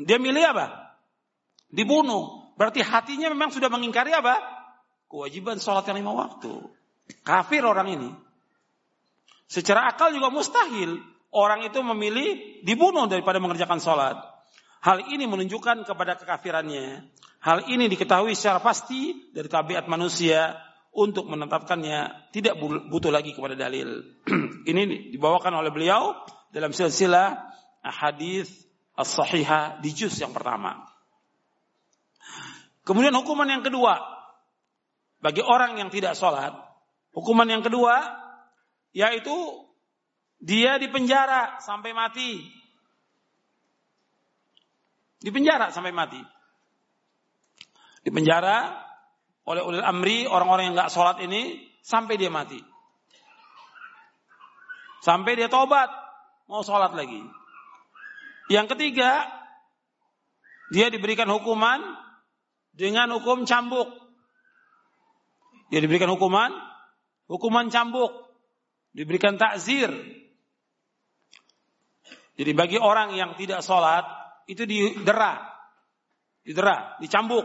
Dia 0.00 0.18
milih 0.18 0.42
apa? 0.42 0.90
dibunuh. 1.70 2.52
Berarti 2.58 2.84
hatinya 2.84 3.32
memang 3.32 3.54
sudah 3.54 3.72
mengingkari 3.72 4.12
apa? 4.12 4.36
Kewajiban 5.08 5.56
sholat 5.56 5.86
yang 5.88 6.04
lima 6.04 6.12
waktu. 6.12 6.50
Kafir 7.24 7.64
orang 7.64 7.88
ini. 7.88 8.10
Secara 9.50 9.90
akal 9.90 10.14
juga 10.14 10.30
mustahil 10.30 11.02
orang 11.34 11.66
itu 11.66 11.82
memilih 11.82 12.62
dibunuh 12.62 13.10
daripada 13.10 13.42
mengerjakan 13.42 13.82
sholat. 13.82 14.14
Hal 14.78 15.10
ini 15.10 15.26
menunjukkan 15.26 15.82
kepada 15.90 16.14
kekafirannya. 16.22 17.02
Hal 17.42 17.66
ini 17.66 17.90
diketahui 17.90 18.38
secara 18.38 18.62
pasti 18.62 19.34
dari 19.34 19.50
tabiat 19.50 19.90
manusia 19.90 20.54
untuk 20.94 21.26
menetapkannya 21.26 22.30
tidak 22.30 22.62
butuh 22.62 23.10
lagi 23.10 23.34
kepada 23.34 23.58
dalil. 23.58 24.06
ini 24.70 25.10
dibawakan 25.10 25.58
oleh 25.58 25.74
beliau 25.74 26.14
dalam 26.54 26.70
silsilah 26.70 27.34
hadis 27.82 28.46
as-sahihah 28.94 29.82
di 29.82 29.90
juz 29.90 30.14
yang 30.22 30.30
pertama. 30.30 30.78
Kemudian 32.86 33.14
hukuman 33.18 33.50
yang 33.50 33.66
kedua 33.66 33.98
bagi 35.18 35.42
orang 35.42 35.74
yang 35.74 35.90
tidak 35.90 36.14
sholat, 36.14 36.54
hukuman 37.12 37.50
yang 37.50 37.66
kedua 37.66 37.98
yaitu 38.90 39.36
dia 40.40 40.80
dipenjara 40.80 41.60
sampai 41.60 41.92
mati. 41.92 42.48
Dipenjara 45.20 45.68
sampai 45.68 45.92
mati. 45.92 46.20
Dipenjara 48.00 48.80
oleh 49.44 49.60
ulil 49.60 49.84
amri 49.84 50.24
orang-orang 50.24 50.72
yang 50.72 50.74
nggak 50.76 50.92
sholat 50.92 51.20
ini 51.20 51.60
sampai 51.84 52.16
dia 52.16 52.32
mati. 52.32 52.56
Sampai 55.04 55.36
dia 55.36 55.52
tobat 55.52 55.88
mau 56.48 56.64
sholat 56.64 56.96
lagi. 56.96 57.20
Yang 58.48 58.76
ketiga, 58.76 59.28
dia 60.72 60.88
diberikan 60.88 61.28
hukuman 61.28 61.80
dengan 62.72 63.12
hukum 63.12 63.44
cambuk. 63.44 63.88
Dia 65.70 65.78
diberikan 65.84 66.10
hukuman, 66.10 66.50
hukuman 67.30 67.70
cambuk, 67.70 68.10
diberikan 68.90 69.38
takzir. 69.38 69.90
Jadi 72.40 72.52
bagi 72.56 72.78
orang 72.80 73.12
yang 73.14 73.36
tidak 73.36 73.60
sholat 73.60 74.06
itu 74.48 74.64
didera, 74.64 75.38
didera, 76.42 76.96
dicambuk. 76.98 77.44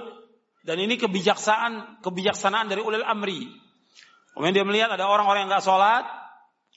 Dan 0.66 0.82
ini 0.82 0.98
kebijaksanaan, 0.98 2.02
kebijaksanaan 2.02 2.72
dari 2.72 2.82
ulil 2.82 3.06
amri. 3.06 3.46
Kemudian 4.34 4.56
dia 4.56 4.66
melihat 4.66 4.90
ada 4.90 5.06
orang-orang 5.06 5.46
yang 5.46 5.52
nggak 5.54 5.68
sholat, 5.68 6.04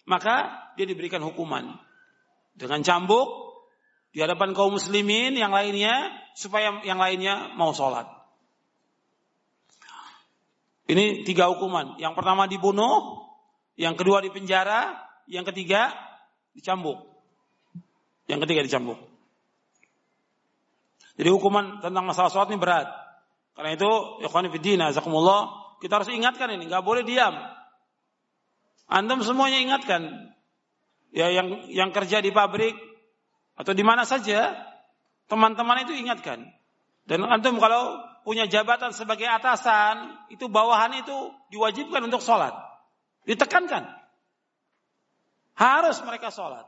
maka 0.04 0.66
dia 0.76 0.84
diberikan 0.84 1.24
hukuman 1.24 1.78
dengan 2.58 2.84
cambuk 2.84 3.48
di 4.12 4.20
hadapan 4.20 4.52
kaum 4.52 4.76
muslimin 4.76 5.36
yang 5.38 5.54
lainnya 5.54 6.10
supaya 6.34 6.82
yang 6.82 6.98
lainnya 6.98 7.54
mau 7.54 7.70
sholat. 7.70 8.06
Ini 10.88 11.28
tiga 11.28 11.52
hukuman. 11.52 12.00
Yang 12.00 12.16
pertama 12.16 12.48
dibunuh, 12.48 13.27
yang 13.78 13.94
kedua 13.94 14.18
dipenjara, 14.18 14.98
yang 15.30 15.46
ketiga 15.46 15.94
dicambuk. 16.50 16.98
Yang 18.26 18.44
ketiga 18.44 18.66
dicambuk. 18.66 18.98
Jadi 21.14 21.30
hukuman 21.30 21.78
tentang 21.78 22.02
masalah 22.02 22.30
sholat 22.30 22.50
ini 22.50 22.58
berat. 22.58 22.90
Karena 23.54 23.74
itu, 23.74 23.90
ikhwani 24.26 24.50
fiddina, 24.50 24.90
azakumullah, 24.90 25.74
kita 25.78 26.02
harus 26.02 26.10
ingatkan 26.10 26.50
ini, 26.58 26.66
nggak 26.66 26.82
boleh 26.82 27.06
diam. 27.06 27.34
Antum 28.90 29.22
semuanya 29.22 29.62
ingatkan. 29.62 30.34
Ya 31.14 31.32
yang 31.32 31.70
yang 31.72 31.90
kerja 31.94 32.20
di 32.20 32.34
pabrik 32.34 32.76
atau 33.56 33.72
di 33.72 33.82
mana 33.86 34.04
saja, 34.04 34.58
teman-teman 35.30 35.86
itu 35.86 35.94
ingatkan. 35.94 36.44
Dan 37.08 37.24
antum 37.24 37.56
kalau 37.62 37.96
punya 38.26 38.44
jabatan 38.44 38.92
sebagai 38.92 39.24
atasan, 39.24 40.28
itu 40.28 40.50
bawahan 40.52 40.92
itu 41.00 41.32
diwajibkan 41.48 42.04
untuk 42.04 42.20
sholat. 42.20 42.67
Ditekankan. 43.28 43.84
Harus 45.52 46.00
mereka 46.00 46.32
sholat. 46.32 46.64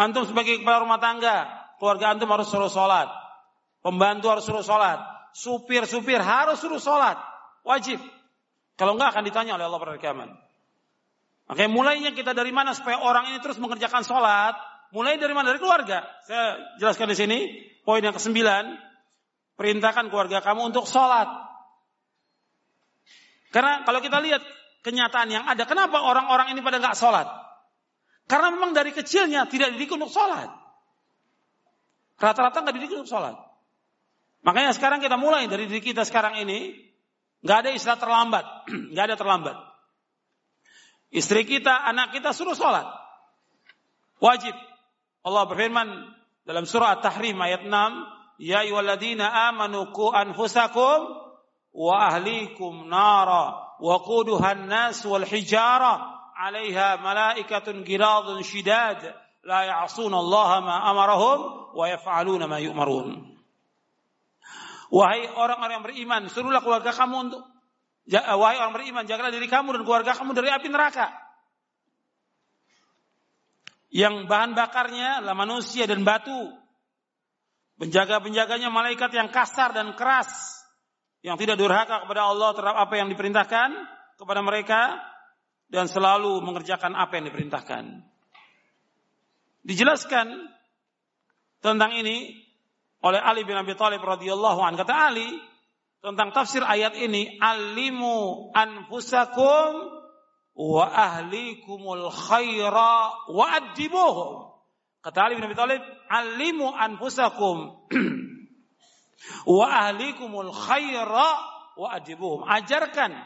Antum 0.00 0.24
sebagai 0.24 0.62
kepala 0.62 0.88
rumah 0.88 1.02
tangga, 1.02 1.44
keluarga 1.76 2.16
antum 2.16 2.30
harus 2.32 2.48
suruh 2.48 2.72
sholat. 2.72 3.12
Pembantu 3.84 4.32
harus 4.32 4.48
suruh 4.48 4.64
sholat. 4.64 4.96
Supir-supir 5.36 6.22
harus 6.24 6.56
suruh 6.56 6.80
sholat. 6.80 7.20
Wajib. 7.60 8.00
Kalau 8.78 8.96
enggak 8.96 9.12
akan 9.12 9.26
ditanya 9.28 9.60
oleh 9.60 9.68
Allah 9.68 9.80
pada 9.82 10.00
kiamat. 10.00 10.32
Makanya 11.50 11.70
mulainya 11.72 12.10
kita 12.16 12.32
dari 12.32 12.54
mana 12.54 12.72
supaya 12.72 13.02
orang 13.02 13.28
ini 13.28 13.42
terus 13.44 13.60
mengerjakan 13.60 14.06
sholat. 14.06 14.56
Mulai 14.94 15.20
dari 15.20 15.34
mana? 15.36 15.52
Dari 15.52 15.60
keluarga. 15.60 16.08
Saya 16.24 16.56
jelaskan 16.80 17.12
di 17.12 17.16
sini. 17.18 17.38
Poin 17.84 18.00
yang 18.00 18.16
kesembilan 18.16 18.64
perintahkan 19.58 20.08
keluarga 20.08 20.38
kamu 20.40 20.72
untuk 20.72 20.86
sholat. 20.86 21.26
Karena 23.50 23.82
kalau 23.82 23.98
kita 23.98 24.22
lihat 24.22 24.44
kenyataan 24.82 25.28
yang 25.28 25.44
ada, 25.46 25.66
kenapa 25.66 26.02
orang-orang 26.02 26.54
ini 26.54 26.60
pada 26.62 26.78
nggak 26.78 26.96
sholat? 26.98 27.26
Karena 28.28 28.52
memang 28.52 28.76
dari 28.76 28.92
kecilnya 28.92 29.48
tidak 29.48 29.74
dididik 29.74 29.96
untuk 29.96 30.12
sholat. 30.12 30.52
Rata-rata 32.20 32.60
nggak 32.60 32.74
dididik 32.76 33.00
untuk 33.00 33.10
sholat. 33.10 33.34
Makanya 34.44 34.76
sekarang 34.76 35.00
kita 35.00 35.16
mulai 35.16 35.48
dari 35.48 35.66
diri 35.66 35.82
kita 35.82 36.04
sekarang 36.04 36.38
ini, 36.38 36.76
nggak 37.42 37.58
ada 37.66 37.70
istilah 37.72 37.98
terlambat, 37.98 38.44
nggak 38.92 39.04
ada 39.12 39.16
terlambat. 39.16 39.56
Istri 41.08 41.48
kita, 41.48 41.72
anak 41.88 42.12
kita 42.12 42.36
suruh 42.36 42.52
sholat. 42.52 42.84
Wajib. 44.20 44.52
Allah 45.24 45.44
berfirman 45.48 45.88
dalam 46.44 46.68
surah 46.68 47.00
At-Tahrim 47.00 47.36
ayat 47.40 47.64
6, 47.64 47.72
Ya 48.38 48.62
amanu 49.50 49.90
ku 49.90 50.14
anfusakum 50.14 51.10
wa 51.74 51.94
ahlikum 52.06 52.86
nara 52.86 53.67
wal 53.80 55.26
hijara 55.26 55.94
'alaiha 56.34 57.02
malaikatun 57.02 57.82
giradun 57.82 58.42
shidad 58.42 59.02
la 59.42 59.60
ya'suna 59.64 60.18
Allah 60.18 60.50
ma 60.62 60.76
amarahum 60.90 61.72
wa 61.74 61.84
yaf'aluna 61.88 62.46
ma 62.46 62.58
yu'marun. 62.58 63.38
Wahai 64.88 65.28
orang-orang 65.28 65.74
yang 65.78 65.84
beriman, 65.84 66.22
suruhlah 66.32 66.64
keluarga 66.64 66.96
kamu 66.96 67.16
untuk 67.28 67.42
wahai 68.08 68.56
orang 68.56 68.72
beriman, 68.72 69.04
jagalah 69.04 69.28
diri 69.28 69.46
kamu 69.50 69.76
dan 69.76 69.82
keluarga 69.84 70.16
kamu 70.16 70.32
dari 70.32 70.48
api 70.48 70.68
neraka. 70.72 71.12
Yang 73.88 74.28
bahan 74.28 74.52
bakarnya 74.52 75.24
adalah 75.24 75.36
manusia 75.36 75.88
dan 75.88 76.04
batu 76.04 76.52
Penjaga-penjaganya 77.78 78.74
malaikat 78.74 79.14
yang 79.14 79.30
kasar 79.30 79.70
dan 79.70 79.94
keras. 79.94 80.58
Yang 81.22 81.36
tidak 81.44 81.56
durhaka 81.58 82.06
kepada 82.06 82.30
Allah 82.30 82.50
terhadap 82.54 82.78
apa 82.78 82.94
yang 82.94 83.08
diperintahkan 83.10 83.68
kepada 84.18 84.40
mereka. 84.42 84.96
Dan 85.68 85.84
selalu 85.84 86.40
mengerjakan 86.40 86.96
apa 86.96 87.20
yang 87.20 87.28
diperintahkan. 87.28 88.00
Dijelaskan 89.68 90.48
tentang 91.60 91.92
ini 91.92 92.40
oleh 93.04 93.20
Ali 93.20 93.44
bin 93.44 93.52
Abi 93.52 93.76
Thalib 93.76 94.00
radhiyallahu 94.00 94.64
anhu 94.64 94.80
kata 94.80 95.12
Ali 95.12 95.28
tentang 96.00 96.32
tafsir 96.32 96.64
ayat 96.64 96.96
ini 96.96 97.36
alimu 97.36 98.48
anfusakum 98.56 99.92
wa 100.56 100.84
ahlikumul 100.88 102.08
khaira 102.10 103.28
wa 103.28 103.44
adibuhum 103.52 104.48
Kata 104.98 105.30
Ali 105.30 105.38
bin 105.38 105.46
Abi 105.46 105.54
Thalib, 105.54 105.82
"Alimu 106.10 106.74
anfusakum 106.74 107.86
wa 109.46 109.66
ahlikumul 109.66 110.52
khaira 110.52 111.30
wa 111.78 111.88
adibuhum." 111.94 112.44
Ajarkan 112.46 113.16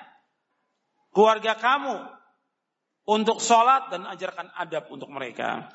keluarga 1.13 1.57
kamu 1.57 1.97
untuk 3.07 3.43
sholat 3.43 3.91
dan 3.91 4.07
ajarkan 4.07 4.49
adab 4.55 4.89
untuk 4.89 5.11
mereka. 5.11 5.69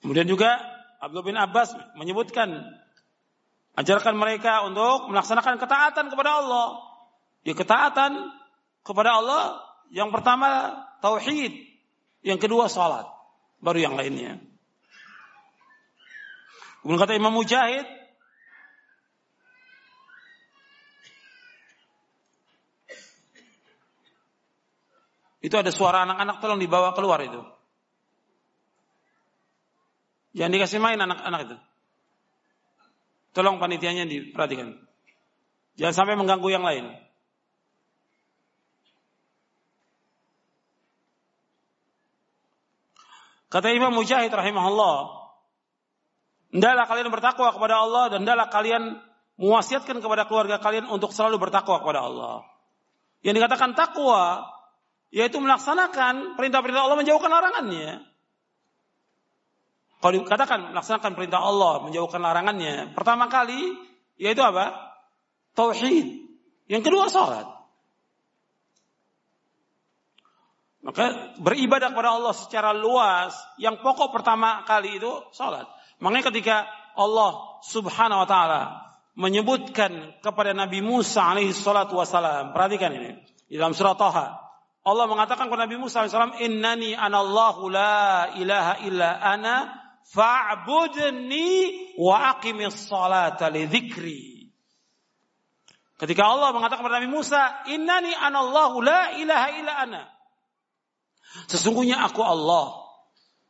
Kemudian 0.00 0.30
juga 0.30 0.56
Abdul 1.02 1.26
bin 1.26 1.36
Abbas 1.36 1.74
menyebutkan 1.98 2.48
ajarkan 3.78 4.14
mereka 4.18 4.66
untuk 4.66 5.10
melaksanakan 5.10 5.58
ketaatan 5.58 6.06
kepada 6.10 6.42
Allah. 6.42 6.66
Ya 7.46 7.54
ketaatan 7.54 8.34
kepada 8.82 9.22
Allah 9.22 9.42
yang 9.94 10.10
pertama 10.10 10.80
tauhid, 11.04 11.54
yang 12.26 12.38
kedua 12.42 12.66
salat. 12.66 13.06
Baru 13.58 13.78
yang 13.82 13.98
lainnya. 13.98 14.38
Kemudian 16.88 17.04
kata 17.04 17.20
Imam 17.20 17.36
Mujahid, 17.36 17.84
itu 25.44 25.52
ada 25.52 25.68
suara 25.68 26.08
anak-anak 26.08 26.40
tolong 26.40 26.56
dibawa 26.56 26.96
keluar 26.96 27.20
itu. 27.20 27.44
Jangan 30.32 30.48
dikasih 30.56 30.80
main 30.80 30.96
anak-anak 30.96 31.40
itu. 31.52 31.56
Tolong 33.36 33.60
panitianya 33.60 34.08
diperhatikan. 34.08 34.80
Jangan 35.76 35.92
sampai 35.92 36.16
mengganggu 36.16 36.48
yang 36.48 36.64
lain. 36.64 36.88
Kata 43.52 43.76
Imam 43.76 43.92
Mujahid 43.92 44.32
rahimahullah, 44.32 45.17
hendaklah 46.52 46.86
kalian 46.88 47.08
bertakwa 47.12 47.48
kepada 47.52 47.74
Allah 47.80 48.04
dan 48.12 48.24
hendaklah 48.24 48.48
kalian 48.48 48.82
mewasiatkan 49.38 50.02
kepada 50.02 50.26
keluarga 50.26 50.58
kalian 50.58 50.90
untuk 50.90 51.14
selalu 51.14 51.48
bertakwa 51.48 51.78
kepada 51.80 52.04
Allah. 52.04 52.44
Yang 53.22 53.42
dikatakan 53.42 53.74
takwa 53.78 54.46
yaitu 55.08 55.40
melaksanakan 55.40 56.36
perintah-perintah 56.36 56.82
Allah 56.84 56.98
menjauhkan 57.00 57.30
larangannya. 57.32 58.04
Kalau 59.98 60.12
dikatakan 60.14 60.74
melaksanakan 60.76 61.12
perintah 61.18 61.42
Allah 61.42 61.82
menjauhkan 61.82 62.22
larangannya, 62.22 62.94
pertama 62.94 63.26
kali 63.26 63.74
yaitu 64.18 64.42
apa? 64.42 64.74
Tauhid. 65.58 66.06
Yang 66.70 66.82
kedua 66.86 67.10
salat. 67.10 67.46
Maka 70.78 71.34
beribadah 71.42 71.90
kepada 71.90 72.14
Allah 72.14 72.32
secara 72.32 72.70
luas, 72.70 73.34
yang 73.58 73.82
pokok 73.82 74.14
pertama 74.14 74.62
kali 74.64 75.02
itu 75.02 75.10
salat. 75.34 75.66
Makanya 75.98 76.30
ketika 76.30 76.56
Allah 76.94 77.62
Subhanahu 77.66 78.22
wa 78.22 78.28
taala 78.28 78.62
menyebutkan 79.18 80.14
kepada 80.22 80.54
Nabi 80.54 80.78
Musa 80.78 81.26
alaihi 81.26 81.50
salatu 81.50 81.98
wasalam, 81.98 82.54
perhatikan 82.54 82.94
ini 82.94 83.18
di 83.50 83.58
dalam 83.58 83.74
surah 83.74 83.98
Taha. 83.98 84.26
Allah 84.86 85.04
mengatakan 85.10 85.50
kepada 85.50 85.66
Nabi 85.66 85.78
Musa 85.78 86.00
alaihi 86.00 86.14
salam, 86.14 86.38
"Innani 86.38 86.94
anallahu 86.94 87.66
la 87.66 88.30
ilaha 88.38 88.78
illa 88.86 89.18
ana 89.18 89.74
fa'budni 90.06 91.50
wa 91.98 92.38
aqimis 92.38 92.86
salata 92.86 93.50
li 93.50 93.66
dzikri." 93.66 94.54
Ketika 95.98 96.22
Allah 96.30 96.54
mengatakan 96.54 96.86
kepada 96.86 97.02
Nabi 97.02 97.10
Musa, 97.10 97.66
"Innani 97.74 98.14
anallahu 98.14 98.78
la 98.80 99.18
ilaha 99.18 99.48
illa 99.58 99.72
ana." 99.82 100.02
Sesungguhnya 101.50 102.00
aku 102.06 102.22
Allah. 102.22 102.87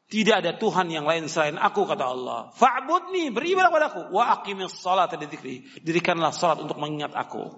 Tidak 0.08 0.40
ada 0.40 0.56
Tuhan 0.56 0.88
yang 0.88 1.04
lain 1.04 1.28
selain 1.28 1.60
aku 1.60 1.84
kata 1.84 2.08
Allah. 2.08 2.48
Fa'budni 2.56 3.28
beribadah 3.28 3.68
padaku 3.68 4.08
wa 4.08 4.40
aqimis 4.40 4.80
salat 4.80 5.12
dzikri. 5.12 5.68
Dirikanlah 5.84 6.32
salat 6.32 6.64
untuk 6.64 6.80
mengingat 6.80 7.12
aku. 7.12 7.52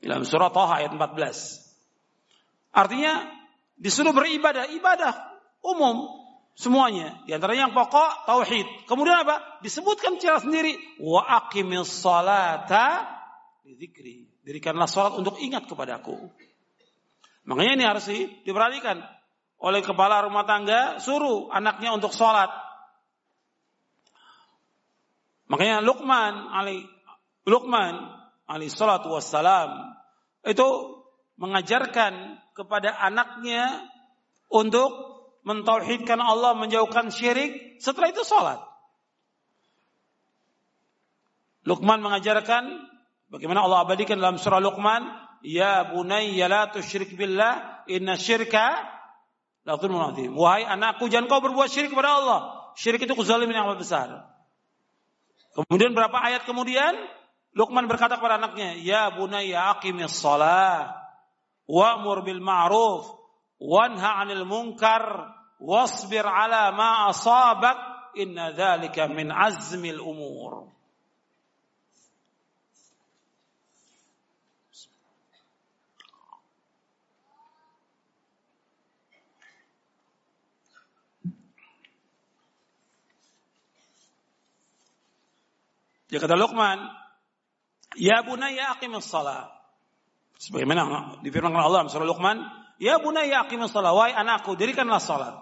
Dalam 0.00 0.24
surah 0.24 0.48
Taha 0.48 0.80
ayat 0.80 0.96
14. 0.96 2.72
Artinya 2.72 3.28
disuruh 3.76 4.16
beribadah, 4.16 4.72
ibadah 4.72 5.12
umum 5.60 6.08
semuanya. 6.56 7.20
Di 7.28 7.36
antara 7.36 7.52
yang 7.52 7.76
pokok 7.76 8.24
tauhid. 8.24 8.88
Kemudian 8.88 9.28
apa? 9.28 9.60
Disebutkan 9.60 10.16
secara 10.16 10.40
sendiri 10.40 10.72
wa 10.96 11.28
aqimis 11.28 11.92
salata 11.92 13.04
di 13.60 13.76
dzikri. 13.76 14.32
Dirikanlah 14.40 14.88
salat 14.88 15.20
untuk 15.20 15.36
ingat 15.44 15.68
kepadaku. 15.68 16.16
Makanya 17.44 17.72
ini 17.76 17.84
harus 17.84 18.08
diperhatikan 18.48 19.04
oleh 19.64 19.80
kepala 19.80 20.28
rumah 20.28 20.44
tangga, 20.44 21.00
suruh 21.00 21.48
anaknya 21.48 21.96
untuk 21.96 22.12
sholat. 22.12 22.52
Makanya 25.48 25.80
Luqman 25.80 26.52
ali 26.52 26.84
Luqman 27.48 27.96
ali 28.44 28.68
salatu 28.68 29.12
wassalam 29.12 29.96
itu 30.44 30.68
mengajarkan 31.40 32.44
kepada 32.52 32.92
anaknya 32.92 33.88
untuk 34.52 34.92
mentauhidkan 35.44 36.20
Allah, 36.20 36.52
menjauhkan 36.56 37.08
syirik, 37.08 37.80
setelah 37.80 38.12
itu 38.12 38.20
sholat. 38.24 38.60
Luqman 41.64 42.04
mengajarkan 42.04 42.68
bagaimana 43.32 43.64
Allah 43.64 43.88
abadikan 43.88 44.20
dalam 44.20 44.36
surah 44.36 44.60
Luqman 44.60 45.24
Ya 45.44 45.84
bunayya 45.92 46.48
la 46.48 46.72
tusyrik 46.72 47.12
billah 47.20 47.84
inna 47.84 48.16
syirka. 48.16 48.80
Wahai 49.64 50.68
anakku 50.68 51.08
jangan 51.08 51.26
kau 51.28 51.40
berbuat 51.40 51.72
syirik 51.72 51.96
kepada 51.96 52.20
Allah. 52.20 52.40
Syirik 52.76 53.08
itu 53.08 53.16
kezaliman 53.16 53.56
yang 53.56 53.68
besar. 53.80 54.28
Kemudian 55.56 55.96
berapa 55.96 56.18
ayat 56.20 56.44
kemudian 56.44 56.92
Luqman 57.54 57.86
berkata 57.86 58.18
kepada 58.18 58.42
anaknya, 58.42 58.74
"Ya 58.82 59.14
bunayya 59.14 59.78
aqimis 59.78 60.18
shalah 60.18 60.90
wa'mur 61.70 62.26
bil 62.26 62.42
ma'ruf 62.42 63.06
wanha 63.62 64.20
'anil 64.20 64.42
munkar 64.42 65.30
wasbir 65.62 66.26
'ala 66.26 66.74
ma 66.74 67.14
asabak 67.14 67.78
inna 68.18 68.50
dzalika 68.50 69.06
min 69.06 69.30
azmil 69.30 70.02
umur." 70.02 70.73
Dia 86.14 86.22
kata 86.22 86.38
Luqman, 86.38 86.78
Ya 87.98 88.22
bunayya 88.22 88.78
aqimus 88.78 89.10
salat. 89.10 89.50
Sebagaimana 90.38 91.18
difirmankan 91.26 91.58
Allah 91.58 91.82
dalam 91.82 91.90
surah 91.90 92.06
Luqman, 92.06 92.38
Ya 92.78 93.02
bunayya 93.02 93.50
aqimus 93.50 93.74
salat. 93.74 93.90
Wahai 93.90 94.14
anakku, 94.14 94.54
dirikanlah 94.54 95.02
salat. 95.02 95.34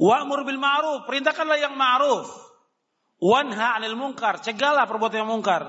Wa'mur 0.00 0.48
bil 0.48 0.56
ma'ruf, 0.56 1.04
perintahkanlah 1.04 1.60
yang 1.60 1.76
ma'ruf. 1.76 2.32
Wanha 3.20 3.76
'anil 3.76 3.92
munkar, 3.92 4.40
cegahlah 4.40 4.88
perbuatan 4.88 5.28
yang 5.28 5.28
mungkar. 5.28 5.68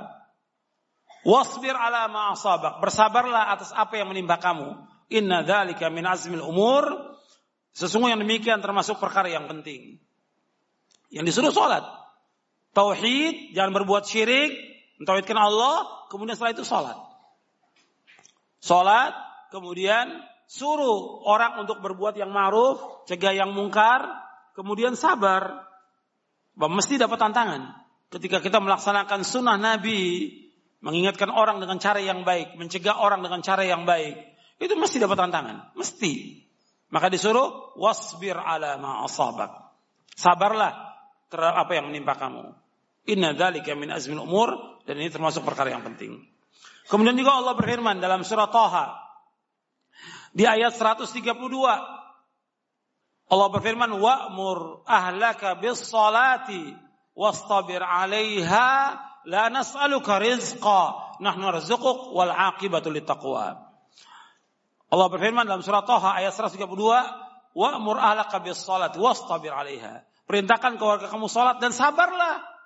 Wasbir 1.28 1.76
ala 1.76 2.08
ma 2.08 2.32
asabak, 2.32 2.80
bersabarlah 2.80 3.52
atas 3.52 3.76
apa 3.76 4.00
yang 4.00 4.08
menimpa 4.08 4.40
kamu. 4.40 4.80
Inna 5.12 5.44
dzalika 5.44 5.92
min 5.92 6.08
azmil 6.08 6.40
umur. 6.40 6.88
Sesungguhnya 7.76 8.16
demikian 8.16 8.64
termasuk 8.64 8.96
perkara 8.96 9.28
yang 9.28 9.52
penting. 9.52 10.00
Yang 11.12 11.36
disuruh 11.36 11.52
salat 11.52 11.97
tauhid, 12.78 13.58
jangan 13.58 13.74
berbuat 13.74 14.06
syirik, 14.06 14.54
mentauhidkan 15.02 15.34
Allah, 15.34 16.06
kemudian 16.14 16.38
setelah 16.38 16.54
itu 16.54 16.62
sholat. 16.62 16.98
Sholat, 18.62 19.18
kemudian 19.50 20.22
suruh 20.46 21.26
orang 21.26 21.66
untuk 21.66 21.82
berbuat 21.82 22.14
yang 22.22 22.30
ma'ruf, 22.30 23.10
cegah 23.10 23.34
yang 23.34 23.50
mungkar, 23.58 24.06
kemudian 24.54 24.94
sabar. 24.94 25.66
Mesti 26.54 27.02
dapat 27.02 27.18
tantangan. 27.18 27.82
Ketika 28.14 28.42
kita 28.46 28.62
melaksanakan 28.62 29.26
sunnah 29.26 29.58
Nabi, 29.58 30.30
mengingatkan 30.86 31.34
orang 31.34 31.58
dengan 31.58 31.82
cara 31.82 31.98
yang 31.98 32.22
baik, 32.22 32.54
mencegah 32.62 33.02
orang 33.02 33.26
dengan 33.26 33.42
cara 33.42 33.66
yang 33.66 33.90
baik, 33.90 34.22
itu 34.62 34.74
mesti 34.78 35.02
dapat 35.02 35.18
tantangan, 35.18 35.74
mesti. 35.74 36.46
Maka 36.94 37.10
disuruh 37.10 37.78
wasbir 37.78 38.38
ala 38.38 38.78
ma 38.80 39.06
asabak. 39.06 39.50
Sabarlah 40.18 40.74
terhadap 41.30 41.68
apa 41.68 41.72
yang 41.78 41.92
menimpa 41.92 42.16
kamu. 42.18 42.67
Inna 43.08 43.32
dzalika 43.32 43.72
min 43.80 43.88
azmil 43.88 44.20
umur 44.20 44.82
dan 44.84 45.00
ini 45.00 45.08
termasuk 45.08 45.48
perkara 45.48 45.72
yang 45.72 45.84
penting. 45.84 46.28
Kemudian 46.92 47.16
juga 47.16 47.40
Allah 47.40 47.56
berfirman 47.56 48.00
dalam 48.04 48.24
surat 48.28 48.52
Taha 48.52 48.96
di 50.36 50.44
ayat 50.44 50.76
132 50.76 51.08
Allah 53.28 53.48
berfirman 53.52 53.92
wa'mur 53.92 54.88
ahlaka 54.88 55.60
bis 55.60 55.84
salati 55.84 56.72
wastabir 57.12 57.84
'alaiha 57.84 58.96
la 59.28 59.44
nas'aluka 59.52 60.16
rizqa 60.24 61.16
nahnu 61.20 61.52
narzuquk 61.52 62.16
wal 62.16 62.32
'aqibatu 62.32 62.88
littaqwa. 62.88 63.68
Allah 64.88 65.08
berfirman 65.12 65.44
dalam 65.44 65.60
surat 65.60 65.84
Taha 65.84 66.24
ayat 66.24 66.32
132 66.32 66.72
wa'mur 67.52 68.00
ahlaka 68.00 68.40
bis 68.40 68.64
salati 68.64 68.96
wastabir 68.96 69.52
'alaiha. 69.52 70.08
Perintahkan 70.24 70.80
keluarga 70.80 71.12
kamu 71.12 71.28
salat 71.28 71.60
dan 71.60 71.76
sabarlah 71.76 72.57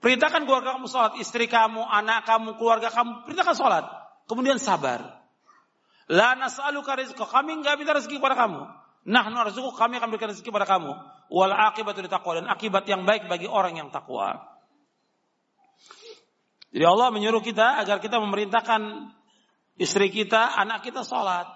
Perintahkan 0.00 0.48
keluarga 0.48 0.80
kamu 0.80 0.88
sholat, 0.88 1.12
istri 1.20 1.44
kamu, 1.44 1.84
anak 1.84 2.24
kamu, 2.24 2.56
keluarga 2.56 2.88
kamu, 2.88 3.28
perintahkan 3.28 3.56
sholat. 3.56 3.84
Kemudian 4.24 4.56
sabar. 4.56 5.20
La 6.08 6.32
nas'aluka 6.34 6.96
rizqa, 6.96 7.28
kami 7.28 7.60
enggak 7.60 7.76
minta 7.76 7.92
rezeki 7.92 8.16
kepada 8.16 8.34
kamu. 8.34 8.64
Nah, 9.00 9.24
narzuku 9.28 9.76
kami 9.76 10.00
akan 10.00 10.08
berikan 10.12 10.32
rezeki 10.32 10.48
kepada 10.48 10.68
kamu. 10.68 10.92
Wal 11.28 11.52
akibatu 11.52 12.00
taqwa 12.08 12.40
dan 12.40 12.48
akibat 12.48 12.88
yang 12.88 13.04
baik 13.04 13.28
bagi 13.28 13.44
orang 13.44 13.76
yang 13.76 13.88
takwa. 13.92 14.40
Jadi 16.70 16.84
Allah 16.84 17.08
menyuruh 17.12 17.42
kita 17.44 17.80
agar 17.80 18.00
kita 18.00 18.20
memerintahkan 18.20 19.12
istri 19.80 20.08
kita, 20.08 20.56
anak 20.60 20.84
kita 20.84 21.04
sholat. 21.04 21.48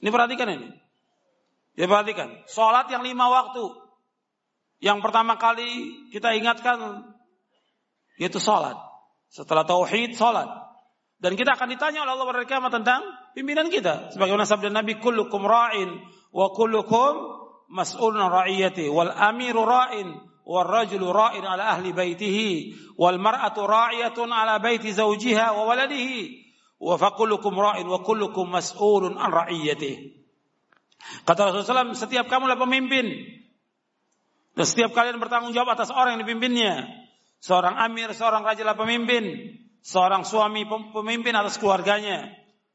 Ini 0.00 0.08
perhatikan 0.12 0.48
ini. 0.48 0.68
Ya 1.76 1.88
perhatikan. 1.88 2.44
Sholat 2.48 2.88
yang 2.88 3.04
lima 3.04 3.28
waktu. 3.28 3.84
Yang 4.80 4.98
pertama 5.00 5.40
kali 5.40 5.68
kita 6.12 6.36
ingatkan 6.36 7.04
yaitu 8.16 8.40
salat. 8.40 8.76
Setelah 9.28 9.64
tauhid 9.68 10.16
salat. 10.16 10.48
Dan 11.16 11.32
kita 11.32 11.56
akan 11.56 11.72
ditanya 11.72 12.04
oleh 12.04 12.12
Allah 12.12 12.28
pada 12.28 12.44
kiamat 12.44 12.72
tentang 12.72 13.00
pimpinan 13.32 13.72
kita. 13.72 14.12
Sebagaimana 14.12 14.44
sabda 14.44 14.68
Nabi 14.68 15.00
kullukum 15.00 15.48
ra'in 15.48 15.96
wa 16.32 16.52
kullukum 16.52 17.12
mas'ulun 17.72 18.28
ra'iyati 18.28 18.92
wal 18.92 19.08
amiru 19.08 19.64
ra'in 19.64 20.12
wal 20.44 20.68
rajulu 20.68 21.10
ra'in 21.10 21.42
ala 21.42 21.72
ahli 21.72 21.96
baitihi 21.96 22.76
wal 23.00 23.16
mar'atu 23.16 23.64
ra'iyatun 23.64 24.28
ala 24.28 24.60
baiti 24.60 24.92
zawjiha 24.92 25.56
wa 25.56 25.72
waladihi 25.72 26.46
wa 26.76 27.00
fakullukum 27.00 27.56
ra'in 27.56 27.88
wa 27.88 28.04
kullukum 28.04 28.52
mas'ulun 28.52 29.16
an 29.16 29.32
ra'iyati. 29.32 30.20
Kata 31.24 31.48
Rasulullah 31.48 31.86
SAW, 31.86 31.96
setiap 31.96 32.26
kamu 32.28 32.50
adalah 32.50 32.60
pemimpin. 32.66 33.06
Dan 34.56 34.64
setiap 34.64 34.96
kalian 34.96 35.20
bertanggung 35.20 35.52
jawab 35.52 35.76
atas 35.76 35.92
orang 35.92 36.16
yang 36.16 36.28
dipimpinnya. 36.28 37.05
Seorang 37.46 37.78
amir, 37.78 38.10
seorang 38.10 38.42
raja 38.42 38.66
adalah 38.66 38.74
pemimpin. 38.74 39.54
Seorang 39.86 40.26
suami 40.26 40.66
pemimpin 40.66 41.30
atas 41.30 41.62
keluarganya. 41.62 42.26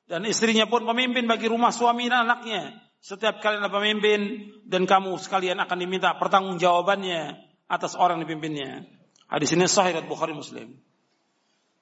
Dan 0.07 0.23
istrinya 0.23 0.63
pun 0.63 0.87
pemimpin 0.87 1.27
bagi 1.27 1.51
rumah 1.51 1.75
suami 1.75 2.07
dan 2.07 2.23
anaknya. 2.23 2.71
Setiap 3.03 3.43
kalian 3.43 3.67
adalah 3.67 3.83
pemimpin 3.83 4.47
dan 4.63 4.87
kamu 4.87 5.19
sekalian 5.19 5.59
akan 5.59 5.75
diminta 5.75 6.15
pertanggungjawabannya 6.15 7.35
atas 7.67 7.99
orang 7.99 8.23
yang 8.23 8.31
dipimpinnya. 8.31 8.87
Hadis 9.27 9.51
ini 9.51 9.67
sahih 9.67 10.07
Bukhari 10.07 10.31
Muslim. 10.31 10.79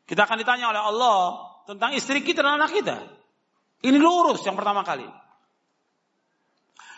Kita 0.10 0.26
akan 0.26 0.42
ditanya 0.42 0.74
oleh 0.74 0.82
Allah 0.82 1.46
tentang 1.70 1.94
istri 1.94 2.26
kita 2.26 2.42
dan 2.42 2.58
anak 2.58 2.74
kita. 2.74 3.06
Ini 3.86 4.02
lurus 4.02 4.42
yang 4.42 4.58
pertama 4.58 4.82
kali. 4.82 5.06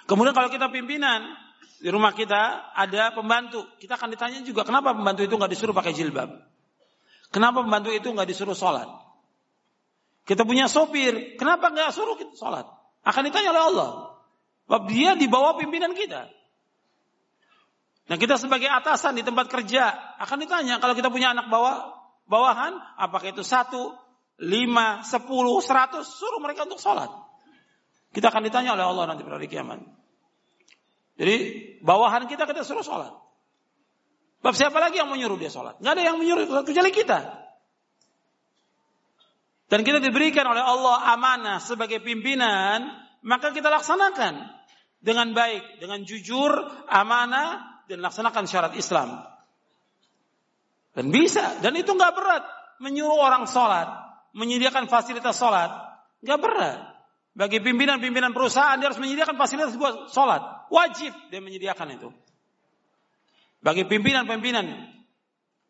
Kemudian 0.08 0.32
kalau 0.32 0.48
kita 0.48 0.72
pimpinan, 0.72 1.36
di 1.82 1.90
rumah 1.90 2.14
kita 2.14 2.72
ada 2.78 3.10
pembantu. 3.10 3.66
Kita 3.82 3.98
akan 3.98 4.14
ditanya 4.14 4.40
juga 4.46 4.62
kenapa 4.62 4.94
pembantu 4.94 5.26
itu 5.26 5.34
nggak 5.34 5.52
disuruh 5.52 5.74
pakai 5.74 5.98
jilbab? 5.98 6.30
Kenapa 7.34 7.66
pembantu 7.66 7.90
itu 7.90 8.06
nggak 8.14 8.30
disuruh 8.30 8.54
sholat? 8.54 8.86
Kita 10.30 10.46
punya 10.46 10.70
sopir, 10.70 11.36
kenapa 11.42 11.74
nggak 11.74 11.90
suruh 11.90 12.14
kita 12.14 12.38
sholat? 12.38 12.70
Akan 13.02 13.26
ditanya 13.26 13.50
oleh 13.50 13.64
Allah. 13.74 13.90
Sebab 14.70 14.82
dia 14.94 15.18
di 15.18 15.26
bawah 15.26 15.58
pimpinan 15.58 15.98
kita. 15.98 16.30
Nah 18.08 18.18
kita 18.22 18.38
sebagai 18.38 18.70
atasan 18.70 19.18
di 19.18 19.26
tempat 19.26 19.50
kerja 19.50 19.90
akan 20.22 20.38
ditanya 20.38 20.78
kalau 20.78 20.94
kita 20.94 21.10
punya 21.10 21.34
anak 21.34 21.50
bawah 21.50 21.98
bawahan, 22.30 22.78
apakah 23.02 23.34
itu 23.34 23.42
satu, 23.42 23.98
lima, 24.38 25.02
sepuluh, 25.02 25.58
seratus, 25.66 26.06
suruh 26.14 26.38
mereka 26.38 26.70
untuk 26.70 26.78
sholat. 26.78 27.10
Kita 28.12 28.30
akan 28.30 28.44
ditanya 28.46 28.78
oleh 28.78 28.86
Allah 28.86 29.10
nanti 29.10 29.26
pada 29.26 29.42
hari 29.42 29.50
kiamat. 29.50 30.01
Jadi 31.22 31.38
bawahan 31.86 32.26
kita 32.26 32.50
kita 32.50 32.66
suruh 32.66 32.82
sholat. 32.82 33.14
Bab 34.42 34.58
siapa 34.58 34.82
lagi 34.82 34.98
yang 34.98 35.14
menyuruh 35.14 35.38
dia 35.38 35.54
sholat? 35.54 35.78
Nggak 35.78 35.94
ada 35.94 36.04
yang 36.10 36.18
menyuruh 36.18 36.66
kecuali 36.66 36.90
kita. 36.90 37.46
Dan 39.70 39.86
kita 39.86 40.02
diberikan 40.02 40.50
oleh 40.50 40.66
Allah 40.66 41.14
amanah 41.14 41.62
sebagai 41.62 42.02
pimpinan, 42.02 42.90
maka 43.22 43.54
kita 43.54 43.70
laksanakan 43.70 44.50
dengan 44.98 45.32
baik, 45.38 45.78
dengan 45.78 46.02
jujur, 46.04 46.52
amanah, 46.90 47.86
dan 47.86 48.02
laksanakan 48.02 48.50
syarat 48.50 48.74
Islam. 48.74 49.22
Dan 50.98 51.14
bisa, 51.14 51.62
dan 51.62 51.78
itu 51.78 51.94
nggak 51.94 52.14
berat. 52.18 52.44
Menyuruh 52.82 53.22
orang 53.22 53.46
sholat, 53.46 53.88
menyediakan 54.34 54.90
fasilitas 54.90 55.38
sholat, 55.38 55.70
nggak 56.26 56.40
berat. 56.42 56.91
Bagi 57.32 57.64
pimpinan-pimpinan 57.64 58.36
perusahaan 58.36 58.76
dia 58.76 58.92
harus 58.92 59.00
menyediakan 59.00 59.40
fasilitas 59.40 59.80
buat 59.80 60.12
sholat. 60.12 60.68
Wajib 60.68 61.16
dia 61.32 61.40
menyediakan 61.40 61.88
itu. 61.96 62.10
Bagi 63.64 63.88
pimpinan-pimpinan 63.88 64.68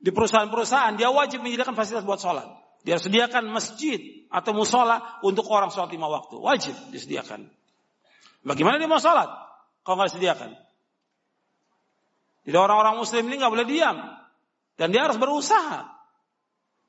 di 0.01 0.09
perusahaan-perusahaan 0.09 0.97
dia 0.97 1.13
wajib 1.13 1.45
menyediakan 1.45 1.77
fasilitas 1.77 2.01
buat 2.01 2.17
sholat. 2.17 2.49
Dia 2.81 2.97
harus 2.97 3.05
sediakan 3.05 3.45
masjid 3.53 4.25
atau 4.33 4.57
musola 4.57 5.21
untuk 5.21 5.45
orang 5.53 5.69
sholat 5.69 5.93
lima 5.93 6.09
waktu. 6.09 6.41
Wajib 6.41 6.73
disediakan. 6.89 7.45
Bagaimana 8.41 8.81
dia 8.81 8.89
mau 8.89 8.97
sholat? 8.97 9.29
Kalau 9.85 10.01
nggak 10.01 10.17
disediakan. 10.17 10.57
Jadi 12.41 12.57
orang-orang 12.57 12.97
muslim 12.97 13.29
ini 13.29 13.37
nggak 13.37 13.53
boleh 13.53 13.67
diam. 13.69 13.97
Dan 14.81 14.89
dia 14.89 15.05
harus 15.05 15.21
berusaha 15.21 15.85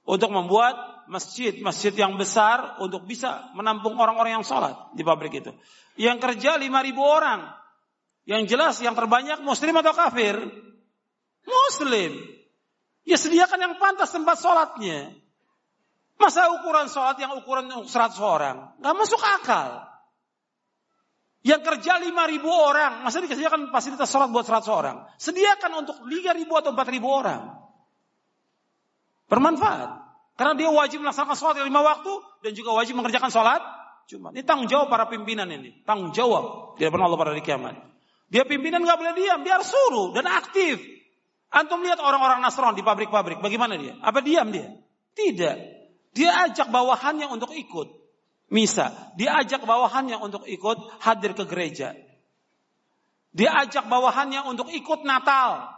untuk 0.08 0.32
membuat 0.32 0.91
masjid-masjid 1.08 1.94
yang 1.94 2.14
besar 2.18 2.78
untuk 2.82 3.06
bisa 3.06 3.50
menampung 3.54 3.98
orang-orang 3.98 4.40
yang 4.40 4.46
sholat 4.46 4.74
di 4.94 5.02
pabrik 5.02 5.34
itu. 5.34 5.50
Yang 5.98 6.18
kerja 6.22 6.56
5.000 6.58 6.68
orang. 6.98 7.40
Yang 8.22 8.42
jelas 8.54 8.74
yang 8.78 8.94
terbanyak 8.94 9.42
muslim 9.42 9.74
atau 9.82 9.92
kafir. 9.94 10.38
Muslim. 11.42 12.12
Ya 13.02 13.18
sediakan 13.18 13.58
yang 13.58 13.74
pantas 13.82 14.14
tempat 14.14 14.38
sholatnya. 14.38 15.10
Masa 16.22 16.54
ukuran 16.54 16.86
sholat 16.86 17.18
yang 17.18 17.34
ukuran 17.34 17.66
100 17.66 17.90
orang? 18.22 18.78
Gak 18.78 18.94
masuk 18.94 19.18
akal. 19.18 19.90
Yang 21.42 21.66
kerja 21.66 21.98
5 21.98 22.14
ribu 22.30 22.46
orang, 22.46 23.02
masa 23.02 23.18
dikasihkan 23.18 23.74
fasilitas 23.74 24.06
sholat 24.06 24.30
buat 24.30 24.46
100 24.46 24.70
orang? 24.70 25.02
Sediakan 25.18 25.82
untuk 25.82 25.98
3 26.06 26.38
ribu 26.38 26.54
atau 26.54 26.70
4 26.70 26.94
ribu 26.94 27.10
orang. 27.10 27.58
Bermanfaat. 29.26 30.11
Karena 30.36 30.56
dia 30.56 30.68
wajib 30.72 31.04
melaksanakan 31.04 31.36
sholat 31.36 31.60
lima 31.60 31.84
waktu 31.84 32.12
dan 32.40 32.52
juga 32.56 32.72
wajib 32.72 32.96
mengerjakan 32.96 33.28
sholat 33.28 33.60
Jumat. 34.08 34.32
Ini 34.34 34.44
tanggung 34.44 34.68
jawab 34.68 34.88
para 34.88 35.06
pimpinan 35.06 35.48
ini. 35.48 35.84
Tanggung 35.84 36.10
jawab. 36.10 36.76
Tidak 36.76 36.90
pernah 36.90 37.06
Allah 37.06 37.20
pada 37.20 37.30
hari 37.36 37.44
kiamat. 37.44 37.78
Dia 38.32 38.48
pimpinan 38.48 38.80
nggak 38.80 38.96
boleh 38.96 39.12
diam, 39.12 39.44
dia 39.44 39.60
harus 39.60 39.68
suruh 39.68 40.16
dan 40.16 40.24
aktif. 40.24 40.80
Antum 41.52 41.84
lihat 41.84 42.00
orang-orang 42.00 42.40
Nasrani 42.40 42.80
di 42.80 42.84
pabrik-pabrik, 42.84 43.44
bagaimana 43.44 43.76
dia? 43.76 43.92
Apa 44.00 44.24
diam 44.24 44.48
dia? 44.48 44.72
Tidak. 45.12 45.56
Dia 46.16 46.48
ajak 46.48 46.72
bawahannya 46.72 47.28
untuk 47.28 47.52
ikut. 47.52 47.92
Misa. 48.48 49.12
Dia 49.20 49.36
ajak 49.44 49.68
bawahannya 49.68 50.16
untuk 50.16 50.48
ikut 50.48 51.00
hadir 51.04 51.36
ke 51.36 51.44
gereja. 51.44 51.92
Dia 53.32 53.64
ajak 53.64 53.88
bawahannya 53.88 54.44
untuk 54.48 54.72
ikut 54.72 55.04
Natal. 55.04 55.72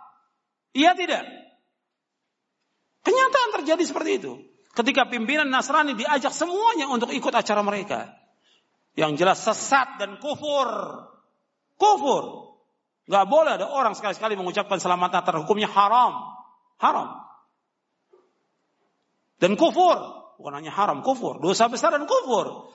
Iya 0.75 0.95
tidak? 0.99 1.23
Kenyataan 3.05 3.61
terjadi 3.61 3.85
seperti 3.85 4.11
itu. 4.17 4.33
Ketika 4.75 5.07
pimpinan 5.07 5.53
Nasrani 5.53 5.95
diajak 5.95 6.33
semuanya 6.35 6.91
untuk 6.91 7.13
ikut 7.13 7.31
acara 7.31 7.63
mereka. 7.63 8.11
Yang 8.97 9.13
jelas 9.23 9.39
sesat 9.45 10.01
dan 10.01 10.19
kufur. 10.19 10.67
Kufur. 11.79 12.55
Gak 13.05 13.29
boleh 13.29 13.61
ada 13.61 13.69
orang 13.69 13.93
sekali-sekali 13.93 14.35
mengucapkan 14.35 14.81
selamat 14.81 15.11
Natal. 15.13 15.45
Hukumnya 15.45 15.69
haram. 15.69 16.33
Haram. 16.81 17.09
Dan 19.39 19.61
kufur. 19.61 20.25
Bukan 20.41 20.55
hanya 20.57 20.73
haram, 20.75 21.05
kufur. 21.05 21.39
Dosa 21.39 21.71
besar 21.71 21.95
dan 21.95 22.09
kufur. 22.09 22.73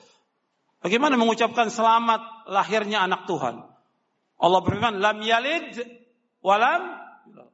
Bagaimana 0.80 1.20
mengucapkan 1.20 1.68
selamat 1.68 2.48
lahirnya 2.48 3.04
anak 3.04 3.28
Tuhan? 3.28 3.60
Allah 4.40 4.60
berfirman, 4.64 5.02
Lam 5.02 5.20
yalid 5.20 5.76
walam. 6.40 6.96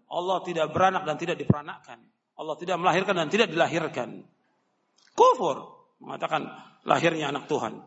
Allah 0.06 0.38
tidak 0.46 0.70
beranak 0.70 1.02
dan 1.02 1.18
tidak 1.18 1.34
diperanakkan. 1.42 1.98
Allah 2.36 2.56
tidak 2.60 2.76
melahirkan 2.76 3.16
dan 3.16 3.28
tidak 3.32 3.48
dilahirkan. 3.48 4.24
Kufur. 5.16 5.72
Mengatakan 5.96 6.44
lahirnya 6.84 7.32
anak 7.32 7.48
Tuhan. 7.48 7.80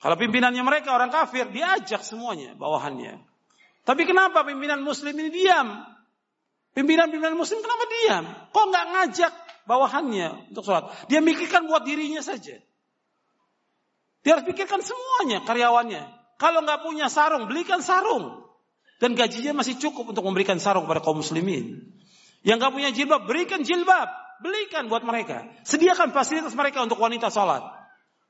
Kalau 0.00 0.16
pimpinannya 0.16 0.60
mereka 0.64 0.96
orang 0.96 1.12
kafir, 1.12 1.48
diajak 1.48 2.04
semuanya, 2.04 2.56
bawahannya. 2.56 3.20
Tapi 3.84 4.04
kenapa 4.04 4.44
pimpinan 4.44 4.84
muslim 4.84 5.16
ini 5.16 5.32
diam? 5.32 5.84
Pimpinan-pimpinan 6.76 7.36
muslim 7.36 7.60
kenapa 7.64 7.84
diam? 7.88 8.24
Kok 8.52 8.64
nggak 8.70 8.86
ngajak 8.92 9.32
bawahannya 9.68 10.52
untuk 10.52 10.64
sholat? 10.64 10.92
Dia 11.08 11.20
mikirkan 11.20 11.68
buat 11.68 11.84
dirinya 11.84 12.24
saja. 12.24 12.60
Dia 14.20 14.30
harus 14.36 14.44
pikirkan 14.44 14.84
semuanya, 14.84 15.44
karyawannya. 15.48 16.02
Kalau 16.36 16.64
nggak 16.64 16.80
punya 16.84 17.08
sarung, 17.12 17.48
belikan 17.48 17.80
sarung. 17.84 18.44
Dan 19.00 19.16
gajinya 19.16 19.64
masih 19.64 19.80
cukup 19.80 20.12
untuk 20.12 20.24
memberikan 20.24 20.60
sarung 20.60 20.84
kepada 20.84 21.00
kaum 21.00 21.24
muslimin. 21.24 21.99
Yang 22.40 22.56
nggak 22.64 22.72
punya 22.72 22.90
jilbab, 22.92 23.22
berikan 23.28 23.60
jilbab. 23.64 24.08
Belikan 24.40 24.88
buat 24.88 25.04
mereka. 25.04 25.44
Sediakan 25.68 26.16
fasilitas 26.16 26.56
mereka 26.56 26.80
untuk 26.80 26.96
wanita 26.96 27.28
sholat. 27.28 27.60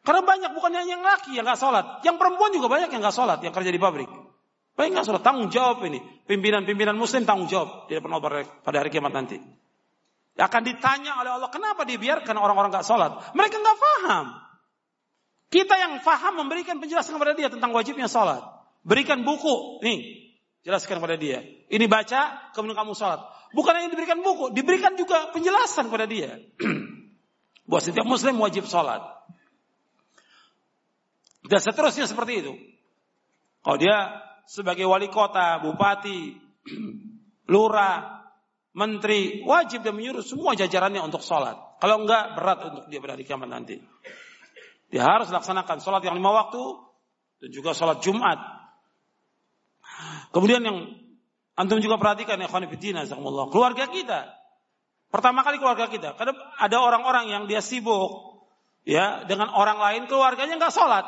Karena 0.03 0.27
banyak 0.27 0.51
bukan 0.59 0.75
hanya 0.75 0.99
yang 0.99 1.05
laki 1.07 1.39
yang 1.39 1.47
nggak 1.47 1.61
sholat. 1.61 2.03
Yang 2.03 2.19
perempuan 2.19 2.51
juga 2.51 2.67
banyak 2.67 2.91
yang 2.91 2.99
nggak 2.99 3.15
sholat, 3.15 3.39
yang 3.47 3.55
kerja 3.55 3.71
di 3.71 3.79
pabrik. 3.79 4.11
Baik 4.75 4.91
nggak 4.97 5.07
sholat, 5.07 5.23
tanggung 5.23 5.55
jawab 5.55 5.87
ini. 5.87 6.03
Pimpinan-pimpinan 6.27 6.99
muslim 6.99 7.23
tanggung 7.23 7.47
jawab. 7.47 7.87
Tidak 7.87 8.03
pernah 8.03 8.19
pada 8.43 8.77
hari 8.83 8.91
kiamat 8.91 9.15
nanti. 9.15 9.39
Akan 10.41 10.65
ditanya 10.65 11.21
oleh 11.21 11.31
Allah, 11.37 11.51
kenapa 11.53 11.87
dibiarkan 11.87 12.35
orang-orang 12.35 12.75
nggak 12.75 12.87
sholat? 12.87 13.13
Mereka 13.37 13.57
nggak 13.61 13.79
paham. 13.79 14.27
Kita 15.51 15.75
yang 15.77 16.01
paham 16.01 16.47
memberikan 16.47 16.79
penjelasan 16.79 17.19
kepada 17.19 17.35
dia 17.37 17.51
tentang 17.53 17.71
wajibnya 17.71 18.09
sholat. 18.09 18.41
Berikan 18.81 19.21
buku, 19.27 19.85
nih, 19.85 20.33
jelaskan 20.65 21.03
kepada 21.03 21.21
dia. 21.21 21.45
Ini 21.69 21.85
baca, 21.91 22.51
kemudian 22.57 22.79
kamu 22.79 22.97
sholat. 22.97 23.21
Bukan 23.51 23.73
hanya 23.75 23.91
diberikan 23.91 24.23
buku, 24.23 24.55
diberikan 24.55 24.95
juga 24.95 25.35
penjelasan 25.35 25.91
kepada 25.91 26.07
dia. 26.07 26.39
Buat 27.71 27.83
setiap 27.87 28.07
muslim 28.07 28.39
wajib 28.39 28.67
sholat. 28.67 29.03
Dan 31.47 31.59
seterusnya 31.59 32.07
seperti 32.07 32.47
itu. 32.47 32.53
Kalau 33.63 33.79
dia 33.79 34.23
sebagai 34.47 34.87
wali 34.87 35.11
kota, 35.11 35.59
bupati, 35.63 36.39
lurah, 37.53 38.23
menteri, 38.75 39.43
wajib 39.43 39.83
dan 39.83 39.99
menyuruh 39.99 40.23
semua 40.23 40.55
jajarannya 40.55 41.03
untuk 41.03 41.23
sholat. 41.23 41.59
Kalau 41.83 42.07
enggak, 42.07 42.39
berat 42.39 42.59
untuk 42.71 42.85
dia 42.87 43.03
pada 43.03 43.19
hari 43.19 43.25
kiamat 43.27 43.51
nanti. 43.51 43.83
Dia 44.91 45.07
harus 45.07 45.31
laksanakan 45.31 45.79
sholat 45.83 46.03
yang 46.03 46.19
lima 46.19 46.31
waktu, 46.35 46.63
dan 47.41 47.51
juga 47.51 47.73
sholat 47.73 48.05
Jumat. 48.05 48.39
Kemudian 50.31 50.63
yang 50.63 50.79
antum 51.61 51.77
juga 51.85 52.01
perhatikan 52.01 52.41
ya 52.41 52.49
khonifidina, 52.49 53.05
keluarga 53.53 53.85
kita. 53.93 54.33
Pertama 55.13 55.45
kali 55.45 55.61
keluarga 55.61 55.91
kita. 55.93 56.17
Karena 56.17 56.33
ada 56.57 56.77
orang-orang 56.81 57.29
yang 57.29 57.43
dia 57.45 57.61
sibuk 57.61 58.41
ya 58.89 59.27
dengan 59.29 59.53
orang 59.53 59.77
lain, 59.77 60.03
keluarganya 60.09 60.57
nggak 60.57 60.73
sholat. 60.73 61.05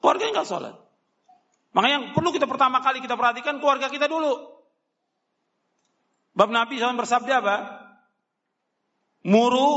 Keluarganya 0.00 0.40
nggak 0.40 0.48
sholat. 0.48 0.74
Makanya 1.76 1.94
yang 2.00 2.06
perlu 2.16 2.32
kita 2.32 2.48
pertama 2.48 2.80
kali 2.80 3.04
kita 3.04 3.18
perhatikan 3.18 3.60
keluarga 3.60 3.92
kita 3.92 4.08
dulu. 4.08 4.56
Bab 6.32 6.48
Nabi 6.54 6.78
SAW 6.78 6.96
bersabda 6.96 7.34
apa? 7.42 7.56
Muru 9.26 9.70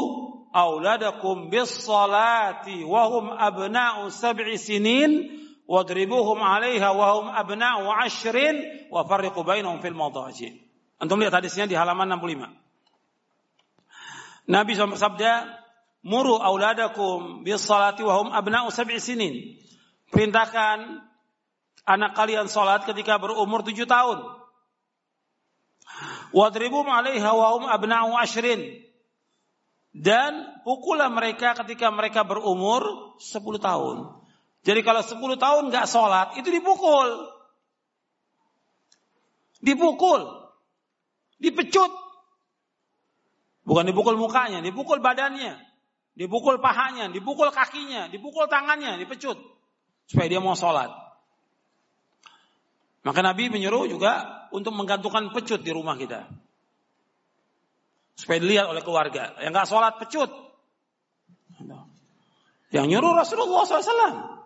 auladakum 0.53 1.49
bis 1.49 1.73
salati 1.83 2.85
wahum 2.85 3.33
abna'u 3.33 4.13
sab'i 4.13 4.55
sinin 4.61 5.41
wadribuhum 5.67 6.39
'alaiha 6.39 6.89
wahum 6.93 7.29
abna'u 7.29 7.89
'ashrin 7.89 8.87
wa 8.89 9.03
farriqu 9.05 9.41
bainahum 9.43 9.81
fil 9.81 9.97
madaji. 9.97 10.61
Antum 11.01 11.17
lihat 11.17 11.33
hadisnya 11.33 11.65
di 11.65 11.73
halaman 11.73 12.09
65. 12.13 12.49
Nabi 14.49 14.71
SAW 14.77 14.93
bersabda, 14.93 15.47
"Muru 16.05 16.37
auladakum 16.37 17.41
bis 17.41 17.61
salati 17.65 18.05
wahum 18.05 18.29
abna'u 18.29 18.69
sab'i 18.69 19.01
sinin." 19.01 19.57
Perintahkan 20.11 21.07
anak 21.87 22.11
kalian 22.13 22.51
sholat 22.51 22.83
ketika 22.85 23.17
berumur 23.17 23.63
tujuh 23.63 23.87
tahun. 23.87 24.21
Wadribu 26.31 26.83
alaiha 26.87 27.31
wa 27.31 27.47
hum 27.57 27.63
abna'u 27.67 28.15
ashrin. 28.15 28.83
Dan 29.91 30.63
pukullah 30.63 31.11
mereka 31.11 31.51
ketika 31.63 31.91
mereka 31.91 32.23
berumur 32.23 33.15
sepuluh 33.19 33.59
tahun. 33.59 34.20
Jadi 34.61 34.85
kalau 34.85 35.01
sepuluh 35.01 35.41
tahun 35.41 35.73
nggak 35.73 35.89
sholat, 35.89 36.37
itu 36.37 36.49
dipukul. 36.53 37.33
Dipukul. 39.61 40.21
Dipecut. 41.41 41.91
Bukan 43.65 43.85
dipukul 43.89 44.17
mukanya, 44.21 44.61
dipukul 44.61 45.01
badannya. 45.01 45.57
Dipukul 46.13 46.61
pahanya, 46.61 47.09
dipukul 47.09 47.49
kakinya, 47.49 48.11
dipukul 48.11 48.45
tangannya, 48.45 49.01
dipecut. 49.01 49.41
Supaya 50.05 50.27
dia 50.29 50.43
mau 50.43 50.53
sholat. 50.53 50.93
Maka 53.01 53.25
Nabi 53.25 53.49
menyuruh 53.49 53.89
juga 53.89 54.45
untuk 54.53 54.77
menggantungkan 54.77 55.33
pecut 55.33 55.65
di 55.65 55.73
rumah 55.73 55.97
kita. 55.97 56.29
Supaya 58.13 58.37
dilihat 58.37 58.69
oleh 58.69 58.85
keluarga. 58.85 59.33
Yang 59.41 59.51
nggak 59.57 59.69
sholat 59.73 59.93
pecut. 59.97 60.29
Yang 62.69 62.85
nyuruh 62.85 63.13
Rasulullah 63.17 63.65
SAW. 63.65 64.40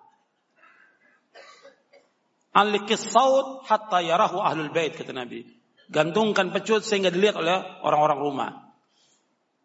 Alikis 2.56 3.12
saud 3.12 3.68
hatta 3.68 4.00
yarahu 4.00 4.40
ahlul 4.40 4.72
bait 4.72 4.96
kata 4.96 5.12
Nabi. 5.12 5.44
Gantungkan 5.92 6.56
pecut 6.56 6.82
sehingga 6.88 7.12
dilihat 7.12 7.36
oleh 7.36 7.60
orang-orang 7.84 8.20
rumah. 8.24 8.52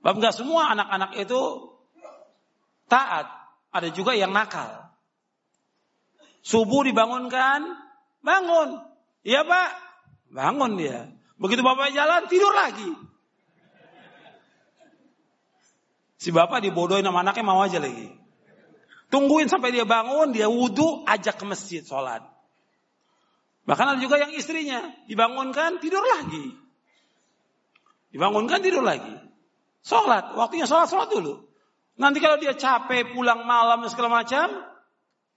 Bab 0.03 0.19
nggak 0.19 0.35
semua 0.35 0.75
anak-anak 0.75 1.15
itu 1.23 1.71
taat. 2.91 3.31
Ada 3.71 3.95
juga 3.95 4.19
yang 4.19 4.35
nakal. 4.35 4.91
Subuh 6.43 6.83
dibangunkan, 6.83 7.63
Bangun. 8.21 8.85
Iya 9.25 9.45
pak. 9.45 9.71
Bangun 10.31 10.77
dia. 10.77 11.09
Begitu 11.41 11.65
bapak 11.65 11.93
jalan 11.97 12.29
tidur 12.29 12.53
lagi. 12.53 12.91
Si 16.21 16.29
bapak 16.29 16.61
dibodohin 16.61 17.05
sama 17.05 17.25
anaknya 17.25 17.45
mau 17.49 17.65
aja 17.65 17.81
lagi. 17.81 18.13
Tungguin 19.09 19.49
sampai 19.49 19.73
dia 19.75 19.89
bangun, 19.89 20.31
dia 20.37 20.47
wudhu, 20.47 21.03
ajak 21.09 21.41
ke 21.41 21.45
masjid 21.49 21.83
sholat. 21.83 22.23
Bahkan 23.69 23.87
ada 23.97 24.01
juga 24.01 24.17
yang 24.17 24.33
istrinya 24.33 24.93
dibangunkan 25.05 25.79
tidur 25.79 26.03
lagi. 26.03 26.57
Dibangunkan 28.11 28.59
tidur 28.65 28.83
lagi. 28.83 29.15
Sholat, 29.81 30.37
waktunya 30.37 30.67
sholat, 30.67 30.91
sholat 30.91 31.09
dulu. 31.09 31.47
Nanti 32.01 32.19
kalau 32.19 32.41
dia 32.41 32.57
capek 32.57 33.13
pulang 33.13 33.45
malam 33.45 33.85
segala 33.87 34.25
macam, 34.25 34.71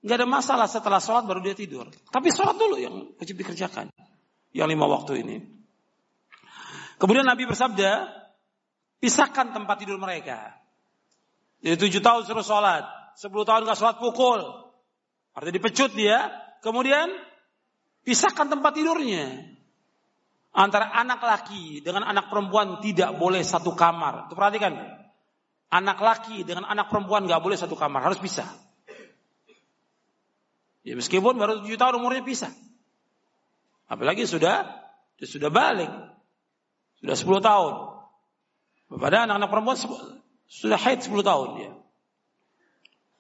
Nggak 0.04 0.18
ada 0.20 0.28
masalah 0.28 0.68
setelah 0.68 1.00
sholat 1.00 1.24
baru 1.24 1.40
dia 1.40 1.56
tidur. 1.56 1.88
Tapi 2.12 2.28
sholat 2.28 2.60
dulu 2.60 2.76
yang 2.76 3.16
wajib 3.16 3.40
dikerjakan. 3.40 3.88
Yang 4.52 4.68
lima 4.76 4.86
waktu 4.92 5.24
ini. 5.24 5.38
Kemudian 7.00 7.24
Nabi 7.24 7.48
bersabda, 7.48 8.12
pisahkan 9.00 9.56
tempat 9.56 9.80
tidur 9.80 9.96
mereka. 9.96 10.60
Jadi 11.64 11.88
tujuh 11.88 12.04
tahun 12.04 12.28
suruh 12.28 12.44
sholat, 12.44 12.84
sepuluh 13.16 13.48
tahun 13.48 13.64
gak 13.64 13.80
sholat 13.80 13.96
pukul. 14.04 14.44
Artinya 15.32 15.56
dipecut 15.56 15.96
dia. 15.96 16.28
Kemudian 16.60 17.08
pisahkan 18.04 18.48
tempat 18.52 18.72
tidurnya. 18.76 19.56
Antara 20.54 20.94
anak 20.94 21.18
laki 21.18 21.82
dengan 21.82 22.06
anak 22.06 22.30
perempuan 22.30 22.78
tidak 22.78 23.18
boleh 23.18 23.42
satu 23.42 23.74
kamar. 23.74 24.30
Itu 24.30 24.38
perhatikan. 24.38 24.78
Anak 25.74 25.98
laki 25.98 26.46
dengan 26.46 26.70
anak 26.70 26.94
perempuan 26.94 27.26
gak 27.26 27.42
boleh 27.42 27.58
satu 27.58 27.74
kamar, 27.74 28.06
harus 28.06 28.22
pisah. 28.22 28.46
Ya 30.86 30.94
meskipun 30.94 31.34
baru 31.34 31.66
tujuh 31.66 31.80
tahun 31.80 31.98
umurnya 31.98 32.22
pisah. 32.22 32.54
Apalagi 33.90 34.30
sudah 34.30 34.70
sudah 35.18 35.50
balik. 35.50 35.90
Sudah 37.02 37.16
sepuluh 37.18 37.42
tahun. 37.42 37.74
Pada 38.94 39.26
anak-anak 39.26 39.50
perempuan 39.50 39.78
sudah 40.46 40.78
haid 40.78 41.02
sepuluh 41.02 41.26
tahun 41.26 41.48
dia. 41.58 41.72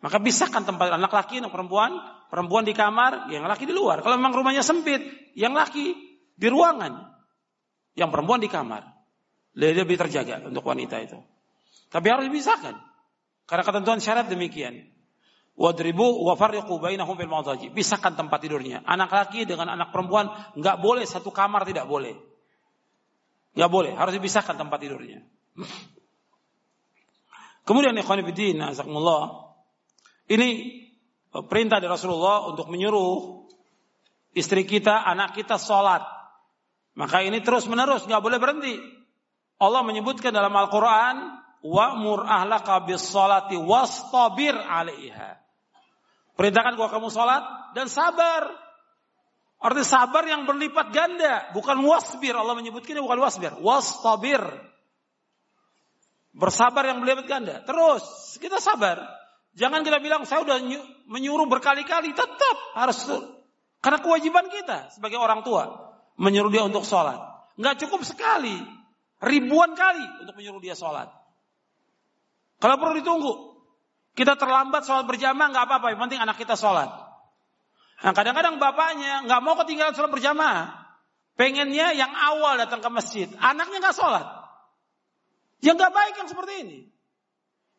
Maka 0.04 0.20
pisahkan 0.20 0.68
tempat 0.68 1.00
anak 1.00 1.16
laki 1.16 1.40
dan 1.40 1.48
perempuan, 1.48 1.96
perempuan 2.28 2.68
di 2.68 2.76
kamar, 2.76 3.32
yang 3.32 3.48
laki 3.48 3.64
di 3.64 3.72
luar. 3.72 4.04
Kalau 4.04 4.20
memang 4.20 4.36
rumahnya 4.36 4.60
sempit, 4.60 5.00
yang 5.32 5.56
laki 5.56 5.96
di 6.36 6.48
ruangan, 6.52 7.08
yang 7.96 8.12
perempuan 8.12 8.44
di 8.44 8.52
kamar. 8.52 8.84
Lebih 9.56 9.96
terjaga 9.96 10.44
untuk 10.44 10.68
wanita 10.68 11.00
itu. 11.00 11.16
Tapi 11.88 12.08
harus 12.12 12.28
dipisahkan. 12.28 12.76
Karena 13.48 13.64
ketentuan 13.64 14.04
syarat 14.04 14.28
demikian. 14.28 14.92
Wadribu 15.56 16.26
wa 16.26 16.36
bainahum 16.36 17.16
fil 17.16 17.32
madaji. 17.32 17.72
Pisahkan 17.72 18.18
tempat 18.18 18.44
tidurnya. 18.44 18.84
Anak 18.84 19.08
laki 19.08 19.48
dengan 19.48 19.72
anak 19.72 19.96
perempuan 19.96 20.28
nggak 20.58 20.84
boleh 20.84 21.08
satu 21.08 21.32
kamar 21.32 21.64
tidak 21.64 21.88
boleh. 21.88 22.18
Nggak 23.54 23.70
boleh, 23.70 23.94
harus 23.94 24.18
dipisahkan 24.18 24.58
tempat 24.58 24.82
tidurnya. 24.82 25.22
Kemudian 27.64 27.94
ikhwan 27.96 28.26
azakumullah. 28.68 29.53
Ini 30.28 30.50
perintah 31.48 31.84
dari 31.84 31.92
Rasulullah 31.92 32.48
untuk 32.48 32.72
menyuruh 32.72 33.44
istri 34.38 34.64
kita, 34.64 35.04
anak 35.04 35.36
kita 35.36 35.60
sholat. 35.60 36.04
Maka 36.94 37.26
ini 37.26 37.42
terus 37.42 37.66
menerus, 37.66 38.06
nggak 38.06 38.22
boleh 38.22 38.38
berhenti. 38.38 38.78
Allah 39.58 39.82
menyebutkan 39.82 40.30
dalam 40.30 40.54
Al-Quran, 40.54 41.42
wa'mur 41.66 42.28
ahlaka 42.28 42.86
bis 42.86 43.02
salati 43.02 43.58
wastabir 43.58 44.54
alaiha. 44.54 45.40
Perintahkan 46.34 46.74
gua 46.78 46.90
kamu 46.90 47.10
salat 47.14 47.46
dan 47.78 47.90
sabar. 47.90 48.50
Arti 49.64 49.80
sabar 49.88 50.28
yang 50.28 50.44
berlipat 50.44 50.92
ganda, 50.92 51.48
bukan 51.56 51.80
wasbir. 51.88 52.36
Allah 52.36 52.52
menyebutkannya 52.60 53.00
bukan 53.00 53.20
wasbir, 53.24 53.56
wastabir. 53.64 54.44
Bersabar 56.36 56.84
yang 56.84 57.00
berlipat 57.00 57.26
ganda. 57.32 57.56
Terus 57.64 58.04
kita 58.44 58.60
sabar. 58.60 59.23
Jangan 59.54 59.86
kita 59.86 60.02
bilang 60.02 60.26
saya 60.26 60.42
udah 60.42 60.58
menyuruh 61.06 61.46
berkali-kali, 61.46 62.14
tetap 62.18 62.58
harus 62.74 62.98
karena 63.84 64.00
kewajiban 64.00 64.48
kita 64.50 64.90
sebagai 64.96 65.20
orang 65.20 65.44
tua 65.46 65.94
menyuruh 66.18 66.50
dia 66.50 66.64
untuk 66.66 66.88
sholat. 66.88 67.20
Nggak 67.60 67.86
cukup 67.86 68.02
sekali, 68.02 68.58
ribuan 69.22 69.78
kali 69.78 70.26
untuk 70.26 70.34
menyuruh 70.40 70.64
dia 70.64 70.74
sholat. 70.74 71.12
Kalau 72.64 72.80
perlu 72.80 72.96
ditunggu. 72.98 73.34
Kita 74.14 74.38
terlambat 74.38 74.86
sholat 74.86 75.10
berjamaah 75.10 75.50
nggak 75.50 75.66
apa-apa, 75.66 75.90
yang 75.90 76.02
penting 76.06 76.22
anak 76.22 76.38
kita 76.38 76.54
sholat. 76.54 76.86
Nah 78.06 78.14
kadang-kadang 78.14 78.62
bapaknya 78.62 79.26
nggak 79.26 79.42
mau 79.42 79.58
ketinggalan 79.58 79.98
sholat 79.98 80.14
berjamaah. 80.14 80.86
Pengennya 81.34 81.98
yang 81.98 82.14
awal 82.14 82.62
datang 82.62 82.78
ke 82.78 82.90
masjid, 82.94 83.26
anaknya 83.42 83.82
nggak 83.82 83.98
sholat. 83.98 84.22
Yang 85.66 85.76
nggak 85.82 85.94
baik 85.98 86.14
yang 86.22 86.30
seperti 86.30 86.54
ini. 86.62 86.80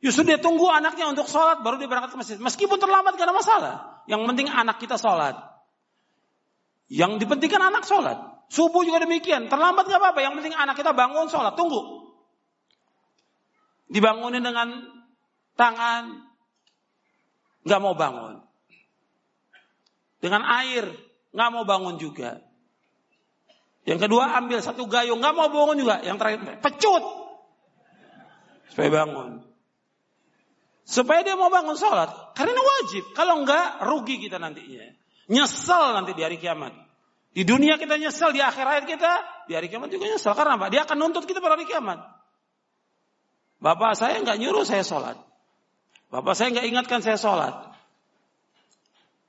Justru 0.05 0.29
dia 0.29 0.37
tunggu 0.37 0.69
anaknya 0.69 1.09
untuk 1.09 1.25
sholat 1.25 1.65
baru 1.65 1.81
dia 1.81 1.89
berangkat 1.89 2.13
ke 2.13 2.19
masjid. 2.21 2.37
Meskipun 2.37 2.77
terlambat 2.77 3.17
gak 3.17 3.25
ada 3.25 3.33
masalah. 3.33 3.75
Yang 4.05 4.29
penting 4.29 4.53
anak 4.53 4.77
kita 4.77 5.01
sholat. 5.01 5.33
Yang 6.93 7.25
dipentingkan 7.25 7.73
anak 7.73 7.89
sholat. 7.89 8.21
Subuh 8.53 8.85
juga 8.85 9.01
demikian. 9.01 9.49
Terlambat 9.49 9.89
gak 9.89 9.97
apa-apa. 9.97 10.21
Yang 10.21 10.45
penting 10.45 10.55
anak 10.61 10.77
kita 10.77 10.93
bangun 10.93 11.33
sholat. 11.33 11.57
Tunggu 11.57 12.05
dibangunin 13.95 14.43
dengan 14.43 14.83
tangan, 15.55 16.25
nggak 17.63 17.81
mau 17.81 17.95
bangun. 17.95 18.43
Dengan 20.19 20.43
air, 20.43 20.89
nggak 21.37 21.51
mau 21.53 21.65
bangun 21.69 22.01
juga. 22.01 22.41
Yang 23.85 24.09
kedua 24.09 24.33
ambil 24.41 24.65
satu 24.65 24.89
gayung, 24.89 25.21
nggak 25.21 25.37
mau 25.37 25.53
bangun 25.53 25.77
juga. 25.79 26.01
Yang 26.01 26.17
terakhir 26.19 26.41
pecut 26.65 27.05
supaya 28.73 28.91
bangun. 28.91 29.54
Supaya 30.85 31.25
dia 31.25 31.35
mau 31.35 31.49
bangun 31.49 31.75
sholat. 31.81 32.37
Karena 32.37 32.61
wajib. 32.61 33.17
Kalau 33.17 33.41
enggak, 33.41 33.81
rugi 33.89 34.21
kita 34.21 34.37
nantinya. 34.37 34.85
Nyesel 35.33 35.97
nanti 35.97 36.13
di 36.13 36.21
hari 36.21 36.37
kiamat. 36.37 36.77
Di 37.35 37.43
dunia 37.43 37.81
kita 37.81 37.97
nyesel, 37.97 38.31
di 38.31 38.45
akhirat 38.45 38.85
kita, 38.85 39.13
di 39.49 39.57
hari 39.57 39.73
kiamat 39.73 39.89
juga 39.89 40.07
nyesel. 40.07 40.37
Karena 40.37 40.61
apa? 40.61 40.69
Dia 40.69 40.85
akan 40.85 40.97
nuntut 41.01 41.25
kita 41.25 41.41
pada 41.41 41.57
hari 41.57 41.65
kiamat. 41.65 42.05
Bapak 43.65 43.97
saya 43.97 44.21
nggak 44.21 44.37
nyuruh 44.37 44.69
saya 44.69 44.85
sholat. 44.85 45.17
Bapak 46.13 46.37
saya 46.37 46.53
nggak 46.53 46.69
ingatkan 46.69 47.01
saya 47.01 47.17
sholat. 47.17 47.55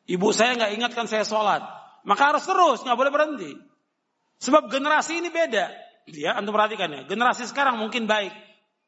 Ibu 0.06 0.30
saya 0.36 0.60
nggak 0.60 0.72
ingatkan 0.76 1.08
saya 1.08 1.24
sholat. 1.24 1.64
Maka 2.06 2.36
harus 2.36 2.46
terus, 2.46 2.84
nggak 2.86 3.00
boleh 3.00 3.12
berhenti. 3.16 3.52
Sebab 4.44 4.70
generasi 4.70 5.24
ini 5.24 5.32
beda. 5.32 5.72
Ya, 6.12 6.38
antum 6.38 6.54
perhatikan 6.54 6.92
ya. 6.94 7.02
Generasi 7.10 7.50
sekarang 7.50 7.82
mungkin 7.82 8.06
baik. 8.06 8.30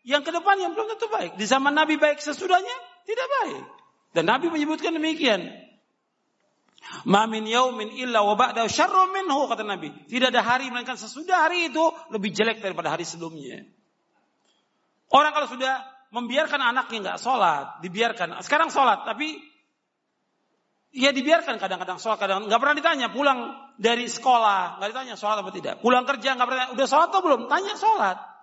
Yang 0.08 0.24
ke 0.24 0.32
depan 0.32 0.56
yang 0.56 0.72
belum 0.72 0.88
tentu 0.96 1.12
baik. 1.12 1.36
Di 1.36 1.44
zaman 1.44 1.76
Nabi 1.76 2.00
baik 2.00 2.24
sesudahnya, 2.24 2.76
tidak 3.04 3.28
baik. 3.28 3.64
Dan 4.16 4.32
Nabi 4.32 4.48
menyebutkan 4.48 4.96
demikian. 4.96 5.52
Ma 7.04 7.28
min 7.28 7.44
yaumin 7.44 7.92
illa 7.92 8.24
wa 8.24 8.40
ba'da 8.40 8.64
minhu 9.12 9.52
kata 9.52 9.68
Nabi. 9.68 9.92
Tidak 10.08 10.32
ada 10.32 10.40
hari 10.40 10.72
melainkan 10.72 10.96
sesudah 10.96 11.52
hari 11.52 11.68
itu 11.68 11.84
lebih 12.16 12.32
jelek 12.32 12.64
daripada 12.64 12.96
hari 12.96 13.04
sebelumnya. 13.04 13.68
Orang 15.12 15.36
kalau 15.36 15.52
sudah 15.52 15.84
membiarkan 16.16 16.64
anaknya 16.64 16.98
nggak 17.12 17.20
sholat, 17.20 17.84
dibiarkan. 17.84 18.40
Sekarang 18.48 18.72
sholat, 18.72 19.04
tapi 19.04 19.44
ya 20.96 21.12
dibiarkan 21.12 21.60
kadang-kadang 21.60 22.00
sholat, 22.00 22.16
kadang 22.16 22.48
nggak 22.48 22.60
pernah 22.64 22.76
ditanya. 22.80 23.08
Pulang 23.12 23.40
dari 23.76 24.08
sekolah 24.08 24.80
nggak 24.80 24.90
ditanya 24.96 25.16
sholat 25.20 25.44
apa 25.44 25.52
tidak. 25.52 25.84
Pulang 25.84 26.08
kerja 26.08 26.40
nggak 26.40 26.48
pernah. 26.48 26.66
Udah 26.72 26.88
sholat 26.88 27.12
atau 27.12 27.20
belum? 27.20 27.52
Tanya 27.52 27.76
sholat. 27.76 28.37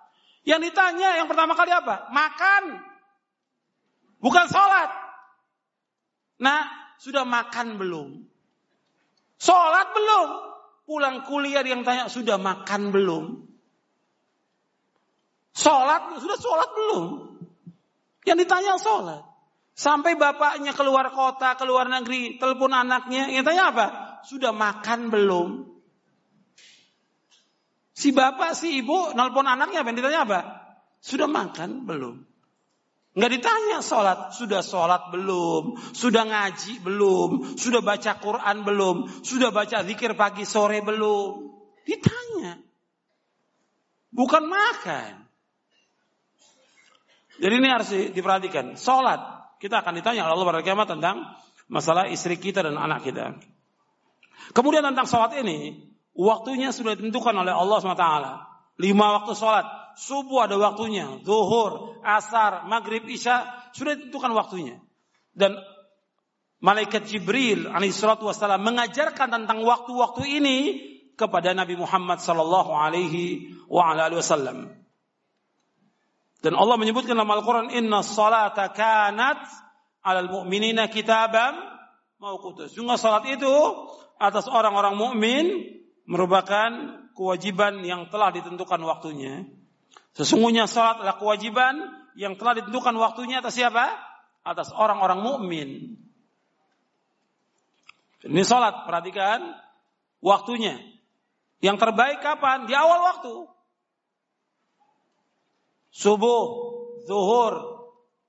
Yang 0.45 0.71
ditanya 0.71 1.17
yang 1.17 1.27
pertama 1.27 1.57
kali 1.57 1.73
apa? 1.73 2.07
Makan, 2.13 2.77
bukan 4.21 4.45
sholat. 4.45 4.93
Nah, 6.37 6.69
sudah 7.01 7.25
makan 7.25 7.81
belum? 7.81 8.09
Sholat 9.41 9.89
belum? 9.97 10.29
Pulang 10.85 11.25
kuliah 11.25 11.65
yang 11.65 11.81
tanya 11.81 12.05
sudah 12.05 12.37
makan 12.37 12.93
belum? 12.93 13.41
Sholat, 15.57 16.21
sudah 16.21 16.37
sholat 16.37 16.69
belum? 16.77 17.03
Yang 18.29 18.37
ditanya 18.45 18.77
sholat. 18.77 19.25
Sampai 19.75 20.13
bapaknya 20.13 20.71
keluar 20.71 21.09
kota, 21.11 21.57
keluar 21.57 21.89
negeri, 21.89 22.37
telepon 22.37 22.71
anaknya, 22.71 23.33
yang 23.33 23.43
tanya 23.43 23.73
apa? 23.73 23.87
Sudah 24.23 24.53
makan 24.53 25.09
belum? 25.09 25.74
Si 27.95 28.11
bapak, 28.11 28.51
si 28.59 28.83
ibu, 28.83 29.15
nelpon 29.15 29.47
anaknya, 29.47 29.87
yang 29.87 29.95
ditanya 29.95 30.21
apa? 30.27 30.39
Sudah 30.99 31.31
makan 31.31 31.87
belum? 31.87 32.27
Nggak 33.15 33.31
ditanya 33.39 33.79
sholat, 33.79 34.35
sudah 34.35 34.59
sholat 34.59 35.15
belum, 35.15 35.79
sudah 35.95 36.27
ngaji 36.27 36.83
belum, 36.83 37.55
sudah 37.55 37.79
baca 37.79 38.19
Quran 38.19 38.67
belum, 38.67 39.23
sudah 39.23 39.55
baca 39.55 39.87
zikir 39.87 40.19
pagi 40.19 40.43
sore 40.43 40.83
belum. 40.83 41.55
Ditanya. 41.87 42.59
Bukan 44.11 44.43
makan. 44.43 45.23
Jadi 47.39 47.53
ini 47.55 47.67
harus 47.71 47.87
diperhatikan. 48.11 48.75
Sholat. 48.75 49.47
Kita 49.63 49.79
akan 49.79 49.95
ditanya 49.95 50.27
oleh 50.27 50.35
Allah 50.35 50.47
pada 50.51 50.61
kiamat 50.67 50.87
tentang 50.91 51.23
masalah 51.71 52.11
istri 52.11 52.35
kita 52.35 52.59
dan 52.59 52.75
anak 52.75 53.07
kita. 53.07 53.39
Kemudian 54.51 54.83
tentang 54.83 55.07
sholat 55.07 55.39
ini, 55.39 55.87
waktunya 56.15 56.71
sudah 56.71 56.95
ditentukan 56.95 57.35
oleh 57.35 57.51
Allah 57.51 57.77
SWT. 57.83 58.07
Lima 58.79 59.05
waktu 59.21 59.31
sholat. 59.35 59.67
Subuh 59.95 60.47
ada 60.47 60.55
waktunya. 60.59 61.19
Zuhur, 61.23 62.01
asar, 62.03 62.67
maghrib, 62.67 63.03
isya. 63.07 63.47
Sudah 63.75 63.95
ditentukan 63.95 64.31
waktunya. 64.35 64.79
Dan 65.35 65.59
malaikat 66.63 67.07
Jibril 67.07 67.67
alaihissalatu 67.67 68.27
wassalam 68.27 68.63
mengajarkan 68.63 69.27
tentang 69.31 69.63
waktu-waktu 69.63 70.23
ini 70.39 70.57
kepada 71.15 71.55
Nabi 71.55 71.79
Muhammad 71.79 72.19
wasallam. 74.19 74.71
Dan 76.43 76.53
Allah 76.53 76.75
menyebutkan 76.77 77.15
dalam 77.15 77.31
Al-Quran, 77.31 77.73
Inna 77.73 78.03
salata 78.03 78.69
kanat 78.69 79.39
alal 80.05 80.29
mu'minina 80.29 80.91
kitabam 80.91 81.57
mauqutus. 82.21 82.75
Sungguh 82.75 82.99
salat 82.99 83.25
itu 83.31 83.53
atas 84.21 84.45
orang-orang 84.47 84.95
mukmin 84.95 85.45
merupakan 86.05 86.69
kewajiban 87.17 87.81
yang 87.81 88.09
telah 88.13 88.29
ditentukan 88.33 88.81
waktunya. 88.85 89.45
Sesungguhnya 90.15 90.69
salat 90.69 91.03
adalah 91.03 91.17
kewajiban 91.19 91.75
yang 92.15 92.39
telah 92.39 92.61
ditentukan 92.61 92.95
waktunya 92.95 93.43
atas 93.43 93.57
siapa? 93.57 93.91
Atas 94.45 94.71
orang-orang 94.71 95.19
mukmin. 95.25 95.69
Ini 98.25 98.41
salat, 98.41 98.87
perhatikan 98.89 99.53
waktunya. 100.23 100.81
Yang 101.61 101.77
terbaik 101.81 102.21
kapan? 102.21 102.65
Di 102.69 102.73
awal 102.73 102.99
waktu. 103.13 103.35
Subuh, 105.93 106.43
zuhur, 107.05 107.53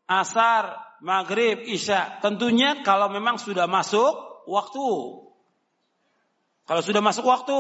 asar, 0.07 0.79
maghrib, 1.03 1.65
isya. 1.67 2.21
Tentunya 2.23 2.81
kalau 2.87 3.11
memang 3.13 3.37
sudah 3.41 3.67
masuk 3.69 4.47
waktu. 4.47 4.89
Kalau 6.67 6.83
sudah 6.83 6.99
masuk 6.99 7.23
waktu. 7.23 7.59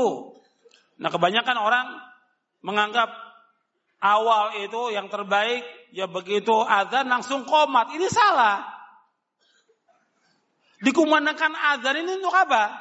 Nah 0.99 1.11
kebanyakan 1.15 1.57
orang 1.63 1.87
menganggap 2.67 3.07
awal 4.03 4.59
itu 4.61 4.91
yang 4.91 5.07
terbaik. 5.07 5.63
Ya 5.95 6.11
begitu 6.11 6.53
azan 6.67 7.07
langsung 7.07 7.47
komat. 7.47 7.95
Ini 7.95 8.11
salah. 8.11 8.67
Dikumandangkan 10.83 11.55
azan 11.55 12.05
ini 12.05 12.19
untuk 12.21 12.35
apa? 12.35 12.75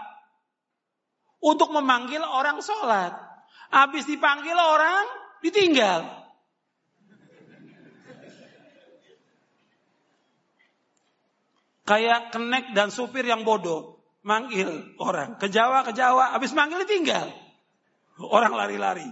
Untuk 1.40 1.70
memanggil 1.72 2.26
orang 2.26 2.60
sholat. 2.60 3.14
Habis 3.70 4.10
dipanggil 4.10 4.58
orang, 4.58 5.06
ditinggal. 5.46 6.26
Kayak 11.86 12.34
kenek 12.34 12.74
dan 12.74 12.90
supir 12.90 13.30
yang 13.30 13.46
bodoh. 13.46 13.95
Manggil 14.26 14.98
orang. 14.98 15.38
Ke 15.38 15.54
Jawa, 15.54 15.86
ke 15.86 15.94
Jawa. 15.94 16.34
Habis 16.34 16.58
manggil 16.58 16.82
tinggal. 16.90 17.30
Orang 18.18 18.58
lari-lari. 18.58 19.06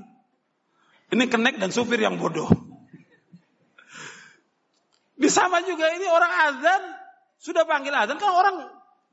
Ini 1.14 1.30
kenek 1.30 1.61
dan 1.61 1.69
supir 1.69 2.02
yang 2.02 2.18
bodoh. 2.18 2.49
Sama 5.23 5.61
juga 5.64 5.94
ini 5.94 6.10
orang 6.10 6.34
azan. 6.49 6.81
Sudah 7.38 7.64
panggil 7.69 7.94
azan. 7.94 8.18
Kan 8.18 8.34
orang 8.34 8.56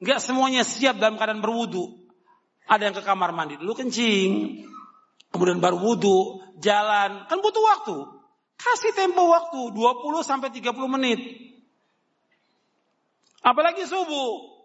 nggak 0.01 0.20
semuanya 0.24 0.64
siap 0.64 0.97
dalam 0.97 1.20
keadaan 1.20 1.44
berwudu. 1.44 2.01
Ada 2.64 2.89
yang 2.89 2.97
ke 2.97 3.05
kamar 3.05 3.36
mandi 3.36 3.60
dulu 3.60 3.77
kencing. 3.77 4.64
Kemudian 5.31 5.60
baru 5.60 5.78
wudu, 5.78 6.40
jalan. 6.64 7.28
Kan 7.28 7.39
butuh 7.44 7.60
waktu. 7.60 7.97
Kasih 8.56 8.93
tempo 8.97 9.28
waktu 9.28 9.72
20 9.72 10.20
sampai 10.24 10.48
30 10.48 10.72
menit. 10.89 11.20
Apalagi 13.44 13.85
subuh. 13.85 14.59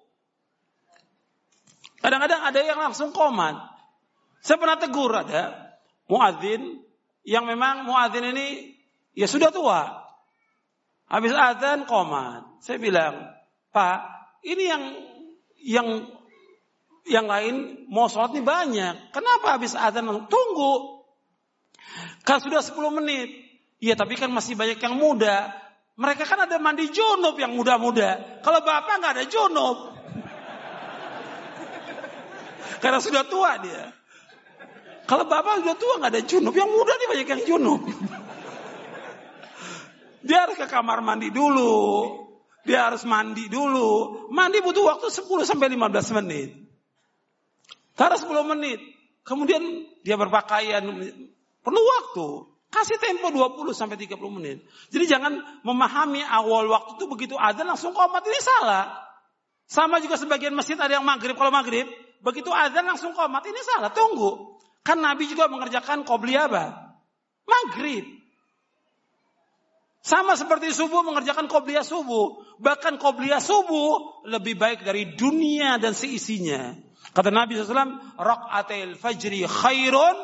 Kadang-kadang 2.06 2.38
ada 2.38 2.60
yang 2.62 2.78
langsung 2.78 3.10
komat. 3.10 3.58
Saya 4.46 4.62
pernah 4.62 4.78
tegur 4.78 5.10
ada 5.10 5.74
muadzin 6.06 6.86
yang 7.26 7.50
memang 7.50 7.82
muadzin 7.90 8.30
ini 8.30 8.78
ya 9.18 9.26
sudah 9.26 9.50
tua. 9.50 10.06
Habis 11.10 11.34
azan 11.34 11.90
komat. 11.90 12.62
Saya 12.62 12.78
bilang, 12.78 13.34
Pak, 13.74 13.98
ini 14.46 14.64
yang 14.70 14.84
yang 15.66 15.88
yang 17.10 17.26
lain 17.26 17.90
mau 17.90 18.06
sholat 18.06 18.38
ini 18.38 18.46
banyak. 18.46 19.10
Kenapa 19.10 19.58
habis 19.58 19.74
azan 19.74 20.06
tunggu? 20.30 21.02
Kan 22.22 22.38
sudah 22.38 22.62
10 22.62 23.02
menit. 23.02 23.34
Iya 23.82 23.98
tapi 23.98 24.14
kan 24.14 24.30
masih 24.30 24.54
banyak 24.54 24.78
yang 24.78 24.94
muda. 24.94 25.58
Mereka 25.98 26.22
kan 26.30 26.46
ada 26.46 26.62
mandi 26.62 26.86
junub 26.94 27.34
yang 27.42 27.58
muda-muda. 27.58 28.42
Kalau 28.46 28.62
bapak 28.62 28.94
nggak 29.02 29.14
ada 29.18 29.26
junub. 29.26 29.95
Karena 32.80 33.00
sudah 33.00 33.24
tua 33.28 33.60
dia. 33.60 33.94
Kalau 35.06 35.30
bapak 35.30 35.62
sudah 35.62 35.76
tua 35.78 35.94
nggak 36.02 36.12
ada 36.18 36.24
junub. 36.26 36.54
Yang 36.58 36.70
muda 36.74 36.94
nih 36.98 37.08
banyak 37.08 37.28
yang 37.30 37.44
junub. 37.46 37.82
Dia 40.26 40.50
harus 40.50 40.58
ke 40.58 40.66
kamar 40.66 41.06
mandi 41.06 41.30
dulu. 41.30 41.74
Dia 42.66 42.90
harus 42.90 43.06
mandi 43.06 43.46
dulu. 43.46 44.26
Mandi 44.34 44.58
butuh 44.66 44.82
waktu 44.82 45.14
10 45.14 45.46
sampai 45.46 45.70
15 45.70 46.18
menit. 46.18 46.50
Karena 47.94 48.18
10 48.18 48.52
menit. 48.58 48.82
Kemudian 49.22 49.62
dia 50.02 50.18
berpakaian. 50.18 50.82
Perlu 51.62 51.82
waktu. 51.82 52.28
Kasih 52.74 52.98
tempo 52.98 53.30
20 53.30 53.72
sampai 53.78 53.96
30 54.02 54.18
menit. 54.34 54.66
Jadi 54.90 55.06
jangan 55.06 55.38
memahami 55.62 56.26
awal 56.26 56.66
waktu 56.68 56.98
itu 56.98 57.06
begitu 57.06 57.36
ada 57.38 57.62
langsung 57.62 57.94
komat 57.94 58.26
ini 58.26 58.40
salah. 58.42 59.06
Sama 59.70 60.02
juga 60.02 60.18
sebagian 60.18 60.52
masjid 60.58 60.76
ada 60.76 60.98
yang 60.98 61.06
maghrib. 61.06 61.38
Kalau 61.38 61.54
maghrib, 61.54 61.86
begitu 62.22 62.52
ada 62.54 62.80
langsung 62.84 63.16
komat 63.18 63.44
ini 63.48 63.60
salah. 63.66 63.92
Tunggu. 63.92 64.60
Kan 64.86 65.02
Nabi 65.02 65.26
juga 65.26 65.50
mengerjakan 65.50 66.06
qobli 66.06 66.38
apa? 66.38 66.96
Maghrib. 67.44 68.06
Sama 70.06 70.38
seperti 70.38 70.70
subuh 70.70 71.02
mengerjakan 71.02 71.50
qobliyah 71.50 71.82
subuh. 71.82 72.38
Bahkan 72.62 73.02
qobliyah 73.02 73.42
subuh 73.42 74.22
lebih 74.30 74.54
baik 74.54 74.86
dari 74.86 75.18
dunia 75.18 75.82
dan 75.82 75.98
seisinya. 75.98 76.78
Kata 77.10 77.34
Nabi 77.34 77.58
SAW, 77.58 78.14
Raq'atil 78.14 79.02
fajri 79.02 79.50
khairun 79.50 80.18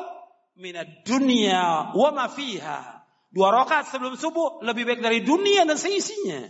minat 0.54 1.02
dunia 1.02 1.90
wa 1.98 2.08
ma 2.14 2.30
fiha. 2.30 3.02
Dua 3.34 3.50
rakaat 3.50 3.90
sebelum 3.90 4.14
subuh 4.14 4.62
lebih 4.62 4.86
baik 4.86 5.00
dari 5.02 5.24
dunia 5.26 5.66
dan 5.66 5.74
seisinya. 5.74 6.46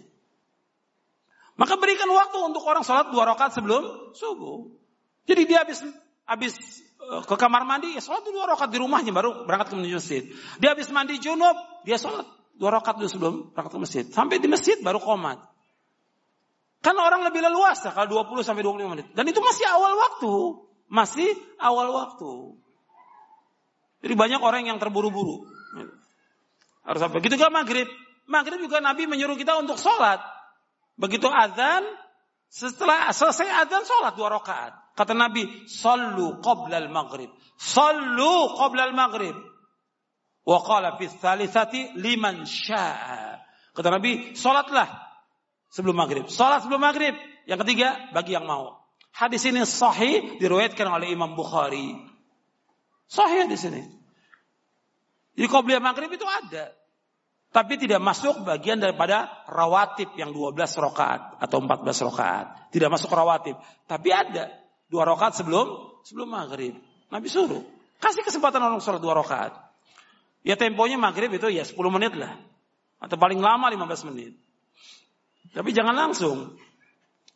Maka 1.57 1.81
berikan 1.81 2.11
waktu 2.13 2.37
untuk 2.43 2.67
orang 2.69 2.85
sholat 2.85 3.09
dua 3.17 3.33
rakaat 3.33 3.57
sebelum 3.57 4.13
subuh. 4.13 4.82
Jadi 5.27 5.43
dia 5.47 5.63
habis 5.63 5.79
habis 6.27 6.55
eh, 6.99 7.23
ke 7.27 7.35
kamar 7.39 7.63
mandi, 7.67 7.95
ya 7.95 8.03
sholat 8.03 8.27
dua 8.27 8.51
rakaat 8.51 8.71
di 8.71 8.79
rumahnya 8.83 9.13
baru 9.15 9.47
berangkat 9.47 9.75
ke 9.75 9.77
masjid. 9.79 10.23
Dia 10.59 10.75
habis 10.75 10.91
mandi 10.91 11.19
junub, 11.23 11.55
dia 11.87 11.99
sholat 11.99 12.27
dua 12.59 12.79
rakaat 12.79 12.99
dulu 12.99 13.11
sebelum 13.11 13.35
berangkat 13.55 13.73
ke 13.73 13.81
masjid. 13.81 14.05
Sampai 14.11 14.43
di 14.43 14.49
masjid 14.51 14.79
baru 14.83 14.99
komat. 14.99 15.39
Kan 16.83 16.99
orang 16.99 17.23
lebih 17.23 17.47
leluasa 17.47 17.95
kalau 17.95 18.27
20 18.27 18.43
sampai 18.43 18.67
25 18.67 18.91
menit. 18.91 19.07
Dan 19.15 19.31
itu 19.31 19.39
masih 19.39 19.71
awal 19.71 19.95
waktu. 19.95 20.35
Masih 20.91 21.31
awal 21.63 21.95
waktu. 21.95 22.59
Jadi 24.03 24.15
banyak 24.19 24.43
orang 24.43 24.67
yang 24.67 24.83
terburu-buru. 24.83 25.47
Harus 26.83 27.01
apa? 27.07 27.23
Begitu 27.23 27.39
juga 27.39 27.55
maghrib. 27.55 27.87
Maghrib 28.27 28.59
juga 28.59 28.83
Nabi 28.83 29.07
menyuruh 29.07 29.39
kita 29.39 29.63
untuk 29.63 29.79
sholat. 29.79 30.19
Begitu 30.99 31.31
azan, 31.31 31.87
setelah 32.51 33.15
selesai 33.15 33.47
azan 33.63 33.87
sholat 33.87 34.19
dua 34.19 34.35
rakaat. 34.35 34.82
Kata 34.93 35.17
Nabi, 35.17 35.65
sallu 35.69 36.41
qabla 36.45 36.77
al-maghrib. 36.77 37.33
Sallu 37.57 38.57
qabla 38.61 38.93
al-maghrib. 38.93 39.37
Wa 40.45 40.59
qala 40.61 40.99
fi 41.01 41.09
thalithati 41.09 41.97
liman 41.97 42.45
sya'a. 42.45 43.41
Kata 43.73 43.89
Nabi, 43.89 44.37
sholatlah 44.37 44.89
sebelum 45.73 45.97
maghrib. 45.97 46.29
Sholat 46.29 46.67
sebelum 46.67 46.85
maghrib. 46.85 47.17
Yang 47.49 47.65
ketiga, 47.65 48.13
bagi 48.13 48.37
yang 48.37 48.45
mau. 48.45 48.85
Hadis 49.13 49.45
ini 49.49 49.65
sahih 49.65 50.41
diriwayatkan 50.41 50.89
oleh 50.89 51.13
Imam 51.13 51.37
Bukhari. 51.37 51.97
Sahih 53.09 53.45
di 53.49 53.57
sini. 53.61 53.83
Jadi 55.37 55.49
qobliyah 55.49 55.81
maghrib 55.81 56.13
itu 56.13 56.25
ada. 56.25 56.73
Tapi 57.53 57.77
tidak 57.77 58.01
masuk 58.01 58.49
bagian 58.49 58.81
daripada 58.81 59.45
rawatib 59.45 60.17
yang 60.17 60.33
12 60.33 60.57
rokaat 60.81 61.37
atau 61.37 61.61
14 61.61 62.09
rokaat. 62.09 62.73
Tidak 62.73 62.89
masuk 62.89 63.13
rawatib. 63.13 63.61
Tapi 63.85 64.09
ada. 64.09 64.49
Dua 64.93 65.09
rokaat 65.09 65.33
sebelum 65.33 65.97
sebelum 66.05 66.29
maghrib. 66.29 66.77
Nabi 67.09 67.33
suruh. 67.33 67.65
Kasih 67.97 68.21
kesempatan 68.21 68.61
orang 68.61 68.85
sholat 68.85 69.01
dua 69.01 69.17
rokaat. 69.17 69.57
Ya 70.45 70.59
temponya 70.59 70.99
maghrib 70.99 71.33
itu 71.33 71.49
ya 71.49 71.63
10 71.63 71.79
menit 71.89 72.19
lah. 72.19 72.35
Atau 72.99 73.15
paling 73.15 73.39
lama 73.39 73.71
15 73.71 74.11
menit. 74.11 74.35
Tapi 75.55 75.71
jangan 75.71 75.95
langsung. 75.95 76.59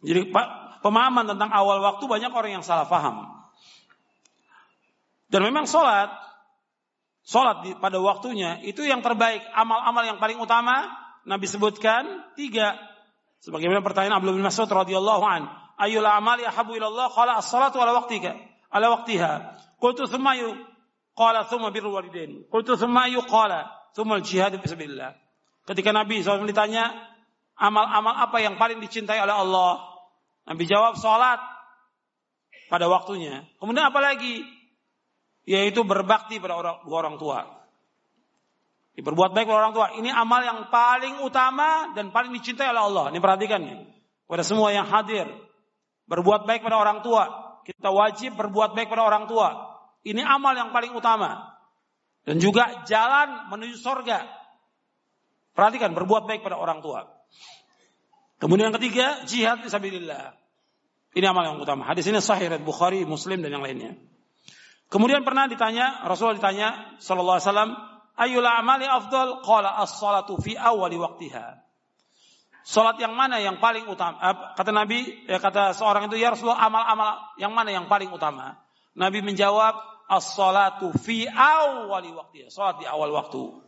Jadi 0.03 0.35
pemahaman 0.83 1.24
tentang 1.31 1.55
awal 1.55 1.81
waktu 1.81 2.05
banyak 2.05 2.35
orang 2.35 2.61
yang 2.61 2.65
salah 2.66 2.85
paham. 2.91 3.31
Dan 5.31 5.43
memang 5.47 5.70
sholat, 5.70 6.11
sholat 7.23 7.62
pada 7.78 7.99
waktunya 8.03 8.59
itu 8.66 8.83
yang 8.83 9.07
terbaik. 9.07 9.43
Amal-amal 9.55 10.03
yang 10.03 10.19
paling 10.19 10.39
utama 10.43 10.91
Nabi 11.27 11.47
sebutkan 11.47 12.27
tiga. 12.35 12.74
Sebagaimana 13.43 13.87
pertanyaan 13.87 14.19
Abdullah 14.19 14.39
bin 14.39 14.47
Mas'ud 14.47 14.66
radhiyallahu 14.66 15.23
an, 15.23 15.47
ayul 15.77 16.07
amali 16.07 16.44
ahabu 16.44 16.77
ilallah 16.77 17.09
qala 17.12 17.40
as-salatu 17.40 17.81
ala 17.81 17.93
waqtika 18.03 18.36
ala 18.73 18.90
waqtiha. 18.97 19.32
Qultu 19.81 20.09
thumma 20.09 20.36
yu 20.36 20.53
qala 21.16 21.44
thumma 21.44 21.70
birrul 21.70 21.94
walidain. 21.97 22.44
Qultu 22.51 22.77
thumma 22.77 23.09
yu 23.09 23.23
qala 23.24 23.70
thumma 23.94 24.19
al-jihad 24.19 24.57
fi 24.61 24.66
sabilillah. 24.69 25.15
Ketika 25.66 25.90
Nabi 25.93 26.23
SAW 26.23 26.47
ditanya 26.47 26.94
amal-amal 27.59 28.15
apa 28.16 28.39
yang 28.39 28.55
paling 28.57 28.78
dicintai 28.78 29.19
oleh 29.19 29.35
Allah, 29.35 29.82
Nabi 30.47 30.62
jawab 30.65 30.94
sholat 30.97 31.43
pada 32.70 32.86
waktunya. 32.86 33.44
Kemudian 33.59 33.90
apa 33.90 33.98
lagi? 33.98 34.57
yaitu 35.47 35.86
berbakti 35.86 36.43
pada 36.43 36.59
orang, 36.59 36.77
dua 36.85 36.97
orang 37.07 37.16
tua. 37.16 37.40
Berbuat 38.98 39.31
baik 39.32 39.47
pada 39.47 39.59
orang 39.62 39.74
tua. 39.77 39.86
Ini 39.94 40.11
amal 40.11 40.43
yang 40.43 40.66
paling 40.69 41.23
utama 41.23 41.94
dan 41.94 42.11
paling 42.11 42.35
dicintai 42.35 42.66
oleh 42.74 42.82
Allah. 42.82 43.05
Ini 43.15 43.20
perhatikan 43.23 43.61
ya. 43.62 43.77
Pada 44.27 44.43
semua 44.43 44.74
yang 44.74 44.89
hadir. 44.90 45.31
Berbuat 46.07 46.47
baik 46.47 46.62
pada 46.62 46.78
orang 46.78 47.03
tua. 47.03 47.27
Kita 47.66 47.91
wajib 47.91 48.39
berbuat 48.39 48.78
baik 48.78 48.91
pada 48.91 49.03
orang 49.03 49.27
tua. 49.27 49.74
Ini 50.07 50.23
amal 50.23 50.55
yang 50.55 50.70
paling 50.70 50.95
utama. 50.95 51.59
Dan 52.23 52.39
juga 52.39 52.87
jalan 52.87 53.51
menuju 53.51 53.78
sorga. 53.78 54.23
Perhatikan, 55.55 55.95
berbuat 55.95 56.31
baik 56.31 56.47
pada 56.47 56.59
orang 56.59 56.78
tua. 56.78 57.07
Kemudian 58.39 58.70
yang 58.70 58.77
ketiga, 58.77 59.27
jihad 59.27 59.65
fisabilillah. 59.66 60.37
Ini 61.16 61.24
amal 61.27 61.49
yang 61.49 61.57
utama. 61.57 61.89
Hadis 61.89 62.05
ini 62.07 62.20
sahih 62.20 62.53
Bukhari, 62.61 63.09
Muslim 63.09 63.41
dan 63.41 63.57
yang 63.57 63.65
lainnya. 63.65 63.97
Kemudian 64.87 65.27
pernah 65.27 65.51
ditanya, 65.51 66.07
Rasulullah 66.07 66.39
ditanya 66.39 66.69
sallallahu 67.03 67.37
alaihi 67.41 67.49
wasallam, 67.51 67.70
"Ayyul 68.15 68.47
amali 68.47 68.87
afdal?" 68.87 69.43
Qala 69.43 69.83
as-salatu 69.83 70.39
fi 70.39 70.55
awali 70.55 70.95
waqtiha. 70.95 71.65
Salat 72.66 72.98
yang 72.98 73.14
mana 73.14 73.38
yang 73.38 73.62
paling 73.62 73.86
utama? 73.86 74.18
Kata 74.59 74.74
Nabi, 74.74 75.06
ya 75.30 75.38
kata 75.38 75.70
seorang 75.70 76.10
itu, 76.10 76.18
"Ya 76.18 76.34
Rasulullah, 76.34 76.66
amal-amal 76.66 77.38
yang 77.38 77.55
mana 77.55 77.70
yang 77.70 77.86
paling 77.86 78.10
utama?" 78.10 78.59
Nabi 78.98 79.22
menjawab, 79.22 79.78
"As-salatu 80.10 80.90
fi 80.98 81.30
awali 81.30 82.10
waqtiha." 82.10 82.51
Salat 82.51 82.82
di 82.82 82.86
awal 82.90 83.14
waktu. 83.14 83.62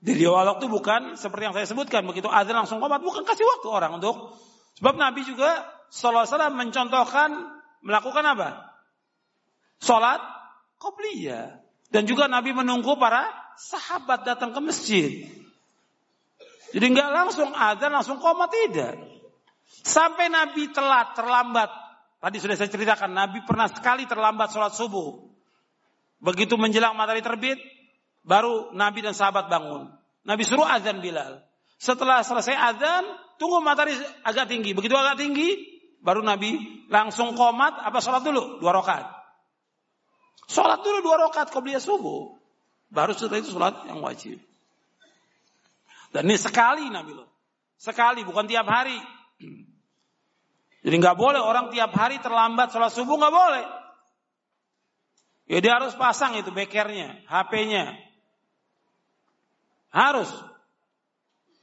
Di 0.00 0.16
awal 0.24 0.56
waktu 0.56 0.64
bukan 0.64 1.20
seperti 1.20 1.52
yang 1.52 1.54
saya 1.60 1.68
sebutkan 1.68 2.08
begitu 2.08 2.30
azan 2.32 2.56
langsung 2.56 2.80
komat 2.80 3.04
bukan 3.04 3.26
kasih 3.26 3.44
waktu 3.44 3.68
orang 3.68 3.98
untuk 4.00 4.32
sebab 4.80 4.94
Nabi 4.94 5.28
juga 5.28 5.68
alaihi 5.90 6.30
wasallam 6.30 6.54
mencontohkan 6.56 7.30
melakukan 7.84 8.24
apa? 8.24 8.48
Sholat 9.84 10.24
qobliyah. 10.80 11.60
Dan 11.92 12.08
juga 12.08 12.32
Nabi 12.32 12.56
menunggu 12.56 12.96
para 12.96 13.28
sahabat 13.60 14.24
datang 14.24 14.56
ke 14.56 14.60
masjid. 14.64 15.37
Jadi 16.72 16.86
nggak 16.92 17.10
langsung 17.10 17.50
azan, 17.52 17.90
langsung 17.92 18.18
koma 18.20 18.48
tidak. 18.52 19.00
Sampai 19.68 20.28
Nabi 20.28 20.68
telat, 20.72 21.16
terlambat. 21.16 21.70
Tadi 22.18 22.36
sudah 22.42 22.56
saya 22.58 22.68
ceritakan, 22.68 23.14
Nabi 23.14 23.40
pernah 23.46 23.70
sekali 23.70 24.04
terlambat 24.04 24.52
sholat 24.52 24.74
subuh. 24.74 25.28
Begitu 26.18 26.58
menjelang 26.58 26.98
matahari 26.98 27.22
terbit, 27.22 27.56
baru 28.26 28.74
Nabi 28.74 29.00
dan 29.06 29.14
sahabat 29.14 29.46
bangun. 29.46 29.88
Nabi 30.26 30.42
suruh 30.42 30.66
azan 30.66 30.98
Bilal. 30.98 31.40
Setelah 31.78 32.26
selesai 32.26 32.58
azan, 32.58 33.06
tunggu 33.38 33.62
matahari 33.62 33.94
agak 34.26 34.50
tinggi. 34.50 34.74
Begitu 34.74 34.98
agak 34.98 35.22
tinggi, 35.22 35.78
baru 36.02 36.26
Nabi 36.26 36.84
langsung 36.90 37.38
komat, 37.38 37.78
apa 37.80 38.02
sholat 38.02 38.26
dulu? 38.26 38.58
Dua 38.58 38.74
rakaat. 38.74 39.06
Sholat 40.48 40.80
dulu 40.82 41.04
dua 41.04 41.28
rakaat 41.28 41.54
qobliyah 41.54 41.78
subuh. 41.78 42.34
Baru 42.88 43.12
setelah 43.12 43.40
itu 43.44 43.52
sholat 43.52 43.84
yang 43.84 44.00
wajib. 44.00 44.47
Dan 46.14 46.28
ini 46.28 46.36
sekali 46.40 46.88
Nabi 46.88 47.12
loh. 47.12 47.28
Sekali, 47.78 48.26
bukan 48.26 48.48
tiap 48.48 48.66
hari. 48.66 48.98
Jadi 50.82 50.94
nggak 50.94 51.18
boleh 51.18 51.42
orang 51.42 51.68
tiap 51.74 51.90
hari 51.94 52.22
terlambat 52.22 52.70
sholat 52.70 52.94
subuh 52.94 53.18
nggak 53.18 53.34
boleh. 53.34 53.64
Ya 55.48 55.58
dia 55.64 55.80
harus 55.80 55.96
pasang 55.96 56.36
itu 56.36 56.52
bekernya, 56.52 57.24
HP-nya. 57.24 57.96
Harus. 59.88 60.28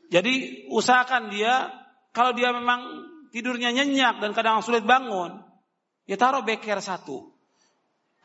Jadi 0.09 0.65
usahakan 0.73 1.29
dia 1.29 1.69
kalau 2.09 2.33
dia 2.33 2.49
memang 2.53 3.05
tidurnya 3.29 3.69
nyenyak 3.73 4.21
dan 4.21 4.31
kadang 4.33 4.65
sulit 4.65 4.81
bangun, 4.85 5.41
ya 6.09 6.17
taruh 6.17 6.41
beker 6.41 6.81
satu. 6.81 7.29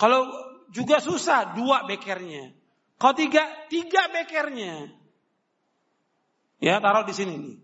Kalau 0.01 0.25
juga 0.73 1.03
susah 1.03 1.53
dua 1.53 1.85
bekernya. 1.85 2.57
Kalau 2.97 3.15
tiga, 3.17 3.45
tiga 3.69 4.09
bekernya. 4.09 5.00
Ya 6.61 6.77
taruh 6.77 7.09
di 7.09 7.17
sini 7.17 7.35
nih, 7.41 7.57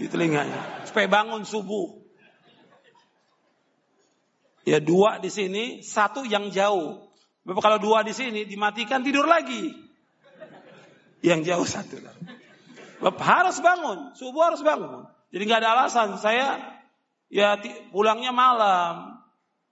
di 0.00 0.06
telinganya, 0.08 0.88
supaya 0.88 1.04
bangun 1.12 1.44
subuh. 1.44 2.00
Ya 4.64 4.80
dua 4.80 5.20
di 5.20 5.28
sini, 5.28 5.84
satu 5.84 6.24
yang 6.24 6.48
jauh. 6.48 7.12
Bapak 7.44 7.60
kalau 7.60 7.78
dua 7.80 8.00
di 8.00 8.16
sini 8.16 8.48
dimatikan 8.48 9.04
tidur 9.04 9.28
lagi. 9.28 9.72
Yang 11.20 11.40
jauh 11.52 11.66
satu. 11.68 12.00
Bapak 13.00 13.24
harus 13.24 13.60
bangun, 13.60 14.16
subuh 14.16 14.52
harus 14.52 14.64
bangun. 14.64 15.04
Jadi 15.30 15.42
nggak 15.44 15.60
ada 15.60 15.70
alasan 15.76 16.16
saya 16.16 16.80
ya 17.28 17.60
pulangnya 17.92 18.32
malam. 18.32 19.20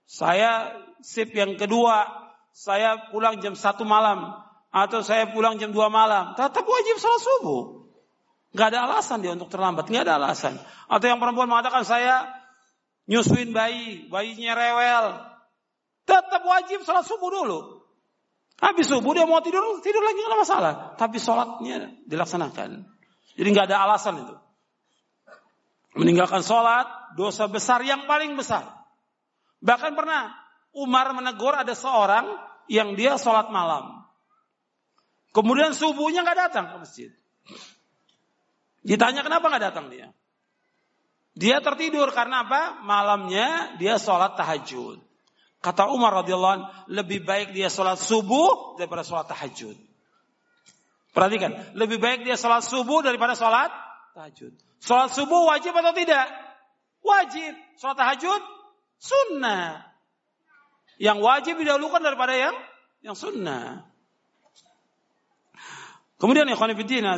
Saya 0.05 0.77
sip 1.01 1.33
yang 1.33 1.57
kedua 1.57 2.05
saya 2.53 3.09
pulang 3.13 3.41
jam 3.41 3.53
satu 3.53 3.85
malam 3.85 4.33
atau 4.69 5.01
saya 5.01 5.29
pulang 5.29 5.57
jam 5.57 5.73
dua 5.73 5.89
malam, 5.89 6.37
tetap 6.37 6.65
wajib 6.65 6.95
sholat 7.01 7.21
subuh. 7.21 7.63
Gak 8.49 8.73
ada 8.73 8.89
alasan 8.89 9.21
dia 9.21 9.33
untuk 9.33 9.49
terlambat, 9.53 9.85
gak 9.89 10.09
ada 10.09 10.17
alasan. 10.17 10.57
Atau 10.89 11.05
yang 11.05 11.21
perempuan 11.21 11.45
mengatakan 11.45 11.85
saya 11.85 12.25
nyusuin 13.05 13.53
bayi, 13.53 14.09
bayinya 14.09 14.57
rewel, 14.57 15.05
tetap 16.09 16.41
wajib 16.41 16.81
sholat 16.81 17.05
subuh 17.05 17.29
dulu. 17.29 17.59
Habis 18.59 18.91
subuh 18.91 19.15
dia 19.15 19.23
mau 19.23 19.39
tidur, 19.39 19.63
tidur 19.79 20.03
lagi 20.03 20.19
nggak 20.19 20.41
masalah. 20.43 20.73
Tapi 20.99 21.15
sholatnya 21.15 21.95
dilaksanakan. 22.09 22.83
Jadi 23.39 23.47
nggak 23.55 23.71
ada 23.71 23.87
alasan 23.87 24.19
itu. 24.19 24.35
Meninggalkan 25.95 26.43
sholat, 26.43 27.15
dosa 27.15 27.47
besar 27.47 27.79
yang 27.87 28.03
paling 28.03 28.35
besar. 28.35 28.67
Bahkan 29.63 29.95
pernah 29.95 30.35
Umar 30.75 31.15
menegur 31.15 31.55
ada 31.55 31.71
seorang 31.71 32.27
yang 32.67 32.99
dia 32.99 33.15
sholat 33.15 33.47
malam. 33.47 34.03
Kemudian 35.31 35.71
subuhnya 35.71 36.25
nggak 36.27 36.39
datang 36.51 36.65
ke 36.73 36.75
masjid. 36.83 37.11
Ditanya 38.83 39.21
kenapa 39.25 39.51
nggak 39.51 39.63
datang 39.71 39.91
dia? 39.91 40.11
Dia 41.39 41.63
tertidur 41.63 42.11
karena 42.11 42.43
apa? 42.43 42.83
Malamnya 42.83 43.79
dia 43.79 43.95
sholat 43.95 44.35
tahajud. 44.35 44.99
Kata 45.59 45.91
Umar 45.91 46.23
radhiyallahu 46.23 46.91
lebih 46.91 47.27
baik 47.27 47.51
dia 47.51 47.67
sholat 47.67 47.99
subuh 47.99 48.79
daripada 48.79 49.03
sholat 49.03 49.27
tahajud. 49.27 49.75
Perhatikan, 51.11 51.75
lebih 51.75 51.99
baik 51.99 52.23
dia 52.23 52.39
sholat 52.39 52.63
subuh 52.63 53.03
daripada 53.03 53.35
sholat 53.35 53.71
tahajud. 54.15 54.55
Sholat 54.79 55.11
subuh 55.11 55.51
wajib 55.51 55.75
atau 55.75 55.91
tidak? 55.91 56.27
Wajib. 57.03 57.55
Sholat 57.75 57.97
tahajud 57.99 58.41
sunnah. 58.99 59.83
Yang 60.99 61.17
wajib 61.23 61.55
didahulukan 61.59 62.03
daripada 62.03 62.35
yang 62.35 62.55
yang 62.99 63.15
sunnah. 63.15 63.87
Kemudian 66.19 66.51
ya 66.51 66.59
khonifidina 66.59 67.15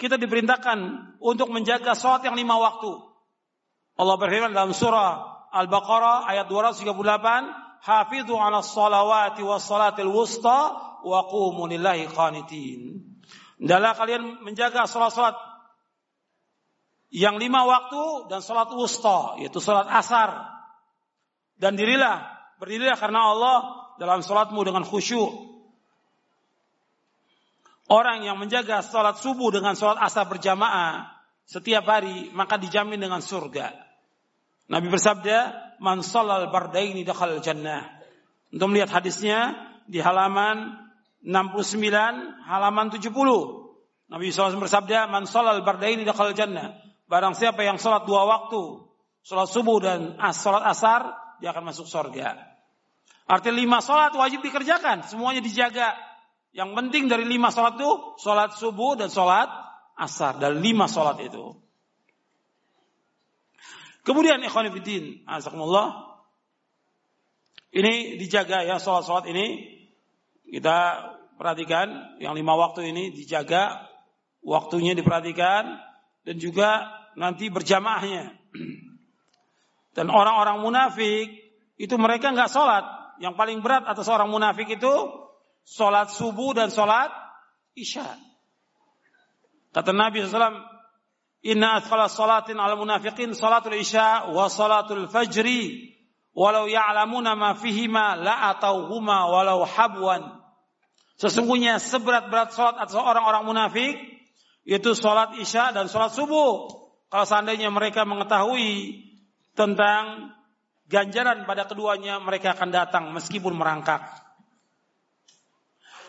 kita 0.00 0.18
diperintahkan 0.18 0.78
untuk 1.22 1.50
menjaga 1.50 1.94
sholat 1.94 2.26
yang 2.26 2.36
lima 2.38 2.58
waktu. 2.58 2.92
Allah 3.94 4.16
berfirman 4.18 4.50
dalam 4.50 4.74
surah 4.74 5.46
Al-Baqarah 5.54 6.26
ayat 6.26 6.50
238, 6.50 7.80
"Hafidhu 7.82 8.34
'ala 8.34 8.60
sholawati 8.62 9.46
was 9.46 9.62
salatil 9.62 10.10
wusta 10.10 10.74
wa 11.06 11.20
qumu 11.30 11.70
lillahi 11.70 12.10
qanitin." 12.10 13.06
Adalah 13.62 13.94
kalian 13.94 14.42
menjaga 14.42 14.84
sholat-sholat 14.90 15.38
yang 17.14 17.38
lima 17.38 17.62
waktu 17.62 18.26
dan 18.26 18.42
sholat 18.42 18.74
wusta, 18.74 19.38
yaitu 19.38 19.62
sholat 19.62 19.86
asar. 19.86 20.52
Dan 21.54 21.78
dirilah 21.78 22.34
Berdirilah 22.64 22.96
karena 22.96 23.34
Allah 23.34 23.58
dalam 23.98 24.22
sholatmu 24.22 24.62
dengan 24.62 24.86
khusyuk. 24.86 25.53
Orang 27.94 28.26
yang 28.26 28.34
menjaga 28.42 28.82
sholat 28.82 29.22
subuh 29.22 29.54
dengan 29.54 29.78
sholat 29.78 30.02
asar 30.02 30.26
berjamaah 30.26 31.14
setiap 31.46 31.86
hari 31.86 32.26
maka 32.34 32.58
dijamin 32.58 32.98
dengan 32.98 33.22
surga. 33.22 33.70
Nabi 34.66 34.90
bersabda, 34.90 35.38
"Man 35.78 36.02
sholal 36.02 36.50
bardaini 36.50 37.06
dakhal 37.06 37.38
jannah." 37.38 37.86
Untuk 38.50 38.66
melihat 38.74 38.98
hadisnya 38.98 39.54
di 39.86 40.02
halaman 40.02 40.74
69, 41.22 42.34
halaman 42.50 42.90
70. 42.90 43.62
Nabi 44.10 44.34
SAW 44.34 44.58
bersabda, 44.58 45.06
"Man 45.06 45.30
sholal 45.30 45.62
bardaini 45.62 46.02
dakhal 46.02 46.34
jannah." 46.34 46.74
Barang 47.06 47.38
siapa 47.38 47.62
yang 47.62 47.78
sholat 47.78 48.10
dua 48.10 48.26
waktu, 48.26 48.90
sholat 49.22 49.46
subuh 49.54 49.78
dan 49.78 50.18
sholat 50.34 50.66
asar, 50.66 51.14
dia 51.38 51.54
akan 51.54 51.70
masuk 51.70 51.86
surga. 51.86 52.42
Artinya 53.30 53.54
lima 53.54 53.78
sholat 53.78 54.10
wajib 54.18 54.42
dikerjakan, 54.42 55.06
semuanya 55.06 55.38
dijaga. 55.38 55.94
Yang 56.54 56.70
penting 56.78 57.10
dari 57.10 57.26
lima 57.26 57.50
sholat 57.50 57.74
itu, 57.74 57.90
sholat 58.22 58.54
subuh 58.54 58.94
dan 58.94 59.10
sholat 59.10 59.50
asar. 59.98 60.38
Dan 60.38 60.62
lima 60.62 60.86
sholat 60.86 61.18
itu. 61.18 61.58
Kemudian 64.06 64.38
ikhwanifidin, 64.46 65.26
azakumullah. 65.26 66.14
Ini 67.74 68.22
dijaga 68.22 68.62
ya 68.62 68.78
sholat-sholat 68.78 69.26
ini. 69.34 69.66
Kita 70.46 71.10
perhatikan, 71.34 72.22
yang 72.22 72.38
lima 72.38 72.54
waktu 72.54 72.94
ini 72.94 73.10
dijaga. 73.10 73.90
Waktunya 74.46 74.94
diperhatikan. 74.94 75.82
Dan 76.22 76.38
juga 76.38 76.86
nanti 77.18 77.50
berjamaahnya. 77.50 78.30
Dan 79.98 80.06
orang-orang 80.06 80.62
munafik, 80.62 81.26
itu 81.74 81.94
mereka 81.98 82.30
nggak 82.30 82.50
sholat 82.50 82.86
yang 83.18 83.34
paling 83.34 83.62
berat 83.62 83.86
atas 83.86 84.06
orang 84.06 84.30
munafik 84.30 84.70
itu 84.70 84.94
sholat 85.64 86.12
subuh 86.12 86.52
dan 86.54 86.68
sholat 86.70 87.10
isya. 87.74 88.04
Kata 89.74 89.90
Nabi 89.90 90.22
SAW, 90.22 90.62
Inna 91.44 91.76
athqala 91.76 92.08
salatin 92.08 92.56
al 92.56 92.78
munafiqin 92.78 93.36
salatul 93.36 93.76
isya 93.76 94.32
wa 94.32 94.48
salatul 94.48 95.10
fajri 95.12 95.92
walau 96.32 96.64
ya'lamuna 96.64 97.36
ma 97.36 97.52
fihima 97.52 98.16
la 98.16 98.54
atauhuma 98.54 99.28
walau 99.28 99.66
habwan. 99.68 100.44
Sesungguhnya 101.14 101.78
seberat-berat 101.78 102.50
salat 102.50 102.76
atau 102.82 102.98
orang-orang 102.98 103.46
munafik 103.46 103.94
itu 104.66 104.90
salat 104.98 105.38
Isya 105.38 105.70
dan 105.70 105.86
salat 105.86 106.10
subuh. 106.10 106.66
Kalau 107.06 107.26
seandainya 107.28 107.70
mereka 107.70 108.02
mengetahui 108.02 108.98
tentang 109.54 110.34
ganjaran 110.90 111.46
pada 111.46 111.70
keduanya, 111.70 112.18
mereka 112.18 112.58
akan 112.58 112.74
datang 112.74 113.04
meskipun 113.14 113.54
merangkak. 113.54 114.23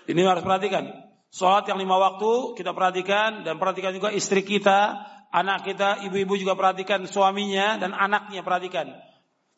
Ini 0.06 0.22
harus 0.26 0.46
perhatikan. 0.46 0.86
Salat 1.34 1.68
yang 1.68 1.82
lima 1.82 2.00
waktu 2.00 2.56
kita 2.56 2.72
perhatikan 2.72 3.44
dan 3.44 3.60
perhatikan 3.60 3.92
juga 3.92 4.14
istri 4.14 4.46
kita, 4.46 5.04
anak 5.34 5.68
kita, 5.68 6.06
ibu-ibu 6.08 6.40
juga 6.40 6.56
perhatikan 6.56 7.04
suaminya 7.10 7.76
dan 7.82 7.92
anaknya 7.92 8.46
perhatikan 8.46 8.94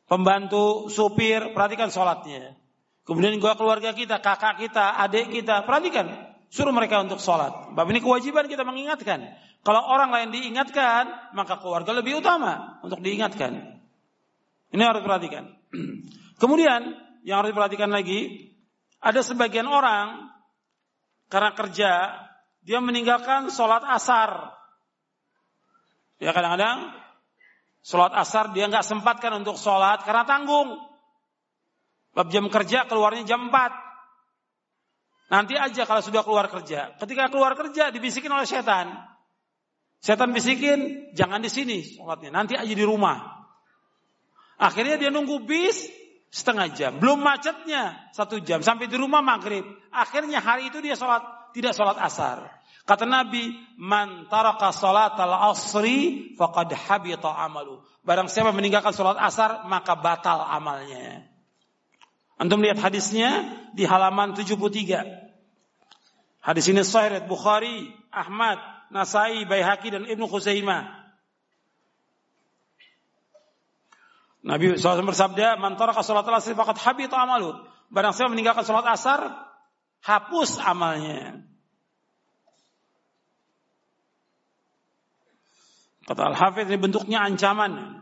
pembantu, 0.07 0.87
supir, 0.89 1.51
perhatikan 1.51 1.91
sholatnya. 1.91 2.55
Kemudian 3.03 3.39
juga 3.39 3.55
keluarga 3.55 3.95
kita, 3.95 4.19
kakak 4.19 4.59
kita, 4.59 4.99
adik 4.99 5.31
kita, 5.31 5.63
perhatikan. 5.63 6.35
Suruh 6.47 6.71
mereka 6.71 7.03
untuk 7.03 7.19
sholat. 7.19 7.75
Bab 7.75 7.87
ini 7.91 7.99
kewajiban 7.99 8.47
kita 8.47 8.63
mengingatkan. 8.63 9.35
Kalau 9.63 9.83
orang 9.83 10.11
lain 10.15 10.29
diingatkan, 10.31 11.35
maka 11.35 11.59
keluarga 11.59 11.91
lebih 11.91 12.23
utama 12.23 12.79
untuk 12.83 13.03
diingatkan. 13.03 13.83
Ini 14.71 14.83
harus 14.83 15.03
perhatikan. 15.03 15.43
Kemudian, 16.41 16.95
yang 17.27 17.43
harus 17.43 17.51
diperhatikan 17.51 17.91
lagi, 17.91 18.51
ada 19.03 19.19
sebagian 19.23 19.67
orang, 19.67 20.31
karena 21.27 21.51
kerja, 21.53 21.91
dia 22.63 22.79
meninggalkan 22.79 23.51
sholat 23.51 23.83
asar. 23.87 24.55
Ya 26.17 26.33
kadang-kadang 26.33 27.07
Sholat 27.87 28.11
asar 28.19 28.51
dia 28.51 28.67
nggak 28.67 28.83
sempatkan 28.83 29.39
untuk 29.39 29.55
sholat 29.55 30.03
karena 30.03 30.27
tanggung. 30.27 30.75
Bab 32.11 32.27
jam 32.27 32.51
kerja 32.51 32.83
keluarnya 32.83 33.23
jam 33.23 33.47
4. 33.47 35.31
Nanti 35.31 35.55
aja 35.55 35.87
kalau 35.87 36.03
sudah 36.03 36.19
keluar 36.27 36.51
kerja. 36.51 36.99
Ketika 36.99 37.31
keluar 37.31 37.55
kerja 37.55 37.87
dibisikin 37.87 38.27
oleh 38.27 38.43
setan. 38.43 38.91
Setan 40.03 40.35
bisikin, 40.35 41.09
jangan 41.15 41.39
di 41.39 41.47
sini 41.47 41.79
sholatnya. 41.79 42.27
Nanti 42.27 42.59
aja 42.59 42.67
di 42.67 42.83
rumah. 42.83 43.23
Akhirnya 44.59 44.99
dia 44.99 45.07
nunggu 45.07 45.47
bis 45.47 45.87
setengah 46.29 46.67
jam. 46.75 46.91
Belum 46.99 47.19
macetnya 47.19 48.11
satu 48.11 48.39
jam. 48.43 48.59
Sampai 48.63 48.91
di 48.91 48.95
rumah 48.99 49.23
maghrib. 49.23 49.63
Akhirnya 49.91 50.43
hari 50.43 50.69
itu 50.71 50.79
dia 50.83 50.95
sholat, 50.95 51.53
tidak 51.55 51.73
sholat 51.73 51.97
asar. 51.99 52.57
Kata 52.87 53.03
Nabi, 53.03 53.51
"Man 53.75 54.31
taraka 54.31 54.71
al 54.71 55.51
asri 55.51 56.31
faqad 56.39 56.71
habita 56.71 57.27
amalu." 57.35 57.83
Barang 58.07 58.31
siapa 58.31 58.55
meninggalkan 58.55 58.95
salat 58.95 59.19
asar, 59.19 59.67
maka 59.67 59.99
batal 59.99 60.39
amalnya. 60.39 61.27
Antum 62.39 62.63
lihat 62.63 62.79
hadisnya 62.79 63.43
di 63.75 63.83
halaman 63.83 64.31
73. 64.31 65.03
Hadis 66.39 66.71
ini 66.71 66.87
sahih 66.87 67.27
Bukhari, 67.27 67.91
Ahmad, 68.07 68.55
Nasai, 68.87 69.43
Baihaqi 69.43 69.91
dan 69.91 70.07
Ibnu 70.07 70.31
Khuzaimah. 70.31 71.06
Nabi 74.45 74.77
SAW 74.77 75.07
bersabda, 75.07 75.57
"Man 75.57 75.77
taraka 75.77 76.05
al 76.05 76.37
asri 76.37 76.53
faqad 76.53 76.77
habita 76.77 77.17
amalu." 77.17 77.57
Barang 77.89 78.11
siapa 78.11 78.29
meninggalkan 78.29 78.67
salat 78.67 78.85
asar, 78.85 79.31
hapus 80.03 80.59
amalnya. 80.59 81.47
Kata 86.07 86.31
Al-Hafidh 86.31 86.71
ini 86.71 86.79
bentuknya 86.79 87.19
ancaman. 87.19 87.99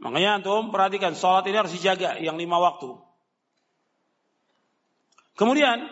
Makanya 0.00 0.40
antum 0.40 0.72
perhatikan 0.72 1.12
sholat 1.12 1.44
ini 1.44 1.60
harus 1.60 1.76
dijaga 1.76 2.16
yang 2.22 2.40
lima 2.40 2.56
waktu. 2.56 2.96
Kemudian 5.36 5.84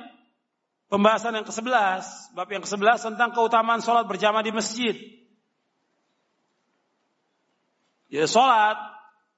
pembahasan 0.89 1.37
yang 1.37 1.45
ke-11, 1.45 2.33
bab 2.33 2.49
yang 2.49 2.65
ke-11 2.65 2.99
tentang 3.13 3.37
keutamaan 3.37 3.85
sholat 3.85 4.09
berjamaah 4.09 4.47
di 4.47 4.55
masjid. 4.55 4.97
Jadi 8.07 8.27
sholat 8.31 8.79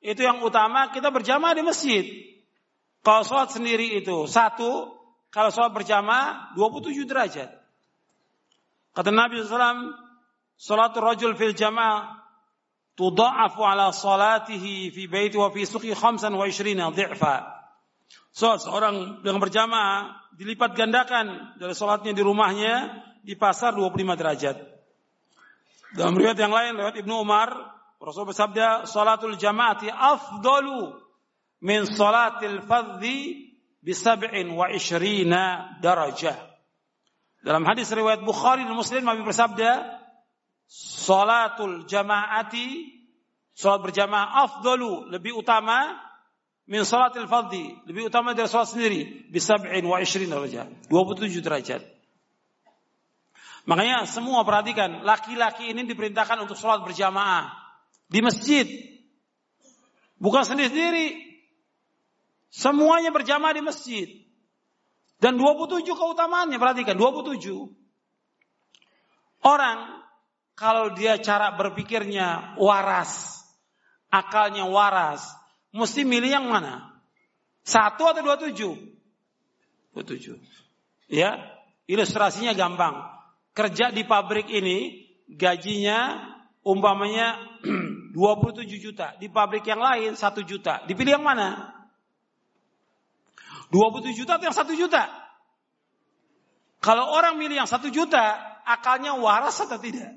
itu 0.05 0.21
yang 0.23 0.45
utama 0.45 0.93
kita 0.93 1.09
berjamaah 1.09 1.57
di 1.57 1.63
masjid. 1.65 2.05
Kalau 3.03 3.25
sholat 3.25 3.51
sendiri 3.55 3.99
itu 3.99 4.29
satu, 4.29 4.93
kalau 5.33 5.49
sholat 5.49 5.73
berjamaah 5.73 6.53
27 6.57 7.09
derajat. 7.09 7.49
Kata 8.93 9.11
Nabi 9.15 9.41
SAW, 9.41 10.09
Salatul 10.59 11.07
rajul 11.07 11.33
fil 11.39 11.55
jamaah 11.55 12.19
tudha'afu 12.99 13.63
ala 13.63 13.95
salatihi 13.95 14.91
fi 14.91 15.07
baiti 15.07 15.39
wa 15.39 15.55
fi 15.55 15.63
suqi 15.63 15.95
khamsan 15.95 16.35
wa 16.35 16.43
ishrina 16.51 16.91
dhi'fa. 16.91 17.47
So, 18.35 18.59
seorang 18.59 19.23
dengan 19.23 19.39
berjamaah 19.39 20.19
dilipat 20.35 20.75
gandakan 20.75 21.59
dari 21.63 21.75
salatnya 21.79 22.11
di 22.11 22.23
rumahnya 22.27 22.75
di 23.23 23.39
pasar 23.39 23.79
25 23.79 24.19
derajat. 24.19 24.57
Dalam 25.95 26.19
riwayat 26.19 26.39
yang 26.43 26.51
lain, 26.51 26.75
riwayat 26.75 26.99
Ibnu 26.99 27.15
Umar, 27.23 27.78
Rasul 27.99 28.31
bersabda, 28.31 28.87
"Salatul 28.87 29.35
jamaati 29.35 29.91
afdalu 29.91 30.95
min 31.61 31.87
salatil 31.87 32.63
fadhi 32.63 33.51
bi 33.83 33.93
sab'in 33.95 34.55
wa 34.55 34.71
ishrina 34.71 35.75
darajah." 35.83 36.39
Dalam 37.43 37.67
hadis 37.67 37.91
riwayat 37.91 38.23
Bukhari 38.23 38.67
dan 38.67 38.75
Muslim 38.75 39.03
Nabi 39.07 39.23
bersabda, 39.23 39.99
Salatul 40.69 41.89
jamaati 41.89 42.99
Salat 43.59 43.83
berjamaah 43.83 44.47
afdalu 44.47 45.11
lebih 45.11 45.35
utama 45.35 45.99
min 46.71 46.87
salatil 46.87 47.27
fardhi, 47.27 47.75
lebih 47.91 48.07
utama 48.07 48.31
dari 48.31 48.47
salat 48.47 48.71
sendiri 48.71 49.27
bi 49.35 49.43
sab'in 49.43 49.83
wa 49.83 49.99
20 49.99 50.31
derajat. 50.31 50.69
27 50.87 51.43
derajat. 51.43 51.83
Makanya 53.67 54.07
semua 54.07 54.47
perhatikan, 54.47 55.03
laki-laki 55.03 55.75
ini 55.75 55.91
diperintahkan 55.91 56.47
untuk 56.47 56.55
salat 56.55 56.87
berjamaah 56.87 57.51
di 58.09 58.21
masjid. 58.25 58.67
Bukan 60.19 60.43
sendiri-sendiri. 60.43 61.29
Semuanya 62.49 63.13
berjamaah 63.13 63.55
di 63.55 63.63
masjid. 63.63 64.09
Dan 65.21 65.37
27 65.37 65.85
keutamaannya, 65.85 66.59
perhatikan 66.59 66.97
27. 66.97 67.69
Orang 69.45 70.03
kalau 70.59 70.91
dia 70.99 71.23
cara 71.23 71.55
berpikirnya 71.55 72.59
waras, 72.59 73.39
akalnya 74.11 74.67
waras, 74.67 75.23
mesti 75.71 76.03
milih 76.03 76.35
yang 76.35 76.47
mana? 76.51 76.99
Satu 77.63 78.11
atau 78.11 78.27
dua 78.27 78.35
tujuh? 78.41 78.75
Dua 79.95 80.03
tujuh. 80.03 80.35
Ya, 81.07 81.39
ilustrasinya 81.87 82.59
gampang. 82.59 83.07
Kerja 83.55 83.95
di 83.95 84.03
pabrik 84.03 84.51
ini 84.51 85.07
gajinya 85.31 86.27
umpamanya 86.67 87.39
27 88.15 88.67
juta. 88.79 89.15
Di 89.17 89.29
pabrik 89.29 89.65
yang 89.69 89.81
lain 89.81 90.17
1 90.17 90.23
juta. 90.45 90.85
Dipilih 90.89 91.21
yang 91.21 91.27
mana? 91.27 91.75
27 93.73 94.17
juta 94.17 94.41
atau 94.41 94.47
yang 94.49 94.57
1 94.57 94.75
juta? 94.75 95.03
Kalau 96.79 97.11
orang 97.11 97.37
milih 97.37 97.65
yang 97.65 97.71
1 97.71 97.91
juta, 97.91 98.39
akalnya 98.65 99.19
waras 99.19 99.61
atau 99.61 99.77
tidak? 99.77 100.15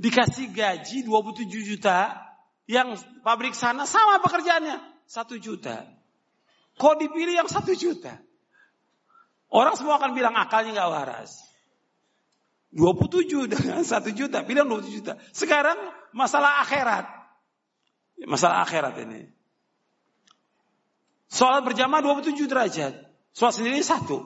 dikasih 0.00 0.48
gaji 0.56 1.04
27 1.04 1.44
juta, 1.60 2.16
yang 2.64 2.96
pabrik 3.20 3.52
sana 3.52 3.84
sama 3.84 4.24
pekerjaannya, 4.24 4.80
1 5.04 5.36
juta. 5.36 5.84
Kok 6.80 6.96
dipilih 6.96 7.44
yang 7.44 7.48
1 7.52 7.76
juta? 7.76 8.16
Orang 9.52 9.76
semua 9.76 10.00
akan 10.00 10.16
bilang 10.16 10.32
akalnya 10.40 10.72
nggak 10.72 10.90
waras. 10.90 11.36
27 12.70 13.50
dengan 13.50 13.82
1 13.82 14.14
juta, 14.14 14.46
pilih 14.46 14.62
27 14.62 14.98
juta. 15.02 15.12
Sekarang 15.34 15.74
masalah 16.14 16.62
akhirat. 16.62 17.02
Masalah 18.30 18.62
akhirat 18.62 18.94
ini. 19.02 19.26
Soal 21.26 21.66
berjamaah 21.66 22.02
27 22.02 22.46
derajat. 22.46 22.94
Soal 23.34 23.50
sendiri 23.50 23.82
satu. 23.82 24.22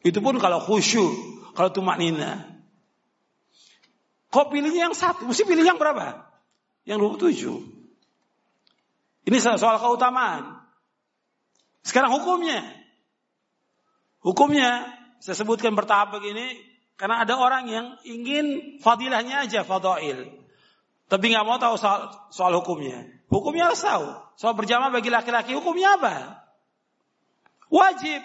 Itu 0.00 0.24
pun 0.24 0.40
kalau 0.40 0.64
khusyuk, 0.64 1.12
kalau 1.52 1.68
tumak 1.68 2.00
nina. 2.00 2.48
Kok 4.32 4.48
pilihnya 4.48 4.88
yang 4.88 4.96
satu? 4.96 5.28
Mesti 5.28 5.44
pilih 5.44 5.64
yang 5.64 5.76
berapa? 5.76 6.24
Yang 6.88 7.20
27. 7.20 9.28
Ini 9.28 9.36
soal 9.38 9.76
keutamaan. 9.76 10.56
Sekarang 11.84 12.16
hukumnya. 12.16 12.64
Hukumnya, 14.24 14.88
saya 15.20 15.36
sebutkan 15.36 15.74
bertahap 15.74 16.16
begini, 16.16 16.71
karena 16.96 17.24
ada 17.24 17.34
orang 17.34 17.64
yang 17.66 17.86
ingin 18.06 18.78
fadilahnya 18.78 19.48
aja, 19.48 19.64
fadail. 19.64 20.42
Tapi 21.12 21.24
nggak 21.28 21.44
mau 21.44 21.60
tahu 21.60 21.76
soal, 21.76 22.08
soal 22.32 22.52
hukumnya. 22.56 23.04
Hukumnya 23.28 23.68
harus 23.68 23.84
tahu. 23.84 24.06
Soal 24.36 24.56
berjamaah 24.56 24.92
bagi 24.92 25.12
laki-laki 25.12 25.52
hukumnya 25.52 26.00
apa? 26.00 26.40
Wajib. 27.72 28.20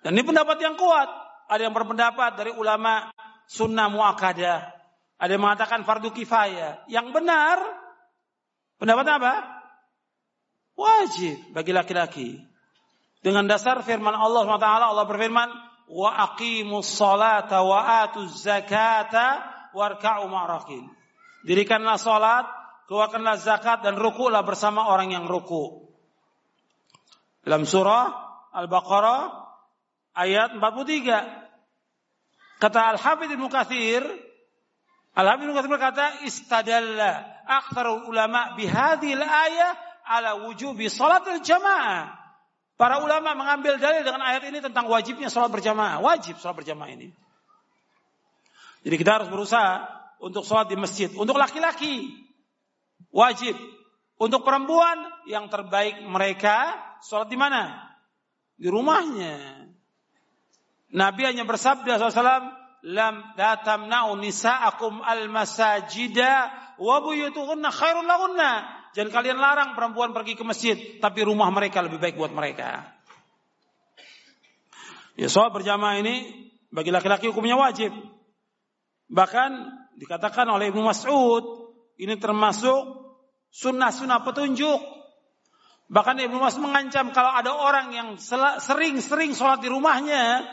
Dan 0.00 0.16
ini 0.16 0.24
pendapat 0.24 0.56
yang 0.60 0.76
kuat. 0.80 1.08
Ada 1.48 1.68
yang 1.68 1.74
berpendapat 1.76 2.36
dari 2.36 2.52
ulama 2.52 3.12
sunnah 3.48 3.88
muakkadah. 3.92 4.72
Ada 5.20 5.30
yang 5.36 5.44
mengatakan 5.44 5.84
fardu 5.84 6.12
kifayah. 6.16 6.88
Yang 6.88 7.12
benar, 7.12 7.60
pendapat 8.80 9.06
apa? 9.20 9.34
Wajib 10.80 11.52
bagi 11.52 11.76
laki-laki. 11.76 12.28
Dengan 13.20 13.44
dasar 13.44 13.84
firman 13.84 14.16
Allah 14.16 14.48
SWT, 14.48 14.64
Allah 14.64 15.04
berfirman, 15.04 15.48
wa 15.90 16.30
aqimus 16.30 16.86
salata 16.86 17.66
wa 17.66 18.06
atuz 18.06 18.46
zakata 18.46 19.42
warka'u 19.74 20.30
ma'rakin. 20.30 20.86
Dirikanlah 21.42 21.98
salat, 21.98 22.46
keluarkanlah 22.86 23.34
zakat 23.42 23.82
dan 23.82 23.98
rukulah 23.98 24.46
bersama 24.46 24.86
orang 24.86 25.10
yang 25.10 25.26
ruku. 25.26 25.90
Dalam 27.42 27.64
surah 27.64 28.12
Al-Baqarah 28.52 29.32
ayat 30.14 30.58
43. 30.58 32.60
Kata 32.60 32.92
Al-Hafidh 32.92 33.40
Ibnu 33.40 33.48
Katsir, 33.48 34.04
Al-Hafidh 35.16 35.48
Ibnu 35.48 35.56
Katsir 35.56 35.72
berkata, 35.72 36.04
"Istadalla 36.28 37.40
aktsarul 37.48 38.04
ulama 38.04 38.52
bihadhil 38.52 39.24
ayah 39.24 39.72
ala 40.04 40.44
wujubi 40.44 40.92
salatul 40.92 41.40
jamaah." 41.40 42.19
Para 42.80 42.96
ulama 43.04 43.36
mengambil 43.36 43.76
dalil 43.76 44.00
dengan 44.00 44.24
ayat 44.24 44.48
ini 44.48 44.64
tentang 44.64 44.88
wajibnya 44.88 45.28
sholat 45.28 45.52
berjamaah. 45.52 46.00
Wajib 46.00 46.40
sholat 46.40 46.64
berjamaah 46.64 46.88
ini. 46.88 47.12
Jadi 48.80 48.96
kita 48.96 49.20
harus 49.20 49.28
berusaha 49.28 49.84
untuk 50.16 50.48
sholat 50.48 50.72
di 50.72 50.80
masjid. 50.80 51.12
Untuk 51.12 51.36
laki-laki 51.36 52.08
wajib. 53.12 53.52
Untuk 54.16 54.48
perempuan 54.48 54.96
yang 55.28 55.52
terbaik 55.52 56.00
mereka 56.08 56.72
sholat 57.04 57.28
di 57.28 57.36
mana? 57.36 57.84
Di 58.56 58.72
rumahnya. 58.72 59.68
Nabi 60.96 61.22
hanya 61.28 61.44
bersabda 61.44 62.00
SAW, 62.00 62.48
lam 62.80 63.14
datamna'u 63.36 64.16
nisa'akum 64.16 65.04
al-masajida 65.04 66.48
wa 66.80 66.96
buyutuhunna 67.04 67.68
khairun 67.68 68.08
lahunna. 68.08 68.79
Jangan 68.90 69.10
kalian 69.14 69.38
larang 69.38 69.78
perempuan 69.78 70.10
pergi 70.10 70.34
ke 70.34 70.42
masjid, 70.42 70.76
tapi 70.98 71.22
rumah 71.22 71.46
mereka 71.54 71.78
lebih 71.78 72.02
baik 72.02 72.18
buat 72.18 72.34
mereka. 72.34 72.90
Ya, 75.14 75.30
soal 75.30 75.54
berjamaah 75.54 76.02
ini 76.02 76.48
bagi 76.74 76.90
laki-laki 76.90 77.30
hukumnya 77.30 77.54
wajib. 77.54 77.94
Bahkan 79.10 79.50
dikatakan 79.98 80.46
oleh 80.50 80.74
Ibnu 80.74 80.82
Mas'ud, 80.82 81.70
ini 82.02 82.18
termasuk 82.18 83.14
sunnah-sunnah 83.54 84.26
petunjuk. 84.26 84.80
Bahkan 85.90 86.22
Ibnu 86.26 86.38
Mas'ud 86.38 86.62
mengancam 86.62 87.14
kalau 87.14 87.30
ada 87.30 87.54
orang 87.54 87.94
yang 87.94 88.08
sering-sering 88.58 89.38
sholat 89.38 89.62
di 89.62 89.70
rumahnya, 89.70 90.46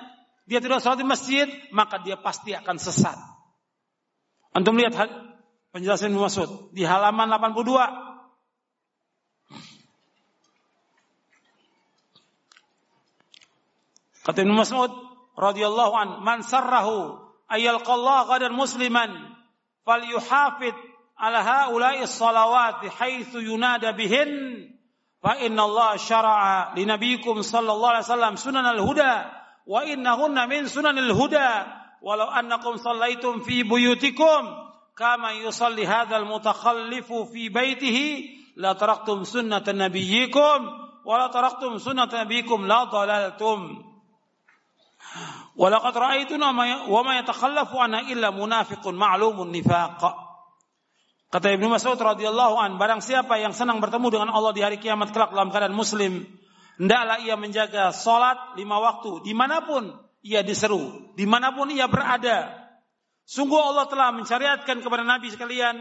dia 0.46 0.62
tidak 0.62 0.86
sholat 0.86 1.02
di 1.02 1.08
masjid, 1.10 1.50
maka 1.74 2.02
dia 2.06 2.22
pasti 2.22 2.54
akan 2.54 2.78
sesat. 2.78 3.18
Antum 4.54 4.78
lihat 4.78 4.94
penjelasan 5.74 6.14
Ibnu 6.14 6.22
Mas'ud 6.22 6.70
di 6.74 6.86
halaman 6.86 7.30
82. 7.34 8.07
Kata 14.28 14.44
Ibnu 14.44 14.60
Mas'ud 14.60 14.92
radhiyallahu 15.40 15.94
an, 15.96 16.10
"Man 16.28 16.44
sarrahu 16.44 17.16
ayyalqallahu 17.48 18.28
qadan 18.28 18.52
musliman 18.52 19.12
falyuhafid 19.88 20.76
ala 21.16 21.40
haula'i 21.44 22.04
salawati 22.04 22.92
haitsu 22.92 23.40
yunada 23.40 23.96
bihin 23.96 24.68
fa 25.24 25.40
inna 25.40 25.64
Allah 25.64 25.96
syara'a 25.96 26.76
li 26.76 26.84
nabiyikum 26.84 27.40
sallallahu 27.40 27.92
alaihi 27.96 28.06
wasallam 28.12 28.36
sunanal 28.36 28.82
huda 28.84 29.14
wa 29.66 29.80
innahunna 29.88 30.44
min 30.52 30.68
sunanil 30.68 31.16
huda 31.16 31.48
walau 32.04 32.28
annakum 32.28 32.76
sallaitum 32.78 33.42
fi 33.48 33.64
buyutikum 33.64 34.44
kama 34.94 35.40
yusalli 35.40 35.88
hadzal 35.88 36.28
mutakhallifu 36.28 37.32
fi 37.32 37.48
baitihi 37.50 38.08
la 38.60 38.76
taraktum 38.76 39.24
sunnata 39.24 39.72
nabiyyikum 39.74 40.60
wa 41.08 41.14
la 41.18 41.32
taraktum 41.32 41.80
sunnata 41.80 42.28
nabiyyikum 42.28 42.68
la 42.68 42.86
dalaltum 42.92 43.87
Walaqad 45.58 45.94
ra'aituna 45.98 46.54
wa 46.86 47.02
ma 47.02 47.12
yatakhallafu 47.18 47.82
anna 47.82 48.06
illa 48.06 48.30
munafiqun 48.30 48.94
ma'lumun 48.94 49.50
nifaq. 49.50 50.02
Kata 51.28 51.48
Ibnu 51.52 51.68
Mas'ud 51.68 51.98
radhiyallahu 51.98 52.56
an, 52.56 52.80
barang 52.80 53.02
siapa 53.04 53.42
yang 53.42 53.52
senang 53.52 53.82
bertemu 53.82 54.08
dengan 54.14 54.30
Allah 54.32 54.54
di 54.54 54.62
hari 54.64 54.78
kiamat 54.78 55.12
kelak 55.12 55.34
dalam 55.34 55.52
keadaan 55.52 55.76
muslim, 55.76 56.24
hendaklah 56.80 57.20
ia 57.20 57.36
menjaga 57.36 57.92
salat 57.92 58.38
lima 58.56 58.80
waktu 58.80 59.28
di 59.28 59.34
mana 59.36 59.66
pun 59.66 59.92
ia 60.24 60.46
diseru, 60.46 61.12
di 61.18 61.26
mana 61.28 61.52
pun 61.52 61.68
ia 61.74 61.90
berada. 61.90 62.54
Sungguh 63.28 63.60
Allah 63.60 63.92
telah 63.92 64.16
mencariatkan 64.16 64.80
kepada 64.80 65.04
Nabi 65.04 65.28
sekalian 65.34 65.76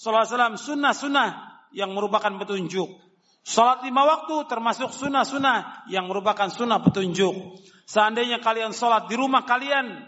sallallahu 0.00 0.22
alaihi 0.22 0.32
wasallam 0.32 0.56
sunnah-sunnah 0.56 1.28
yang 1.76 1.92
merupakan 1.92 2.32
petunjuk. 2.40 2.88
Salat 3.46 3.86
lima 3.86 4.02
waktu 4.02 4.50
termasuk 4.50 4.90
sunnah-sunnah 4.90 5.86
yang 5.86 6.10
merupakan 6.10 6.50
sunnah 6.50 6.82
petunjuk. 6.82 7.62
Seandainya 7.86 8.42
kalian 8.42 8.74
sholat 8.74 9.06
di 9.06 9.14
rumah 9.14 9.46
kalian, 9.46 10.02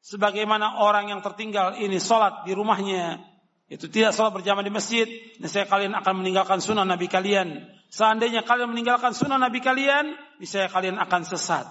sebagaimana 0.00 0.80
orang 0.80 1.12
yang 1.12 1.20
tertinggal 1.20 1.76
ini 1.76 2.00
sholat 2.00 2.48
di 2.48 2.56
rumahnya, 2.56 3.20
itu 3.68 3.92
tidak 3.92 4.16
sholat 4.16 4.40
berjamaah 4.40 4.64
di 4.64 4.72
masjid, 4.72 5.04
niscaya 5.36 5.68
kalian 5.68 5.92
akan 6.00 6.24
meninggalkan 6.24 6.64
sunnah 6.64 6.88
Nabi 6.88 7.12
kalian. 7.12 7.68
Seandainya 7.92 8.40
kalian 8.40 8.72
meninggalkan 8.72 9.12
sunnah 9.12 9.36
Nabi 9.36 9.60
kalian, 9.60 10.16
niscaya 10.40 10.72
kalian 10.72 10.96
akan 10.96 11.28
sesat. 11.28 11.68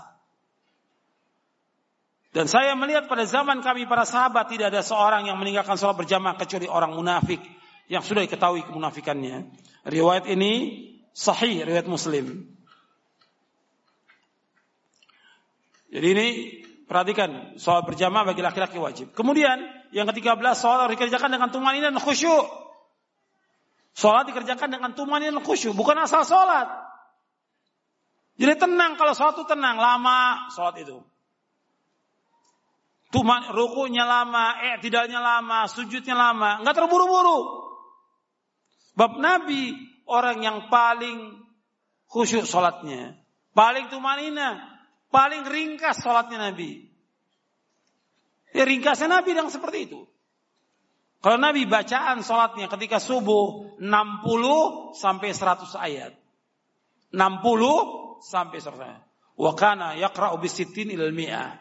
Dan 2.29 2.45
saya 2.45 2.77
melihat 2.77 3.09
pada 3.09 3.25
zaman 3.25 3.65
kami 3.65 3.89
para 3.89 4.05
sahabat 4.05 4.53
tidak 4.53 4.69
ada 4.69 4.85
seorang 4.85 5.25
yang 5.25 5.41
meninggalkan 5.41 5.81
sholat 5.81 5.97
berjamaah 5.97 6.37
kecuali 6.37 6.69
orang 6.69 6.93
munafik 6.93 7.41
yang 7.89 8.05
sudah 8.05 8.21
diketahui 8.21 8.69
kemunafikannya. 8.69 9.49
Riwayat 9.89 10.29
ini 10.29 10.93
sahih, 11.17 11.65
riwayat 11.65 11.89
Muslim. 11.89 12.45
Jadi 15.89 16.07
ini 16.13 16.27
perhatikan 16.85 17.57
soal 17.57 17.81
berjamaah 17.89 18.29
bagi 18.29 18.45
laki-laki 18.45 18.77
wajib. 18.77 19.17
Kemudian 19.17 19.57
yang 19.89 20.05
ke-13 20.13 20.53
soal 20.53 20.85
dikerjakan 20.93 21.33
dengan 21.33 21.49
tumanin 21.49 21.81
dan 21.81 21.97
khusyuk. 21.97 22.45
Sholat 23.97 24.29
dikerjakan 24.29 24.69
dengan 24.69 24.93
tumanin 24.93 25.33
dan 25.33 25.41
khusyuk, 25.41 25.73
bukan 25.73 25.97
asal 25.97 26.21
sholat. 26.21 26.69
Jadi 28.37 28.53
tenang 28.61 28.93
kalau 28.93 29.17
sholat 29.17 29.41
itu 29.41 29.45
tenang, 29.49 29.81
lama 29.81 30.53
sholat 30.53 30.77
itu. 30.77 31.01
Tuman, 33.09 33.49
rukunya 33.57 34.05
lama, 34.05 34.61
eh 34.61 34.77
tidaknya 34.83 35.17
lama, 35.17 35.65
sujudnya 35.65 36.13
lama, 36.13 36.61
nggak 36.61 36.75
terburu-buru. 36.77 37.65
Bab 38.93 39.17
Nabi 39.17 39.96
orang 40.07 40.41
yang 40.41 40.57
paling 40.71 41.43
khusyuk 42.07 42.47
sholatnya, 42.47 43.19
paling 43.51 43.91
tumanina, 43.91 44.77
Paling 45.07 45.47
ringkas 45.47 46.03
sholatnya 46.03 46.51
Nabi. 46.51 46.83
Ya 48.51 48.67
ringkasnya 48.67 49.07
Nabi 49.07 49.31
yang 49.35 49.47
seperti 49.47 49.87
itu. 49.91 50.03
Kalau 51.23 51.37
Nabi 51.39 51.65
bacaan 51.67 52.23
sholatnya 52.23 52.67
ketika 52.69 52.99
subuh 52.99 53.79
60 53.79 54.93
sampai 54.95 55.29
100 55.31 55.73
ayat. 55.79 56.13
60 57.15 58.23
sampai 58.23 58.57
100 58.59 58.83
ayat. 58.83 59.03
Wa 59.37 59.51
kana 59.55 59.95
yaqra'u 59.95 60.35
bisittin 60.41 60.91
ilal 60.91 61.15
mi'ah. 61.15 61.55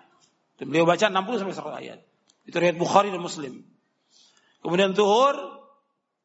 Beliau 0.58 0.88
baca 0.88 1.06
60 1.06 1.40
sampai 1.42 1.54
100 1.54 1.80
ayat. 1.86 1.98
Itu 2.46 2.56
riwayat 2.58 2.78
Bukhari 2.78 3.08
dan 3.14 3.22
Muslim. 3.22 3.62
Kemudian 4.62 4.92
zuhur 4.98 5.55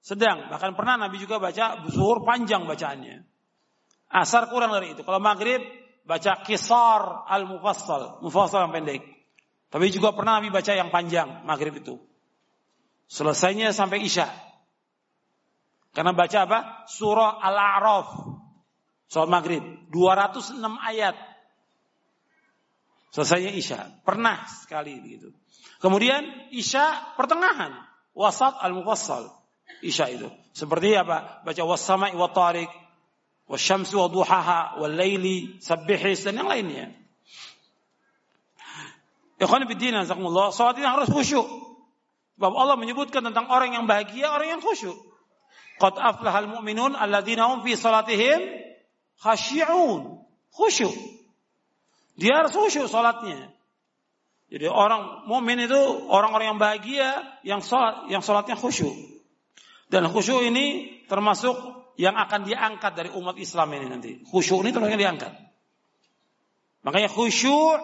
sedang, 0.01 0.49
bahkan 0.49 0.73
pernah 0.73 0.97
Nabi 0.97 1.21
juga 1.21 1.37
baca 1.37 1.85
zuhur 1.93 2.25
panjang 2.25 2.65
bacaannya. 2.65 3.21
Asar 4.11 4.49
kurang 4.49 4.73
dari 4.73 4.97
itu. 4.97 5.05
Kalau 5.05 5.21
maghrib 5.21 5.61
baca 6.03 6.41
kisar 6.43 7.29
al-mufassal, 7.29 8.19
mufassal 8.25 8.67
yang 8.67 8.73
pendek. 8.73 9.05
Tapi 9.71 9.87
juga 9.87 10.11
pernah 10.11 10.41
Nabi 10.41 10.51
baca 10.51 10.73
yang 10.73 10.91
panjang, 10.91 11.45
maghrib 11.47 11.77
itu. 11.77 11.95
Selesainya 13.07 13.71
sampai 13.71 14.03
Isya. 14.03 14.27
Karena 15.91 16.15
baca 16.15 16.37
apa? 16.47 16.59
Surah 16.87 17.43
Al-A'raf. 17.43 18.09
Soal 19.11 19.27
maghrib. 19.27 19.63
206 19.91 20.63
ayat. 20.63 21.15
Selesainya 23.11 23.51
Isya. 23.51 23.79
Pernah 24.07 24.47
sekali 24.47 24.95
gitu. 25.03 25.35
Kemudian 25.83 26.51
Isya 26.55 27.15
pertengahan. 27.19 27.75
Wasat 28.15 28.55
al-mufassal. 28.63 29.40
Isya 29.81 30.05
itu. 30.13 30.29
Seperti 30.53 30.93
apa? 30.93 31.41
Baca 31.41 31.63
wasama'i 31.65 32.13
wa 32.13 32.29
tariq 32.29 32.69
wasyamsi 33.49 33.97
wa 33.97 34.07
duhaha 34.07 34.79
wal 34.79 34.93
laili 34.93 35.59
sabbihis 35.59 36.23
dan 36.23 36.39
yang 36.39 36.47
lainnya. 36.47 36.93
Ikhwan 39.41 39.65
fillah 39.65 40.05
azakumullah, 40.05 40.53
salat 40.53 40.77
ini 40.77 40.85
harus 40.85 41.09
khusyuk. 41.09 41.49
Sebab 42.37 42.53
Allah 42.53 42.77
menyebutkan 42.77 43.25
tentang 43.25 43.49
orang 43.49 43.73
yang 43.73 43.89
bahagia, 43.89 44.29
orang 44.29 44.57
yang 44.57 44.61
khusyuk. 44.61 44.97
Qad 45.81 45.97
aflahal 45.97 46.45
mu'minun 46.45 46.93
alladzina 46.93 47.49
hum 47.49 47.65
fi 47.65 47.73
salatihim 47.73 48.37
khasyi'un. 49.17 50.21
Khusyuk. 50.53 50.93
Dia 52.21 52.45
harus 52.45 52.53
khusyuk 52.53 52.85
salatnya. 52.85 53.49
Jadi 54.51 54.67
orang 54.67 55.25
mukmin 55.31 55.63
itu 55.63 55.79
orang-orang 56.11 56.53
yang 56.53 56.59
bahagia, 56.59 57.09
yang 57.41 57.63
sholat, 57.63 58.11
yang 58.13 58.19
sholatnya 58.19 58.59
khusyuk. 58.59 58.93
Dan 59.91 60.07
khusyuk 60.07 60.47
ini 60.47 60.87
termasuk 61.11 61.59
yang 61.99 62.15
akan 62.15 62.47
diangkat 62.47 62.95
dari 62.95 63.09
umat 63.11 63.35
Islam 63.35 63.75
ini 63.75 63.85
nanti. 63.91 64.11
Khusyuk 64.23 64.63
ini 64.63 64.71
termasuk 64.71 64.95
yang 64.95 65.03
diangkat. 65.03 65.35
Makanya 66.87 67.11
khusyuk 67.11 67.83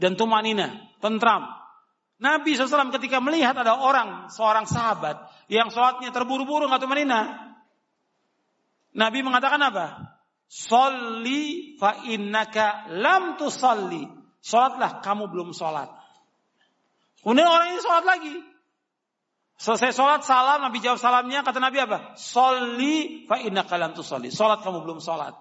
dan 0.00 0.16
tumanina, 0.16 0.80
tentram. 1.04 1.44
Nabi 2.18 2.56
SAW 2.56 2.90
ketika 2.96 3.20
melihat 3.20 3.54
ada 3.54 3.78
orang, 3.78 4.32
seorang 4.32 4.64
sahabat 4.64 5.28
yang 5.52 5.70
sholatnya 5.70 6.10
terburu-buru 6.10 6.66
nggak 6.66 6.82
tumanina. 6.82 7.52
Nabi 8.96 9.20
mengatakan 9.20 9.60
apa? 9.62 10.16
Salli 10.48 11.76
fa 11.76 12.08
innaka 12.08 12.88
lam 12.96 13.36
tusalli. 13.36 14.08
Sholatlah, 14.40 15.04
kamu 15.04 15.28
belum 15.28 15.52
sholat. 15.52 15.92
Kemudian 17.20 17.44
orang 17.44 17.76
ini 17.76 17.80
sholat 17.84 18.04
lagi. 18.08 18.34
Selesai 19.58 19.90
sholat, 19.90 20.22
salam, 20.22 20.62
Nabi 20.62 20.78
jawab 20.78 21.02
salamnya, 21.02 21.42
kata 21.42 21.58
Nabi 21.58 21.82
apa? 21.82 22.14
Soli 22.14 23.26
fa 23.26 23.42
inna 23.42 23.66
kalam 23.66 23.90
tu 23.90 24.06
soli. 24.06 24.30
Sholat 24.30 24.62
kamu 24.62 24.86
belum 24.86 25.02
sholat. 25.02 25.34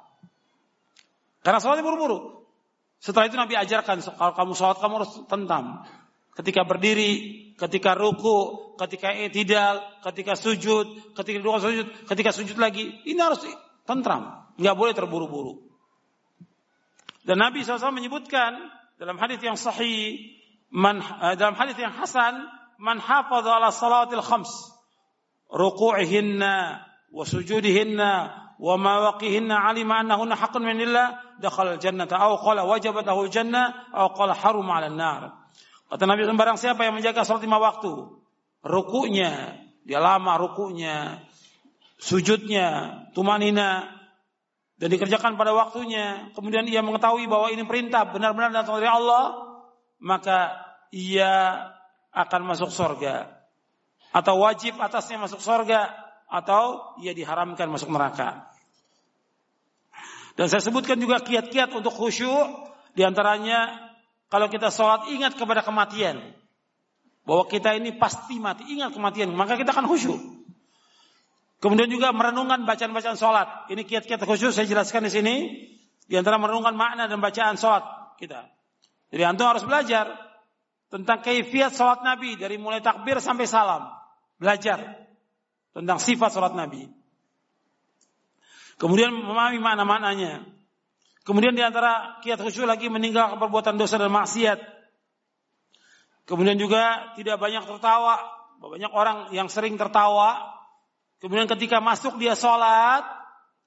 Karena 1.45 1.61
sholatnya 1.61 1.85
buru-buru. 1.85 2.49
Setelah 2.97 3.29
itu 3.29 3.37
Nabi 3.37 3.53
ajarkan, 3.53 4.01
kalau 4.01 4.33
kamu 4.33 4.51
sholat 4.57 4.77
kamu 4.81 4.93
harus 4.97 5.11
tentam. 5.29 5.85
Ketika 6.33 6.65
berdiri, 6.65 7.13
ketika 7.61 7.93
ruku, 7.93 8.73
ketika 8.81 9.13
etidal, 9.13 9.85
ketika 10.01 10.33
sujud, 10.33 11.13
ketika 11.13 11.37
dua 11.37 11.61
sujud, 11.61 11.85
ketika 12.09 12.33
sujud 12.33 12.57
lagi. 12.57 12.89
Ini 13.05 13.21
harus 13.21 13.45
tentram. 13.85 14.49
Nggak 14.57 14.75
boleh 14.81 14.93
terburu-buru. 14.97 15.61
Dan 17.21 17.37
Nabi 17.37 17.61
SAW 17.61 17.93
menyebutkan 17.93 18.57
dalam 18.97 19.21
hadis 19.21 19.37
yang 19.45 19.61
sahih, 19.61 20.33
man, 20.73 21.05
eh, 21.05 21.37
dalam 21.37 21.53
hadis 21.53 21.77
yang 21.77 21.93
hasan, 21.93 22.56
man 22.79 23.01
hafadha 23.01 23.57
ala 23.57 23.69
salatil 23.73 24.21
khams 24.21 24.49
ruku'ihinna 25.49 26.83
wa 27.11 27.23
sujudihinna 27.23 28.11
wa 28.57 28.73
mawaqihinna 28.77 29.53
alima 29.53 30.01
annahunna 30.01 30.35
haqqun 30.35 30.65
min 30.65 30.81
Allah 30.81 31.21
dakhala 31.39 31.77
al-jannata 31.77 32.17
aw 32.17 32.41
qala 32.41 32.65
wajabat 32.65 33.05
lahu 33.05 33.29
al-jannah 33.29 33.93
aw 33.93 34.13
qala 34.17 34.33
haruma 34.33 34.81
'ala 34.81 34.89
an-nar. 34.89 35.21
Kata 35.87 36.03
Nabi 36.03 36.27
sembarang 36.27 36.59
siapa 36.59 36.83
yang 36.83 36.99
menjaga 36.99 37.23
salat 37.23 37.47
lima 37.47 37.63
waktu, 37.63 38.11
rukunya, 38.65 39.55
dia 39.87 40.03
lama 40.03 40.35
rukunya, 40.35 41.23
sujudnya, 41.95 42.99
tumanina, 43.15 43.87
dan 44.77 44.91
dikerjakan 44.91 45.39
pada 45.39 45.55
waktunya, 45.55 46.29
kemudian 46.35 46.67
ia 46.67 46.83
mengetahui 46.83 47.25
bahwa 47.25 47.47
ini 47.49 47.63
perintah 47.63 48.03
benar-benar 48.11 48.51
datang 48.51 48.83
dari 48.83 48.91
Allah, 48.91 49.47
maka 50.03 50.59
ia 50.91 51.65
akan 52.17 52.41
masuk 52.49 52.73
surga. 52.73 53.29
Atau 54.09 54.41
wajib 54.41 54.81
atasnya 54.81 55.21
masuk 55.21 55.37
surga, 55.37 55.93
atau 56.25 56.97
ia 56.97 57.13
diharamkan 57.13 57.69
masuk 57.69 57.93
neraka. 57.93 58.49
Dan 60.33 60.49
saya 60.49 60.61
sebutkan 60.61 60.97
juga 60.97 61.21
kiat-kiat 61.21 61.73
untuk 61.77 61.93
khusyuk, 61.93 62.73
di 62.97 63.05
antaranya 63.05 63.93
kalau 64.27 64.49
kita 64.49 64.73
sholat 64.73 65.09
ingat 65.13 65.37
kepada 65.37 65.61
kematian. 65.61 66.33
Bahwa 67.27 67.43
kita 67.45 67.75
ini 67.75 67.91
pasti 67.99 68.39
mati, 68.39 68.63
ingat 68.71 68.95
kematian, 68.95 69.35
maka 69.35 69.59
kita 69.59 69.75
akan 69.75 69.85
khusyuk. 69.85 70.17
Kemudian 71.57 71.89
juga 71.89 72.13
merenungkan 72.13 72.63
bacaan-bacaan 72.69 73.17
sholat. 73.17 73.67
Ini 73.73 73.81
kiat-kiat 73.81 74.21
khusus 74.23 74.53
saya 74.53 74.69
jelaskan 74.69 75.09
di 75.09 75.11
sini. 75.11 75.35
Di 76.07 76.15
antara 76.15 76.39
merenungkan 76.39 76.77
makna 76.77 77.09
dan 77.09 77.19
bacaan 77.19 77.57
sholat 77.57 77.83
kita. 78.21 78.47
Jadi 79.09 79.23
antum 79.25 79.49
harus 79.49 79.65
belajar 79.65 80.26
tentang 80.87 81.19
kaifiat 81.19 81.75
sholat 81.75 82.03
Nabi 82.03 82.39
dari 82.39 82.55
mulai 82.55 82.79
takbir 82.79 83.19
sampai 83.19 83.47
salam. 83.47 83.87
Belajar 84.37 85.07
tentang 85.73 85.97
sifat 85.99 86.31
sholat 86.31 86.53
Nabi. 86.53 86.87
Kemudian 88.77 89.09
memahami 89.11 89.59
makna-maknanya. 89.59 90.45
Kemudian 91.25 91.57
di 91.57 91.65
antara 91.65 92.21
kiat 92.23 92.39
khusyuk 92.39 92.69
lagi 92.69 92.87
meninggalkan 92.87 93.41
perbuatan 93.41 93.75
dosa 93.75 93.99
dan 93.99 94.13
maksiat. 94.13 94.59
Kemudian 96.29 96.55
juga 96.55 97.11
tidak 97.17 97.41
banyak 97.41 97.65
tertawa. 97.65 98.21
Banyak 98.57 98.91
orang 98.93 99.33
yang 99.35 99.51
sering 99.51 99.77
tertawa 99.77 100.57
Kemudian 101.17 101.49
ketika 101.49 101.81
masuk 101.81 102.21
dia 102.21 102.37
sholat, 102.37 103.01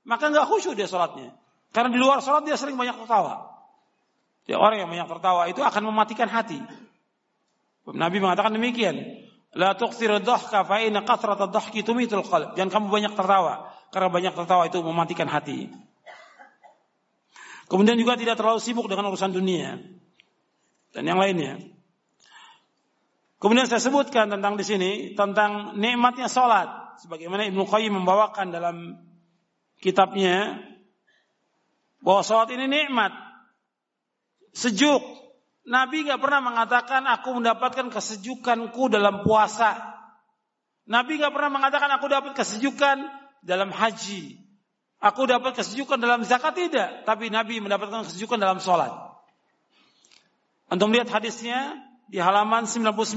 maka 0.06 0.30
nggak 0.30 0.46
khusyuk 0.46 0.78
dia 0.78 0.86
sholatnya. 0.86 1.34
Karena 1.74 1.90
di 1.90 1.98
luar 1.98 2.22
sholat 2.22 2.46
dia 2.46 2.54
sering 2.54 2.78
banyak 2.78 2.94
tertawa. 2.94 3.50
Ya, 4.46 4.58
orang 4.58 4.82
yang 4.82 4.90
banyak 4.90 5.08
tertawa 5.10 5.46
itu 5.50 5.62
akan 5.62 5.82
mematikan 5.90 6.30
hati. 6.30 6.58
Nabi 7.94 8.22
mengatakan 8.22 8.54
demikian. 8.54 9.26
La 9.50 9.74
tuqsir 9.74 10.14
dhahka 10.22 10.62
fa 10.62 10.78
inna 10.78 11.02
kathrata 11.02 11.50
dhahki 11.50 11.82
tumitul 11.82 12.22
qalb. 12.22 12.54
Jangan 12.54 12.70
kamu 12.70 12.86
banyak 12.86 13.12
tertawa 13.18 13.74
karena 13.90 14.08
banyak 14.08 14.32
tertawa 14.34 14.62
itu 14.70 14.78
mematikan 14.78 15.26
hati. 15.26 15.66
Kemudian 17.66 17.98
juga 17.98 18.14
tidak 18.18 18.38
terlalu 18.38 18.58
sibuk 18.62 18.86
dengan 18.90 19.10
urusan 19.10 19.30
dunia 19.34 19.78
dan 20.90 21.02
yang 21.06 21.18
lainnya. 21.18 21.58
Kemudian 23.40 23.66
saya 23.66 23.80
sebutkan 23.80 24.30
tentang 24.30 24.54
di 24.58 24.64
sini 24.66 24.90
tentang 25.14 25.78
nikmatnya 25.78 26.28
sholat 26.28 26.98
sebagaimana 27.00 27.48
Ibnu 27.48 27.64
Qayyim 27.64 27.94
membawakan 28.02 28.52
dalam 28.52 29.00
kitabnya 29.80 30.60
bahwa 32.04 32.20
sholat 32.20 32.52
ini 32.52 32.68
nikmat, 32.68 33.12
sejuk. 34.52 35.19
Nabi 35.68 36.08
nggak 36.08 36.20
pernah 36.24 36.40
mengatakan 36.40 37.04
aku 37.04 37.36
mendapatkan 37.36 37.92
kesejukanku 37.92 38.88
dalam 38.88 39.20
puasa. 39.20 39.76
Nabi 40.88 41.20
nggak 41.20 41.34
pernah 41.36 41.52
mengatakan 41.52 41.92
aku 41.92 42.06
dapat 42.08 42.32
kesejukan 42.32 42.96
dalam 43.44 43.68
haji. 43.68 44.40
Aku 45.00 45.24
dapat 45.24 45.56
kesejukan 45.56 45.96
dalam 45.96 46.24
zakat 46.28 46.52
tidak, 46.56 47.08
tapi 47.08 47.32
Nabi 47.32 47.60
mendapatkan 47.60 48.04
kesejukan 48.04 48.36
dalam 48.36 48.60
sholat. 48.60 48.92
Untuk 50.68 50.92
melihat 50.92 51.08
hadisnya 51.20 51.72
di 52.08 52.20
halaman 52.20 52.68
99. 52.68 53.16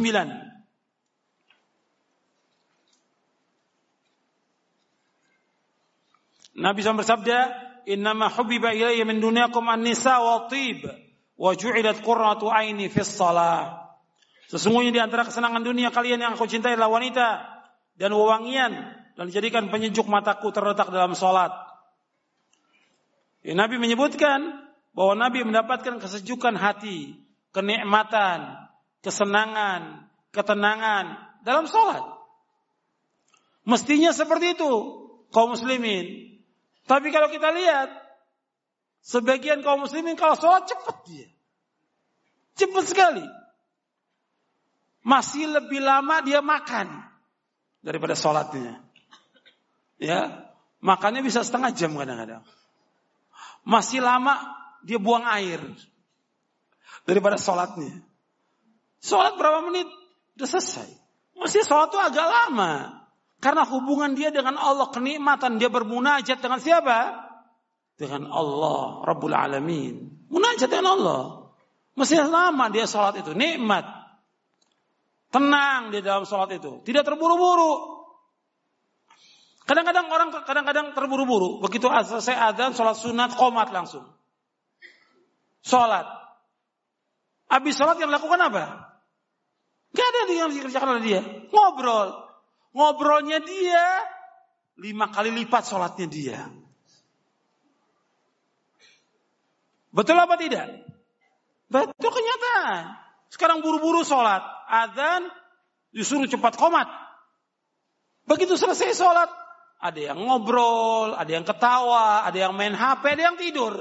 Nabi 6.54 6.80
SAW 6.80 7.02
bersabda, 7.02 7.38
"Innama 7.90 8.32
hubbiba 8.32 8.72
ilayya 8.72 9.04
min 9.04 9.20
dunyakum 9.20 9.68
an-nisa 9.68 10.22
wa 10.24 10.48
tib 10.48 11.03
wa 11.38 11.52
ju'ilat 11.54 12.02
qurratu 12.04 12.50
aini 12.50 12.90
fi 12.90 13.02
shalah." 13.06 13.84
Sesungguhnya 14.54 14.92
di 14.94 15.02
antara 15.02 15.26
kesenangan 15.26 15.66
dunia 15.66 15.90
kalian 15.90 16.22
yang 16.22 16.34
aku 16.38 16.46
cintai 16.46 16.78
adalah 16.78 16.94
wanita 16.94 17.28
dan 17.98 18.14
wewangian 18.14 18.74
dan 19.14 19.24
dijadikan 19.30 19.70
penyejuk 19.70 20.06
mataku 20.10 20.54
terletak 20.54 20.90
dalam 20.90 21.14
salat. 21.18 21.54
Ya, 23.42 23.54
Nabi 23.58 23.78
menyebutkan 23.78 24.64
bahwa 24.94 25.14
Nabi 25.18 25.42
mendapatkan 25.42 26.00
kesejukan 26.00 26.54
hati, 26.58 27.18
kenikmatan, 27.50 28.70
kesenangan, 29.02 30.08
ketenangan 30.34 31.06
dalam 31.44 31.66
salat. 31.66 32.02
Mestinya 33.64 34.12
seperti 34.12 34.60
itu 34.60 34.72
kaum 35.32 35.56
muslimin. 35.56 36.40
Tapi 36.84 37.10
kalau 37.16 37.32
kita 37.32 37.52
lihat, 37.56 37.90
sebagian 39.04 39.60
kaum 39.62 39.84
muslimin 39.84 40.16
kalau 40.16 40.40
sholat 40.40 40.66
cepat 40.66 40.98
dia. 41.06 41.28
Cepat 42.56 42.86
sekali. 42.88 43.26
Masih 45.04 45.52
lebih 45.52 45.84
lama 45.84 46.24
dia 46.24 46.40
makan 46.40 46.88
daripada 47.84 48.16
sholatnya. 48.16 48.80
Ya, 50.00 50.48
makannya 50.80 51.20
bisa 51.20 51.44
setengah 51.44 51.76
jam 51.76 51.92
kadang-kadang. 52.00 52.42
Masih 53.68 54.00
lama 54.00 54.40
dia 54.84 55.00
buang 55.00 55.28
air 55.28 55.60
daripada 57.04 57.36
sholatnya. 57.36 58.00
Sholat 59.04 59.36
berapa 59.36 59.60
menit? 59.68 59.88
Udah 60.40 60.48
selesai. 60.48 60.88
Masih 61.36 61.68
sholat 61.68 61.92
itu 61.92 62.00
agak 62.00 62.28
lama. 62.28 63.04
Karena 63.44 63.68
hubungan 63.68 64.16
dia 64.16 64.32
dengan 64.32 64.56
Allah, 64.56 64.88
kenikmatan 64.88 65.60
dia 65.60 65.68
bermunajat 65.68 66.40
dengan 66.40 66.64
siapa? 66.64 67.28
Dengan 67.94 68.30
Allah, 68.34 69.06
Rabbul 69.06 69.36
Alamin. 69.38 70.28
Munajat 70.34 70.68
dengan 70.68 70.98
Allah. 70.98 71.22
Mesti 71.94 72.18
lama 72.26 72.66
dia 72.74 72.90
sholat 72.90 73.22
itu, 73.22 73.38
nikmat. 73.38 73.86
Tenang 75.30 75.94
di 75.94 76.02
dalam 76.02 76.26
sholat 76.26 76.58
itu. 76.58 76.82
Tidak 76.82 77.06
terburu-buru. 77.06 77.94
Kadang-kadang 79.64 80.12
orang 80.12 80.30
kadang-kadang 80.44 80.92
terburu-buru. 80.98 81.62
Begitu 81.64 81.88
selesai 81.88 82.36
adzan, 82.36 82.76
sholat 82.76 82.98
sunat, 82.98 83.38
komat 83.38 83.70
langsung. 83.70 84.06
Sholat. 85.64 86.06
Habis 87.48 87.78
sholat 87.78 88.02
yang 88.02 88.12
lakukan 88.12 88.42
apa? 88.42 88.94
Gak 89.94 90.08
ada 90.10 90.34
yang 90.34 90.50
dikerjakan 90.50 90.98
oleh 90.98 91.04
dia. 91.06 91.22
Ngobrol. 91.54 92.10
Ngobrolnya 92.74 93.38
dia 93.46 93.86
lima 94.82 95.14
kali 95.14 95.30
lipat 95.30 95.64
sholatnya 95.70 96.08
dia. 96.10 96.40
Betul 99.94 100.18
apa 100.18 100.36
tidak? 100.42 100.68
Betul 101.70 102.10
kenyataan. 102.10 102.98
Sekarang 103.30 103.62
buru-buru 103.62 104.02
sholat. 104.02 104.42
Adzan 104.66 105.30
disuruh 105.94 106.26
cepat 106.26 106.58
komat. 106.58 106.90
Begitu 108.26 108.58
selesai 108.58 108.98
sholat, 108.98 109.30
ada 109.78 110.00
yang 110.00 110.18
ngobrol, 110.18 111.14
ada 111.14 111.28
yang 111.28 111.46
ketawa, 111.46 112.26
ada 112.26 112.38
yang 112.38 112.58
main 112.58 112.74
HP, 112.74 113.04
ada 113.14 113.24
yang 113.30 113.38
tidur. 113.38 113.74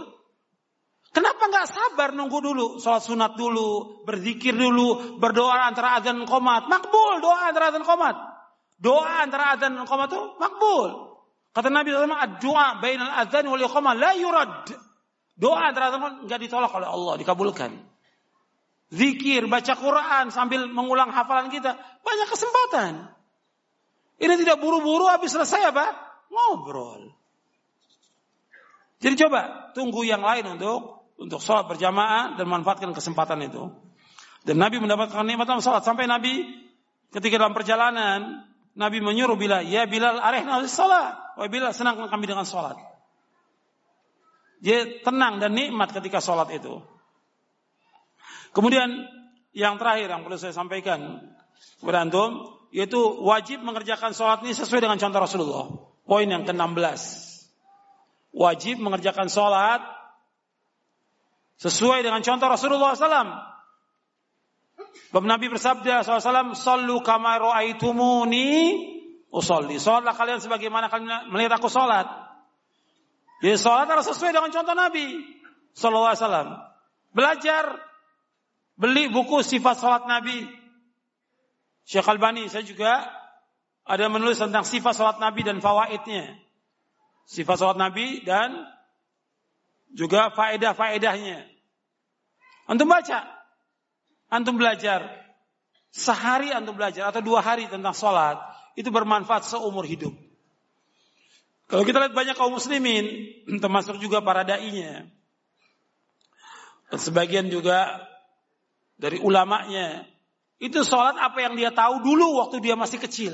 Kenapa 1.12 1.44
nggak 1.44 1.68
sabar 1.68 2.16
nunggu 2.16 2.38
dulu, 2.40 2.66
sholat 2.80 3.04
sunat 3.04 3.32
dulu, 3.36 4.02
berzikir 4.08 4.56
dulu, 4.56 5.20
berdoa 5.20 5.68
antara 5.68 6.00
adzan 6.00 6.24
dan 6.24 6.28
komat. 6.28 6.68
Makbul 6.68 7.20
doa 7.20 7.48
antara 7.48 7.72
adzan 7.72 7.84
dan 7.84 7.88
komat. 7.88 8.16
Doa 8.80 9.24
antara 9.24 9.56
adzan 9.56 9.76
dan 9.76 9.84
komat 9.88 10.08
itu 10.08 10.20
makbul. 10.40 10.90
Kata 11.52 11.68
Nabi 11.68 11.92
SAW, 11.92 12.40
doa 12.40 12.80
bainal 12.80 13.12
adzan 13.12 13.44
wal 13.44 13.60
iqamah 13.60 13.92
la 13.92 14.12
yurad. 14.16 14.72
Doa 15.42 15.74
adzan 15.74 16.30
nggak 16.30 16.38
ditolak 16.38 16.70
oleh 16.70 16.86
Allah, 16.86 17.18
dikabulkan. 17.18 17.74
Zikir, 18.94 19.50
baca 19.50 19.74
Quran 19.74 20.30
sambil 20.30 20.70
mengulang 20.70 21.10
hafalan 21.10 21.50
kita, 21.50 21.74
banyak 22.06 22.28
kesempatan. 22.30 23.10
Ini 24.22 24.38
tidak 24.38 24.62
buru-buru 24.62 25.10
habis 25.10 25.34
selesai 25.34 25.74
apa? 25.74 25.90
Ngobrol. 26.30 27.10
Jadi 29.02 29.18
coba 29.26 29.74
tunggu 29.74 30.06
yang 30.06 30.22
lain 30.22 30.54
untuk 30.54 31.10
untuk 31.18 31.42
sholat 31.42 31.66
berjamaah 31.66 32.38
dan 32.38 32.46
manfaatkan 32.46 32.94
kesempatan 32.94 33.42
itu. 33.42 33.66
Dan 34.46 34.62
Nabi 34.62 34.78
mendapatkan 34.78 35.26
nikmat 35.26 35.50
dalam 35.50 35.64
sholat 35.64 35.82
sampai 35.82 36.06
Nabi 36.06 36.46
ketika 37.10 37.42
dalam 37.42 37.50
perjalanan 37.50 38.46
Nabi 38.78 39.02
menyuruh 39.02 39.34
Bilal, 39.34 39.66
ya 39.66 39.90
Bilal 39.90 40.22
arehna 40.22 40.62
sholat. 40.70 41.34
Wah 41.34 41.48
Bilal 41.50 41.74
senang 41.74 41.98
kami 42.06 42.30
dengan 42.30 42.46
sholat. 42.46 42.91
Dia 44.62 45.02
tenang 45.02 45.42
dan 45.42 45.58
nikmat 45.58 45.90
ketika 45.90 46.22
sholat 46.22 46.46
itu. 46.54 46.78
Kemudian 48.54 49.10
yang 49.50 49.74
terakhir 49.76 50.06
yang 50.06 50.22
perlu 50.22 50.38
saya 50.38 50.54
sampaikan 50.54 51.18
kepada 51.82 52.06
antum 52.06 52.62
yaitu 52.70 52.96
wajib 53.26 53.60
mengerjakan 53.60 54.14
sholat 54.14 54.40
ini 54.46 54.54
sesuai 54.54 54.80
dengan 54.86 55.02
contoh 55.02 55.18
Rasulullah. 55.18 55.66
Poin 56.06 56.30
yang 56.30 56.46
ke-16. 56.46 57.02
Wajib 58.32 58.80
mengerjakan 58.80 59.26
sholat 59.28 59.82
sesuai 61.58 62.06
dengan 62.06 62.22
contoh 62.22 62.48
Rasulullah 62.48 62.94
SAW. 62.94 63.52
Bab 65.12 65.24
Nabi 65.28 65.52
bersabda 65.52 66.06
SAW, 66.06 66.56
Sallu 66.56 67.02
kama 67.04 67.36
ro'aitumuni 67.42 68.48
usolli. 69.28 69.76
Sholatlah 69.76 70.16
kalian 70.16 70.38
sebagaimana 70.38 70.86
kalian 70.86 71.28
melihat 71.34 71.60
aku 71.60 71.66
sholat. 71.66 72.31
Jadi 73.42 73.58
sholat 73.58 73.90
harus 73.90 74.06
sesuai 74.06 74.30
dengan 74.30 74.54
contoh 74.54 74.76
Nabi 74.78 75.18
SAW. 75.74 76.62
Belajar, 77.10 77.64
beli 78.78 79.10
buku 79.10 79.42
sifat 79.42 79.82
sholat 79.82 80.06
Nabi, 80.06 80.46
Syekh 81.82 82.06
Albani 82.06 82.46
saya 82.46 82.62
juga 82.62 83.02
ada 83.82 84.06
menulis 84.06 84.38
tentang 84.38 84.62
sifat 84.62 84.94
salat 84.94 85.18
Nabi 85.18 85.42
dan 85.42 85.58
fawaidnya. 85.58 86.38
Sifat 87.26 87.58
salat 87.58 87.78
Nabi 87.78 88.22
dan 88.22 88.54
juga 89.90 90.30
faedah-faedahnya. 90.30 91.42
Antum 92.70 92.86
baca, 92.86 93.26
antum 94.30 94.54
belajar. 94.54 95.20
Sehari 95.92 96.48
antum 96.48 96.72
belajar 96.72 97.12
atau 97.12 97.20
dua 97.20 97.44
hari 97.44 97.68
tentang 97.68 97.92
sholat 97.92 98.40
itu 98.80 98.88
bermanfaat 98.88 99.44
seumur 99.44 99.84
hidup. 99.84 100.16
Kalau 101.72 101.88
kita 101.88 102.04
lihat 102.04 102.12
banyak 102.12 102.36
kaum 102.36 102.52
muslimin, 102.52 103.32
termasuk 103.64 103.96
juga 103.96 104.20
para 104.20 104.44
dai-nya, 104.44 105.08
dan 106.92 107.00
sebagian 107.00 107.48
juga 107.48 108.04
dari 109.00 109.16
ulamanya, 109.16 110.04
itu 110.60 110.84
sholat 110.84 111.16
apa 111.16 111.40
yang 111.40 111.56
dia 111.56 111.72
tahu 111.72 112.04
dulu 112.04 112.44
waktu 112.44 112.60
dia 112.60 112.76
masih 112.76 113.00
kecil. 113.00 113.32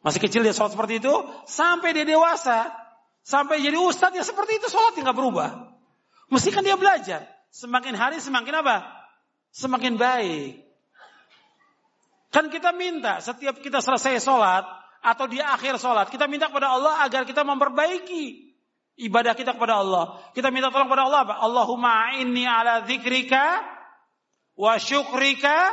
Masih 0.00 0.24
kecil 0.24 0.40
dia 0.40 0.56
sholat 0.56 0.72
seperti 0.72 1.04
itu. 1.04 1.12
Sampai 1.44 1.92
dia 1.92 2.08
dewasa. 2.08 2.72
Sampai 3.20 3.60
jadi 3.60 3.76
ustadz 3.76 4.16
ya 4.16 4.24
seperti 4.24 4.56
itu 4.56 4.72
sholat 4.72 4.96
nggak 4.96 5.12
berubah. 5.12 5.68
Mesti 6.32 6.48
kan 6.48 6.64
dia 6.64 6.80
belajar. 6.80 7.28
Semakin 7.52 7.92
hari 7.92 8.24
semakin 8.24 8.64
apa? 8.64 8.88
Semakin 9.52 10.00
baik. 10.00 10.64
Kan 12.32 12.48
kita 12.48 12.72
minta 12.72 13.20
setiap 13.20 13.60
kita 13.60 13.84
selesai 13.84 14.24
sholat 14.24 14.64
atau 15.02 15.26
di 15.30 15.38
akhir 15.38 15.78
sholat. 15.78 16.10
Kita 16.10 16.26
minta 16.26 16.50
kepada 16.50 16.74
Allah 16.74 17.02
agar 17.06 17.22
kita 17.24 17.46
memperbaiki 17.46 18.54
ibadah 18.98 19.32
kita 19.38 19.54
kepada 19.54 19.80
Allah. 19.80 20.18
Kita 20.34 20.50
minta 20.50 20.68
tolong 20.74 20.90
kepada 20.90 21.06
Allah. 21.06 21.22
Allahumma 21.38 22.18
inni 22.18 22.44
ala 22.44 22.84
zikrika 22.84 23.62
wa 24.58 24.74
syukrika 24.76 25.72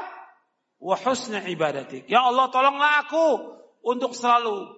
wa 0.78 0.96
husna 0.96 1.42
ibadatik. 1.50 2.06
Ya 2.06 2.22
Allah 2.22 2.48
tolonglah 2.54 3.10
aku 3.10 3.58
untuk 3.82 4.14
selalu 4.14 4.70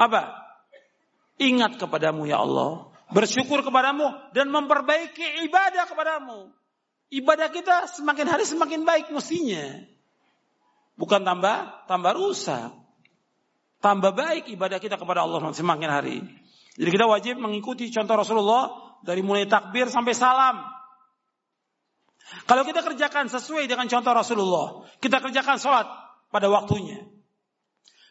apa? 0.00 0.32
Ingat 1.40 1.76
kepadamu 1.76 2.24
ya 2.24 2.40
Allah. 2.40 2.92
Bersyukur 3.10 3.66
kepadamu 3.66 4.06
dan 4.32 4.48
memperbaiki 4.48 5.44
ibadah 5.50 5.84
kepadamu. 5.90 6.54
Ibadah 7.10 7.50
kita 7.50 7.90
semakin 7.90 8.26
hari 8.30 8.44
semakin 8.46 8.86
baik 8.86 9.10
mestinya. 9.10 9.82
Bukan 10.94 11.26
tambah, 11.26 11.88
tambah 11.90 12.12
rusak. 12.14 12.70
Tambah 13.80 14.12
baik 14.12 14.52
ibadah 14.52 14.76
kita 14.76 15.00
kepada 15.00 15.24
Allah 15.24 15.40
semakin 15.56 15.88
hari. 15.88 16.20
Jadi 16.76 16.90
kita 16.92 17.08
wajib 17.08 17.40
mengikuti 17.40 17.88
contoh 17.88 18.12
Rasulullah 18.12 18.96
dari 19.00 19.24
mulai 19.24 19.48
takbir 19.48 19.88
sampai 19.88 20.12
salam. 20.12 20.60
Kalau 22.44 22.62
kita 22.62 22.84
kerjakan 22.84 23.26
sesuai 23.32 23.66
dengan 23.66 23.88
contoh 23.88 24.12
Rasulullah, 24.12 24.84
kita 25.00 25.18
kerjakan 25.18 25.56
sholat 25.56 25.88
pada 26.28 26.46
waktunya. 26.52 27.08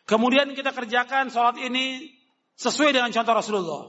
Kemudian 0.10 0.58
kita 0.58 0.74
kerjakan 0.74 1.30
sholat 1.30 1.62
ini 1.62 2.18
sesuai 2.58 2.90
dengan 2.90 3.14
contoh 3.14 3.34
Rasulullah. 3.38 3.84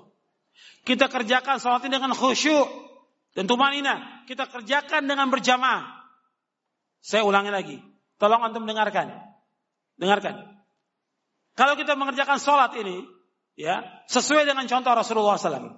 Kita 0.84 1.08
kerjakan 1.08 1.56
sholat 1.58 1.80
ini 1.88 1.96
dengan 1.96 2.12
khusyuk 2.12 2.68
dan 3.32 3.48
tumanina. 3.48 4.24
Kita 4.28 4.46
kerjakan 4.52 5.08
dengan 5.08 5.32
berjamaah. 5.32 5.96
Saya 7.00 7.24
ulangi 7.24 7.48
lagi. 7.48 7.76
Tolong 8.20 8.44
antum 8.44 8.68
dengarkan. 8.68 9.16
Dengarkan. 9.96 10.59
Kalau 11.60 11.76
kita 11.76 11.92
mengerjakan 11.92 12.40
sholat 12.40 12.72
ini, 12.80 13.04
ya 13.52 13.84
sesuai 14.08 14.48
dengan 14.48 14.64
contoh 14.64 14.96
Rasulullah 14.96 15.36
SAW. 15.36 15.76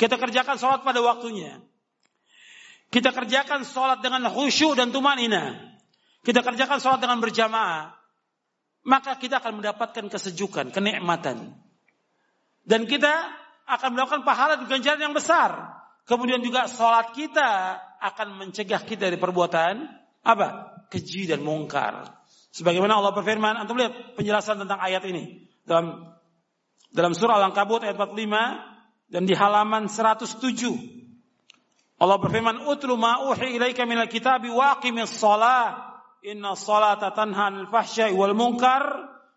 Kita 0.00 0.16
kerjakan 0.16 0.56
sholat 0.56 0.80
pada 0.88 1.04
waktunya. 1.04 1.60
Kita 2.88 3.12
kerjakan 3.12 3.68
sholat 3.68 4.00
dengan 4.00 4.24
khusyuk 4.32 4.72
dan 4.72 4.96
tumanina. 4.96 5.76
Kita 6.24 6.40
kerjakan 6.40 6.80
sholat 6.80 7.04
dengan 7.04 7.20
berjamaah. 7.20 7.92
Maka 8.88 9.20
kita 9.20 9.44
akan 9.44 9.60
mendapatkan 9.60 10.08
kesejukan, 10.08 10.72
kenikmatan. 10.72 11.60
Dan 12.64 12.88
kita 12.88 13.36
akan 13.68 14.00
melakukan 14.00 14.24
pahala 14.24 14.56
di 14.56 14.64
ganjaran 14.64 15.12
yang 15.12 15.12
besar. 15.12 15.76
Kemudian 16.08 16.40
juga 16.40 16.72
sholat 16.72 17.12
kita 17.12 17.76
akan 18.00 18.40
mencegah 18.40 18.80
kita 18.80 19.12
dari 19.12 19.20
perbuatan 19.20 19.92
apa? 20.24 20.80
Keji 20.88 21.28
dan 21.28 21.44
mungkar. 21.44 22.24
Sebagaimana 22.56 22.96
Allah 22.96 23.12
berfirman, 23.12 23.52
antum 23.60 23.76
lihat 23.76 24.16
penjelasan 24.16 24.64
tentang 24.64 24.80
ayat 24.80 25.04
ini 25.04 25.44
dalam 25.68 26.08
dalam 26.88 27.12
surah 27.12 27.36
Al-Ankabut 27.36 27.84
ayat 27.84 28.00
45 28.00 29.12
dan 29.12 29.28
di 29.28 29.36
halaman 29.36 29.92
107. 29.92 30.40
Allah 32.00 32.16
berfirman, 32.16 32.64
"Utlu 32.64 32.96
ma 32.96 33.28
uhi 33.28 33.60
ilaika 33.60 33.84
minal 33.84 34.08
kitabi 34.08 34.48
wa 34.48 34.80
aqimis 34.80 35.20
shalah. 35.20 36.00
Inna 36.24 36.56
salata 36.56 37.12
tanha 37.12 37.52
'anil 37.52 37.68
fahsya'i 37.68 38.16
wal 38.16 38.32
munkar 38.32 38.84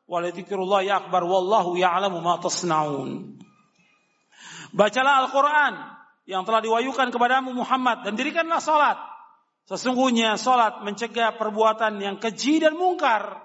wa 0.08 0.24
dzikrullahi 0.24 0.88
akbar 0.88 1.28
wallahu 1.28 1.76
ya'lamu 1.76 2.24
ma 2.24 2.40
tasnaun." 2.40 3.36
Bacalah 4.72 5.28
Al-Qur'an 5.28 5.74
yang 6.24 6.48
telah 6.48 6.64
diwahyukan 6.64 7.12
kepadamu 7.12 7.52
Muhammad 7.52 8.08
dan 8.08 8.16
dirikanlah 8.16 8.64
salat. 8.64 9.09
Sesungguhnya 9.70 10.34
salat 10.42 10.82
mencegah 10.82 11.38
perbuatan 11.38 12.02
yang 12.02 12.18
keji 12.18 12.58
dan 12.58 12.74
mungkar. 12.74 13.38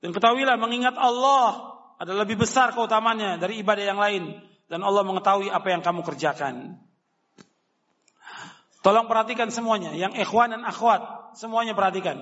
Dan 0.00 0.16
ketahuilah 0.16 0.56
mengingat 0.56 0.96
Allah 0.96 1.76
adalah 2.00 2.24
lebih 2.24 2.40
besar 2.40 2.72
keutamanya 2.72 3.36
dari 3.36 3.60
ibadah 3.60 3.84
yang 3.84 4.00
lain 4.00 4.40
dan 4.72 4.80
Allah 4.80 5.04
mengetahui 5.04 5.52
apa 5.52 5.68
yang 5.68 5.84
kamu 5.84 6.00
kerjakan. 6.08 6.80
Tolong 8.80 9.10
perhatikan 9.10 9.50
semuanya, 9.52 9.92
yang 9.98 10.14
ikhwan 10.14 10.56
dan 10.56 10.62
akhwat, 10.62 11.34
semuanya 11.36 11.74
perhatikan. 11.76 12.16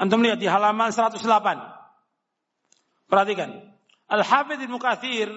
Antum 0.00 0.24
lihat 0.24 0.40
di 0.40 0.48
halaman 0.48 0.90
108. 0.90 1.22
Perhatikan. 3.06 3.62
Al-Hafidh 4.10 4.64
Ibnu 4.64 4.80
Katsir 4.80 5.28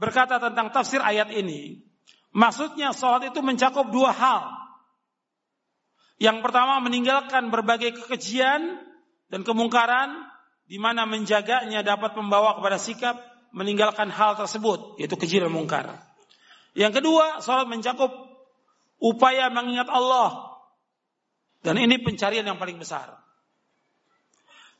berkata 0.00 0.40
tentang 0.40 0.72
tafsir 0.72 1.02
ayat 1.02 1.28
ini. 1.34 1.82
Maksudnya 2.30 2.94
sholat 2.94 3.26
itu 3.34 3.42
mencakup 3.42 3.90
dua 3.90 4.14
hal. 4.14 4.59
Yang 6.20 6.44
pertama 6.44 6.84
meninggalkan 6.84 7.48
berbagai 7.48 7.96
kekejian 7.96 8.76
dan 9.32 9.40
kemungkaran 9.40 10.28
di 10.68 10.76
mana 10.76 11.08
menjaganya 11.08 11.80
dapat 11.80 12.12
membawa 12.14 12.60
kepada 12.60 12.76
sikap 12.76 13.16
meninggalkan 13.56 14.12
hal 14.12 14.36
tersebut 14.36 15.00
yaitu 15.00 15.16
keji 15.16 15.40
dan 15.40 15.50
mungkar. 15.50 15.96
Yang 16.76 17.02
kedua, 17.02 17.40
sholat 17.40 17.66
mencakup 17.66 18.12
upaya 19.00 19.50
mengingat 19.50 19.88
Allah 19.90 20.50
Dan 21.60 21.76
ini 21.76 22.00
pencarian 22.00 22.44
yang 22.44 22.56
paling 22.56 22.80
besar. 22.80 23.20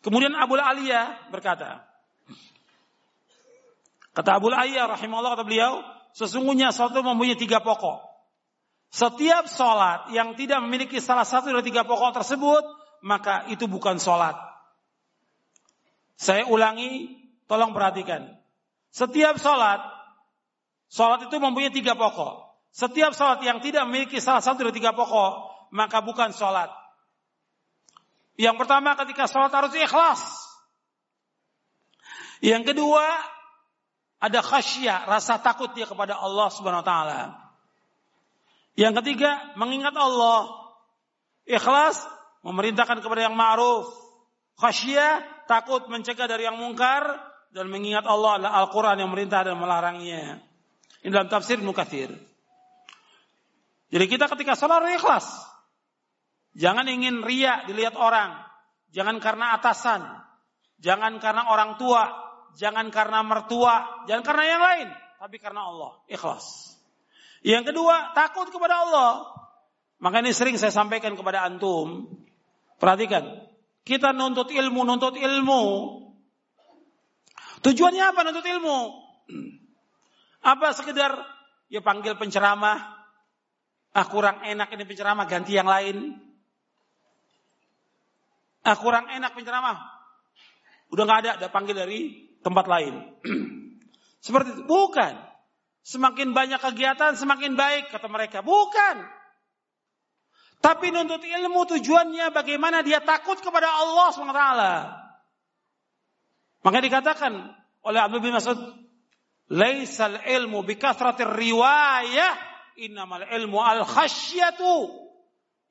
Kemudian 0.00 0.32
Abu 0.32 0.56
Aliyah 0.56 1.28
berkata, 1.28 1.84
kata 4.16 4.30
Abu 4.32 4.48
Aliyah 4.48 4.88
rahimahullah 4.88 5.36
kata 5.36 5.44
beliau, 5.44 5.84
sesungguhnya 6.16 6.72
itu 6.72 7.00
mempunyai 7.04 7.36
tiga 7.36 7.60
pokok. 7.60 8.09
Setiap 8.90 9.46
sholat 9.46 10.10
yang 10.10 10.34
tidak 10.34 10.58
memiliki 10.66 10.98
salah 10.98 11.22
satu 11.22 11.54
dari 11.54 11.62
tiga 11.62 11.86
pokok 11.86 12.10
tersebut, 12.10 12.64
maka 13.06 13.46
itu 13.46 13.70
bukan 13.70 14.02
sholat. 14.02 14.34
Saya 16.18 16.50
ulangi, 16.50 17.22
tolong 17.46 17.70
perhatikan. 17.70 18.34
Setiap 18.90 19.38
sholat, 19.38 19.78
sholat 20.90 21.30
itu 21.30 21.36
mempunyai 21.38 21.70
tiga 21.70 21.94
pokok. 21.94 22.50
Setiap 22.74 23.14
sholat 23.14 23.38
yang 23.46 23.62
tidak 23.62 23.86
memiliki 23.86 24.18
salah 24.18 24.42
satu 24.42 24.66
dari 24.66 24.74
tiga 24.74 24.90
pokok, 24.90 25.32
maka 25.70 26.02
bukan 26.02 26.34
sholat. 26.34 26.74
Yang 28.34 28.58
pertama 28.58 28.98
ketika 28.98 29.30
sholat 29.30 29.54
harus 29.54 29.70
ikhlas. 29.78 30.22
Yang 32.42 32.74
kedua, 32.74 33.06
ada 34.18 34.40
khasyah, 34.42 35.06
rasa 35.06 35.38
takut 35.38 35.70
dia 35.78 35.86
kepada 35.86 36.18
Allah 36.18 36.48
Subhanahu 36.50 36.82
wa 36.82 36.88
taala. 36.88 37.49
Yang 38.78 39.02
ketiga, 39.02 39.54
mengingat 39.58 39.94
Allah. 39.96 40.50
Ikhlas, 41.48 42.06
memerintahkan 42.46 43.02
kepada 43.02 43.26
yang 43.26 43.34
ma'ruf. 43.34 43.90
Khasyah, 44.60 45.46
takut 45.48 45.88
mencegah 45.88 46.28
dari 46.28 46.44
yang 46.46 46.60
mungkar 46.60 47.16
dan 47.50 47.66
mengingat 47.66 48.06
Allah 48.06 48.38
adalah 48.38 48.52
Al-Qur'an 48.62 49.00
yang 49.00 49.10
merintah 49.10 49.42
dan 49.42 49.58
melarangnya. 49.58 50.38
Ini 51.00 51.10
dalam 51.10 51.32
tafsir 51.32 51.58
Mukathir. 51.58 52.12
Jadi 53.90 54.04
kita 54.06 54.30
ketika 54.30 54.54
sholat 54.54 54.86
ikhlas. 54.94 55.26
Jangan 56.54 56.86
ingin 56.86 57.26
ria 57.26 57.66
dilihat 57.66 57.98
orang. 57.98 58.38
Jangan 58.94 59.18
karena 59.18 59.58
atasan. 59.58 60.02
Jangan 60.78 61.18
karena 61.18 61.50
orang 61.50 61.74
tua. 61.74 62.06
Jangan 62.54 62.90
karena 62.94 63.22
mertua. 63.26 64.06
Jangan 64.06 64.22
karena 64.22 64.44
yang 64.46 64.62
lain. 64.62 64.88
Tapi 65.18 65.36
karena 65.42 65.66
Allah. 65.66 65.98
Ikhlas. 66.06 66.69
Yang 67.40 67.72
kedua, 67.72 68.12
takut 68.12 68.52
kepada 68.52 68.84
Allah. 68.84 69.24
Maka 70.00 70.24
ini 70.24 70.32
sering 70.32 70.56
saya 70.56 70.72
sampaikan 70.72 71.16
kepada 71.16 71.44
antum. 71.44 72.08
Perhatikan. 72.80 73.48
Kita 73.84 74.12
nuntut 74.12 74.52
ilmu, 74.52 74.80
nuntut 74.84 75.16
ilmu. 75.16 75.62
Tujuannya 77.60 78.04
apa 78.04 78.20
nuntut 78.24 78.44
ilmu? 78.44 78.78
Apa 80.40 80.72
sekedar 80.72 81.12
ya 81.68 81.84
panggil 81.84 82.16
penceramah. 82.16 83.00
Ah 83.90 84.06
kurang 84.06 84.40
enak 84.46 84.72
ini 84.72 84.84
penceramah 84.88 85.28
ganti 85.28 85.56
yang 85.56 85.68
lain. 85.68 86.16
Ah 88.64 88.76
kurang 88.76 89.08
enak 89.12 89.36
penceramah. 89.36 89.76
Udah 90.92 91.04
nggak 91.04 91.20
ada, 91.24 91.30
ada 91.40 91.48
panggil 91.52 91.76
dari 91.76 92.32
tempat 92.40 92.66
lain. 92.68 92.94
Seperti 94.24 94.56
itu. 94.56 94.62
Bukan. 94.64 95.29
Semakin 95.90 96.30
banyak 96.30 96.62
kegiatan, 96.62 97.18
semakin 97.18 97.58
baik, 97.58 97.90
kata 97.90 98.06
mereka. 98.06 98.46
Bukan. 98.46 99.02
Tapi 100.62 100.94
nuntut 100.94 101.26
ilmu 101.26 101.66
tujuannya 101.66 102.30
bagaimana 102.30 102.86
dia 102.86 103.02
takut 103.02 103.42
kepada 103.42 103.66
Allah 103.66 104.08
SWT. 104.14 104.44
Maka 106.62 106.78
dikatakan 106.78 107.32
oleh 107.82 108.00
Abdul 108.06 108.22
bin 108.22 108.30
Mas'ud, 108.30 108.60
Laisal 109.50 110.22
ilmu 110.22 110.62
bikathratir 110.62 111.26
riwayah, 111.26 112.38
innamal 112.78 113.26
ilmu 113.26 113.58
al 113.58 113.82
khasyatu. 113.82 114.94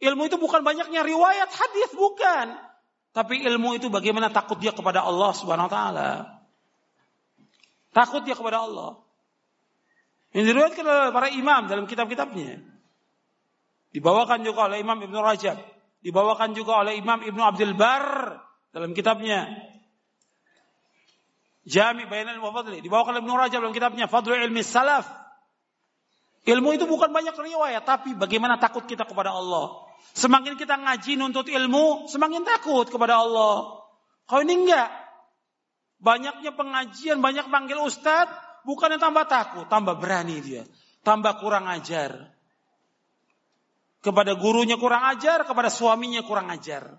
Ilmu 0.04 0.28
itu 0.28 0.36
bukan 0.36 0.68
banyaknya 0.68 1.00
riwayat 1.00 1.48
hadis, 1.48 1.96
bukan. 1.96 2.60
Tapi 3.16 3.40
ilmu 3.48 3.80
itu 3.80 3.88
bagaimana 3.88 4.28
takut 4.36 4.60
dia 4.60 4.76
kepada 4.76 5.00
Allah 5.00 5.32
Subhanahu 5.32 5.72
wa 5.72 5.74
taala. 5.74 6.10
Takut 7.96 8.28
dia 8.28 8.36
kepada 8.36 8.68
Allah. 8.68 9.00
Ini 10.30 10.46
diriwayatkan 10.46 10.86
oleh 10.86 11.10
para 11.10 11.28
imam 11.34 11.66
dalam 11.66 11.90
kitab-kitabnya. 11.90 12.62
Dibawakan 13.90 14.46
juga 14.46 14.70
oleh 14.70 14.86
Imam 14.86 15.02
Ibn 15.02 15.16
Rajab. 15.18 15.58
Dibawakan 16.06 16.54
juga 16.54 16.86
oleh 16.86 17.02
Imam 17.02 17.26
Ibn 17.26 17.40
Abdul 17.41 17.74
Bar 17.74 18.38
dalam 18.70 18.94
kitabnya. 18.94 19.49
Jami 21.66 22.06
Bayan 22.06 22.38
Ilmu 22.38 22.54
Fadli. 22.54 22.86
Dibawakan 22.86 23.18
oleh 23.18 23.24
Ibn 23.26 23.34
Rajab 23.34 23.60
dalam 23.66 23.74
kitabnya 23.74 24.06
Fadlu 24.06 24.38
Ilmi 24.38 24.62
Salaf. 24.62 25.10
Ilmu 26.46 26.70
itu 26.78 26.86
bukan 26.86 27.12
banyak 27.12 27.36
riwayat, 27.36 27.84
tapi 27.84 28.16
bagaimana 28.16 28.62
takut 28.62 28.86
kita 28.86 29.04
kepada 29.04 29.34
Allah. 29.34 29.90
Semakin 30.16 30.56
kita 30.56 30.80
ngaji 30.80 31.20
nuntut 31.20 31.52
ilmu, 31.52 32.08
semakin 32.08 32.48
takut 32.48 32.88
kepada 32.88 33.22
Allah. 33.22 33.86
Kalau 34.30 34.41
ini 34.46 34.66
enggak. 34.66 34.90
Banyaknya 35.99 36.56
pengajian, 36.56 37.20
banyak 37.20 37.52
panggil 37.52 37.84
ustadz, 37.84 38.32
bukannya 38.70 39.02
tambah 39.02 39.26
takut, 39.26 39.65
tambah 39.65 39.98
berani 39.98 40.38
dia. 40.46 40.64
Tambah 41.02 41.41
kurang 41.41 41.65
ajar. 41.65 42.30
Kepada 44.06 44.38
gurunya 44.38 44.78
kurang 44.78 45.10
ajar, 45.10 45.44
kepada 45.49 45.73
suaminya 45.73 46.22
kurang 46.22 46.54
ajar. 46.54 46.94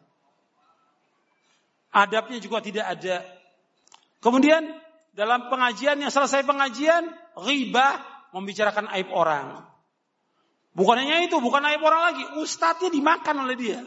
Adabnya 1.94 2.42
juga 2.42 2.58
tidak 2.58 2.86
ada. 2.90 3.22
Kemudian 4.18 4.66
dalam 5.14 5.46
pengajian 5.46 6.02
yang 6.02 6.10
selesai 6.10 6.42
pengajian, 6.42 7.06
ghibah 7.38 8.02
membicarakan 8.34 8.90
aib 8.98 9.08
orang. 9.14 9.62
Bukan 10.74 10.96
hanya 11.02 11.22
itu, 11.24 11.38
bukan 11.38 11.62
aib 11.70 11.82
orang 11.82 12.12
lagi. 12.12 12.24
Ustadznya 12.42 12.90
dimakan 12.90 13.46
oleh 13.46 13.56
dia. 13.58 13.80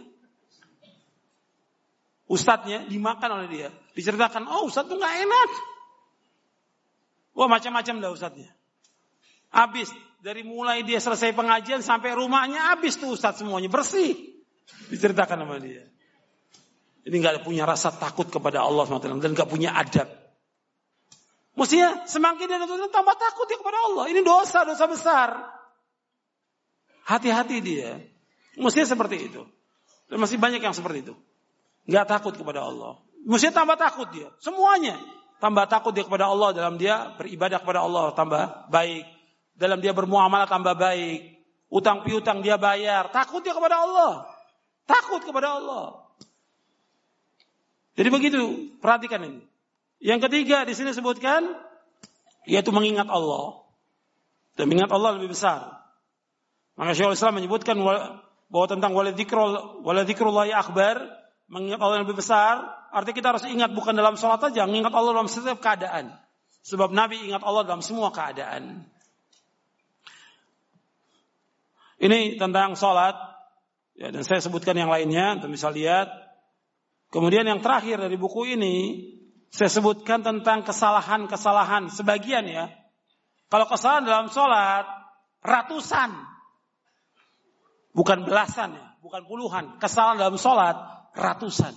Ustadznya 2.27 2.87
dimakan 2.87 3.29
oleh 3.39 3.47
dia. 3.51 3.69
Diceritakan, 3.93 4.49
oh 4.49 4.65
ustadz 4.67 4.89
tuh 4.89 4.97
gak 4.97 5.15
enak. 5.21 5.49
Wah 7.33 7.49
macam-macam 7.49 7.95
dah 8.01 8.11
ustadznya. 8.13 8.51
Habis 9.53 9.89
dari 10.21 10.41
mulai 10.45 10.81
dia 10.85 11.01
selesai 11.01 11.33
pengajian 11.33 11.81
sampai 11.83 12.15
rumahnya 12.15 12.73
habis 12.73 12.97
tuh 12.97 13.13
ustadz 13.13 13.41
semuanya 13.41 13.69
bersih. 13.69 14.15
Diceritakan 14.89 15.43
sama 15.43 15.57
dia. 15.59 15.85
Ini 17.03 17.15
nggak 17.19 17.43
punya 17.43 17.67
rasa 17.67 17.91
takut 17.91 18.31
kepada 18.31 18.63
Allah 18.63 18.87
SWT 18.87 19.03
dan 19.19 19.31
nggak 19.35 19.49
punya 19.51 19.75
adab. 19.75 20.07
Mestinya 21.53 22.07
semakin 22.07 22.49
dia 22.49 22.57
tambah 22.89 23.15
takut 23.19 23.45
dia 23.45 23.59
kepada 23.59 23.77
Allah. 23.91 24.09
Ini 24.09 24.23
dosa, 24.25 24.65
dosa 24.65 24.85
besar. 24.89 25.29
Hati-hati 27.03 27.59
dia. 27.59 27.99
Mestinya 28.57 28.87
seperti 28.87 29.29
itu. 29.29 29.43
Dan 30.07 30.23
masih 30.23 30.39
banyak 30.39 30.63
yang 30.63 30.73
seperti 30.73 31.11
itu. 31.11 31.13
Nggak 31.85 32.05
takut 32.07 32.33
kepada 32.33 32.63
Allah. 32.63 33.03
Mestinya 33.27 33.61
tambah 33.61 33.77
takut 33.77 34.07
dia. 34.15 34.31
Semuanya. 34.39 34.97
Tambah 35.41 35.65
takut 35.67 35.91
dia 35.95 36.05
kepada 36.05 36.29
Allah 36.29 36.55
dalam 36.55 36.75
dia 36.77 37.13
beribadah 37.15 37.59
kepada 37.61 37.83
Allah. 37.83 38.11
Tambah 38.15 38.69
baik. 38.71 39.03
Dalam 39.53 39.79
dia 39.79 39.93
bermuamalah 39.93 40.49
tambah 40.49 40.73
baik. 40.73 41.33
Utang 41.69 42.05
piutang 42.05 42.41
dia 42.41 42.57
bayar. 42.57 43.09
Takut 43.13 43.41
dia 43.41 43.53
kepada 43.53 43.81
Allah. 43.81 44.29
Takut 44.85 45.21
kepada 45.23 45.57
Allah. 45.57 46.03
Jadi 47.93 48.09
begitu. 48.09 48.41
Perhatikan 48.81 49.21
ini. 49.25 49.41
Yang 50.03 50.29
ketiga 50.29 50.65
di 50.65 50.73
sini 50.73 50.91
sebutkan. 50.93 51.43
Yaitu 52.49 52.73
mengingat 52.75 53.07
Allah. 53.07 53.63
Dan 54.57 54.69
mengingat 54.69 54.91
Allah 54.93 55.17
lebih 55.17 55.33
besar. 55.33 55.83
Maka 56.73 56.97
Syekhul 56.97 57.17
Islam 57.17 57.37
menyebutkan 57.37 57.77
bahwa 58.49 58.65
tentang 58.65 58.97
waladzikrullah 58.97 60.49
akbar, 60.57 61.05
mengingat 61.53 61.77
Allah 61.77 62.01
yang 62.01 62.05
lebih 62.09 62.17
besar, 62.17 62.65
artinya 62.89 63.15
kita 63.21 63.29
harus 63.37 63.45
ingat 63.45 63.69
bukan 63.77 63.93
dalam 63.93 64.17
sholat 64.17 64.41
aja, 64.41 64.65
mengingat 64.65 64.89
Allah 64.89 65.13
dalam 65.13 65.29
setiap 65.29 65.61
keadaan. 65.61 66.09
Sebab 66.65 66.89
Nabi 66.89 67.29
ingat 67.29 67.45
Allah 67.45 67.61
dalam 67.61 67.85
semua 67.85 68.09
keadaan. 68.09 68.89
Ini 72.01 72.41
tentang 72.41 72.73
sholat, 72.73 73.13
ya, 73.93 74.09
dan 74.09 74.25
saya 74.25 74.41
sebutkan 74.41 74.73
yang 74.73 74.89
lainnya, 74.89 75.37
untuk 75.37 75.53
bisa 75.53 75.69
lihat. 75.69 76.09
Kemudian 77.13 77.45
yang 77.45 77.61
terakhir 77.61 78.01
dari 78.01 78.17
buku 78.17 78.57
ini, 78.57 79.05
saya 79.53 79.69
sebutkan 79.69 80.25
tentang 80.25 80.65
kesalahan-kesalahan, 80.65 81.93
sebagian 81.93 82.49
ya. 82.49 82.73
Kalau 83.53 83.69
kesalahan 83.69 84.09
dalam 84.09 84.27
sholat, 84.33 84.89
ratusan. 85.45 86.09
Bukan 87.93 88.25
belasan 88.25 88.73
ya, 88.73 88.97
bukan 89.05 89.21
puluhan. 89.29 89.77
Kesalahan 89.77 90.17
dalam 90.17 90.41
sholat 90.41 91.02
ratusan. 91.13 91.73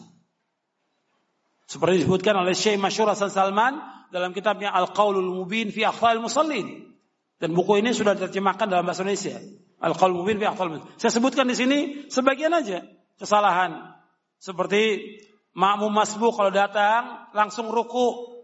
Seperti 1.66 2.04
disebutkan 2.04 2.38
oleh 2.38 2.54
Syekh 2.54 2.78
Masyur 2.78 3.10
Hasan 3.10 3.32
Salman 3.32 3.78
dalam 4.14 4.30
kitabnya 4.30 4.70
Al-Qaulul 4.70 5.34
Mubin 5.34 5.74
fi 5.74 5.82
Akhfal 5.82 6.22
Musallin. 6.22 6.94
Dan 7.36 7.52
buku 7.52 7.82
ini 7.82 7.92
sudah 7.92 8.16
diterjemahkan 8.16 8.70
dalam 8.70 8.86
bahasa 8.86 9.02
Indonesia. 9.02 9.36
Al-Qaulul 9.82 10.22
Mubin 10.22 10.38
fi 10.38 10.46
Akhfal 10.46 10.70
Musallin. 10.70 10.88
Saya 10.96 11.12
sebutkan 11.12 11.50
di 11.50 11.58
sini 11.58 11.78
sebagian 12.06 12.54
aja 12.54 12.86
kesalahan. 13.18 13.92
Seperti 14.38 15.16
makmum 15.56 15.90
masbuk 15.90 16.38
kalau 16.38 16.54
datang 16.54 17.28
langsung 17.34 17.66
ruku. 17.72 18.36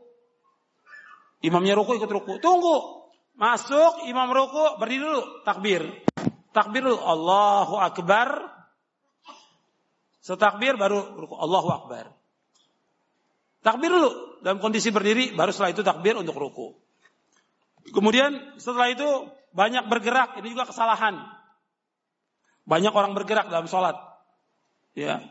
Imamnya 1.46 1.78
ruku 1.78 1.98
ikut 1.98 2.10
ruku. 2.10 2.42
Tunggu. 2.42 3.02
Masuk, 3.32 4.04
imam 4.12 4.28
ruku, 4.28 4.76
berdiri 4.76 5.08
dulu, 5.08 5.22
takbir. 5.42 5.82
Takbir 6.52 6.84
Allahu 6.84 7.80
Akbar. 7.80 8.28
Setakbir 10.22 10.78
baru 10.78 11.18
ruku. 11.18 11.34
Allahu 11.34 11.68
Akbar. 11.74 12.14
Takbir 13.62 13.90
dulu 13.90 14.10
dalam 14.42 14.58
kondisi 14.58 14.90
berdiri, 14.94 15.34
baru 15.34 15.50
setelah 15.50 15.70
itu 15.74 15.82
takbir 15.86 16.14
untuk 16.18 16.34
ruku. 16.34 16.74
Kemudian 17.90 18.58
setelah 18.58 18.90
itu 18.90 19.06
banyak 19.54 19.86
bergerak, 19.90 20.38
ini 20.38 20.54
juga 20.54 20.70
kesalahan. 20.70 21.18
Banyak 22.66 22.94
orang 22.94 23.14
bergerak 23.14 23.50
dalam 23.50 23.66
sholat. 23.66 23.98
Ya. 24.94 25.22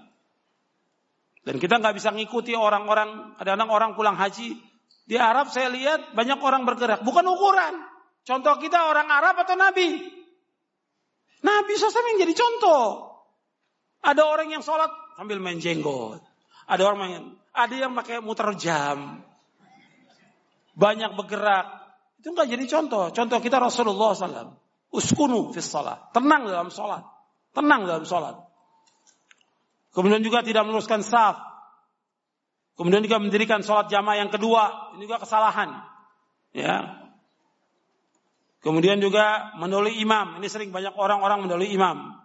Dan 1.44 1.60
kita 1.60 1.80
nggak 1.80 1.96
bisa 1.96 2.12
ngikuti 2.12 2.56
orang-orang, 2.56 3.40
kadang-kadang 3.40 3.72
orang 3.72 3.92
pulang 3.96 4.16
haji. 4.20 4.60
Di 5.08 5.16
Arab 5.20 5.52
saya 5.52 5.68
lihat 5.68 6.16
banyak 6.16 6.40
orang 6.40 6.64
bergerak. 6.64 7.04
Bukan 7.04 7.24
ukuran. 7.28 7.84
Contoh 8.24 8.56
kita 8.64 8.88
orang 8.88 9.12
Arab 9.12 9.44
atau 9.44 9.60
Nabi. 9.60 10.08
Nabi 11.42 11.74
sosok 11.76 12.16
yang 12.16 12.28
jadi 12.28 12.36
contoh. 12.38 13.11
Ada 14.02 14.26
orang 14.26 14.50
yang 14.50 14.66
sholat 14.66 14.90
sambil 15.14 15.38
main 15.38 15.62
jenggot. 15.62 16.22
Ada 16.66 16.82
orang 16.88 17.00
main, 17.00 17.22
ada 17.54 17.76
yang 17.76 17.94
pakai 17.94 18.24
muter 18.24 18.50
jam. 18.58 19.22
Banyak 20.74 21.14
bergerak. 21.20 21.68
Itu 22.22 22.34
nggak 22.34 22.48
jadi 22.50 22.66
contoh. 22.70 23.14
Contoh 23.14 23.38
kita 23.42 23.58
Rasulullah 23.62 24.14
SAW. 24.14 24.56
Uskunu 24.92 25.52
fis 25.52 25.68
salat. 25.68 26.12
Tenang 26.16 26.48
dalam 26.48 26.70
sholat. 26.72 27.04
Tenang 27.52 27.86
dalam 27.86 28.06
sholat. 28.08 28.40
Kemudian 29.92 30.24
juga 30.24 30.40
tidak 30.42 30.64
meluruskan 30.64 31.04
saf. 31.04 31.36
Kemudian 32.80 33.04
juga 33.04 33.20
mendirikan 33.20 33.60
sholat 33.62 33.92
jamaah 33.92 34.18
yang 34.24 34.32
kedua. 34.32 34.96
Ini 34.96 35.04
juga 35.04 35.20
kesalahan. 35.20 35.76
Ya. 36.56 37.04
Kemudian 38.64 39.04
juga 39.04 39.52
mendolui 39.60 40.00
imam. 40.00 40.40
Ini 40.40 40.48
sering 40.48 40.70
banyak 40.72 40.96
orang-orang 40.96 41.44
mendolui 41.44 41.74
imam. 41.74 42.21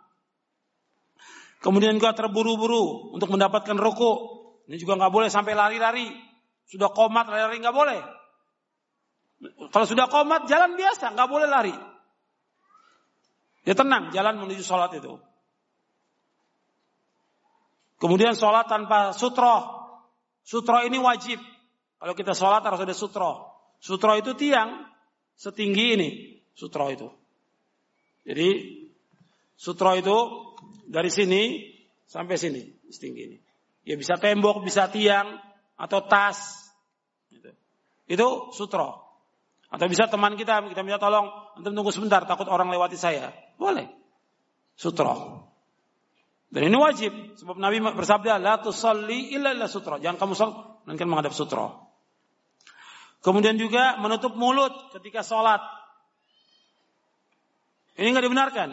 Kemudian 1.64 1.96
juga 1.96 2.12
terburu-buru 2.12 3.16
untuk 3.16 3.32
mendapatkan 3.32 3.74
ruku. 3.74 4.12
Ini 4.68 4.76
juga 4.76 4.98
nggak 5.00 5.12
boleh 5.12 5.28
sampai 5.32 5.56
lari-lari. 5.56 6.08
Sudah 6.66 6.90
komat 6.90 7.30
lari-lari 7.30 7.58
nggak 7.62 7.76
boleh. 7.76 8.00
Kalau 9.70 9.86
sudah 9.86 10.08
komat 10.08 10.48
jalan 10.48 10.74
biasa 10.74 11.12
nggak 11.12 11.30
boleh 11.30 11.48
lari. 11.48 11.74
Ya 13.66 13.74
tenang 13.74 14.14
jalan 14.14 14.38
menuju 14.38 14.62
sholat 14.62 14.94
itu. 14.94 15.18
Kemudian 17.98 18.36
sholat 18.36 18.68
tanpa 18.70 19.10
sutro. 19.16 19.74
Sutro 20.46 20.84
ini 20.86 21.00
wajib. 21.00 21.42
Kalau 21.98 22.14
kita 22.14 22.36
sholat 22.36 22.62
harus 22.62 22.78
ada 22.84 22.94
sutro. 22.94 23.50
Sutro 23.82 24.14
itu 24.14 24.36
tiang 24.38 24.86
setinggi 25.34 25.86
ini. 25.98 26.08
Sutro 26.54 26.86
itu. 26.92 27.08
Jadi 28.22 28.48
sutro 29.58 29.96
itu 29.98 30.16
dari 30.86 31.10
sini 31.10 31.74
sampai 32.06 32.38
sini 32.38 32.62
setinggi 32.90 33.22
ini. 33.26 33.38
Ya 33.86 33.94
bisa 33.94 34.18
tembok, 34.18 34.62
bisa 34.66 34.90
tiang 34.90 35.38
atau 35.78 36.02
tas. 36.06 36.70
Gitu. 37.30 37.50
Itu 38.10 38.50
sutro. 38.54 39.06
Atau 39.66 39.90
bisa 39.90 40.06
teman 40.06 40.38
kita, 40.38 40.62
kita 40.70 40.82
minta 40.86 41.02
tolong, 41.02 41.26
untuk 41.58 41.74
tunggu 41.74 41.90
sebentar, 41.90 42.22
takut 42.22 42.46
orang 42.46 42.70
lewati 42.70 42.94
saya. 42.94 43.34
Boleh. 43.58 43.90
Sutro. 44.78 45.46
Dan 46.50 46.70
ini 46.70 46.76
wajib. 46.78 47.12
Sebab 47.36 47.58
Nabi 47.58 47.82
bersabda, 47.82 48.38
La 48.38 48.62
tusalli 48.62 49.34
illa 49.34 49.50
illa 49.50 49.66
sutra. 49.66 49.98
Jangan 49.98 50.18
kamu 50.18 50.34
melainkan 50.86 51.08
menghadap 51.10 51.34
sutra. 51.34 51.74
Kemudian 53.26 53.58
juga 53.58 53.98
menutup 53.98 54.38
mulut 54.38 54.70
ketika 54.94 55.26
sholat. 55.26 55.58
Ini 57.98 58.14
nggak 58.14 58.26
dibenarkan. 58.30 58.68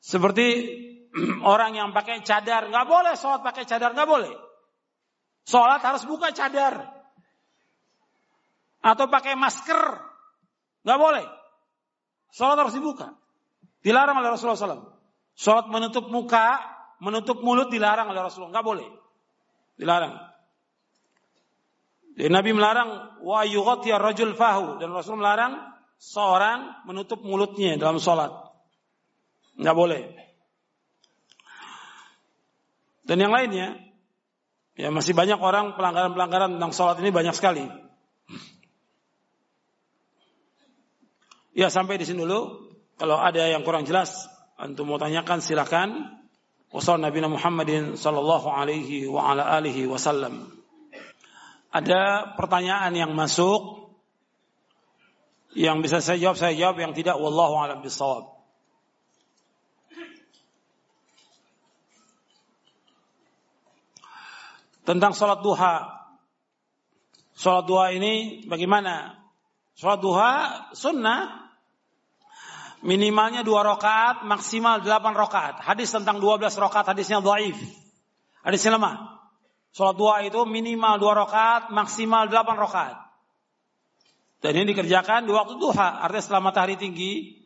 Seperti 0.00 0.46
orang 1.52 1.76
yang 1.76 1.90
pakai 1.96 2.20
cadar. 2.22 2.68
nggak 2.68 2.86
boleh 2.86 3.14
sholat 3.16 3.40
pakai 3.40 3.64
cadar, 3.64 3.96
nggak 3.96 4.08
boleh. 4.08 4.32
Sholat 5.46 5.80
harus 5.80 6.02
buka 6.04 6.34
cadar. 6.34 6.84
Atau 8.84 9.08
pakai 9.08 9.34
masker. 9.34 9.80
nggak 10.86 10.98
boleh. 11.00 11.24
Sholat 12.36 12.56
harus 12.60 12.76
dibuka. 12.76 13.16
Dilarang 13.80 14.18
oleh 14.18 14.34
Rasulullah 14.34 14.58
SAW. 14.58 14.92
Sholat 15.36 15.70
menutup 15.70 16.10
muka, 16.10 16.58
menutup 16.98 17.40
mulut 17.44 17.68
dilarang 17.68 18.10
oleh 18.10 18.20
Rasulullah. 18.20 18.52
Enggak 18.56 18.66
boleh. 18.66 18.88
Dilarang. 19.76 20.14
Dan 22.16 22.32
Nabi 22.32 22.50
melarang 22.56 23.20
wa 23.20 23.44
yughati 23.44 23.92
rajul 23.92 24.32
fahu 24.32 24.80
dan 24.80 24.88
Rasul 24.88 25.20
melarang 25.20 25.60
seorang 26.00 26.88
menutup 26.88 27.20
mulutnya 27.20 27.76
dalam 27.76 28.00
sholat. 28.00 28.32
Enggak 29.60 29.76
boleh. 29.76 30.02
Dan 33.06 33.22
yang 33.22 33.30
lainnya, 33.30 33.78
ya 34.74 34.90
masih 34.90 35.14
banyak 35.14 35.38
orang 35.38 35.78
pelanggaran-pelanggaran 35.78 36.58
tentang 36.58 36.72
sholat 36.74 36.98
ini 36.98 37.14
banyak 37.14 37.32
sekali. 37.32 37.64
Ya 41.56 41.72
sampai 41.72 41.96
di 41.96 42.04
sini 42.04 42.26
dulu. 42.26 42.68
Kalau 43.00 43.16
ada 43.16 43.46
yang 43.48 43.64
kurang 43.64 43.88
jelas, 43.88 44.28
antum 44.60 44.90
mau 44.90 45.00
tanyakan 45.00 45.40
silakan. 45.40 45.88
Wasal 46.74 47.00
Nabi 47.00 47.24
Muhammadin 47.24 47.96
sallallahu 47.96 48.52
alaihi 48.52 49.08
wa 49.08 49.32
ala 49.32 49.48
alihi 49.56 49.88
wasallam. 49.88 50.50
Ada 51.72 52.34
pertanyaan 52.36 52.92
yang 52.92 53.12
masuk 53.16 53.86
yang 55.56 55.80
bisa 55.80 56.04
saya 56.04 56.20
jawab 56.20 56.36
saya 56.36 56.52
jawab 56.52 56.76
yang 56.76 56.92
tidak 56.92 57.16
wallahu 57.16 57.56
alam 57.56 57.80
bisawab. 57.80 58.35
Tentang 64.86 65.10
sholat 65.10 65.42
duha. 65.42 66.06
Sholat 67.34 67.64
duha 67.66 67.90
ini 67.90 68.46
bagaimana? 68.46 69.18
Sholat 69.74 69.98
duha 69.98 70.32
sunnah 70.78 71.50
minimalnya 72.86 73.42
dua 73.42 73.66
rakaat, 73.66 74.22
maksimal 74.22 74.78
delapan 74.80 75.18
rakaat. 75.18 75.58
Hadis 75.58 75.90
tentang 75.90 76.22
dua 76.22 76.38
belas 76.38 76.54
rakaat 76.54 76.94
hadisnya 76.94 77.18
dhaif. 77.18 77.58
Hadisnya 78.46 78.78
lemah. 78.78 79.18
Sholat 79.74 79.96
dua 79.98 80.22
itu 80.22 80.46
minimal 80.46 81.02
dua 81.02 81.26
rakaat, 81.26 81.74
maksimal 81.74 82.30
delapan 82.30 82.56
rakaat. 82.56 82.96
Dan 84.38 84.62
ini 84.62 84.70
dikerjakan 84.70 85.26
di 85.26 85.34
waktu 85.34 85.58
duha, 85.58 86.06
artinya 86.06 86.22
setelah 86.22 86.42
matahari 86.46 86.78
tinggi, 86.78 87.42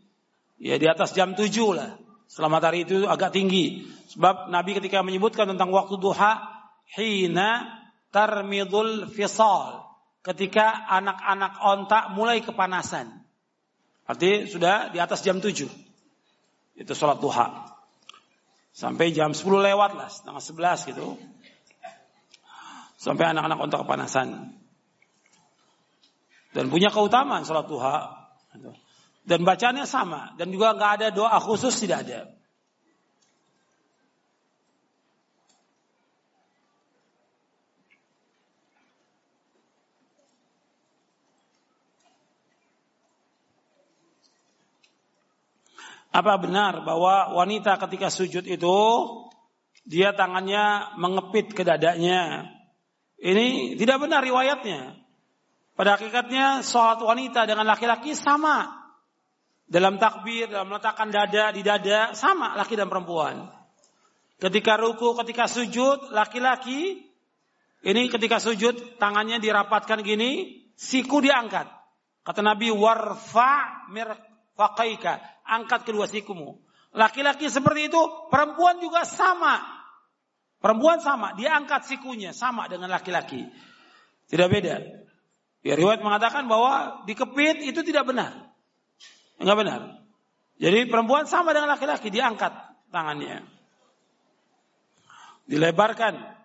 ya 0.60 0.76
di 0.76 0.84
atas 0.84 1.16
jam 1.16 1.32
tujuh 1.32 1.72
lah. 1.72 1.96
Setelah 2.28 2.52
matahari 2.52 2.84
itu 2.84 3.08
agak 3.08 3.32
tinggi. 3.32 3.88
Sebab 4.12 4.52
Nabi 4.52 4.76
ketika 4.76 5.00
menyebutkan 5.00 5.48
tentang 5.48 5.72
waktu 5.72 5.96
duha, 5.96 6.59
hina 6.96 7.80
tarmidul 8.10 9.10
fisal. 9.10 9.86
Ketika 10.20 10.84
anak-anak 11.00 11.52
ontak 11.64 12.04
mulai 12.12 12.44
kepanasan. 12.44 13.24
Artinya 14.04 14.38
sudah 14.44 14.76
di 14.92 14.98
atas 15.00 15.24
jam 15.24 15.40
7. 15.40 15.64
Itu 16.76 16.92
sholat 16.92 17.24
duha. 17.24 17.72
Sampai 18.76 19.16
jam 19.16 19.32
10 19.32 19.46
lewat 19.64 19.96
lah, 19.96 20.08
setengah 20.12 20.42
11 20.44 20.90
gitu. 20.92 21.06
Sampai 23.00 23.32
anak-anak 23.32 23.58
untuk 23.64 23.78
kepanasan. 23.88 24.60
Dan 26.52 26.68
punya 26.68 26.92
keutamaan 26.92 27.48
sholat 27.48 27.64
duha. 27.64 28.28
Dan 29.24 29.46
bacanya 29.46 29.88
sama. 29.88 30.36
Dan 30.36 30.52
juga 30.52 30.76
nggak 30.76 30.92
ada 31.00 31.08
doa 31.14 31.38
khusus 31.40 31.72
tidak 31.80 32.04
ada. 32.04 32.39
Apa 46.10 46.42
benar 46.42 46.82
bahwa 46.82 47.38
wanita 47.38 47.78
ketika 47.86 48.10
sujud 48.10 48.42
itu 48.42 48.78
dia 49.86 50.10
tangannya 50.10 50.98
mengepit 50.98 51.54
ke 51.54 51.62
dadanya? 51.62 52.50
Ini 53.20 53.78
tidak 53.78 54.02
benar 54.02 54.26
riwayatnya. 54.26 54.98
Pada 55.78 55.96
hakikatnya 55.96 56.66
sholat 56.66 56.98
wanita 57.00 57.46
dengan 57.46 57.64
laki-laki 57.64 58.18
sama. 58.18 58.80
Dalam 59.70 60.02
takbir, 60.02 60.50
dalam 60.50 60.66
meletakkan 60.66 61.14
dada 61.14 61.54
di 61.54 61.62
dada, 61.62 62.10
sama 62.18 62.58
laki 62.58 62.74
dan 62.74 62.90
perempuan. 62.90 63.46
Ketika 64.42 64.74
ruku, 64.74 65.14
ketika 65.22 65.46
sujud, 65.46 66.10
laki-laki, 66.10 67.06
ini 67.86 68.02
ketika 68.10 68.42
sujud, 68.42 68.98
tangannya 68.98 69.38
dirapatkan 69.38 70.02
gini, 70.02 70.64
siku 70.74 71.22
diangkat. 71.22 71.70
Kata 72.26 72.42
Nabi, 72.42 72.68
warfa 72.74 73.86
mirfaqaika 74.60 75.24
angkat 75.48 75.88
kedua 75.88 76.04
sikumu. 76.04 76.60
Laki-laki 76.92 77.48
seperti 77.48 77.88
itu, 77.88 78.00
perempuan 78.28 78.76
juga 78.82 79.08
sama. 79.08 79.64
Perempuan 80.60 81.00
sama, 81.00 81.32
dia 81.40 81.56
angkat 81.56 81.88
sikunya 81.88 82.36
sama 82.36 82.68
dengan 82.68 82.92
laki-laki. 82.92 83.48
Tidak 84.28 84.48
beda. 84.52 84.76
Ya 85.64 85.74
riwayat 85.76 86.04
mengatakan 86.04 86.44
bahwa 86.44 87.04
dikepit 87.08 87.64
itu 87.64 87.80
tidak 87.80 88.04
benar. 88.04 88.52
Enggak 89.40 89.56
benar. 89.56 89.80
Jadi 90.60 90.84
perempuan 90.92 91.24
sama 91.24 91.56
dengan 91.56 91.72
laki-laki, 91.72 92.12
dia 92.12 92.28
angkat 92.28 92.52
tangannya. 92.92 93.48
Dilebarkan. 95.48 96.36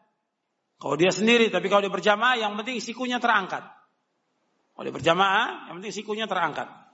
Kalau 0.80 0.96
dia 0.96 1.12
sendiri, 1.12 1.52
tapi 1.52 1.68
kalau 1.68 1.84
dia 1.84 1.92
berjamaah, 1.92 2.40
yang 2.40 2.56
penting 2.56 2.80
sikunya 2.80 3.20
terangkat. 3.20 3.68
Kalau 4.72 4.84
dia 4.88 4.96
berjamaah, 4.96 5.68
yang 5.68 5.84
penting 5.84 5.96
sikunya 5.96 6.28
terangkat. 6.28 6.85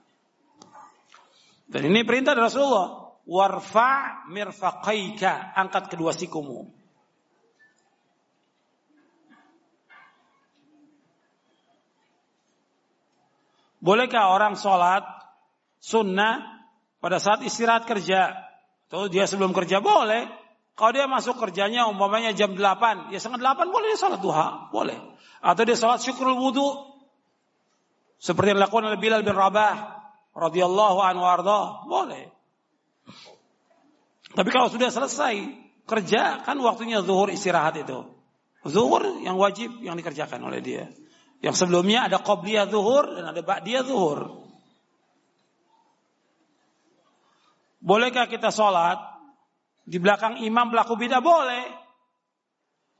Dan 1.72 1.88
ini 1.88 2.04
perintah 2.04 2.36
dari 2.36 2.44
Rasulullah. 2.44 3.16
Warfa 3.24 4.28
mirfaqaika. 4.28 5.56
Angkat 5.56 5.88
kedua 5.88 6.12
sikumu. 6.12 6.68
Bolehkah 13.82 14.30
orang 14.30 14.54
sholat 14.54 15.02
sunnah 15.82 16.62
pada 17.02 17.18
saat 17.18 17.40
istirahat 17.42 17.88
kerja? 17.88 18.36
Atau 18.86 19.08
dia 19.08 19.24
sebelum 19.24 19.56
kerja 19.56 19.80
boleh. 19.80 20.28
Kalau 20.76 20.92
dia 20.92 21.08
masuk 21.08 21.40
kerjanya 21.40 21.88
umpamanya 21.88 22.36
jam 22.36 22.52
8, 22.52 23.10
ya 23.10 23.18
setengah 23.18 23.56
8 23.56 23.72
boleh 23.72 23.96
dia 23.96 23.98
sholat 23.98 24.20
duha. 24.20 24.68
Boleh. 24.68 25.00
Atau 25.40 25.64
dia 25.64 25.74
sholat 25.74 26.04
syukur 26.04 26.36
wudhu. 26.36 26.92
Seperti 28.20 28.52
yang 28.52 28.60
dilakukan 28.60 28.92
oleh 28.92 29.00
Bilal 29.00 29.24
bin 29.24 29.34
Rabah. 29.34 30.01
Radhiyallahu 30.32 30.98
anhu 31.00 31.24
arda. 31.24 31.86
Boleh. 31.86 32.32
Tapi 34.32 34.48
kalau 34.48 34.72
sudah 34.72 34.88
selesai 34.88 35.34
kerja, 35.84 36.40
kan 36.44 36.56
waktunya 36.60 37.04
zuhur 37.04 37.28
istirahat 37.28 37.76
itu. 37.80 38.08
Zuhur 38.64 39.20
yang 39.20 39.36
wajib 39.36 39.82
yang 39.84 39.98
dikerjakan 39.98 40.40
oleh 40.48 40.64
dia. 40.64 40.88
Yang 41.42 41.66
sebelumnya 41.66 42.06
ada 42.06 42.22
qobliyah 42.22 42.70
zuhur 42.70 43.18
dan 43.18 43.34
ada 43.34 43.42
ba'diyah 43.42 43.82
zuhur. 43.82 44.46
Bolehkah 47.82 48.30
kita 48.30 48.54
sholat 48.54 49.02
di 49.82 49.98
belakang 49.98 50.38
imam 50.46 50.70
pelaku 50.70 50.94
bidah? 50.94 51.18
Boleh. 51.18 51.82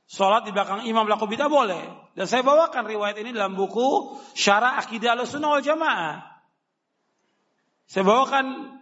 Sholat 0.03 0.43
di 0.43 0.51
belakang 0.51 0.83
imam 0.83 1.07
pelaku 1.07 1.25
bidah 1.31 1.47
boleh. 1.47 2.11
Dan 2.13 2.27
saya 2.27 2.43
bawakan 2.43 2.85
riwayat 2.85 3.15
ini 3.23 3.31
dalam 3.31 3.55
buku 3.55 4.19
Syarah 4.35 4.77
Akidah 4.77 5.15
Al-Sunnah 5.15 5.63
Jamaah. 5.63 6.32
Saya 7.87 8.03
bawakan 8.07 8.77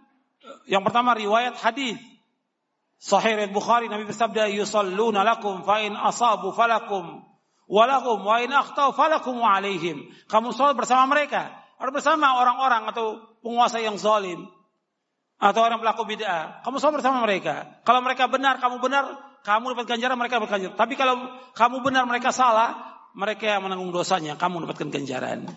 yang 0.66 0.82
pertama 0.82 1.14
riwayat 1.14 1.58
hadis 1.58 1.98
Sahih 3.02 3.50
Bukhari 3.50 3.90
Nabi 3.90 4.06
bersabda 4.06 4.46
yusalluna 4.54 5.26
lakum 5.26 5.66
fa 5.66 5.82
in 5.82 5.98
asabu 5.98 6.54
falakum 6.54 7.26
Walahum 7.72 8.20
wa 8.26 8.36
in 8.42 8.52
akhtau 8.52 8.92
falakum 8.92 9.40
wa 9.40 9.56
alaihim. 9.56 10.12
Kamu 10.28 10.52
sholat 10.52 10.76
bersama 10.76 11.08
mereka. 11.08 11.56
Atau 11.80 11.88
bersama 11.88 12.36
orang-orang 12.36 12.92
atau 12.92 13.16
penguasa 13.40 13.80
yang 13.80 13.96
zalim. 13.96 14.44
Atau 15.40 15.64
orang 15.64 15.80
pelaku 15.80 16.04
bid'ah. 16.04 16.60
Kamu 16.68 16.76
sholat 16.76 17.00
bersama 17.00 17.24
mereka. 17.24 17.80
Kalau 17.88 18.04
mereka 18.04 18.28
benar, 18.28 18.60
kamu 18.60 18.76
benar, 18.76 19.04
kamu 19.40 19.72
dapat 19.72 19.86
ganjaran, 19.88 20.20
mereka 20.20 20.36
dapat 20.36 20.52
ganjaran. 20.52 20.76
Tapi 20.76 20.94
kalau 21.00 21.14
kamu 21.56 21.76
benar, 21.80 22.04
mereka 22.04 22.28
salah, 22.28 22.76
mereka 23.16 23.48
yang 23.48 23.64
menanggung 23.64 23.88
dosanya, 23.88 24.36
kamu 24.36 24.68
dapatkan 24.68 24.92
ganjaran. 24.92 25.48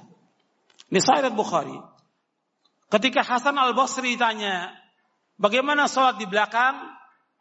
Ini 0.88 1.00
Sahih 1.04 1.36
Bukhari. 1.36 1.76
Ketika 2.96 3.28
Hasan 3.28 3.60
al-Basri 3.60 4.16
tanya, 4.16 4.72
bagaimana 5.36 5.84
sholat 5.84 6.16
di 6.16 6.24
belakang 6.32 6.80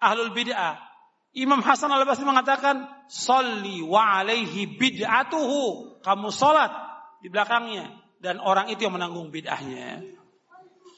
ahlul 0.03 0.35
bid'ah? 0.35 0.83
Imam 1.31 1.63
Hasan 1.63 1.95
al-Basri 1.95 2.27
mengatakan, 2.27 2.91
"Salli 3.07 3.79
wa 3.79 4.19
alaihi 4.19 4.67
bid'atuhu." 4.67 6.03
Kamu 6.03 6.35
salat 6.35 6.75
di 7.23 7.31
belakangnya 7.31 7.87
dan 8.19 8.43
orang 8.43 8.67
itu 8.67 8.83
yang 8.83 8.99
menanggung 8.99 9.31
bid'ahnya. 9.31 10.03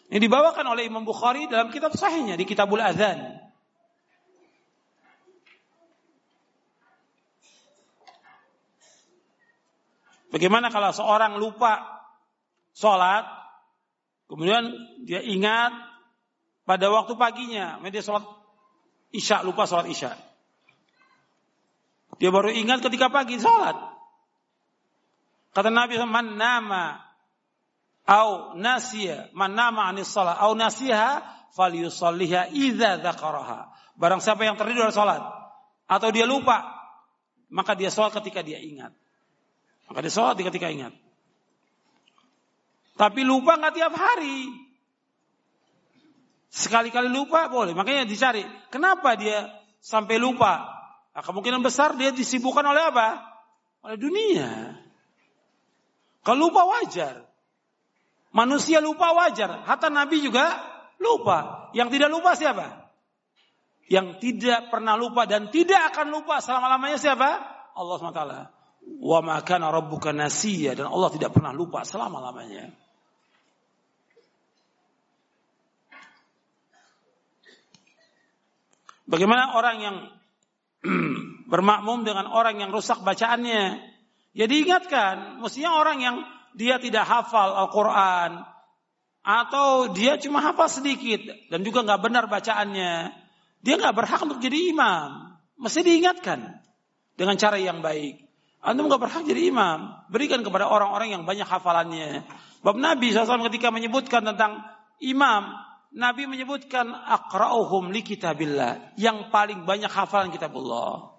Ini 0.08 0.24
dibawakan 0.24 0.72
oleh 0.72 0.88
Imam 0.88 1.04
Bukhari 1.04 1.44
dalam 1.52 1.68
kitab 1.68 1.92
sahihnya 1.92 2.40
di 2.40 2.48
Kitabul 2.48 2.80
Adzan. 2.80 3.36
Bagaimana 10.32 10.72
kalau 10.72 10.96
seorang 10.96 11.36
lupa 11.36 11.84
sholat, 12.72 13.45
kemudian 14.26 14.70
dia 15.06 15.22
ingat 15.22 15.72
pada 16.66 16.90
waktu 16.90 17.14
paginya, 17.14 17.78
dia 17.86 18.02
sholat 18.02 18.26
isya, 19.14 19.46
lupa 19.46 19.70
sholat 19.70 19.86
isya. 19.86 20.18
Dia 22.16 22.32
baru 22.32 22.50
ingat 22.50 22.82
ketika 22.82 23.12
pagi 23.12 23.38
sholat. 23.38 23.76
Kata 25.54 25.72
Nabi 25.72 25.96
man 26.04 26.36
nama 26.36 27.00
au 28.04 28.58
nasiya 28.58 29.32
man 29.32 29.56
nama 29.56 29.88
anis 29.88 30.10
sholat 30.10 30.36
au 30.42 30.52
nasiha 30.58 31.22
falyusalliha 31.54 32.52
idza 32.52 33.00
dzakaraha. 33.00 33.72
Barang 33.96 34.20
siapa 34.20 34.44
yang 34.44 34.58
tertidur 34.58 34.90
dari 34.90 34.96
sholat 34.96 35.22
atau 35.86 36.08
dia 36.10 36.26
lupa 36.26 36.76
maka 37.52 37.78
dia 37.78 37.94
sholat 37.94 38.10
ketika 38.20 38.42
dia 38.42 38.58
ingat. 38.58 38.90
Maka 39.86 40.02
dia 40.02 40.12
sholat 40.12 40.34
ketika 40.34 40.66
ingat. 40.66 40.92
Tapi 42.96 43.20
lupa 43.22 43.60
nggak 43.60 43.74
tiap 43.76 43.92
hari. 43.92 44.48
Sekali-kali 46.48 47.12
lupa 47.12 47.52
boleh. 47.52 47.76
Makanya 47.76 48.08
dicari. 48.08 48.40
Kenapa 48.72 49.12
dia 49.20 49.52
sampai 49.84 50.16
lupa? 50.16 50.64
Nah, 51.12 51.20
kemungkinan 51.20 51.60
besar 51.60 51.92
dia 52.00 52.08
disibukkan 52.16 52.64
oleh 52.64 52.88
apa? 52.88 53.20
Oleh 53.84 54.00
dunia. 54.00 54.72
Kalau 56.24 56.48
lupa 56.48 56.64
wajar. 56.64 57.28
Manusia 58.32 58.80
lupa 58.80 59.12
wajar. 59.12 59.68
Hatta 59.68 59.92
Nabi 59.92 60.24
juga 60.24 60.56
lupa. 60.96 61.68
Yang 61.76 62.00
tidak 62.00 62.08
lupa 62.08 62.32
siapa? 62.32 62.88
Yang 63.92 64.18
tidak 64.24 64.72
pernah 64.72 64.96
lupa 64.96 65.28
dan 65.28 65.52
tidak 65.52 65.92
akan 65.92 66.08
lupa 66.08 66.40
selama-lamanya 66.40 66.96
siapa? 66.96 67.30
Allah 67.76 67.94
SWT. 68.00 68.24
Wa 69.04 69.20
makana 69.20 69.68
rabbuka 69.68 70.16
nasiya. 70.16 70.72
Dan 70.72 70.88
Allah 70.88 71.12
tidak 71.12 71.36
pernah 71.36 71.52
lupa 71.52 71.84
selama-lamanya. 71.84 72.85
Bagaimana 79.06 79.54
orang 79.54 79.76
yang 79.80 79.96
bermakmum 81.50 82.02
dengan 82.02 82.26
orang 82.30 82.58
yang 82.58 82.70
rusak 82.74 83.00
bacaannya. 83.02 83.94
Ya 84.36 84.44
diingatkan, 84.44 85.40
mestinya 85.40 85.80
orang 85.80 85.98
yang 86.04 86.16
dia 86.52 86.76
tidak 86.76 87.08
hafal 87.08 87.56
Al-Quran, 87.56 88.44
atau 89.24 89.96
dia 89.96 90.20
cuma 90.20 90.44
hafal 90.44 90.68
sedikit, 90.68 91.24
dan 91.48 91.64
juga 91.64 91.80
nggak 91.80 92.02
benar 92.04 92.24
bacaannya, 92.28 93.16
dia 93.64 93.74
nggak 93.80 93.96
berhak 93.96 94.20
untuk 94.20 94.38
jadi 94.44 94.76
imam. 94.76 95.40
Mesti 95.56 95.80
diingatkan 95.80 96.60
dengan 97.16 97.40
cara 97.40 97.56
yang 97.56 97.80
baik. 97.80 98.28
Antum 98.60 98.92
nggak 98.92 99.02
berhak 99.08 99.24
jadi 99.24 99.48
imam. 99.48 100.04
Berikan 100.12 100.44
kepada 100.44 100.68
orang-orang 100.68 101.16
yang 101.16 101.22
banyak 101.24 101.48
hafalannya. 101.48 102.28
Bab 102.60 102.76
Nabi 102.76 103.16
SAW 103.16 103.48
ketika 103.48 103.72
menyebutkan 103.72 104.20
tentang 104.20 104.68
imam, 105.00 105.48
Nabi 105.96 106.28
menyebutkan 106.28 106.92
akra'uhum 106.92 107.88
li 107.88 108.04
kitabillah. 108.04 109.00
Yang 109.00 109.32
paling 109.32 109.64
banyak 109.64 109.88
hafalan 109.88 110.28
kitabullah. 110.28 111.16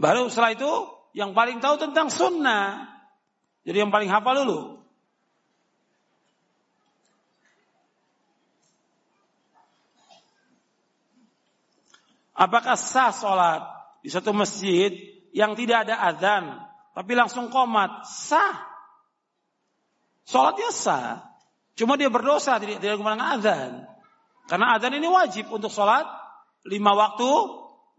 Baru 0.00 0.32
setelah 0.32 0.56
itu 0.56 0.72
yang 1.12 1.36
paling 1.36 1.60
tahu 1.60 1.76
tentang 1.76 2.08
sunnah. 2.08 2.88
Jadi 3.68 3.84
yang 3.84 3.92
paling 3.92 4.08
hafal 4.08 4.40
dulu. 4.40 4.60
Apakah 12.34 12.74
sah 12.74 13.14
sholat 13.14 13.62
di 14.02 14.10
satu 14.10 14.34
masjid 14.34 14.90
yang 15.30 15.54
tidak 15.54 15.86
ada 15.86 16.02
azan, 16.08 16.44
tapi 16.96 17.12
langsung 17.14 17.52
komat? 17.52 18.08
Sah. 18.10 18.58
Sholatnya 20.26 20.72
sah. 20.74 21.33
Cuma 21.74 21.98
dia 21.98 22.06
berdosa 22.06 22.62
tidak 22.62 22.78
tidak 22.78 23.02
menggunakan 23.02 23.38
azan. 23.38 23.72
Karena 24.46 24.78
azan 24.78 24.94
ini 24.94 25.08
wajib 25.10 25.50
untuk 25.50 25.74
sholat 25.74 26.06
lima 26.70 26.94
waktu 26.94 27.30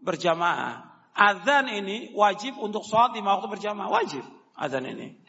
berjamaah. 0.00 0.86
Azan 1.16 1.68
ini 1.68 2.12
wajib 2.16 2.56
untuk 2.56 2.84
sholat 2.88 3.12
lima 3.12 3.36
waktu 3.36 3.52
berjamaah. 3.52 3.92
Wajib 3.92 4.24
azan 4.56 4.88
ini. 4.88 5.26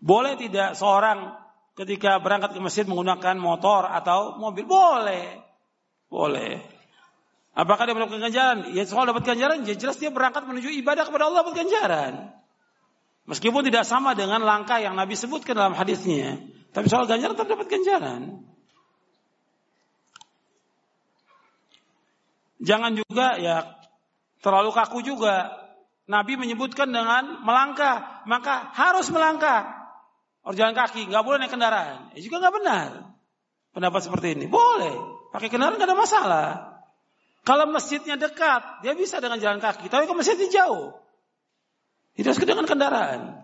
Boleh 0.00 0.32
tidak 0.40 0.80
seorang 0.80 1.36
ketika 1.76 2.16
berangkat 2.24 2.56
ke 2.56 2.60
masjid 2.60 2.88
menggunakan 2.88 3.36
motor 3.36 3.84
atau 3.84 4.40
mobil? 4.40 4.64
Boleh. 4.64 5.44
Boleh. 6.08 6.64
Apakah 7.50 7.82
dia 7.82 7.94
mendapatkan 7.98 8.22
ganjaran? 8.30 8.58
Ya 8.70 8.86
soal 8.86 9.10
dapat 9.10 9.26
ganjaran, 9.26 9.66
ya 9.66 9.74
jelas 9.74 9.98
dia 9.98 10.14
berangkat 10.14 10.46
menuju 10.46 10.70
ibadah 10.80 11.02
kepada 11.02 11.26
Allah 11.26 11.42
dapat 11.42 11.66
ganjaran. 11.66 12.12
Meskipun 13.26 13.66
tidak 13.66 13.82
sama 13.86 14.14
dengan 14.14 14.42
langkah 14.46 14.78
yang 14.78 14.94
Nabi 14.94 15.18
sebutkan 15.18 15.58
dalam 15.58 15.74
hadisnya, 15.74 16.38
tapi 16.70 16.86
soal 16.86 17.10
ganjaran 17.10 17.34
tetap 17.34 17.50
dapat 17.50 17.66
ganjaran. 17.66 18.46
Jangan 22.60 22.92
juga 22.92 23.40
ya 23.40 23.80
terlalu 24.44 24.70
kaku 24.70 25.02
juga. 25.02 25.58
Nabi 26.10 26.34
menyebutkan 26.34 26.90
dengan 26.90 27.38
melangkah, 27.46 28.26
maka 28.26 28.74
harus 28.74 29.06
melangkah. 29.14 29.78
Orang 30.42 30.58
jalan 30.58 30.74
kaki 30.74 31.06
nggak 31.06 31.22
boleh 31.22 31.38
naik 31.38 31.54
kendaraan. 31.54 32.10
Ya 32.18 32.20
juga 32.24 32.42
nggak 32.42 32.54
benar. 32.62 32.88
Pendapat 33.70 34.00
seperti 34.02 34.34
ini 34.34 34.50
boleh. 34.50 34.94
Pakai 35.30 35.46
kendaraan 35.46 35.78
nggak 35.78 35.86
ada 35.86 35.98
masalah. 35.98 36.46
Kalau 37.40 37.64
masjidnya 37.72 38.20
dekat, 38.20 38.84
dia 38.84 38.92
bisa 38.92 39.16
dengan 39.16 39.40
jalan 39.40 39.58
kaki. 39.64 39.88
Tapi 39.88 40.04
kalau 40.04 40.20
masjidnya 40.20 40.48
jauh, 40.52 40.92
itu 42.14 42.26
harus 42.28 42.40
dengan 42.40 42.68
kendaraan. 42.68 43.40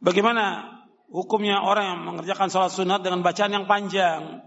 Bagaimana 0.00 0.80
hukumnya 1.12 1.60
orang 1.60 1.84
yang 1.92 2.00
mengerjakan 2.08 2.48
sholat 2.48 2.72
sunat 2.72 3.04
dengan 3.04 3.20
bacaan 3.20 3.52
yang 3.52 3.66
panjang? 3.68 4.40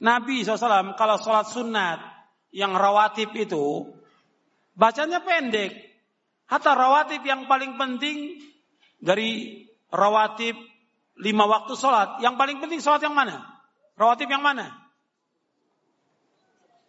Nabi 0.00 0.44
SAW 0.44 0.96
kalau 0.96 1.16
sholat 1.16 1.48
sunat 1.48 2.00
yang 2.52 2.76
rawatib 2.76 3.32
itu 3.32 3.96
bacanya 4.76 5.24
pendek. 5.24 5.72
Hatta 6.50 6.76
rawatib 6.76 7.24
yang 7.24 7.48
paling 7.48 7.80
penting 7.80 8.44
dari 9.00 9.64
rawatib 9.90 10.56
lima 11.20 11.44
waktu 11.46 11.74
sholat. 11.76 12.22
Yang 12.24 12.34
paling 12.40 12.58
penting 12.62 12.80
sholat 12.80 13.02
yang 13.04 13.14
mana? 13.14 13.44
Rawatib 13.94 14.30
yang 14.30 14.40
mana? 14.40 14.72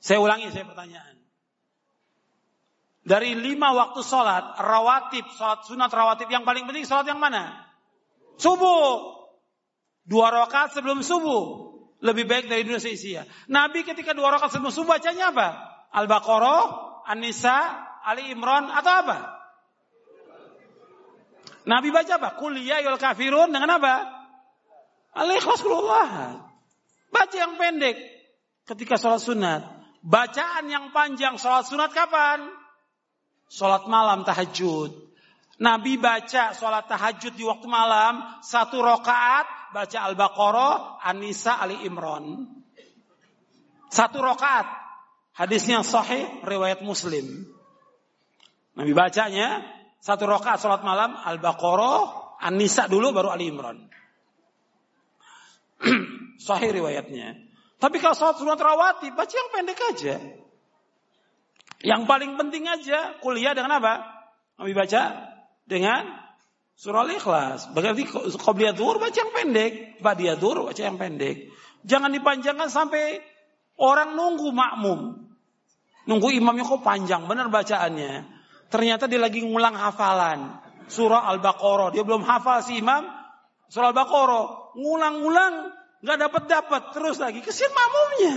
Saya 0.01 0.17
ulangi 0.17 0.49
saya 0.49 0.65
pertanyaan. 0.65 1.21
Dari 3.01 3.33
lima 3.33 3.73
waktu 3.73 4.01
sholat, 4.05 4.61
rawatib, 4.61 5.25
sholat 5.33 5.65
sunat 5.65 5.89
rawatib 5.89 6.29
yang 6.29 6.45
paling 6.45 6.69
penting 6.69 6.85
sholat 6.85 7.09
yang 7.09 7.19
mana? 7.21 7.65
Subuh. 8.37 9.19
Dua 10.05 10.33
rakaat 10.33 10.73
sebelum 10.73 11.05
subuh. 11.05 11.69
Lebih 12.01 12.25
baik 12.25 12.49
dari 12.49 12.65
dunia 12.65 12.81
seisia. 12.81 13.29
Nabi 13.45 13.85
ketika 13.85 14.17
dua 14.17 14.33
rakaat 14.33 14.57
sebelum 14.57 14.73
subuh 14.73 14.97
bacanya 14.97 15.29
apa? 15.29 15.49
Al-Baqarah, 15.93 16.63
An-Nisa, 17.05 17.57
Ali 18.01 18.33
Imran 18.33 18.69
atau 18.73 18.93
apa? 19.05 19.40
Nabi 21.65 21.93
baca 21.93 22.17
apa? 22.17 22.29
Kuliah 22.37 22.81
yul 22.81 22.97
kafirun 22.97 23.53
dengan 23.53 23.77
apa? 23.77 24.21
Al-Ikhlas 25.13 25.61
Baca 27.11 27.35
yang 27.35 27.59
pendek 27.59 27.99
ketika 28.63 28.95
sholat 28.95 29.21
sunat. 29.21 29.61
Bacaan 30.01 30.65
yang 30.71 30.89
panjang 30.95 31.35
sholat 31.37 31.67
sunat 31.67 31.91
kapan? 31.91 32.47
Sholat 33.51 33.85
malam 33.91 34.23
tahajud. 34.23 35.11
Nabi 35.61 35.99
baca 36.01 36.57
sholat 36.57 36.89
tahajud 36.89 37.37
di 37.37 37.45
waktu 37.45 37.67
malam 37.69 38.41
satu 38.41 38.81
rokaat 38.81 39.75
baca 39.75 39.97
Al-Baqarah, 40.09 41.03
An-Nisa, 41.05 41.61
Ali 41.61 41.85
Imran. 41.85 42.49
Satu 43.91 44.23
rokaat. 44.23 44.79
Hadisnya 45.31 45.83
sahih 45.83 46.43
riwayat 46.43 46.83
Muslim. 46.83 47.45
Nabi 48.75 48.91
bacanya 48.95 49.63
satu 50.01 50.25
rokaat 50.25 50.57
sholat 50.57 50.81
malam 50.81 51.13
Al-Baqarah, 51.13 51.99
An-Nisa 52.41 52.89
dulu 52.89 53.13
baru 53.13 53.29
Ali 53.29 53.53
Imran. 53.53 53.77
sahih 56.41 56.73
riwayatnya. 56.73 57.37
Tapi 57.77 58.01
kalau 58.01 58.17
sholat 58.17 58.37
sunat 58.41 58.57
rawati 58.57 59.13
baca 59.13 59.33
yang 59.33 59.49
pendek 59.53 59.79
aja. 59.93 60.15
Yang 61.81 62.01
paling 62.05 62.37
penting 62.37 62.65
aja 62.69 63.17
kuliah 63.21 63.53
dengan 63.57 63.81
apa? 63.81 64.05
Nabi 64.61 64.73
baca 64.73 65.01
dengan 65.65 66.05
surah 66.77 67.05
Al-Ikhlas. 67.05 67.73
Berarti 67.73 68.05
dhuhr 68.73 68.97
baca 69.01 69.17
yang 69.17 69.33
pendek, 69.33 70.01
ba'diyah 70.01 70.37
baca 70.37 70.81
yang 70.81 70.97
pendek. 70.97 71.49
Jangan 71.81 72.13
dipanjangkan 72.13 72.69
sampai 72.69 73.21
orang 73.81 74.13
nunggu 74.13 74.49
makmum. 74.53 75.29
Nunggu 76.05 76.33
imamnya 76.33 76.65
kok 76.65 76.85
panjang, 76.85 77.25
benar 77.25 77.49
bacaannya. 77.49 78.30
Ternyata 78.71 79.11
dia 79.11 79.19
lagi 79.19 79.43
ngulang 79.43 79.75
hafalan. 79.75 80.63
Surah 80.87 81.27
Al-Baqarah. 81.35 81.91
Dia 81.91 82.07
belum 82.07 82.23
hafal 82.23 82.63
si 82.63 82.79
imam. 82.79 83.03
Surah 83.67 83.91
Al-Baqarah. 83.91 84.79
Ngulang-ngulang. 84.79 85.53
Gak 86.01 86.17
dapat-dapat. 86.17 86.81
Terus 86.95 87.19
lagi. 87.19 87.43
Kesian 87.43 87.75
makmumnya. 87.75 88.35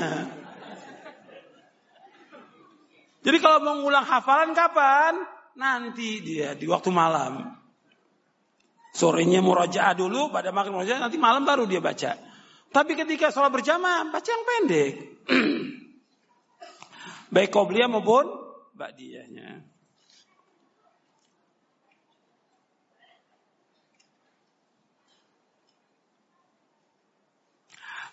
Jadi 3.24 3.38
kalau 3.40 3.58
mau 3.62 3.78
ngulang 3.78 4.04
hafalan 4.04 4.52
kapan? 4.52 5.14
nanti 5.54 6.22
dia 6.22 6.54
di 6.54 6.66
waktu 6.66 6.90
malam. 6.90 7.54
Sorenya 8.94 9.42
murajaah 9.42 9.94
dulu, 9.98 10.30
pada 10.30 10.54
maghrib 10.54 10.78
murajaah, 10.78 11.02
nanti 11.02 11.18
malam 11.18 11.42
baru 11.42 11.66
dia 11.66 11.82
baca. 11.82 12.14
Tapi 12.70 12.92
ketika 12.94 13.34
sholat 13.34 13.50
berjamaah, 13.50 14.10
baca 14.10 14.30
yang 14.30 14.44
pendek. 14.46 14.92
Baik 17.34 17.50
qobliyah 17.50 17.90
maupun 17.90 18.30
ba'diyahnya. 18.78 19.73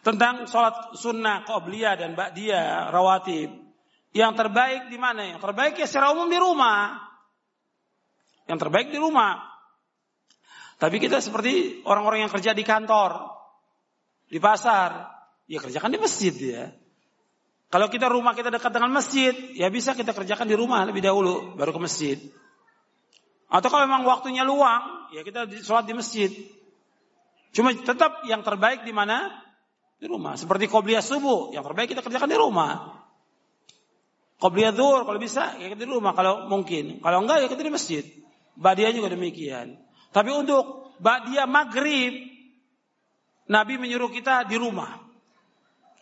Tentang 0.01 0.49
sholat 0.49 0.97
sunnah, 0.97 1.45
qobliyah 1.45 1.93
dan 1.93 2.17
ba'diyah, 2.17 2.89
rawatib. 2.89 3.53
Yang 4.11 4.33
terbaik 4.33 4.89
di 4.89 4.97
mana? 4.97 5.37
Yang 5.37 5.41
terbaik 5.45 5.73
ya 5.77 5.85
secara 5.85 6.09
umum 6.11 6.25
di 6.27 6.41
rumah. 6.41 6.97
Yang 8.49 8.59
terbaik 8.67 8.89
di 8.89 8.97
rumah. 8.97 9.39
Tapi 10.81 10.97
kita 10.97 11.21
seperti 11.21 11.85
orang-orang 11.85 12.25
yang 12.25 12.31
kerja 12.33 12.57
di 12.57 12.65
kantor, 12.65 13.29
di 14.25 14.41
pasar, 14.41 15.13
ya 15.45 15.61
kerjakan 15.61 15.93
di 15.93 16.01
masjid 16.01 16.33
ya. 16.33 16.73
Kalau 17.71 17.87
kita 17.87 18.09
rumah 18.09 18.33
kita 18.33 18.49
dekat 18.49 18.73
dengan 18.73 18.91
masjid, 18.91 19.31
ya 19.53 19.69
bisa 19.69 19.93
kita 19.93 20.11
kerjakan 20.11 20.49
di 20.49 20.57
rumah 20.57 20.81
lebih 20.83 21.05
dahulu, 21.05 21.53
baru 21.53 21.71
ke 21.71 21.79
masjid. 21.79 22.17
Atau 23.47 23.69
kalau 23.69 23.85
memang 23.85 24.03
waktunya 24.09 24.41
luang, 24.41 25.11
ya 25.13 25.21
kita 25.21 25.45
sholat 25.61 25.85
di 25.85 25.93
masjid. 25.95 26.31
Cuma 27.53 27.71
tetap 27.71 28.25
yang 28.27 28.41
terbaik 28.41 28.81
di 28.83 28.91
mana? 28.91 29.27
Di 30.01 30.09
rumah. 30.09 30.33
Seperti 30.33 30.65
qobliyah 30.65 31.05
subuh, 31.05 31.53
yang 31.53 31.61
terbaik 31.61 31.93
kita 31.93 32.01
kerjakan 32.01 32.25
di 32.25 32.39
rumah. 32.41 33.05
Qobliyah 34.41 34.73
dhuhr 34.73 35.05
kalau 35.05 35.21
bisa 35.21 35.61
ya 35.61 35.69
kita 35.69 35.85
di 35.85 35.93
rumah 35.93 36.17
kalau 36.17 36.49
mungkin. 36.49 36.97
Kalau 36.97 37.21
enggak 37.21 37.45
ya 37.45 37.47
kita 37.53 37.61
di 37.61 37.69
masjid. 37.69 38.01
Badia 38.57 38.89
juga 38.89 39.13
demikian. 39.13 39.77
Tapi 40.09 40.33
untuk 40.33 40.97
Badia 40.97 41.45
maghrib, 41.45 42.17
Nabi 43.45 43.77
menyuruh 43.77 44.09
kita 44.09 44.49
di 44.49 44.57
rumah. 44.57 44.97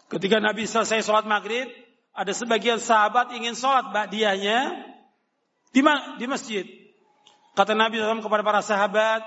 Ketika 0.08 0.40
Nabi 0.40 0.64
selesai 0.64 1.04
sholat 1.04 1.28
maghrib, 1.28 1.68
ada 2.16 2.32
sebagian 2.32 2.80
sahabat 2.80 3.36
ingin 3.36 3.54
sholat 3.54 3.92
Badianya 3.92 4.88
di, 5.76 5.84
di 6.18 6.26
masjid. 6.26 6.66
Kata 7.54 7.76
Nabi 7.76 8.00
SAW 8.00 8.24
kepada 8.24 8.42
para 8.42 8.64
sahabat, 8.64 9.22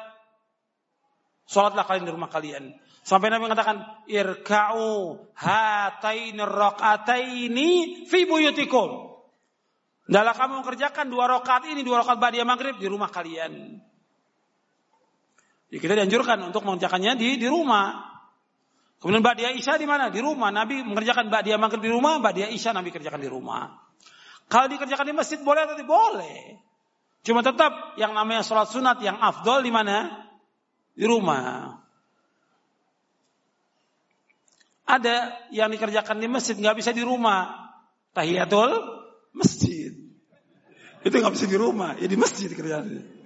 sholatlah 1.47 1.85
kalian 1.85 2.09
di 2.09 2.13
rumah 2.17 2.33
kalian. 2.33 2.73
Sampai 3.03 3.35
Nabi 3.35 3.51
mengatakan, 3.51 4.07
irka'u 4.07 5.19
hataini 5.35 6.39
raqataini 6.39 7.69
fi 8.07 8.31
buyutikum. 8.31 9.11
Dalam 10.07 10.35
kamu 10.35 10.63
mengerjakan 10.63 11.11
dua 11.11 11.27
rakaat 11.27 11.67
ini, 11.67 11.83
dua 11.83 12.07
rakaat 12.07 12.23
ba'diyah 12.23 12.47
maghrib 12.47 12.79
di 12.79 12.87
rumah 12.87 13.11
kalian. 13.11 13.83
Ya, 15.73 15.79
kita 15.83 15.99
dianjurkan 15.99 16.47
untuk 16.47 16.63
mengerjakannya 16.63 17.19
di 17.19 17.43
di 17.43 17.49
rumah. 17.51 18.07
Kemudian 19.03 19.19
ba'diyah 19.19 19.51
isya 19.59 19.83
di 19.83 19.87
mana? 19.91 20.07
Di 20.15 20.23
rumah. 20.23 20.55
Nabi 20.55 20.87
mengerjakan 20.87 21.27
ba'diyah 21.27 21.59
maghrib 21.59 21.83
di 21.83 21.91
rumah, 21.91 22.23
ba'diyah 22.23 22.55
isya 22.55 22.71
Nabi 22.71 22.95
kerjakan 22.95 23.19
di 23.19 23.27
rumah. 23.27 23.83
Kalau 24.47 24.71
dikerjakan 24.71 25.11
di 25.11 25.15
masjid 25.17 25.43
boleh 25.43 25.67
atau 25.67 25.75
tidak? 25.75 25.91
Boleh. 25.91 26.39
Cuma 27.27 27.43
tetap 27.43 27.99
yang 27.99 28.15
namanya 28.15 28.47
sholat 28.47 28.71
sunat 28.71 29.03
yang 29.03 29.19
afdol 29.19 29.59
di 29.59 29.75
mana? 29.75 30.23
Di 30.95 31.03
rumah. 31.03 31.82
Ada 34.83 35.49
yang 35.55 35.71
dikerjakan 35.71 36.19
di 36.19 36.27
masjid 36.27 36.59
nggak 36.59 36.79
bisa 36.79 36.91
di 36.91 37.07
rumah. 37.07 37.73
Tahiyatul 38.13 38.71
masjid. 39.33 39.95
Itu 41.03 41.15
nggak 41.19 41.35
bisa 41.35 41.47
di 41.51 41.59
rumah, 41.59 41.99
ya 41.99 42.07
di 42.07 42.19
masjid 42.19 42.51
kerjaannya. 42.51 43.23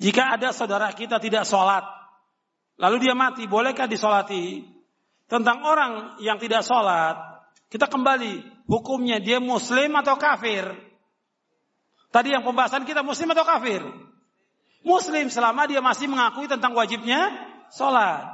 Jika 0.00 0.40
ada 0.40 0.48
saudara 0.56 0.88
kita 0.96 1.20
tidak 1.20 1.44
sholat, 1.44 1.84
lalu 2.80 3.04
dia 3.04 3.12
mati, 3.12 3.44
bolehkah 3.44 3.84
disolati? 3.84 4.64
Tentang 5.28 5.60
orang 5.62 6.16
yang 6.24 6.40
tidak 6.40 6.64
sholat, 6.64 7.20
kita 7.68 7.84
kembali, 7.84 8.64
hukumnya 8.64 9.20
dia 9.20 9.38
muslim 9.38 9.92
atau 10.00 10.16
kafir? 10.16 10.72
Tadi 12.10 12.34
yang 12.34 12.42
pembahasan 12.42 12.88
kita 12.88 13.04
muslim 13.04 13.30
atau 13.30 13.44
kafir? 13.44 13.84
Muslim 14.80 15.28
selama 15.28 15.68
dia 15.68 15.84
masih 15.84 16.08
mengakui 16.08 16.48
tentang 16.48 16.72
wajibnya 16.72 17.28
sholat. 17.68 18.24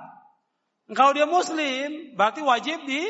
Kalau 0.94 1.10
dia 1.10 1.26
muslim, 1.26 2.14
berarti 2.14 2.40
wajib 2.46 2.86
di 2.86 3.02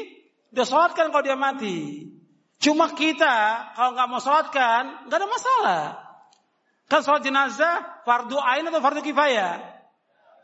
dia 0.48 0.64
sholatkan 0.64 1.12
kalau 1.12 1.20
dia 1.20 1.36
mati. 1.36 2.08
Cuma 2.56 2.88
kita 2.96 3.68
kalau 3.76 3.92
nggak 3.92 4.08
mau 4.08 4.20
sholatkan, 4.24 5.06
nggak 5.08 5.18
ada 5.20 5.28
masalah. 5.28 5.82
Kan 6.88 7.04
sholat 7.04 7.20
jenazah 7.20 7.84
fardu 8.08 8.40
ain 8.40 8.64
atau 8.64 8.80
fardu 8.80 9.04
kifayah? 9.04 9.60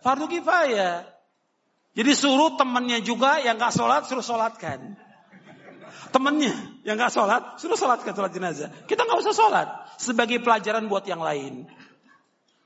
Fardu 0.05 0.29
kifayah. 0.29 1.09
Jadi 1.93 2.12
suruh 2.17 2.57
temannya 2.57 3.05
juga 3.05 3.37
yang 3.45 3.61
gak 3.61 3.77
sholat, 3.77 4.09
suruh 4.09 4.25
sholatkan. 4.25 4.97
Temennya 6.09 6.57
yang 6.89 6.97
gak 6.97 7.12
sholat, 7.12 7.61
suruh 7.61 7.77
sholatkan 7.77 8.17
sholat 8.17 8.33
jenazah. 8.33 8.73
Kita 8.89 9.05
gak 9.05 9.21
usah 9.21 9.37
sholat. 9.37 9.69
Sebagai 10.01 10.41
pelajaran 10.41 10.89
buat 10.89 11.05
yang 11.05 11.21
lain. 11.21 11.69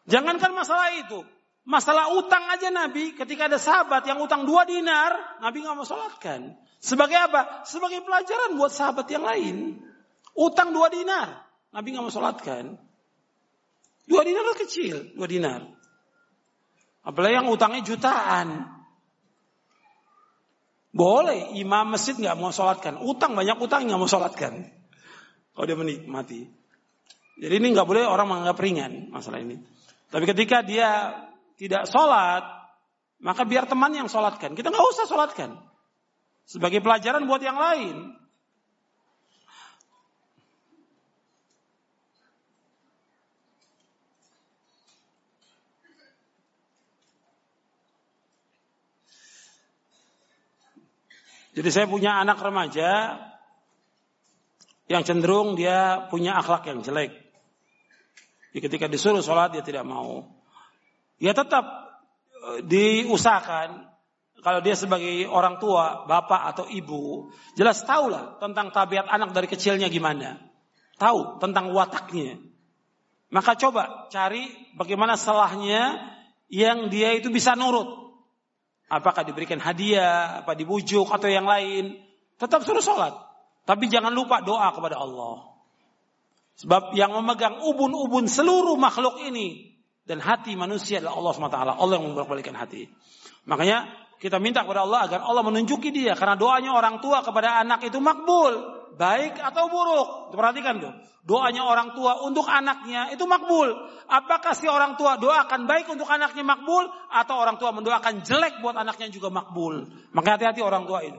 Jangankan 0.07 0.55
masalah 0.55 0.95
itu. 0.95 1.23
Masalah 1.67 2.15
utang 2.15 2.47
aja 2.47 2.71
Nabi, 2.71 3.19
ketika 3.19 3.51
ada 3.51 3.59
sahabat 3.59 4.07
yang 4.07 4.23
utang 4.23 4.47
dua 4.47 4.63
dinar, 4.63 5.43
Nabi 5.43 5.67
gak 5.67 5.75
mau 5.75 5.83
sholatkan. 5.83 6.55
Sebagai 6.79 7.19
apa? 7.19 7.67
Sebagai 7.67 8.07
pelajaran 8.07 8.55
buat 8.55 8.71
sahabat 8.71 9.11
yang 9.11 9.27
lain. 9.27 9.83
Utang 10.39 10.71
dua 10.71 10.87
dinar, 10.95 11.43
Nabi 11.75 11.91
gak 11.91 12.07
mau 12.07 12.15
sholatkan. 12.15 12.79
Dua 14.07 14.23
dinar 14.23 14.47
kecil, 14.55 15.19
dua 15.19 15.27
dinar. 15.27 15.67
Apalagi 17.03 17.35
yang 17.39 17.51
utangnya 17.51 17.83
jutaan. 17.83 18.79
Boleh 20.97 21.55
imam 21.55 21.93
masjid 21.93 22.17
nggak 22.17 22.39
mau 22.41 22.55
sholatkan. 22.55 22.99
Utang 23.03 23.37
banyak 23.37 23.59
utang 23.61 23.85
nggak 23.85 24.01
mau 24.01 24.09
sholatkan. 24.09 24.65
Kalau 25.53 25.67
dia 25.69 25.77
menikmati. 25.77 26.47
Jadi 27.37 27.55
ini 27.61 27.77
nggak 27.77 27.85
boleh 27.85 28.09
orang 28.09 28.27
menganggap 28.27 28.57
ringan 28.59 29.13
masalah 29.13 29.45
ini. 29.45 29.61
Tapi 30.07 30.25
ketika 30.25 30.63
dia 30.63 31.19
tidak 31.59 31.91
sholat, 31.91 32.47
maka 33.19 33.43
biar 33.43 33.67
teman 33.67 33.91
yang 33.97 34.07
sholatkan. 34.07 34.55
Kita 34.55 34.71
nggak 34.71 34.89
usah 34.95 35.07
sholatkan. 35.09 35.51
Sebagai 36.47 36.79
pelajaran 36.79 37.27
buat 37.27 37.43
yang 37.43 37.59
lain. 37.59 38.15
Jadi 51.57 51.73
saya 51.73 51.89
punya 51.89 52.21
anak 52.21 52.37
remaja 52.45 53.17
yang 54.93 55.03
cenderung 55.09 55.57
dia 55.57 56.05
punya 56.13 56.37
akhlak 56.37 56.69
yang 56.69 56.85
jelek. 56.85 57.26
Jadi 58.57 58.73
ketika 58.73 58.89
disuruh 58.89 59.21
sholat 59.21 59.53
dia 59.53 59.61
tidak 59.61 59.85
mau. 59.85 60.25
Ya 61.21 61.37
tetap 61.37 61.93
eh, 62.41 62.65
diusahakan 62.65 63.85
kalau 64.41 64.65
dia 64.65 64.73
sebagai 64.73 65.29
orang 65.29 65.61
tua, 65.61 66.09
bapak 66.09 66.57
atau 66.57 66.65
ibu, 66.65 67.29
jelas 67.53 67.85
tahulah 67.85 68.41
tentang 68.41 68.73
tabiat 68.73 69.13
anak 69.13 69.37
dari 69.37 69.45
kecilnya 69.45 69.93
gimana. 69.93 70.41
Tahu 70.97 71.37
tentang 71.37 71.69
wataknya. 71.77 72.41
Maka 73.29 73.61
coba 73.61 74.09
cari 74.09 74.49
bagaimana 74.73 75.21
salahnya 75.21 76.17
yang 76.49 76.89
dia 76.89 77.13
itu 77.13 77.29
bisa 77.29 77.53
nurut. 77.53 78.09
Apakah 78.89 79.21
diberikan 79.21 79.61
hadiah, 79.61 80.41
apa 80.41 80.57
dibujuk 80.57 81.13
atau 81.13 81.29
yang 81.29 81.45
lain. 81.45 82.01
Tetap 82.41 82.65
suruh 82.65 82.81
sholat. 82.81 83.13
Tapi 83.69 83.93
jangan 83.93 84.17
lupa 84.17 84.41
doa 84.41 84.73
kepada 84.73 84.97
Allah. 84.97 85.56
Sebab 86.57 86.97
yang 86.97 87.13
memegang 87.13 87.61
ubun-ubun 87.61 88.29
seluruh 88.29 88.81
makhluk 88.81 89.21
ini. 89.21 89.77
Dan 90.07 90.23
hati 90.23 90.55
manusia 90.55 91.03
adalah 91.03 91.19
Allah 91.19 91.33
SWT. 91.35 91.59
Allah 91.83 91.95
yang 91.99 92.05
membolak 92.15 92.47
hati. 92.55 92.89
Makanya 93.45 93.91
kita 94.17 94.41
minta 94.41 94.63
kepada 94.63 94.87
Allah 94.87 95.05
agar 95.05 95.21
Allah 95.27 95.43
menunjuki 95.45 95.93
dia. 95.93 96.17
Karena 96.17 96.39
doanya 96.39 96.73
orang 96.73 97.03
tua 97.05 97.21
kepada 97.21 97.61
anak 97.61 97.85
itu 97.85 97.99
makbul 98.01 98.77
baik 98.97 99.37
atau 99.37 99.69
buruk. 99.69 100.33
Perhatikan 100.33 100.81
tuh. 100.81 100.93
Doanya 101.27 101.67
orang 101.67 101.93
tua 101.93 102.23
untuk 102.23 102.47
anaknya 102.47 103.13
itu 103.13 103.27
makbul. 103.27 103.67
Apakah 104.07 104.55
si 104.55 104.71
orang 104.71 104.95
tua 104.95 105.19
doakan 105.19 105.67
baik 105.67 105.91
untuk 105.91 106.07
anaknya 106.07 106.47
makbul 106.47 106.87
atau 107.11 107.35
orang 107.37 107.59
tua 107.59 107.75
mendoakan 107.75 108.23
jelek 108.23 108.63
buat 108.63 108.79
anaknya 108.79 109.11
juga 109.11 109.29
makbul? 109.29 109.91
Maka 110.15 110.39
hati-hati 110.39 110.63
orang 110.63 110.87
tua 110.87 111.03
itu. 111.03 111.19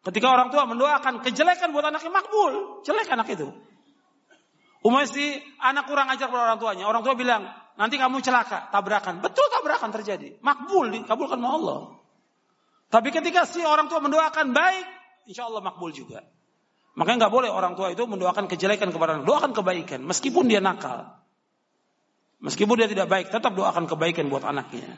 Ketika 0.00 0.32
orang 0.32 0.48
tua 0.48 0.64
mendoakan 0.64 1.20
kejelekan 1.20 1.74
buat 1.76 1.84
anaknya 1.84 2.14
makbul, 2.14 2.80
jelek 2.86 3.10
anak 3.10 3.28
itu. 3.36 3.52
Umumnya 4.80 5.08
si 5.08 5.36
anak 5.60 5.84
kurang 5.84 6.08
ajar 6.08 6.32
pada 6.32 6.52
orang 6.52 6.58
tuanya. 6.60 6.88
Orang 6.88 7.04
tua 7.04 7.12
bilang, 7.12 7.44
nanti 7.76 8.00
kamu 8.00 8.24
celaka, 8.24 8.72
tabrakan. 8.72 9.20
Betul 9.20 9.44
tabrakan 9.52 9.92
terjadi. 9.92 10.40
Makbul, 10.40 10.88
dikabulkan 11.04 11.36
sama 11.36 11.50
Allah. 11.52 11.80
Tapi 12.88 13.12
ketika 13.12 13.44
si 13.44 13.60
orang 13.60 13.92
tua 13.92 14.00
mendoakan 14.00 14.56
baik, 14.56 14.86
insya 15.28 15.46
Allah 15.46 15.60
makbul 15.60 15.92
juga. 15.92 16.24
Makanya 16.96 17.28
nggak 17.28 17.34
boleh 17.36 17.50
orang 17.52 17.76
tua 17.76 17.92
itu 17.92 18.02
mendoakan 18.08 18.48
kejelekan 18.48 18.88
kepada 18.90 19.20
anak. 19.20 19.28
Doakan 19.28 19.52
kebaikan, 19.52 20.00
meskipun 20.02 20.48
dia 20.48 20.64
nakal. 20.64 21.12
Meskipun 22.40 22.80
dia 22.80 22.88
tidak 22.88 23.06
baik, 23.06 23.28
tetap 23.28 23.52
doakan 23.52 23.84
kebaikan 23.84 24.32
buat 24.32 24.48
anaknya. 24.48 24.96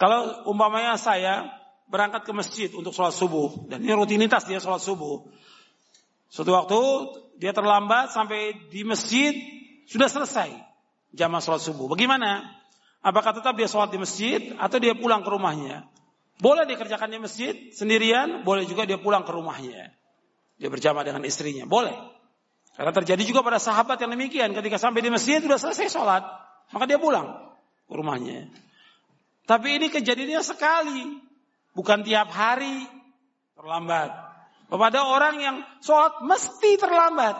Kalau 0.00 0.50
umpamanya 0.50 0.98
saya 0.98 1.61
berangkat 1.92 2.24
ke 2.24 2.32
masjid 2.32 2.72
untuk 2.72 2.96
sholat 2.96 3.12
subuh, 3.12 3.68
dan 3.68 3.84
ini 3.84 3.92
rutinitas 3.92 4.48
dia 4.48 4.56
sholat 4.56 4.80
subuh. 4.80 5.28
Suatu 6.32 6.56
waktu 6.56 6.80
dia 7.36 7.52
terlambat 7.52 8.16
sampai 8.16 8.56
di 8.72 8.80
masjid 8.88 9.36
sudah 9.84 10.08
selesai 10.08 10.48
jamaah 11.12 11.44
sholat 11.44 11.60
subuh. 11.60 11.92
Bagaimana? 11.92 12.48
Apakah 13.04 13.36
tetap 13.36 13.52
dia 13.60 13.68
sholat 13.68 13.92
di 13.92 14.00
masjid 14.00 14.56
atau 14.56 14.80
dia 14.80 14.96
pulang 14.96 15.20
ke 15.20 15.28
rumahnya? 15.28 15.84
Boleh 16.40 16.64
dikerjakan 16.64 17.12
di 17.12 17.18
masjid 17.20 17.54
sendirian, 17.76 18.46
boleh 18.46 18.64
juga 18.64 18.88
dia 18.88 18.96
pulang 18.96 19.28
ke 19.28 19.30
rumahnya. 19.34 19.92
Dia 20.56 20.72
berjamaah 20.72 21.04
dengan 21.04 21.22
istrinya, 21.28 21.68
boleh. 21.68 21.94
Karena 22.72 22.92
terjadi 22.94 23.22
juga 23.28 23.44
pada 23.44 23.60
sahabat 23.60 24.00
yang 24.00 24.16
demikian, 24.16 24.56
ketika 24.56 24.80
sampai 24.80 25.04
di 25.04 25.12
masjid 25.12 25.44
sudah 25.44 25.60
selesai 25.60 25.92
sholat, 25.92 26.24
maka 26.72 26.84
dia 26.88 26.96
pulang 26.96 27.52
ke 27.84 27.92
rumahnya. 27.92 28.48
Tapi 29.44 29.82
ini 29.82 29.92
kejadiannya 29.92 30.40
sekali, 30.40 31.20
bukan 31.76 32.04
tiap 32.04 32.28
hari 32.32 32.86
terlambat. 33.56 34.10
Kepada 34.72 35.04
orang 35.04 35.36
yang 35.36 35.56
sholat 35.84 36.24
mesti 36.24 36.80
terlambat. 36.80 37.36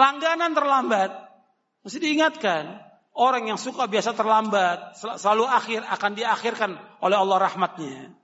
Langganan 0.00 0.56
terlambat. 0.56 1.12
Mesti 1.84 1.98
diingatkan. 2.00 2.80
Orang 3.10 3.50
yang 3.50 3.58
suka 3.60 3.90
biasa 3.90 4.14
terlambat, 4.14 4.96
selalu 4.96 5.44
akhir 5.44 5.82
akan 5.82 6.12
diakhirkan 6.14 6.70
oleh 7.04 7.16
Allah 7.18 7.36
rahmatnya. 7.42 8.14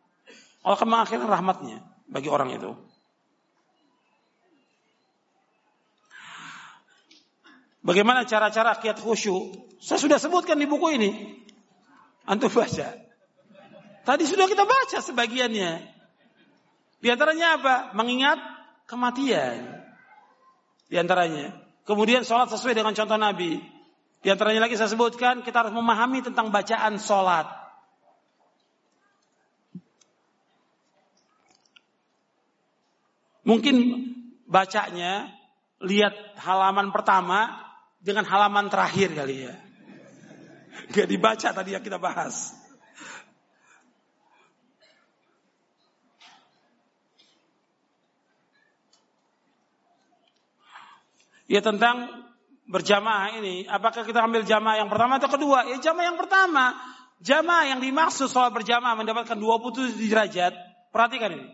Allah 0.62 0.76
akan 0.78 0.88
mengakhirkan 0.88 1.28
rahmatnya 1.28 1.78
bagi 2.06 2.30
orang 2.30 2.54
itu. 2.54 2.70
Bagaimana 7.86 8.26
cara-cara 8.26 8.78
kiat 8.78 8.98
khusyuk? 8.98 9.78
Saya 9.78 10.00
sudah 10.00 10.18
sebutkan 10.18 10.58
di 10.58 10.66
buku 10.66 10.96
ini. 10.96 11.10
Antum 12.26 12.50
baca. 12.50 13.05
Tadi 14.06 14.22
sudah 14.22 14.46
kita 14.46 14.62
baca 14.62 15.02
sebagiannya. 15.02 15.82
Di 17.02 17.08
antaranya 17.10 17.58
apa? 17.58 17.74
Mengingat 17.98 18.38
kematian. 18.86 19.82
Di 20.86 20.94
antaranya. 20.94 21.58
Kemudian 21.82 22.22
sholat 22.22 22.46
sesuai 22.54 22.78
dengan 22.78 22.94
contoh 22.94 23.18
Nabi. 23.18 23.58
Di 24.22 24.30
antaranya 24.30 24.70
lagi 24.70 24.78
saya 24.78 24.94
sebutkan, 24.94 25.42
kita 25.42 25.66
harus 25.66 25.74
memahami 25.74 26.22
tentang 26.22 26.54
bacaan 26.54 27.02
sholat. 27.02 27.50
Mungkin 33.42 33.76
bacanya 34.46 35.34
lihat 35.82 36.14
halaman 36.38 36.94
pertama 36.94 37.58
dengan 37.98 38.26
halaman 38.26 38.70
terakhir 38.70 39.14
kali 39.14 39.50
ya. 39.50 39.54
Gak 40.94 41.10
dibaca 41.10 41.48
tadi 41.50 41.74
yang 41.74 41.82
kita 41.82 41.98
bahas. 41.98 42.65
Ya 51.46 51.62
tentang 51.62 52.26
berjamaah 52.66 53.38
ini, 53.38 53.66
apakah 53.70 54.02
kita 54.02 54.22
ambil 54.26 54.42
jamaah 54.42 54.82
yang 54.82 54.90
pertama 54.90 55.22
atau 55.22 55.30
kedua? 55.30 55.66
Ya 55.70 55.78
jamaah 55.78 56.06
yang 56.10 56.18
pertama. 56.18 56.74
Jamaah 57.22 57.64
yang 57.72 57.80
dimaksud 57.80 58.28
soal 58.28 58.52
berjamaah 58.52 58.98
mendapatkan 58.98 59.38
27 59.38 59.96
derajat. 59.96 60.52
Perhatikan 60.90 61.32
ini. 61.32 61.48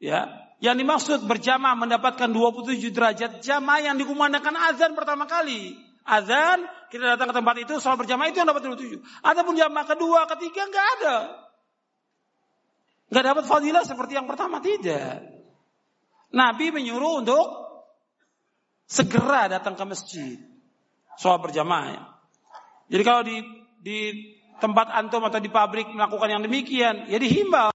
Ya, 0.00 0.32
yang 0.64 0.80
dimaksud 0.80 1.28
berjamaah 1.28 1.76
mendapatkan 1.76 2.32
27 2.32 2.88
derajat 2.88 3.44
jamaah 3.44 3.80
yang 3.84 3.96
dikumandangkan 4.00 4.56
azan 4.72 4.96
pertama 4.96 5.28
kali. 5.28 5.76
Azan, 6.04 6.64
kita 6.88 7.16
datang 7.16 7.28
ke 7.30 7.34
tempat 7.36 7.56
itu 7.60 7.74
soal 7.76 8.00
berjamaah 8.00 8.32
itu 8.32 8.40
yang 8.40 8.48
dapat 8.48 8.64
27. 8.64 9.00
Adapun 9.20 9.54
jamaah 9.56 9.86
kedua, 9.88 10.24
ketiga 10.36 10.64
nggak 10.64 10.86
ada. 11.00 11.16
Nggak 13.10 13.24
dapat 13.26 13.44
fadilah 13.44 13.84
seperti 13.84 14.16
yang 14.16 14.24
pertama 14.24 14.62
tidak. 14.64 15.24
Nabi 16.30 16.72
menyuruh 16.72 17.20
untuk 17.26 17.69
segera 18.90 19.46
datang 19.46 19.78
ke 19.78 19.84
masjid. 19.86 20.36
Soal 21.14 21.38
berjamaah. 21.38 22.18
Jadi 22.90 23.02
kalau 23.06 23.22
di 23.22 23.38
di 23.78 23.98
tempat 24.58 24.90
antum 24.90 25.22
atau 25.22 25.38
di 25.38 25.48
pabrik 25.48 25.86
melakukan 25.94 26.26
yang 26.26 26.42
demikian, 26.42 27.06
ya 27.06 27.16
dihimbau 27.22 27.70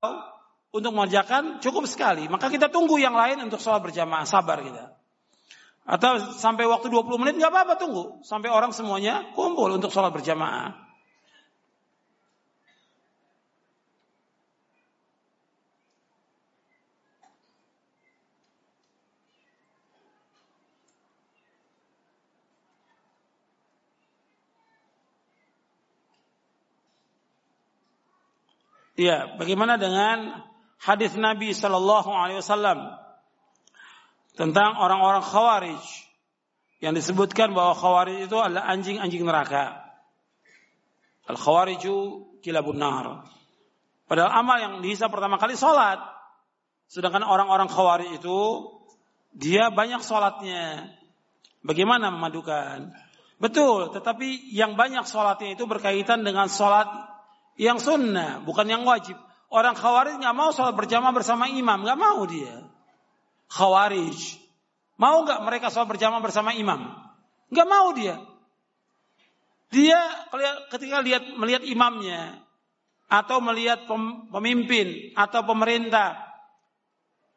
untuk 0.75 0.91
mengerjakan 0.91 1.63
cukup 1.63 1.87
sekali. 1.87 2.27
Maka 2.27 2.51
kita 2.51 2.67
tunggu 2.67 2.99
yang 2.99 3.15
lain 3.15 3.47
untuk 3.47 3.63
sholat 3.63 3.79
berjamaah, 3.79 4.27
sabar 4.27 4.59
kita. 4.59 4.91
Atau 5.85 6.19
sampai 6.35 6.67
waktu 6.67 6.91
20 6.91 7.21
menit 7.21 7.39
nggak 7.39 7.53
apa-apa 7.53 7.73
tunggu 7.77 8.19
sampai 8.25 8.49
orang 8.49 8.73
semuanya 8.73 9.31
kumpul 9.37 9.71
untuk 9.71 9.93
sholat 9.93 10.11
berjamaah. 10.11 10.84
Ya, 28.95 29.35
bagaimana 29.35 29.75
dengan 29.75 30.40
hadis 30.80 31.19
Nabi 31.19 31.51
Shallallahu 31.51 32.07
Alaihi 32.15 32.40
Wasallam 32.40 32.95
tentang 34.40 34.80
orang-orang 34.80 35.19
Khawarij 35.19 35.83
yang 36.80 36.95
disebutkan 36.95 37.51
bahwa 37.51 37.75
Khawarij 37.75 38.24
itu 38.24 38.40
adalah 38.40 38.72
anjing-anjing 38.72 39.27
neraka. 39.27 39.83
Al 41.27 41.35
Khawariju 41.35 42.40
kilabun 42.40 42.80
nar. 42.80 43.27
Padahal 44.07 44.32
amal 44.32 44.57
yang 44.64 44.74
dihisap 44.80 45.11
pertama 45.11 45.35
kali 45.35 45.59
sholat. 45.59 45.99
Sedangkan 46.88 47.27
orang-orang 47.27 47.67
Khawarij 47.67 48.15
itu 48.15 48.72
dia 49.35 49.75
banyak 49.75 49.99
sholatnya. 50.07 50.88
Bagaimana 51.67 52.15
memadukan? 52.15 52.95
Betul, 53.43 53.91
tetapi 53.91 54.56
yang 54.56 54.80
banyak 54.80 55.03
sholatnya 55.03 55.59
itu 55.59 55.67
berkaitan 55.67 56.24
dengan 56.24 56.48
sholat 56.48 57.14
yang 57.56 57.80
sunnah, 57.80 58.43
bukan 58.43 58.67
yang 58.67 58.84
wajib. 58.84 59.16
Orang 59.48 59.75
khawarij 59.80 60.19
nggak 60.19 60.35
mau 60.35 60.51
sholat 60.51 60.75
berjamaah 60.75 61.16
bersama 61.16 61.48
imam, 61.48 61.84
nggak 61.88 62.00
mau 62.00 62.27
dia. 62.27 62.67
Khawarij, 63.48 64.19
mau 65.00 65.24
nggak 65.24 65.40
mereka 65.43 65.72
sholat 65.72 65.88
berjamaah 65.95 66.24
bersama 66.24 66.51
imam? 66.51 66.92
Nggak 67.51 67.67
mau 67.69 67.95
dia. 67.95 68.19
Dia 69.72 70.00
ketika 70.72 71.00
lihat 71.03 71.35
melihat 71.35 71.64
imamnya 71.64 72.43
atau 73.06 73.38
melihat 73.40 73.85
pemimpin 74.32 75.14
atau 75.14 75.45
pemerintah 75.45 76.25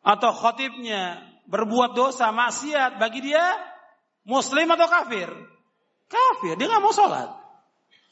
atau 0.01 0.33
khotibnya 0.33 1.21
berbuat 1.49 1.93
dosa 1.93 2.33
maksiat 2.33 2.97
bagi 2.97 3.21
dia 3.25 3.43
muslim 4.25 4.69
atau 4.73 4.89
kafir 4.89 5.29
kafir 6.09 6.55
dia 6.57 6.67
nggak 6.69 6.85
mau 6.85 6.93
sholat 6.93 7.29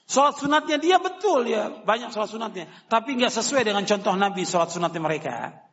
Sholat 0.06 0.38
sunatnya 0.38 0.78
dia 0.78 1.02
betul 1.02 1.50
ya, 1.50 1.82
banyak 1.82 2.14
sholat 2.14 2.30
sunatnya. 2.30 2.70
Tapi 2.86 3.18
nggak 3.18 3.34
sesuai 3.34 3.66
dengan 3.66 3.82
contoh 3.82 4.14
Nabi 4.14 4.46
sholat 4.46 4.70
sunatnya 4.70 5.02
mereka. 5.02 5.66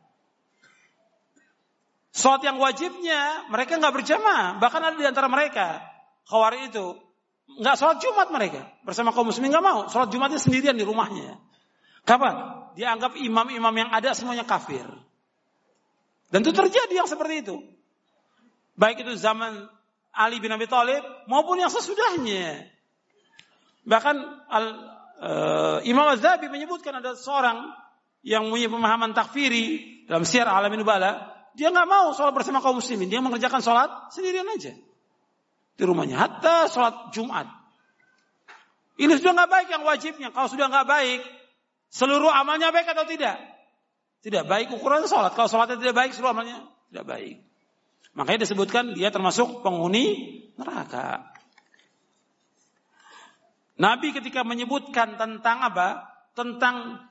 Sholat 2.10 2.42
yang 2.42 2.58
wajibnya 2.58 3.46
mereka 3.46 3.78
nggak 3.78 3.94
berjamaah, 3.94 4.58
bahkan 4.58 4.82
ada 4.82 4.98
di 4.98 5.06
antara 5.06 5.30
mereka 5.30 5.86
khawari 6.26 6.66
itu 6.66 6.98
nggak 7.62 7.76
sholat 7.78 8.02
Jumat 8.02 8.34
mereka 8.34 8.66
bersama 8.82 9.14
kaum 9.14 9.30
muslimin 9.30 9.54
nggak 9.54 9.64
mau 9.64 9.86
sholat 9.86 10.10
Jumatnya 10.10 10.42
sendirian 10.42 10.74
di 10.74 10.82
rumahnya. 10.82 11.38
Kapan? 12.02 12.66
Dianggap 12.74 13.14
imam-imam 13.14 13.74
yang 13.86 13.90
ada 13.94 14.18
semuanya 14.18 14.42
kafir. 14.42 14.84
Dan 16.34 16.42
itu 16.42 16.50
terjadi 16.50 16.90
yang 16.90 17.06
seperti 17.06 17.46
itu. 17.46 17.56
Baik 18.74 19.06
itu 19.06 19.14
zaman 19.14 19.70
Ali 20.10 20.42
bin 20.42 20.50
Abi 20.50 20.66
Thalib 20.66 21.06
maupun 21.30 21.62
yang 21.62 21.70
sesudahnya. 21.70 22.73
Bahkan 23.84 24.16
al, 24.48 24.64
uh, 25.20 25.78
Imam 25.84 26.08
Az-Zabi 26.08 26.48
menyebutkan 26.48 26.96
ada 26.98 27.12
seorang 27.16 27.68
yang 28.24 28.48
punya 28.48 28.72
pemahaman 28.72 29.12
takfiri 29.12 30.00
dalam 30.08 30.24
siar 30.24 30.48
alamin 30.48 30.80
bala, 30.84 31.32
dia 31.52 31.68
nggak 31.68 31.88
mau 31.88 32.16
sholat 32.16 32.32
bersama 32.32 32.64
kaum 32.64 32.80
muslimin, 32.80 33.12
dia 33.12 33.20
mengerjakan 33.20 33.60
sholat 33.60 33.90
sendirian 34.10 34.48
aja 34.48 34.72
di 35.74 35.82
rumahnya, 35.82 36.16
hatta 36.16 36.70
sholat 36.70 37.12
Jumat. 37.12 37.46
Ini 38.94 39.10
sudah 39.18 39.34
nggak 39.34 39.50
baik 39.50 39.68
yang 39.74 39.82
wajibnya. 39.82 40.28
Kalau 40.30 40.46
sudah 40.46 40.70
nggak 40.70 40.86
baik, 40.86 41.20
seluruh 41.90 42.30
amalnya 42.30 42.70
baik 42.70 42.94
atau 42.94 43.02
tidak? 43.04 43.42
Tidak 44.22 44.46
baik 44.46 44.70
ukuran 44.70 45.04
sholat. 45.10 45.34
Kalau 45.34 45.50
sholatnya 45.50 45.82
tidak 45.82 45.98
baik, 45.98 46.10
seluruh 46.14 46.30
amalnya 46.30 46.62
tidak 46.88 47.04
baik. 47.10 47.36
Makanya 48.14 48.46
disebutkan 48.46 48.94
dia 48.94 49.10
termasuk 49.10 49.66
penghuni 49.66 50.38
neraka. 50.54 51.33
Nabi 53.74 54.14
ketika 54.14 54.46
menyebutkan 54.46 55.18
tentang 55.18 55.58
apa? 55.66 56.06
Tentang 56.34 57.02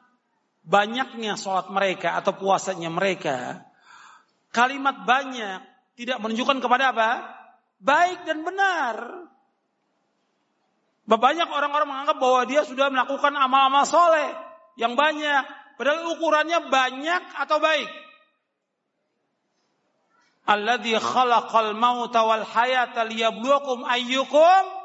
banyaknya 0.64 1.36
sholat 1.36 1.68
mereka 1.68 2.16
atau 2.16 2.36
puasanya 2.36 2.88
mereka. 2.88 3.68
Kalimat 4.56 5.04
banyak 5.04 5.60
tidak 6.00 6.18
menunjukkan 6.24 6.64
kepada 6.64 6.96
apa? 6.96 7.10
Baik 7.84 8.24
dan 8.24 8.48
benar. 8.48 8.96
Banyak 11.04 11.52
orang-orang 11.52 11.88
menganggap 11.88 12.16
bahwa 12.16 12.42
dia 12.48 12.64
sudah 12.64 12.88
melakukan 12.88 13.36
amal-amal 13.36 13.84
soleh 13.84 14.32
yang 14.80 14.96
banyak. 14.96 15.44
Padahal 15.76 16.16
ukurannya 16.16 16.72
banyak 16.72 17.24
atau 17.44 17.60
baik. 17.60 17.92
Alladhi 20.48 20.96
khalaqal 20.96 21.76
mauta 21.76 22.24
wal 22.24 22.44
hayata 22.48 23.08
liyabluwakum 23.08 23.84
ayyukum 23.84 24.83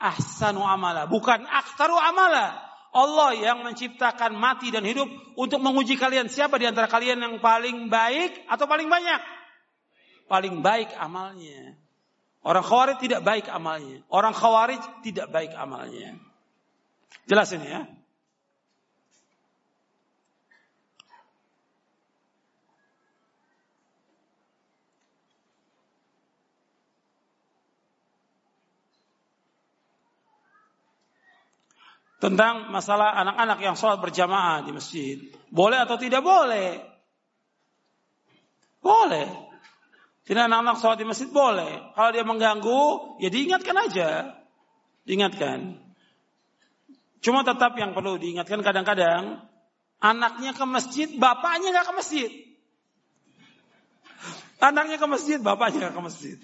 ahsanu 0.00 0.64
amala, 0.64 1.04
bukan 1.04 1.44
aktaru 1.44 1.94
amala. 1.94 2.56
Allah 2.90 3.38
yang 3.38 3.62
menciptakan 3.62 4.34
mati 4.34 4.74
dan 4.74 4.82
hidup 4.82 5.06
untuk 5.38 5.62
menguji 5.62 5.94
kalian 5.94 6.26
siapa 6.26 6.58
di 6.58 6.66
antara 6.66 6.90
kalian 6.90 7.22
yang 7.22 7.34
paling 7.38 7.86
baik 7.86 8.50
atau 8.50 8.66
paling 8.66 8.90
banyak? 8.90 9.22
Paling 10.26 10.58
baik 10.58 10.90
amalnya. 10.98 11.78
Orang 12.42 12.66
khawarij 12.66 12.98
tidak 12.98 13.22
baik 13.22 13.46
amalnya. 13.46 14.02
Orang 14.10 14.34
khawarij 14.34 14.82
tidak 15.06 15.30
baik 15.30 15.54
amalnya. 15.54 16.18
Jelas 17.30 17.52
ini 17.54 17.68
ya. 17.70 17.86
Tentang 32.20 32.68
masalah 32.68 33.16
anak-anak 33.16 33.58
yang 33.64 33.74
sholat 33.80 33.96
berjamaah 33.98 34.60
di 34.60 34.76
masjid. 34.76 35.16
Boleh 35.48 35.80
atau 35.80 35.96
tidak 35.96 36.20
boleh? 36.20 36.76
Boleh. 38.84 39.26
Tidak 40.28 40.42
anak-anak 40.44 40.76
sholat 40.84 41.00
di 41.00 41.08
masjid 41.08 41.32
boleh. 41.32 41.96
Kalau 41.96 42.10
dia 42.12 42.22
mengganggu, 42.22 42.82
ya 43.24 43.32
diingatkan 43.32 43.72
aja. 43.72 44.36
Diingatkan. 45.08 45.80
Cuma 47.24 47.40
tetap 47.40 47.72
yang 47.80 47.96
perlu 47.96 48.20
diingatkan 48.20 48.60
kadang-kadang, 48.60 49.40
anaknya 49.96 50.52
ke 50.52 50.64
masjid, 50.68 51.08
bapaknya 51.16 51.72
nggak 51.72 51.88
ke 51.88 51.94
masjid. 51.96 52.30
Anaknya 54.60 55.00
ke 55.00 55.06
masjid, 55.08 55.38
bapaknya 55.40 55.88
nggak 55.88 55.96
ke 55.96 56.02
masjid. 56.04 56.36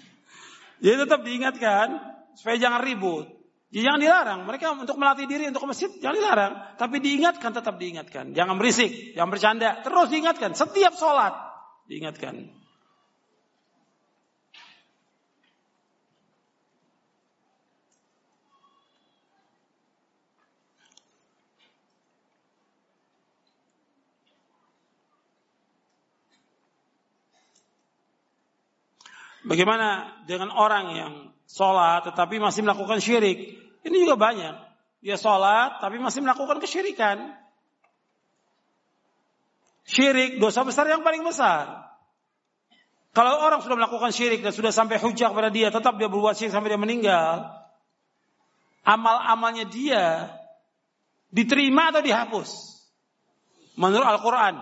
Jadi 0.81 0.95
tetap 1.05 1.21
diingatkan 1.21 2.01
supaya 2.33 2.57
jangan 2.57 2.81
ribut. 2.81 3.36
Ya, 3.67 3.91
jangan 3.91 3.99
dilarang. 3.99 4.39
Mereka 4.47 4.79
untuk 4.79 4.95
melatih 4.95 5.27
diri 5.27 5.51
untuk 5.51 5.67
masjid 5.67 5.91
jangan 5.99 6.15
dilarang. 6.15 6.53
Tapi 6.79 7.03
diingatkan 7.03 7.51
tetap 7.51 7.75
diingatkan. 7.75 8.31
Jangan 8.31 8.55
berisik, 8.55 9.11
jangan 9.11 9.27
bercanda. 9.27 9.83
Terus 9.83 10.07
diingatkan. 10.07 10.55
Setiap 10.55 10.95
sholat 10.95 11.35
diingatkan. 11.91 12.47
Bagaimana 29.47 30.11
dengan 30.27 30.51
orang 30.51 30.85
yang 30.91 31.13
sholat 31.47 32.11
tetapi 32.11 32.37
masih 32.37 32.61
melakukan 32.67 32.99
syirik. 32.99 33.55
Ini 33.81 33.95
juga 34.03 34.19
banyak. 34.19 34.55
Dia 34.99 35.15
sholat 35.15 35.79
tapi 35.79 35.97
masih 35.97 36.21
melakukan 36.21 36.59
kesyirikan. 36.59 37.31
Syirik 39.87 40.43
dosa 40.43 40.67
besar 40.67 40.83
yang 40.91 41.01
paling 41.01 41.23
besar. 41.23 41.87
Kalau 43.15 43.39
orang 43.39 43.63
sudah 43.63 43.79
melakukan 43.79 44.11
syirik 44.11 44.43
dan 44.43 44.53
sudah 44.53 44.69
sampai 44.69 44.99
hujah 44.99 45.31
kepada 45.31 45.49
dia, 45.49 45.71
tetap 45.73 45.95
dia 45.97 46.11
berbuat 46.11 46.37
syirik 46.37 46.53
sampai 46.53 46.75
dia 46.75 46.77
meninggal. 46.77 47.49
Amal-amalnya 48.83 49.65
dia 49.65 50.29
diterima 51.31 51.89
atau 51.89 52.03
dihapus? 52.03 52.49
Menurut 53.79 54.05
Al-Quran. 54.05 54.59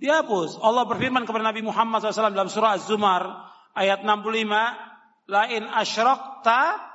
Dihapus. 0.00 0.60
Allah 0.60 0.84
berfirman 0.84 1.24
kepada 1.28 1.44
Nabi 1.44 1.60
Muhammad 1.64 2.00
SAW 2.00 2.32
dalam 2.32 2.48
surah 2.48 2.76
Az-Zumar 2.76 3.50
ayat 3.76 4.04
65 4.04 4.89
lain 5.30 5.70
asyrakta 5.70 6.90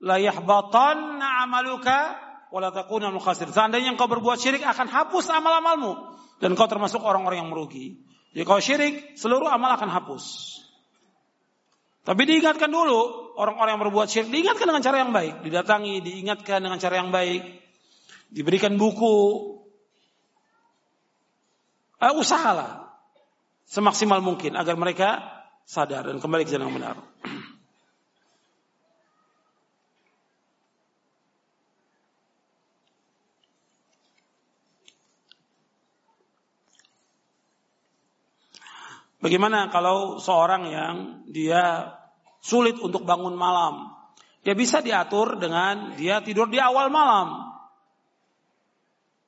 la 0.00 0.16
yahbatanna 0.16 1.44
amaluka 1.44 2.16
wala 2.48 2.72
takuna 2.72 3.12
khasir. 3.20 3.52
Seandainya 3.52 3.92
engkau 3.92 4.08
berbuat 4.08 4.40
syirik 4.40 4.64
akan 4.64 4.88
hapus 4.88 5.28
amal-amalmu 5.28 6.16
dan 6.40 6.56
kau 6.56 6.66
termasuk 6.66 7.04
orang-orang 7.04 7.44
yang 7.44 7.50
merugi. 7.52 8.00
Jadi 8.32 8.44
kalau 8.48 8.62
syirik 8.62 8.94
seluruh 9.14 9.46
amal 9.46 9.76
akan 9.76 9.90
hapus. 9.92 10.24
Tapi 12.04 12.22
diingatkan 12.28 12.68
dulu 12.68 13.32
orang-orang 13.40 13.76
yang 13.76 13.82
berbuat 13.88 14.06
syirik 14.06 14.28
diingatkan 14.28 14.66
dengan 14.68 14.82
cara 14.84 14.96
yang 15.00 15.12
baik, 15.12 15.34
didatangi, 15.40 15.94
diingatkan 16.04 16.58
dengan 16.60 16.78
cara 16.78 16.94
yang 17.00 17.10
baik, 17.10 17.42
diberikan 18.28 18.76
buku. 18.76 19.16
Uh, 22.04 22.14
usahalah 22.20 22.92
semaksimal 23.64 24.20
mungkin 24.20 24.60
agar 24.60 24.76
mereka 24.76 25.24
sadar 25.64 26.04
dan 26.04 26.20
kembali 26.20 26.44
ke 26.44 26.52
jalan 26.52 26.68
yang 26.68 26.76
benar. 26.76 26.96
Bagaimana 39.24 39.72
kalau 39.72 40.20
seorang 40.20 40.68
yang 40.68 40.94
dia 41.32 41.96
sulit 42.44 42.76
untuk 42.76 43.08
bangun 43.08 43.32
malam? 43.32 43.88
Dia 44.44 44.52
bisa 44.52 44.84
diatur 44.84 45.40
dengan 45.40 45.96
dia 45.96 46.20
tidur 46.20 46.52
di 46.52 46.60
awal 46.60 46.92
malam. 46.92 47.56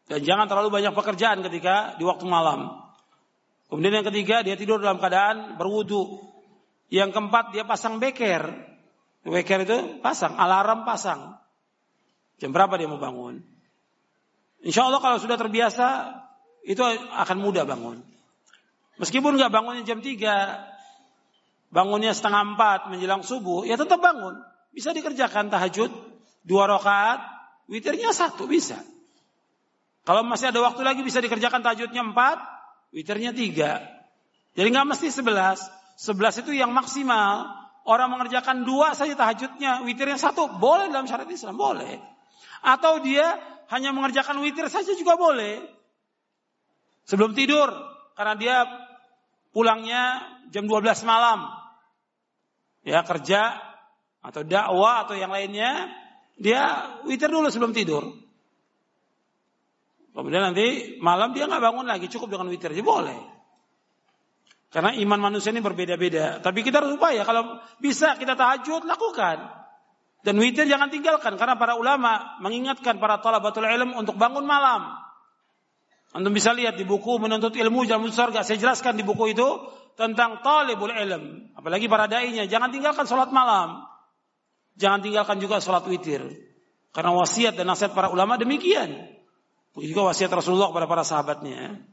Dan 0.05 0.21
jangan 0.21 0.53
terlalu 0.53 0.69
banyak 0.69 0.93
pekerjaan 0.93 1.41
ketika 1.41 1.97
di 1.97 2.05
waktu 2.05 2.29
malam. 2.29 2.77
Kemudian 3.73 4.05
yang 4.05 4.07
ketiga 4.13 4.45
dia 4.45 4.53
tidur 4.53 4.85
dalam 4.85 5.01
keadaan 5.01 5.57
berwudu. 5.57 6.21
Yang 6.93 7.17
keempat 7.17 7.57
dia 7.57 7.65
pasang 7.65 7.97
beker. 7.97 8.53
Beker 9.25 9.65
itu 9.65 10.05
pasang, 10.05 10.37
alarm 10.37 10.85
pasang. 10.85 11.41
Jam 12.37 12.53
berapa 12.53 12.77
dia 12.77 12.85
mau 12.85 13.01
bangun? 13.01 13.41
Insya 14.61 14.93
Allah 14.93 15.01
kalau 15.01 15.17
sudah 15.17 15.41
terbiasa 15.41 16.13
itu 16.69 16.85
akan 17.17 17.41
mudah 17.41 17.65
bangun. 17.65 18.16
Meskipun 18.97 19.37
nggak 19.37 19.53
bangunnya 19.53 19.85
jam 19.85 20.01
3, 20.01 21.69
bangunnya 21.69 22.17
setengah 22.17 22.57
4 22.57 22.93
menjelang 22.93 23.21
subuh, 23.21 23.69
ya 23.69 23.77
tetap 23.77 24.01
bangun. 24.01 24.41
Bisa 24.73 24.97
dikerjakan 24.97 25.53
tahajud, 25.53 25.93
dua 26.45 26.65
rakaat, 26.65 27.21
witirnya 27.69 28.13
satu 28.17 28.49
bisa. 28.49 28.81
Kalau 30.07 30.23
masih 30.23 30.55
ada 30.55 30.63
waktu 30.63 30.81
lagi 30.87 31.03
bisa 31.03 31.21
dikerjakan 31.21 31.61
tahajudnya 31.61 32.01
4, 32.01 32.95
witirnya 32.95 33.35
3. 33.35 34.57
Jadi 34.57 34.69
nggak 34.73 34.89
mesti 34.89 35.13
11. 35.13 35.61
11 35.99 36.43
itu 36.47 36.51
yang 36.57 36.73
maksimal. 36.73 37.53
Orang 37.87 38.11
mengerjakan 38.11 38.67
dua 38.67 38.99
saja 38.99 39.15
tahajudnya, 39.15 39.87
witirnya 39.87 40.19
satu, 40.19 40.51
boleh 40.59 40.91
dalam 40.91 41.07
syariat 41.07 41.31
Islam, 41.31 41.55
boleh. 41.55 42.03
Atau 42.65 42.99
dia 42.99 43.39
hanya 43.71 43.95
mengerjakan 43.95 44.43
witir 44.43 44.67
saja 44.67 44.91
juga 44.99 45.15
boleh. 45.15 45.63
Sebelum 47.07 47.35
tidur, 47.39 47.71
karena 48.19 48.35
dia 48.35 48.57
pulangnya 49.57 50.21
jam 50.53 50.69
12 50.69 50.85
malam. 51.09 51.49
Ya 52.85 53.01
kerja 53.01 53.57
atau 54.21 54.45
dakwah 54.45 55.09
atau 55.09 55.17
yang 55.17 55.33
lainnya, 55.33 55.89
dia 56.37 56.93
witir 57.09 57.33
dulu 57.33 57.49
sebelum 57.49 57.73
tidur. 57.73 58.05
Kemudian 60.13 60.53
nanti 60.53 61.01
malam 61.01 61.33
dia 61.33 61.49
nggak 61.49 61.65
bangun 61.65 61.89
lagi, 61.89 62.13
cukup 62.13 62.37
dengan 62.37 62.53
witir 62.53 62.77
aja 62.77 62.85
boleh. 62.85 63.17
Karena 64.69 64.93
iman 64.93 65.33
manusia 65.33 65.57
ini 65.57 65.65
berbeda-beda. 65.65 66.45
Tapi 66.45 66.61
kita 66.61 66.85
harus 66.85 67.01
upaya 67.01 67.25
kalau 67.25 67.57
bisa 67.81 68.13
kita 68.21 68.37
tahajud 68.37 68.85
lakukan. 68.85 69.41
Dan 70.21 70.37
witir 70.43 70.69
jangan 70.69 70.93
tinggalkan 70.93 71.39
karena 71.41 71.57
para 71.57 71.79
ulama 71.79 72.37
mengingatkan 72.45 72.99
para 73.01 73.23
talabatul 73.25 73.65
ilm 73.65 73.97
untuk 73.97 74.21
bangun 74.21 74.45
malam. 74.45 75.06
Anda 76.17 76.33
bisa 76.33 76.57
lihat 76.57 76.81
di 76.81 76.89
buku 76.89 77.21
menuntut 77.21 77.53
ilmu 77.53 77.85
jalan 77.85 78.09
surga. 78.09 78.41
Saya 78.41 78.57
jelaskan 78.57 78.97
di 78.97 79.05
buku 79.05 79.37
itu 79.37 79.45
tentang 80.01 80.41
talibul 80.41 80.89
ilm. 80.89 81.53
Apalagi 81.53 81.93
para 81.93 82.09
dainya. 82.09 82.49
Jangan 82.49 82.73
tinggalkan 82.73 83.05
sholat 83.05 83.29
malam. 83.37 83.85
Jangan 84.81 85.05
tinggalkan 85.05 85.37
juga 85.37 85.61
sholat 85.61 85.85
witir. 85.85 86.25
Karena 86.97 87.13
wasiat 87.13 87.61
dan 87.61 87.69
nasihat 87.69 87.93
para 87.93 88.09
ulama 88.09 88.41
demikian. 88.41 89.13
Juga 89.77 90.09
wasiat 90.09 90.33
Rasulullah 90.33 90.73
kepada 90.73 90.89
para 90.89 91.05
sahabatnya. 91.05 91.85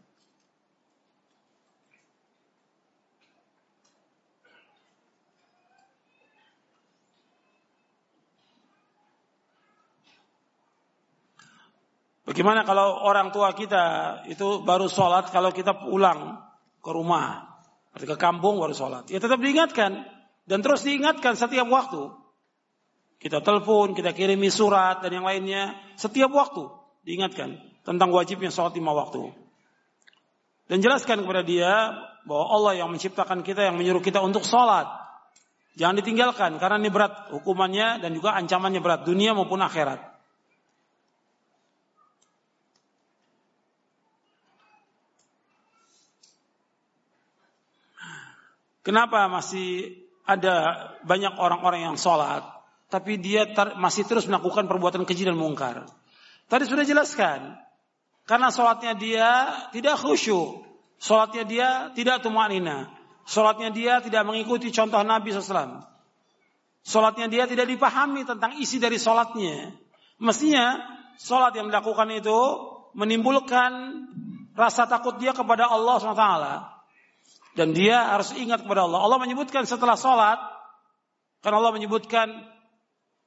Bagaimana 12.23 12.63
kalau 12.63 13.03
orang 13.03 13.35
tua 13.35 13.51
kita 13.51 14.23
itu 14.31 14.63
baru 14.63 14.87
sholat 14.87 15.27
kalau 15.27 15.51
kita 15.51 15.75
pulang 15.75 16.39
ke 16.79 16.91
rumah, 16.91 17.59
ke 17.91 18.15
kampung 18.15 18.63
baru 18.63 18.71
sholat. 18.71 19.11
Ya 19.11 19.19
tetap 19.19 19.43
diingatkan 19.43 20.07
dan 20.47 20.59
terus 20.63 20.87
diingatkan 20.87 21.35
setiap 21.35 21.67
waktu. 21.67 22.15
Kita 23.19 23.39
telepon, 23.43 23.95
kita 23.95 24.15
kirimi 24.15 24.47
surat 24.51 25.03
dan 25.03 25.11
yang 25.19 25.27
lainnya 25.27 25.75
setiap 25.99 26.31
waktu 26.31 26.67
diingatkan 27.03 27.59
tentang 27.83 28.11
wajibnya 28.15 28.51
sholat 28.51 28.71
lima 28.75 28.95
waktu. 28.95 29.31
Dan 30.71 30.79
jelaskan 30.79 31.27
kepada 31.27 31.43
dia 31.43 31.91
bahwa 32.23 32.45
Allah 32.55 32.79
yang 32.79 32.89
menciptakan 32.91 33.43
kita 33.43 33.67
yang 33.67 33.75
menyuruh 33.75 33.99
kita 33.99 34.23
untuk 34.23 34.47
sholat. 34.47 34.87
Jangan 35.75 35.99
ditinggalkan 35.99 36.55
karena 36.55 36.79
ini 36.79 36.87
berat 36.87 37.35
hukumannya 37.35 37.99
dan 37.99 38.15
juga 38.15 38.31
ancamannya 38.39 38.79
berat 38.79 39.03
dunia 39.03 39.35
maupun 39.35 39.59
akhirat. 39.59 40.12
Kenapa 48.83 49.31
masih 49.31 49.95
ada 50.27 50.87
banyak 51.07 51.39
orang-orang 51.39 51.87
yang 51.87 51.95
sholat, 51.95 52.43
tapi 52.91 53.15
dia 53.15 53.47
ter, 53.47 53.79
masih 53.79 54.03
terus 54.03 54.27
melakukan 54.27 54.67
perbuatan 54.67 55.07
keji 55.07 55.23
dan 55.23 55.39
mungkar? 55.39 55.87
Tadi 56.51 56.67
sudah 56.67 56.83
jelaskan, 56.83 57.55
karena 58.27 58.51
sholatnya 58.51 58.93
dia 58.99 59.27
tidak 59.71 60.03
khusyuk, 60.03 60.67
sholatnya 60.99 61.43
dia 61.47 61.67
tidak 61.95 62.27
tumanina, 62.27 62.91
sholatnya 63.23 63.71
dia 63.71 64.03
tidak 64.03 64.27
mengikuti 64.27 64.67
contoh 64.75 64.99
Nabi 64.99 65.31
SAW. 65.31 65.87
Sholatnya 66.83 67.31
dia 67.31 67.47
tidak 67.47 67.71
dipahami 67.71 68.27
tentang 68.27 68.59
isi 68.59 68.75
dari 68.75 68.99
sholatnya. 68.99 69.71
Mestinya 70.19 70.83
sholat 71.15 71.55
yang 71.55 71.71
dilakukan 71.71 72.11
itu 72.11 72.39
menimbulkan 72.99 73.71
rasa 74.51 74.85
takut 74.91 75.15
dia 75.15 75.31
kepada 75.31 75.71
Allah 75.71 75.95
SWT. 76.03 76.27
Dan 77.53 77.77
dia 77.77 78.17
harus 78.17 78.33
ingat 78.33 78.65
kepada 78.65 78.89
Allah. 78.89 79.05
Allah 79.05 79.19
menyebutkan 79.21 79.69
setelah 79.69 79.93
sholat, 79.93 80.41
karena 81.45 81.61
Allah 81.61 81.73
menyebutkan 81.77 82.33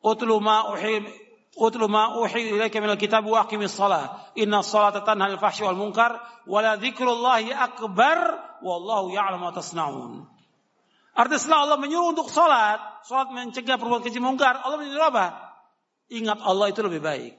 utlu 0.03 0.43
ma 0.43 0.73
uhi 0.75 1.05
utlu 1.57 1.87
uhi 1.87 2.59
ilaika 2.59 2.83
minal 2.83 2.99
kitab 2.99 3.23
wa 3.23 3.47
aqimis 3.47 3.79
shalah. 3.79 4.35
Inna 4.35 4.67
sholata 4.67 5.07
tanha 5.07 5.31
al 5.31 5.39
fahsyi 5.39 5.65
wal 5.65 5.79
munkar 5.79 6.19
wa 6.47 6.59
la 6.59 6.75
dzikrullahi 6.75 7.55
akbar 7.55 8.19
wallahu 8.67 9.15
ya'lamu 9.15 9.47
ma 9.47 9.53
tasnaun. 9.55 10.27
Artinya 11.17 11.41
setelah 11.41 11.61
Allah 11.65 11.79
menyuruh 11.81 12.13
untuk 12.13 12.29
sholat, 12.29 13.07
sholat 13.09 13.33
mencegah 13.33 13.81
perbuatan 13.81 14.05
keji 14.05 14.21
mungkar, 14.21 14.61
Allah 14.61 14.77
menyuruh 14.77 15.09
apa? 15.09 15.27
Ingat 16.13 16.45
Allah 16.45 16.67
itu 16.69 16.85
lebih 16.85 17.01
baik. 17.01 17.37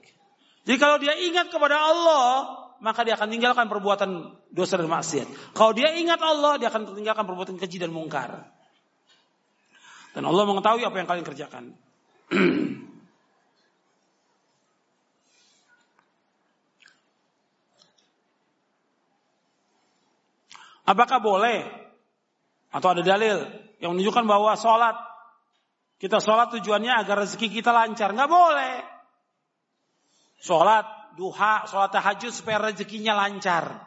Jadi 0.65 0.77
kalau 0.81 0.97
dia 0.97 1.13
ingat 1.13 1.53
kepada 1.53 1.77
Allah, 1.77 2.57
maka 2.79 3.01
dia 3.01 3.17
akan 3.17 3.29
tinggalkan 3.29 3.65
perbuatan 3.69 4.37
dosa 4.53 4.77
dan 4.77 4.89
maksiat. 4.89 5.53
Kalau 5.57 5.73
dia 5.73 5.93
ingat 5.97 6.21
Allah, 6.21 6.61
dia 6.61 6.69
akan 6.69 6.93
tinggalkan 6.93 7.25
perbuatan 7.25 7.57
keji 7.57 7.81
dan 7.81 7.89
mungkar. 7.89 8.45
Dan 10.13 10.25
Allah 10.25 10.43
mengetahui 10.49 10.81
apa 10.81 10.97
yang 10.97 11.07
kalian 11.09 11.25
kerjakan. 11.25 11.63
Apakah 20.87 21.19
boleh 21.19 21.67
atau 22.71 22.89
ada 22.95 23.03
dalil 23.03 23.43
yang 23.83 23.91
menunjukkan 23.91 24.23
bahwa 24.23 24.55
sholat 24.55 24.95
kita 25.99 26.23
sholat 26.23 26.47
tujuannya 26.55 26.93
agar 26.95 27.27
rezeki 27.27 27.51
kita 27.59 27.75
lancar? 27.75 28.15
Nggak 28.15 28.31
boleh. 28.31 28.73
Sholat 30.39 30.96
duha, 31.17 31.65
sholat 31.65 31.89
tahajud 31.89 32.29
supaya 32.29 32.69
rezekinya 32.69 33.17
lancar. 33.17 33.81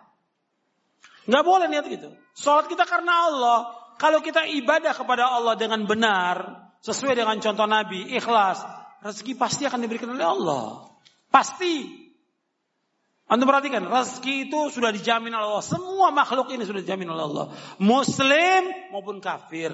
Nggak 1.31 1.44
boleh 1.47 1.67
niat 1.70 1.86
gitu. 1.86 2.10
Sholat 2.34 2.67
kita 2.67 2.83
karena 2.83 3.31
Allah. 3.31 3.59
Kalau 4.00 4.18
kita 4.18 4.49
ibadah 4.50 4.91
kepada 4.97 5.31
Allah 5.31 5.55
dengan 5.55 5.86
benar, 5.86 6.67
sesuai 6.83 7.15
dengan 7.15 7.39
contoh 7.39 7.68
Nabi, 7.70 8.10
ikhlas, 8.17 8.65
rezeki 9.05 9.39
pasti 9.39 9.62
akan 9.68 9.78
diberikan 9.84 10.10
oleh 10.10 10.26
Allah. 10.26 10.91
Pasti. 11.31 12.00
Anda 13.31 13.47
perhatikan, 13.47 13.86
rezeki 13.86 14.50
itu 14.50 14.75
sudah 14.75 14.91
dijamin 14.91 15.31
oleh 15.31 15.55
Allah. 15.55 15.62
Semua 15.62 16.10
makhluk 16.10 16.50
ini 16.50 16.67
sudah 16.67 16.83
dijamin 16.83 17.15
oleh 17.15 17.25
Allah. 17.31 17.47
Muslim 17.78 18.91
maupun 18.91 19.23
kafir. 19.23 19.70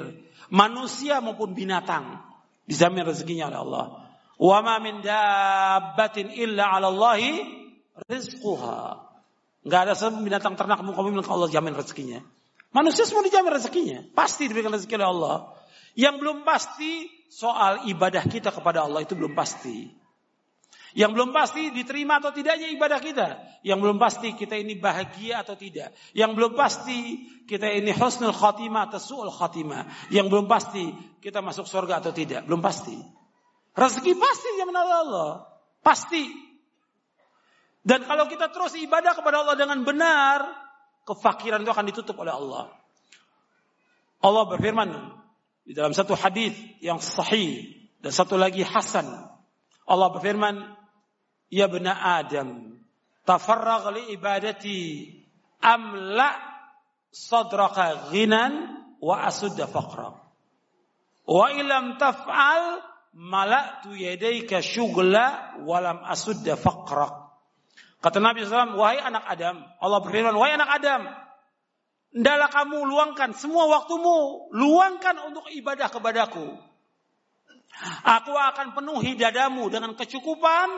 Manusia 0.52 1.24
maupun 1.24 1.56
binatang. 1.56 2.20
Dijamin 2.68 3.08
rezekinya 3.08 3.48
oleh 3.48 3.60
Allah. 3.64 4.05
Wa 4.36 4.60
ma 4.60 4.76
min 4.78 5.00
dabbatin 5.00 6.28
illa 6.36 6.76
'ala 6.76 6.92
Allahi 6.92 7.40
rizquha. 8.04 9.00
Enggak 9.66 9.80
ada 9.88 9.94
binatang 10.22 10.54
ternak 10.54 10.84
muka 10.84 11.00
bumi 11.02 11.18
Allah 11.26 11.50
jamin 11.50 11.74
rezekinya. 11.74 12.22
Manusia 12.70 13.08
semua 13.08 13.24
dijamin 13.24 13.56
rezekinya. 13.56 13.98
Pasti 14.12 14.46
diberikan 14.46 14.70
rezeki 14.70 14.94
oleh 15.00 15.08
Allah. 15.08 15.36
Yang 15.96 16.14
belum 16.20 16.38
pasti 16.44 17.08
soal 17.32 17.88
ibadah 17.88 18.28
kita 18.28 18.52
kepada 18.52 18.84
Allah 18.84 19.00
itu 19.00 19.16
belum 19.16 19.32
pasti. 19.32 19.88
Yang 20.96 21.12
belum 21.12 21.30
pasti 21.32 21.72
diterima 21.72 22.20
atau 22.20 22.32
tidaknya 22.32 22.68
ibadah 22.72 23.00
kita. 23.00 23.40
Yang 23.64 23.78
belum 23.80 23.96
pasti 23.96 24.32
kita 24.32 24.60
ini 24.60 24.76
bahagia 24.76 25.44
atau 25.44 25.56
tidak. 25.56 25.92
Yang 26.12 26.30
belum 26.36 26.52
pasti 26.56 27.28
kita 27.48 27.68
ini 27.68 27.92
husnul 27.96 28.32
khatimah 28.32 28.92
atau 28.92 29.00
su'ul 29.00 29.32
khatimah. 29.32 30.12
Yang 30.12 30.26
belum 30.32 30.46
pasti 30.48 30.92
kita 31.20 31.40
masuk 31.40 31.68
surga 31.68 32.04
atau 32.04 32.12
tidak. 32.12 32.44
Belum 32.44 32.60
pasti. 32.60 32.96
Rezeki 33.76 34.12
pasti 34.16 34.48
yang 34.56 34.72
menolak 34.72 34.98
Allah. 35.04 35.30
Pasti. 35.84 36.24
Dan 37.84 38.08
kalau 38.08 38.24
kita 38.26 38.48
terus 38.50 38.74
ibadah 38.74 39.12
kepada 39.12 39.44
Allah 39.44 39.54
dengan 39.54 39.84
benar, 39.84 40.42
kefakiran 41.06 41.62
itu 41.62 41.70
akan 41.70 41.86
ditutup 41.86 42.16
oleh 42.18 42.34
Allah. 42.34 42.72
Allah 44.24 44.42
berfirman 44.48 44.90
di 45.62 45.76
dalam 45.76 45.92
satu 45.94 46.16
hadis 46.16 46.56
yang 46.82 46.98
sahih 46.98 47.68
dan 48.00 48.10
satu 48.10 48.34
lagi 48.34 48.64
hasan. 48.64 49.06
Allah 49.86 50.08
berfirman, 50.10 50.56
Ya 51.46 51.70
bena 51.70 51.94
Adam, 51.94 52.74
tafarrag 53.22 53.94
li 53.94 54.18
ibadati 54.18 55.06
amla 55.62 56.34
sadraka 57.14 58.10
ghinan 58.10 58.82
wa 58.98 59.22
asudda 59.22 59.70
faqra. 59.70 60.10
Wa 61.22 61.46
ilam 61.54 62.02
taf'al 62.02 62.95
mala'tu 63.16 63.96
yadayka 63.96 64.60
syugla 64.60 65.56
walam 65.64 66.04
asudda 66.04 66.60
faqra. 66.60 67.32
Kata 68.04 68.20
Nabi 68.20 68.44
SAW, 68.44 68.76
wahai 68.76 69.00
anak 69.00 69.24
Adam, 69.24 69.56
Allah 69.80 69.98
berfirman, 70.04 70.36
wahai 70.36 70.54
anak 70.54 70.70
Adam, 70.78 71.02
Ndalah 72.16 72.48
kamu 72.48 72.88
luangkan 72.88 73.36
semua 73.36 73.68
waktumu, 73.68 74.48
luangkan 74.56 75.20
untuk 75.28 75.44
ibadah 75.52 75.92
kepadaku. 75.92 76.48
Aku 78.08 78.32
akan 78.32 78.72
penuhi 78.72 79.20
dadamu 79.20 79.68
dengan 79.68 79.92
kecukupan 79.92 80.68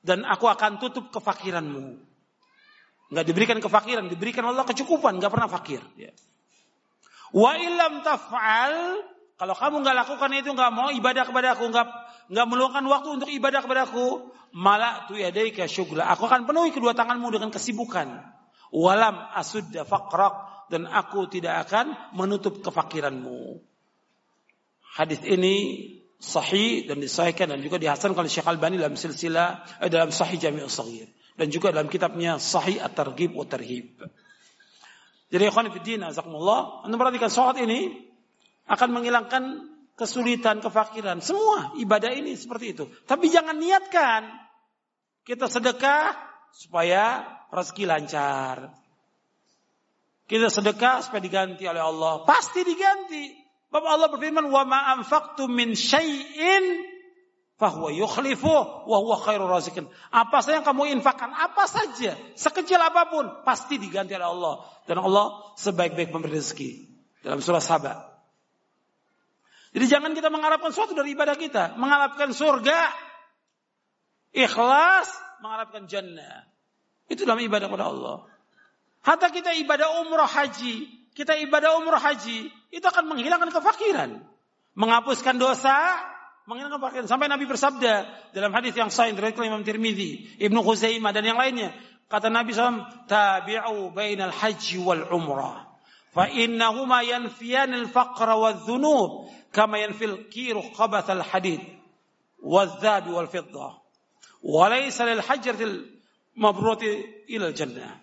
dan 0.00 0.24
aku 0.24 0.48
akan 0.48 0.80
tutup 0.80 1.12
kefakiranmu. 1.12 2.00
Enggak 3.12 3.26
diberikan 3.28 3.60
kefakiran, 3.60 4.08
diberikan 4.08 4.48
Allah 4.48 4.64
kecukupan, 4.64 5.20
enggak 5.20 5.36
pernah 5.36 5.52
fakir. 5.52 5.84
Ya. 6.00 6.16
Wa 7.36 7.52
ilam 7.60 8.00
taf'al, 8.00 9.04
kalau 9.36 9.54
kamu 9.56 9.82
enggak 9.82 9.96
lakukan 10.06 10.30
itu, 10.36 10.50
enggak 10.52 10.72
mau 10.72 10.88
ibadah 10.92 11.24
kepada 11.26 11.56
aku, 11.56 11.64
enggak 11.68 11.86
enggak 12.30 12.46
meluangkan 12.46 12.84
waktu 12.86 13.08
untuk 13.20 13.30
ibadah 13.32 13.60
kepada 13.64 13.88
aku, 13.88 14.30
malah 14.54 15.08
tu 15.08 15.16
yadaika 15.16 15.66
syugla. 15.66 16.06
Aku 16.12 16.28
akan 16.28 16.44
penuhi 16.44 16.70
kedua 16.70 16.92
tanganmu 16.92 17.28
dengan 17.32 17.50
kesibukan. 17.50 18.20
Walam 18.72 19.16
asudda 19.36 19.84
dan 20.72 20.88
aku 20.88 21.28
tidak 21.28 21.68
akan 21.68 22.16
menutup 22.16 22.64
kefakiranmu. 22.64 23.60
Hadis 24.96 25.20
ini 25.24 25.56
sahih 26.16 26.88
dan 26.88 27.00
disahihkan 27.00 27.52
dan 27.52 27.60
juga 27.60 27.76
dihasankan 27.76 28.24
oleh 28.24 28.32
Syekh 28.32 28.48
Albani 28.48 28.80
dalam 28.80 28.96
silsilah 28.96 29.64
eh, 29.84 29.90
dalam 29.92 30.08
Sahih 30.14 30.40
Jami'us 30.40 30.72
Shaghir 30.78 31.08
dan 31.36 31.48
juga 31.48 31.72
dalam 31.72 31.88
kitabnya 31.88 32.36
Sahih 32.36 32.78
At-Targhib 32.80 33.32
wa 33.34 33.44
Tarhib. 33.44 34.00
Jadi 35.32 35.42
ikhwan 35.48 35.72
fillah 35.72 36.12
azakumullah, 36.12 36.84
Anda 36.84 37.00
perhatikan 37.00 37.32
salat 37.32 37.56
ini 37.64 38.11
akan 38.72 38.88
menghilangkan 38.88 39.44
kesulitan, 40.00 40.64
kefakiran. 40.64 41.20
Semua 41.20 41.76
ibadah 41.76 42.08
ini 42.08 42.32
seperti 42.32 42.72
itu. 42.72 42.84
Tapi 43.04 43.28
jangan 43.28 43.60
niatkan 43.60 44.32
kita 45.28 45.46
sedekah 45.46 46.16
supaya 46.56 47.20
rezeki 47.52 47.84
lancar. 47.84 48.72
Kita 50.24 50.48
sedekah 50.48 51.04
supaya 51.04 51.20
diganti 51.20 51.68
oleh 51.68 51.82
Allah. 51.84 52.24
Pasti 52.24 52.64
diganti. 52.64 53.36
Bapak 53.68 53.90
Allah 53.92 54.08
berfirman, 54.08 54.48
"Wa 54.48 54.64
ma 54.64 54.96
anfaqtum 54.96 55.52
min 55.52 55.76
syai'in 55.76 56.88
fahuwa 57.60 57.92
yukhlifu 57.92 58.52
wa 58.88 58.96
huwa 59.00 59.16
khairur 59.20 59.48
razikin." 59.48 59.88
Apa 60.08 60.40
saja 60.40 60.60
yang 60.60 60.66
kamu 60.68 60.92
infakkan, 61.00 61.32
apa 61.32 61.68
saja, 61.68 62.16
sekecil 62.36 62.80
apa 62.80 63.12
pun, 63.12 63.28
pasti 63.44 63.76
diganti 63.76 64.16
oleh 64.16 64.28
Allah 64.28 64.54
dan 64.88 65.00
Allah 65.00 65.56
sebaik-baik 65.60 66.12
pemberi 66.12 66.40
rezeki. 66.40 66.70
Dalam 67.24 67.40
surah 67.40 67.64
Sabah. 67.64 68.11
Jadi 69.72 69.84
jangan 69.88 70.12
kita 70.12 70.28
mengharapkan 70.28 70.68
sesuatu 70.68 70.92
dari 70.92 71.16
ibadah 71.16 71.32
kita, 71.32 71.80
mengharapkan 71.80 72.28
surga, 72.36 72.92
ikhlas, 74.36 75.08
mengharapkan 75.40 75.88
jannah. 75.88 76.44
Itu 77.08 77.24
dalam 77.24 77.40
ibadah 77.40 77.72
kepada 77.72 77.88
Allah. 77.88 78.16
Hatta 79.02 79.32
kita 79.32 79.56
ibadah 79.64 80.04
umrah 80.04 80.28
haji, 80.28 80.86
kita 81.16 81.40
ibadah 81.40 81.80
umrah 81.80 81.98
haji, 81.98 82.52
itu 82.68 82.84
akan 82.84 83.16
menghilangkan 83.16 83.48
kefakiran. 83.48 84.20
Menghapuskan 84.76 85.40
dosa, 85.40 85.74
menghilangkan 86.44 86.78
kefakiran. 86.78 87.06
Sampai 87.08 87.32
Nabi 87.32 87.48
bersabda 87.48 88.06
dalam 88.36 88.52
hadis 88.52 88.76
yang 88.76 88.92
sahih 88.92 89.16
dari 89.16 89.32
Imam 89.34 89.64
Tirmidzi, 89.64 90.40
Ibnu 90.40 90.60
Khuzaimah 90.60 91.10
dan 91.16 91.24
yang 91.24 91.40
lainnya. 91.40 91.72
Kata 92.12 92.28
Nabi 92.28 92.52
SAW, 92.52 93.08
tabi'u 93.08 93.88
bainal 93.96 94.36
haji 94.36 94.76
wal 94.84 95.08
umrah. 95.08 95.61
Fa 96.12 96.28
innahuma 96.28 97.00
yanfiyan 97.02 97.72
al-faqra 97.72 98.36
wa 98.36 98.52
dhunub 98.52 99.32
kama 99.50 99.80
yanfil 99.80 100.28
kiru 100.28 100.60
khabath 100.76 101.08
al-hadid 101.08 101.60
wa 102.40 102.68
dhab 102.68 103.08
wal 103.08 103.28
fiddah. 103.28 103.80
Wa 104.44 104.68
laysa 104.68 105.08
lil 105.08 105.24
hajjatil 105.24 105.88
mabrurati 106.36 107.04
ila 107.32 107.48
al-jannah. 107.48 108.02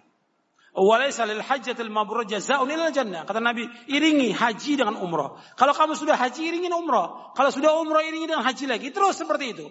Walaysa 0.80 1.26
lil 1.26 1.42
hajjatil 1.42 1.90
mabrur 1.90 2.24
jazaa'un 2.30 2.70
illa 2.70 2.94
jannah. 2.94 3.26
Kata 3.26 3.42
Nabi, 3.42 3.68
iringi 3.90 4.32
haji 4.32 4.80
dengan 4.80 5.02
umrah. 5.02 5.36
Kalau 5.58 5.74
kamu 5.76 5.98
sudah 5.98 6.16
haji, 6.16 6.46
iringi 6.46 6.70
umrah. 6.72 7.34
Kalau 7.36 7.52
sudah 7.52 7.74
umrah, 7.76 8.06
iringi 8.06 8.30
dengan 8.30 8.46
haji 8.46 8.66
lagi. 8.70 8.88
Terus 8.94 9.18
seperti 9.20 9.58
itu. 9.58 9.68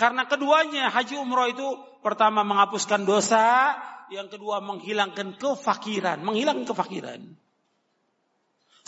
Karena 0.00 0.26
keduanya 0.26 0.90
haji 0.90 1.20
umrah 1.20 1.46
itu 1.52 1.66
pertama 2.00 2.42
menghapuskan 2.42 3.06
dosa, 3.06 3.76
yang 4.08 4.32
kedua 4.32 4.58
menghilangkan 4.64 5.36
kefakiran, 5.36 6.24
menghilangkan 6.24 6.64
kefakiran. 6.64 7.20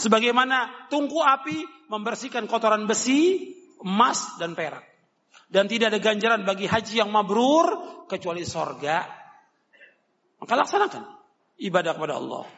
Sebagaimana 0.01 0.89
tungku 0.89 1.21
api 1.21 1.61
membersihkan 1.93 2.49
kotoran 2.49 2.89
besi, 2.89 3.53
emas 3.85 4.41
dan 4.41 4.57
perak. 4.57 4.81
Dan 5.53 5.69
tidak 5.69 5.93
ada 5.93 6.01
ganjaran 6.01 6.49
bagi 6.49 6.65
haji 6.65 7.05
yang 7.05 7.13
mabrur 7.13 8.01
kecuali 8.09 8.49
sorga. 8.49 9.05
Maka 10.41 10.53
laksanakan 10.57 11.05
ibadah 11.61 11.93
kepada 11.93 12.17
Allah. 12.17 12.49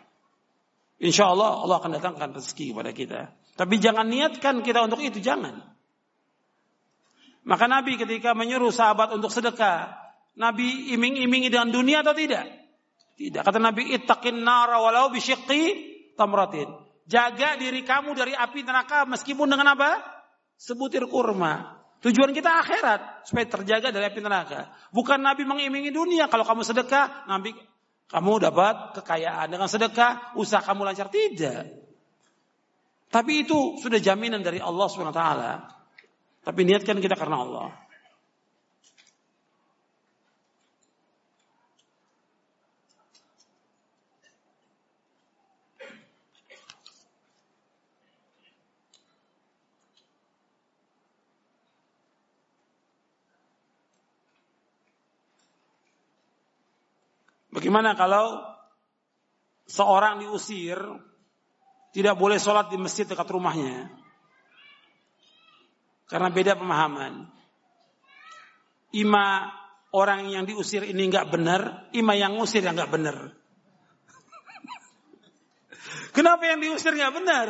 Insya 1.03 1.35
Allah 1.35 1.67
Allah 1.67 1.83
akan 1.83 1.99
datangkan 1.99 2.31
rezeki 2.39 2.71
kepada 2.71 2.91
kita. 2.95 3.21
Tapi 3.59 3.75
jangan 3.83 4.07
niatkan 4.07 4.63
kita 4.63 4.87
untuk 4.87 5.03
itu, 5.03 5.19
jangan. 5.19 5.59
Maka 7.43 7.67
Nabi 7.67 7.99
ketika 7.99 8.39
menyuruh 8.39 8.71
sahabat 8.71 9.11
untuk 9.19 9.35
sedekah, 9.35 9.99
Nabi 10.39 10.95
iming-imingi 10.95 11.51
dengan 11.51 11.75
dunia 11.75 12.07
atau 12.07 12.15
tidak? 12.15 12.47
Tidak. 13.19 13.43
Kata 13.43 13.59
Nabi, 13.59 13.91
ittaqin 13.99 14.47
nara 14.47 14.79
walau 14.79 15.11
bisyiqqi 15.11 15.63
tamratin. 16.15 16.82
Jaga 17.07 17.59
diri 17.59 17.83
kamu 17.83 18.15
dari 18.15 18.33
api 18.33 18.63
neraka 18.63 19.05
meskipun 19.11 19.51
dengan 19.51 19.75
apa? 19.75 19.99
Sebutir 20.55 21.07
kurma. 21.11 21.83
Tujuan 22.03 22.35
kita 22.35 22.51
akhirat 22.63 23.31
supaya 23.31 23.47
terjaga 23.47 23.95
dari 23.95 24.07
api 24.11 24.19
neraka. 24.23 24.71
Bukan 24.91 25.23
Nabi 25.23 25.47
mengimingi 25.47 25.95
dunia. 25.95 26.27
Kalau 26.27 26.43
kamu 26.43 26.67
sedekah, 26.67 27.31
Nabi 27.31 27.55
kamu 28.11 28.33
dapat 28.43 28.99
kekayaan 28.99 29.49
dengan 29.49 29.71
sedekah, 29.71 30.35
usaha 30.35 30.61
kamu 30.63 30.85
lancar 30.85 31.09
tidak. 31.09 31.71
Tapi 33.13 33.47
itu 33.47 33.77
sudah 33.79 34.01
jaminan 34.01 34.43
dari 34.43 34.59
Allah 34.59 34.87
Subhanahu 34.91 35.15
wa 35.15 35.21
taala. 35.21 35.53
Tapi 36.43 36.61
niatkan 36.67 36.99
kita 36.99 37.15
karena 37.15 37.39
Allah. 37.39 37.69
Bagaimana 57.63 57.95
kalau 57.95 58.43
seorang 59.71 60.19
diusir, 60.19 60.83
tidak 61.95 62.19
boleh 62.19 62.35
sholat 62.43 62.75
di 62.75 62.75
masjid 62.75 63.07
dekat 63.07 63.23
rumahnya? 63.31 63.87
Karena 66.11 66.27
beda 66.35 66.59
pemahaman. 66.59 67.31
Ima 68.99 69.47
orang 69.95 70.27
yang 70.27 70.43
diusir 70.43 70.83
ini 70.83 71.07
nggak 71.07 71.31
benar, 71.31 71.87
ima 71.95 72.19
yang 72.19 72.35
ngusir 72.35 72.67
yang 72.67 72.75
nggak 72.75 72.91
benar. 72.91 73.31
Kenapa 76.19 76.43
yang 76.43 76.59
diusir 76.67 76.99
nggak 76.99 77.15
benar? 77.15 77.49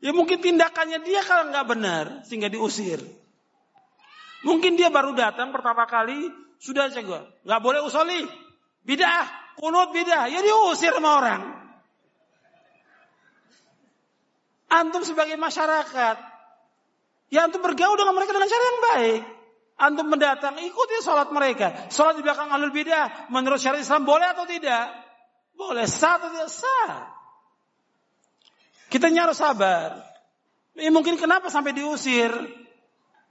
Ya 0.00 0.16
mungkin 0.16 0.40
tindakannya 0.40 1.04
dia 1.04 1.20
kalau 1.20 1.52
nggak 1.52 1.68
benar 1.68 2.04
sehingga 2.24 2.48
diusir. 2.48 3.04
Mungkin 4.40 4.80
dia 4.80 4.88
baru 4.88 5.12
datang 5.12 5.52
pertama 5.52 5.84
kali 5.84 6.32
sudah 6.56 6.88
jago, 6.88 7.28
nggak 7.44 7.60
boleh 7.60 7.84
usoli, 7.84 8.47
Bidah, 8.88 9.28
kunut 9.60 9.92
bidah, 9.92 10.32
ya 10.32 10.40
diusir 10.40 10.96
sama 10.96 11.20
orang. 11.20 11.42
Antum 14.72 15.04
sebagai 15.04 15.36
masyarakat, 15.36 16.16
ya 17.28 17.44
antum 17.44 17.60
bergaul 17.60 18.00
dengan 18.00 18.16
mereka 18.16 18.32
dengan 18.32 18.48
cara 18.48 18.64
yang 18.64 18.80
baik. 18.80 19.20
Antum 19.78 20.08
mendatang, 20.08 20.56
ikuti 20.64 21.04
sholat 21.04 21.28
mereka. 21.36 21.86
Sholat 21.92 22.16
di 22.16 22.24
belakang 22.24 22.48
alul 22.48 22.72
bidah, 22.72 23.28
menurut 23.28 23.60
syariat 23.60 23.84
Islam 23.84 24.08
boleh 24.08 24.32
atau 24.32 24.48
tidak? 24.48 24.88
Boleh, 25.52 25.84
sah 25.84 26.16
atau 26.16 26.32
tidak 26.32 26.48
sah. 26.48 27.12
Kita 28.88 29.12
harus 29.12 29.36
sabar. 29.36 30.00
Ya 30.72 30.88
mungkin 30.88 31.20
kenapa 31.20 31.52
sampai 31.52 31.76
diusir? 31.76 32.32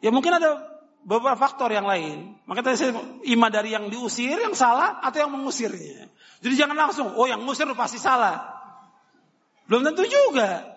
Ya 0.05 0.13
mungkin 0.13 0.37
ada 0.37 0.76
beberapa 1.07 1.39
faktor 1.39 1.71
yang 1.71 1.87
lain. 1.87 2.35
Maka 2.43 2.59
tadi 2.67 2.75
saya 2.75 2.91
iman 2.99 3.49
dari 3.49 3.71
yang 3.71 3.87
diusir 3.87 4.35
yang 4.35 4.51
salah 4.51 4.99
atau 4.99 5.23
yang 5.23 5.31
mengusirnya. 5.31 6.11
Jadi 6.43 6.53
jangan 6.59 6.75
langsung, 6.75 7.15
oh 7.15 7.25
yang 7.25 7.39
mengusir 7.39 7.65
pasti 7.73 7.95
salah. 7.95 8.43
Belum 9.71 9.87
tentu 9.87 10.03
juga. 10.03 10.67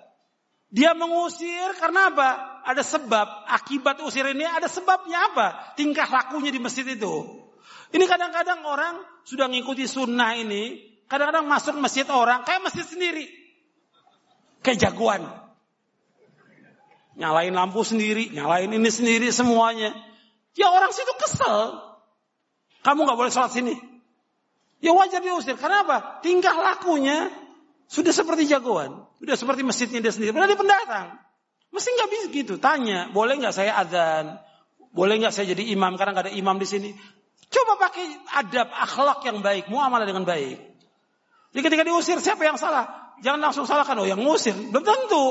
Dia 0.70 0.94
mengusir 0.94 1.74
karena 1.82 2.14
apa? 2.14 2.62
Ada 2.62 2.86
sebab. 2.86 3.26
Akibat 3.50 3.98
usir 4.06 4.22
ini 4.30 4.46
ada 4.46 4.70
sebabnya 4.70 5.34
apa? 5.34 5.74
Tingkah 5.74 6.06
lakunya 6.06 6.54
di 6.54 6.62
masjid 6.62 6.86
itu. 6.86 7.42
Ini 7.90 8.06
kadang-kadang 8.06 8.62
orang 8.62 9.02
sudah 9.26 9.50
ngikuti 9.50 9.90
sunnah 9.90 10.38
ini. 10.38 10.78
Kadang-kadang 11.10 11.50
masuk 11.50 11.74
masjid 11.82 12.06
orang 12.06 12.46
kayak 12.46 12.62
masjid 12.62 12.86
sendiri. 12.86 13.26
Kayak 14.62 14.90
jagoan. 14.90 15.26
Nyalain 17.18 17.50
lampu 17.50 17.82
sendiri, 17.82 18.30
nyalain 18.30 18.70
ini 18.70 18.90
sendiri 18.94 19.34
semuanya. 19.34 19.90
Ya 20.58 20.70
orang 20.70 20.90
situ 20.90 21.12
kesel. 21.20 21.78
Kamu 22.80 23.06
nggak 23.06 23.18
boleh 23.18 23.32
sholat 23.32 23.52
sini. 23.52 23.76
Ya 24.80 24.96
wajar 24.96 25.20
diusir. 25.20 25.60
Apa? 25.60 26.24
Tingkah 26.24 26.56
lakunya 26.56 27.28
sudah 27.86 28.10
seperti 28.10 28.48
jagoan. 28.48 29.04
Sudah 29.20 29.36
seperti 29.36 29.60
masjidnya 29.60 30.00
dia 30.00 30.12
sendiri. 30.14 30.32
Padahal 30.32 30.50
dia 30.50 30.60
pendatang. 30.60 31.06
Mesti 31.70 31.88
nggak 31.92 32.10
bisa 32.10 32.24
gitu. 32.32 32.54
Tanya, 32.58 33.12
boleh 33.12 33.38
nggak 33.38 33.54
saya 33.54 33.76
adzan? 33.78 34.40
Boleh 34.90 35.22
nggak 35.22 35.30
saya 35.36 35.52
jadi 35.54 35.70
imam? 35.70 35.94
Karena 35.94 36.16
nggak 36.16 36.26
ada 36.32 36.34
imam 36.34 36.56
di 36.58 36.66
sini. 36.66 36.90
Coba 37.50 37.90
pakai 37.90 38.06
adab, 38.42 38.70
akhlak 38.70 39.20
yang 39.26 39.38
baik. 39.42 39.70
Muamalah 39.70 40.06
dengan 40.06 40.24
baik. 40.26 40.58
Jadi 41.50 41.62
ketika 41.66 41.82
diusir, 41.82 42.18
siapa 42.22 42.46
yang 42.46 42.58
salah? 42.58 43.14
Jangan 43.20 43.42
langsung 43.42 43.66
salahkan, 43.66 43.98
oh 43.98 44.06
yang 44.06 44.22
ngusir. 44.22 44.54
Belum 44.54 44.86
tentu. 44.86 45.26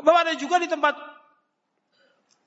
Bahwa 0.00 0.24
ada 0.24 0.32
juga 0.34 0.56
di 0.58 0.66
tempat 0.66 0.96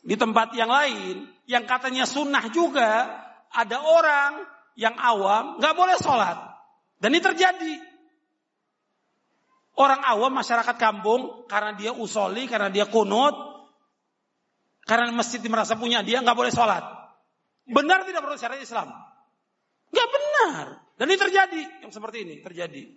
di 0.06 0.14
tempat 0.14 0.54
yang 0.54 0.70
lain, 0.70 1.26
yang 1.50 1.66
katanya 1.66 2.06
sunnah 2.06 2.46
juga, 2.54 3.10
ada 3.50 3.78
orang 3.82 4.46
yang 4.78 4.94
awam 5.02 5.58
nggak 5.58 5.74
boleh 5.74 5.98
sholat. 5.98 6.38
Dan 7.02 7.18
ini 7.18 7.26
terjadi. 7.26 7.74
Orang 9.76 10.06
awam 10.06 10.32
masyarakat 10.32 10.78
kampung 10.78 11.50
karena 11.50 11.76
dia 11.76 11.92
usoli, 11.92 12.46
karena 12.48 12.70
dia 12.70 12.88
kunut, 12.88 13.34
karena 14.86 15.10
masjid 15.12 15.42
merasa 15.50 15.74
punya 15.76 16.06
dia 16.06 16.22
nggak 16.22 16.38
boleh 16.38 16.54
sholat. 16.54 16.86
Benar 17.66 18.06
tidak 18.06 18.22
menurut 18.22 18.38
syariat 18.38 18.62
Islam? 18.62 18.94
Nggak 19.90 20.10
benar. 20.14 20.66
Dan 20.96 21.06
ini 21.10 21.18
terjadi 21.18 21.62
yang 21.82 21.92
seperti 21.92 22.24
ini 22.24 22.46
terjadi. 22.46 22.88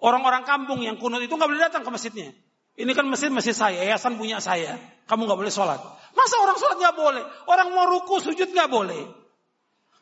Orang-orang 0.00 0.48
kampung 0.48 0.80
yang 0.80 0.96
kunut 0.96 1.20
itu 1.20 1.36
nggak 1.36 1.50
boleh 1.52 1.62
datang 1.68 1.84
ke 1.84 1.90
masjidnya. 1.92 2.32
Ini 2.78 2.94
kan 2.94 3.10
masjid 3.10 3.26
masjid 3.34 3.50
saya, 3.50 3.82
yayasan 3.82 4.14
punya 4.14 4.38
saya. 4.38 4.78
Kamu 5.10 5.26
nggak 5.26 5.38
boleh 5.42 5.50
sholat. 5.50 5.82
Masa 6.14 6.38
orang 6.38 6.54
sholat 6.62 6.78
nggak 6.78 6.94
boleh? 6.94 7.22
Orang 7.50 7.74
mau 7.74 7.90
ruku 7.90 8.22
sujud 8.22 8.54
nggak 8.54 8.70
boleh. 8.70 9.02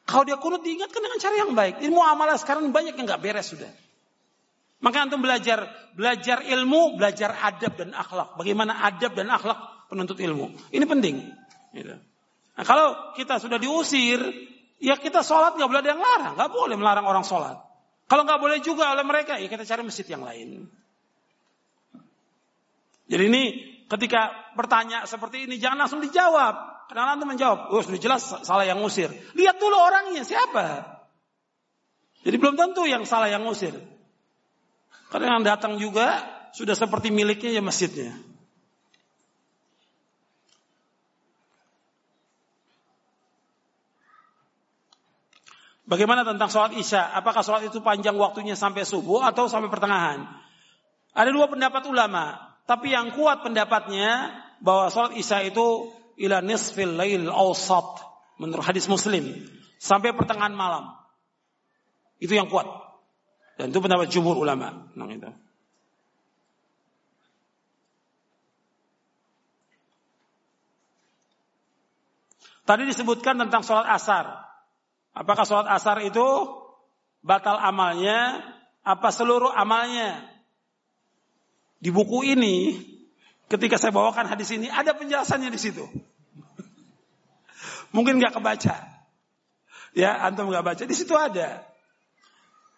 Kalau 0.05 0.23
dia 0.29 0.37
kunut 0.37 0.61
diingatkan 0.61 1.01
dengan 1.01 1.19
cara 1.19 1.35
yang 1.41 1.57
baik. 1.57 1.81
Ilmu 1.81 2.01
amalah 2.05 2.37
sekarang 2.37 2.69
banyak 2.71 2.95
yang 3.01 3.09
nggak 3.09 3.23
beres 3.25 3.49
sudah. 3.49 3.73
Maka 4.85 5.09
antum 5.09 5.25
belajar 5.25 5.67
belajar 5.97 6.45
ilmu, 6.45 7.01
belajar 7.01 7.33
adab 7.33 7.81
dan 7.81 7.97
akhlak. 7.97 8.37
Bagaimana 8.37 8.77
adab 8.85 9.17
dan 9.17 9.33
akhlak 9.33 9.89
penuntut 9.89 10.21
ilmu. 10.21 10.53
Ini 10.69 10.85
penting. 10.85 11.33
Gitu. 11.73 11.97
Nah, 12.57 12.65
kalau 12.65 13.17
kita 13.17 13.41
sudah 13.41 13.57
diusir, 13.57 14.21
ya 14.85 15.01
kita 15.01 15.25
sholat 15.25 15.57
nggak 15.57 15.69
boleh 15.69 15.81
ada 15.81 15.91
yang 15.97 16.03
larang, 16.05 16.35
nggak 16.37 16.53
boleh 16.53 16.77
melarang 16.77 17.09
orang 17.09 17.25
sholat. 17.25 17.57
Kalau 18.07 18.23
nggak 18.23 18.39
boleh 18.39 18.61
juga 18.61 18.93
oleh 18.93 19.03
mereka, 19.03 19.41
ya 19.41 19.49
kita 19.49 19.65
cari 19.65 19.83
masjid 19.83 20.07
yang 20.07 20.23
lain. 20.23 20.69
Jadi 23.07 23.23
ini 23.31 23.43
ketika 23.86 24.35
bertanya 24.59 25.07
seperti 25.07 25.47
ini 25.47 25.57
jangan 25.62 25.86
langsung 25.86 26.02
dijawab. 26.02 26.76
Karena 26.86 27.18
nanti 27.18 27.26
menjawab, 27.26 27.75
oh 27.75 27.83
sudah 27.83 27.99
jelas 27.99 28.23
salah 28.47 28.62
yang 28.62 28.78
ngusir. 28.78 29.10
Lihat 29.35 29.59
dulu 29.59 29.75
orangnya 29.75 30.23
siapa. 30.23 30.86
Jadi 32.23 32.36
belum 32.39 32.55
tentu 32.55 32.86
yang 32.86 33.02
salah 33.02 33.26
yang 33.26 33.43
ngusir. 33.43 33.75
Karena 35.10 35.35
yang 35.35 35.43
datang 35.43 35.83
juga 35.83 36.23
sudah 36.55 36.78
seperti 36.78 37.10
miliknya 37.10 37.59
ya 37.59 37.62
masjidnya. 37.62 38.15
Bagaimana 45.86 46.26
tentang 46.26 46.51
sholat 46.51 46.75
isya? 46.75 47.15
Apakah 47.15 47.47
sholat 47.47 47.62
itu 47.70 47.78
panjang 47.78 48.18
waktunya 48.18 48.59
sampai 48.59 48.83
subuh 48.83 49.23
atau 49.23 49.47
sampai 49.47 49.70
pertengahan? 49.70 50.26
Ada 51.15 51.31
dua 51.31 51.47
pendapat 51.47 51.86
ulama. 51.86 52.56
Tapi 52.67 52.91
yang 52.91 53.15
kuat 53.15 53.47
pendapatnya 53.47 54.35
bahwa 54.59 54.91
sholat 54.91 55.15
isya 55.15 55.47
itu 55.47 55.95
ila 56.19 56.43
nisfil 56.43 56.99
lail 56.99 57.31
awsat 57.31 58.03
menurut 58.43 58.67
hadis 58.67 58.91
muslim 58.91 59.47
sampai 59.78 60.11
pertengahan 60.11 60.53
malam. 60.53 60.91
Itu 62.19 62.35
yang 62.35 62.51
kuat. 62.51 62.67
Dan 63.57 63.70
itu 63.70 63.78
pendapat 63.78 64.11
jumhur 64.11 64.36
ulama. 64.36 64.91
Nah, 64.93 65.09
itu. 65.09 65.31
Tadi 72.67 72.83
disebutkan 72.83 73.39
tentang 73.39 73.62
sholat 73.62 73.86
asar. 73.95 74.27
Apakah 75.15 75.47
sholat 75.47 75.70
asar 75.70 76.03
itu 76.03 76.27
batal 77.23 77.62
amalnya? 77.62 78.43
Apa 78.83 79.15
seluruh 79.15 79.55
amalnya? 79.55 80.36
Di 81.77 81.93
buku 81.93 82.25
ini, 82.25 82.81
ketika 83.47 83.77
saya 83.77 83.93
bawakan 83.93 84.27
hadis 84.27 84.49
ini, 84.53 84.73
ada 84.73 84.97
penjelasannya 84.97 85.53
di 85.53 85.61
situ. 85.61 85.85
Mungkin 87.95 88.19
nggak 88.21 88.37
kebaca. 88.37 88.77
Ya, 89.97 90.11
antum 90.25 90.49
nggak 90.53 90.65
baca. 90.65 90.83
Di 90.85 90.97
situ 90.97 91.13
ada. 91.17 91.65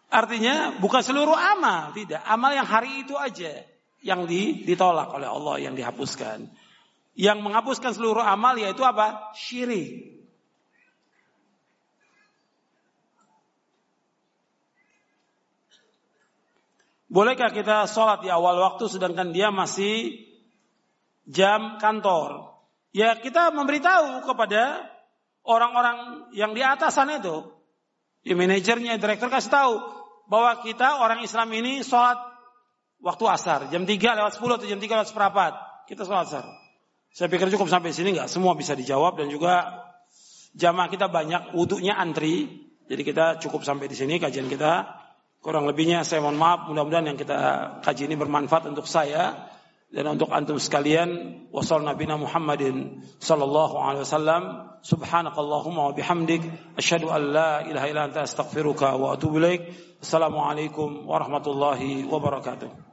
Artinya 0.08 0.78
bukan 0.80 1.02
seluruh 1.04 1.36
amal, 1.36 1.92
tidak. 1.92 2.22
Amal 2.24 2.54
yang 2.56 2.64
hari 2.64 3.04
itu 3.04 3.14
aja 3.18 3.66
yang 4.00 4.24
ditolak 4.64 5.10
oleh 5.12 5.28
Allah, 5.28 5.56
yang 5.60 5.74
dihapuskan. 5.74 6.48
Yang 7.18 7.38
menghapuskan 7.42 7.92
seluruh 7.92 8.22
amal 8.22 8.54
yaitu 8.54 8.86
apa? 8.86 9.34
Syirik. 9.34 10.17
Bolehkah 17.08 17.48
kita 17.48 17.88
sholat 17.88 18.20
di 18.20 18.28
awal 18.28 18.60
waktu 18.60 18.84
sedangkan 18.84 19.32
dia 19.32 19.48
masih 19.48 20.12
jam 21.24 21.80
kantor? 21.80 22.52
Ya 22.92 23.16
kita 23.16 23.48
memberitahu 23.52 24.28
kepada 24.28 24.84
orang-orang 25.40 26.28
yang 26.36 26.52
di 26.52 26.60
atas 26.60 27.00
sana 27.00 27.16
itu. 27.16 27.48
Ya 28.28 28.36
manajernya, 28.36 29.00
direktur 29.00 29.32
kasih 29.32 29.48
tahu 29.48 29.74
bahwa 30.28 30.60
kita 30.60 31.00
orang 31.00 31.24
Islam 31.24 31.48
ini 31.56 31.80
sholat 31.80 32.20
waktu 33.00 33.24
asar. 33.24 33.72
Jam 33.72 33.88
3 33.88 33.96
lewat 33.96 34.36
10 34.36 34.58
atau 34.60 34.68
jam 34.68 34.76
3 34.76 34.84
lewat 34.84 35.08
seperempat. 35.08 35.52
Kita 35.88 36.04
sholat 36.04 36.28
asar. 36.28 36.44
Saya 37.08 37.32
pikir 37.32 37.48
cukup 37.48 37.72
sampai 37.72 37.96
sini 37.96 38.12
nggak 38.12 38.28
semua 38.28 38.52
bisa 38.52 38.76
dijawab 38.76 39.16
dan 39.16 39.32
juga 39.32 39.84
jamaah 40.52 40.92
kita 40.92 41.08
banyak 41.08 41.56
wudhunya 41.56 41.96
antri. 41.96 42.68
Jadi 42.84 43.02
kita 43.04 43.40
cukup 43.40 43.64
sampai 43.64 43.88
di 43.88 43.96
sini 43.96 44.20
kajian 44.20 44.52
kita. 44.52 44.97
Kurang 45.48 45.64
lebihnya 45.64 46.04
saya 46.04 46.20
mohon 46.20 46.36
maaf, 46.36 46.68
mudah-mudahan 46.68 47.08
yang 47.08 47.16
kita 47.16 47.80
kaji 47.80 48.04
ini 48.04 48.20
bermanfaat 48.20 48.68
untuk 48.68 48.84
saya 48.84 49.48
dan 49.88 50.04
untuk 50.12 50.28
antum 50.28 50.60
sekalian. 50.60 51.48
Nabiyana 51.48 52.20
Muhammadin 52.20 53.00
sallallahu 53.16 53.80
alaihi 53.80 54.04
wasallam. 54.04 54.42
Subhanakallahumma 54.84 55.88
wa 55.88 55.92
bihamdik 55.96 56.44
asyhadu 56.76 57.08
an 57.08 57.32
la 57.32 57.64
ilaha 57.64 57.86
illa 57.88 58.02
anta 58.12 58.28
astaghfiruka 58.28 58.92
wa 59.00 59.16
atubu 59.16 59.40
ilaik. 59.40 59.72
Assalamualaikum 60.04 61.08
warahmatullahi 61.08 62.04
wabarakatuh. 62.04 62.87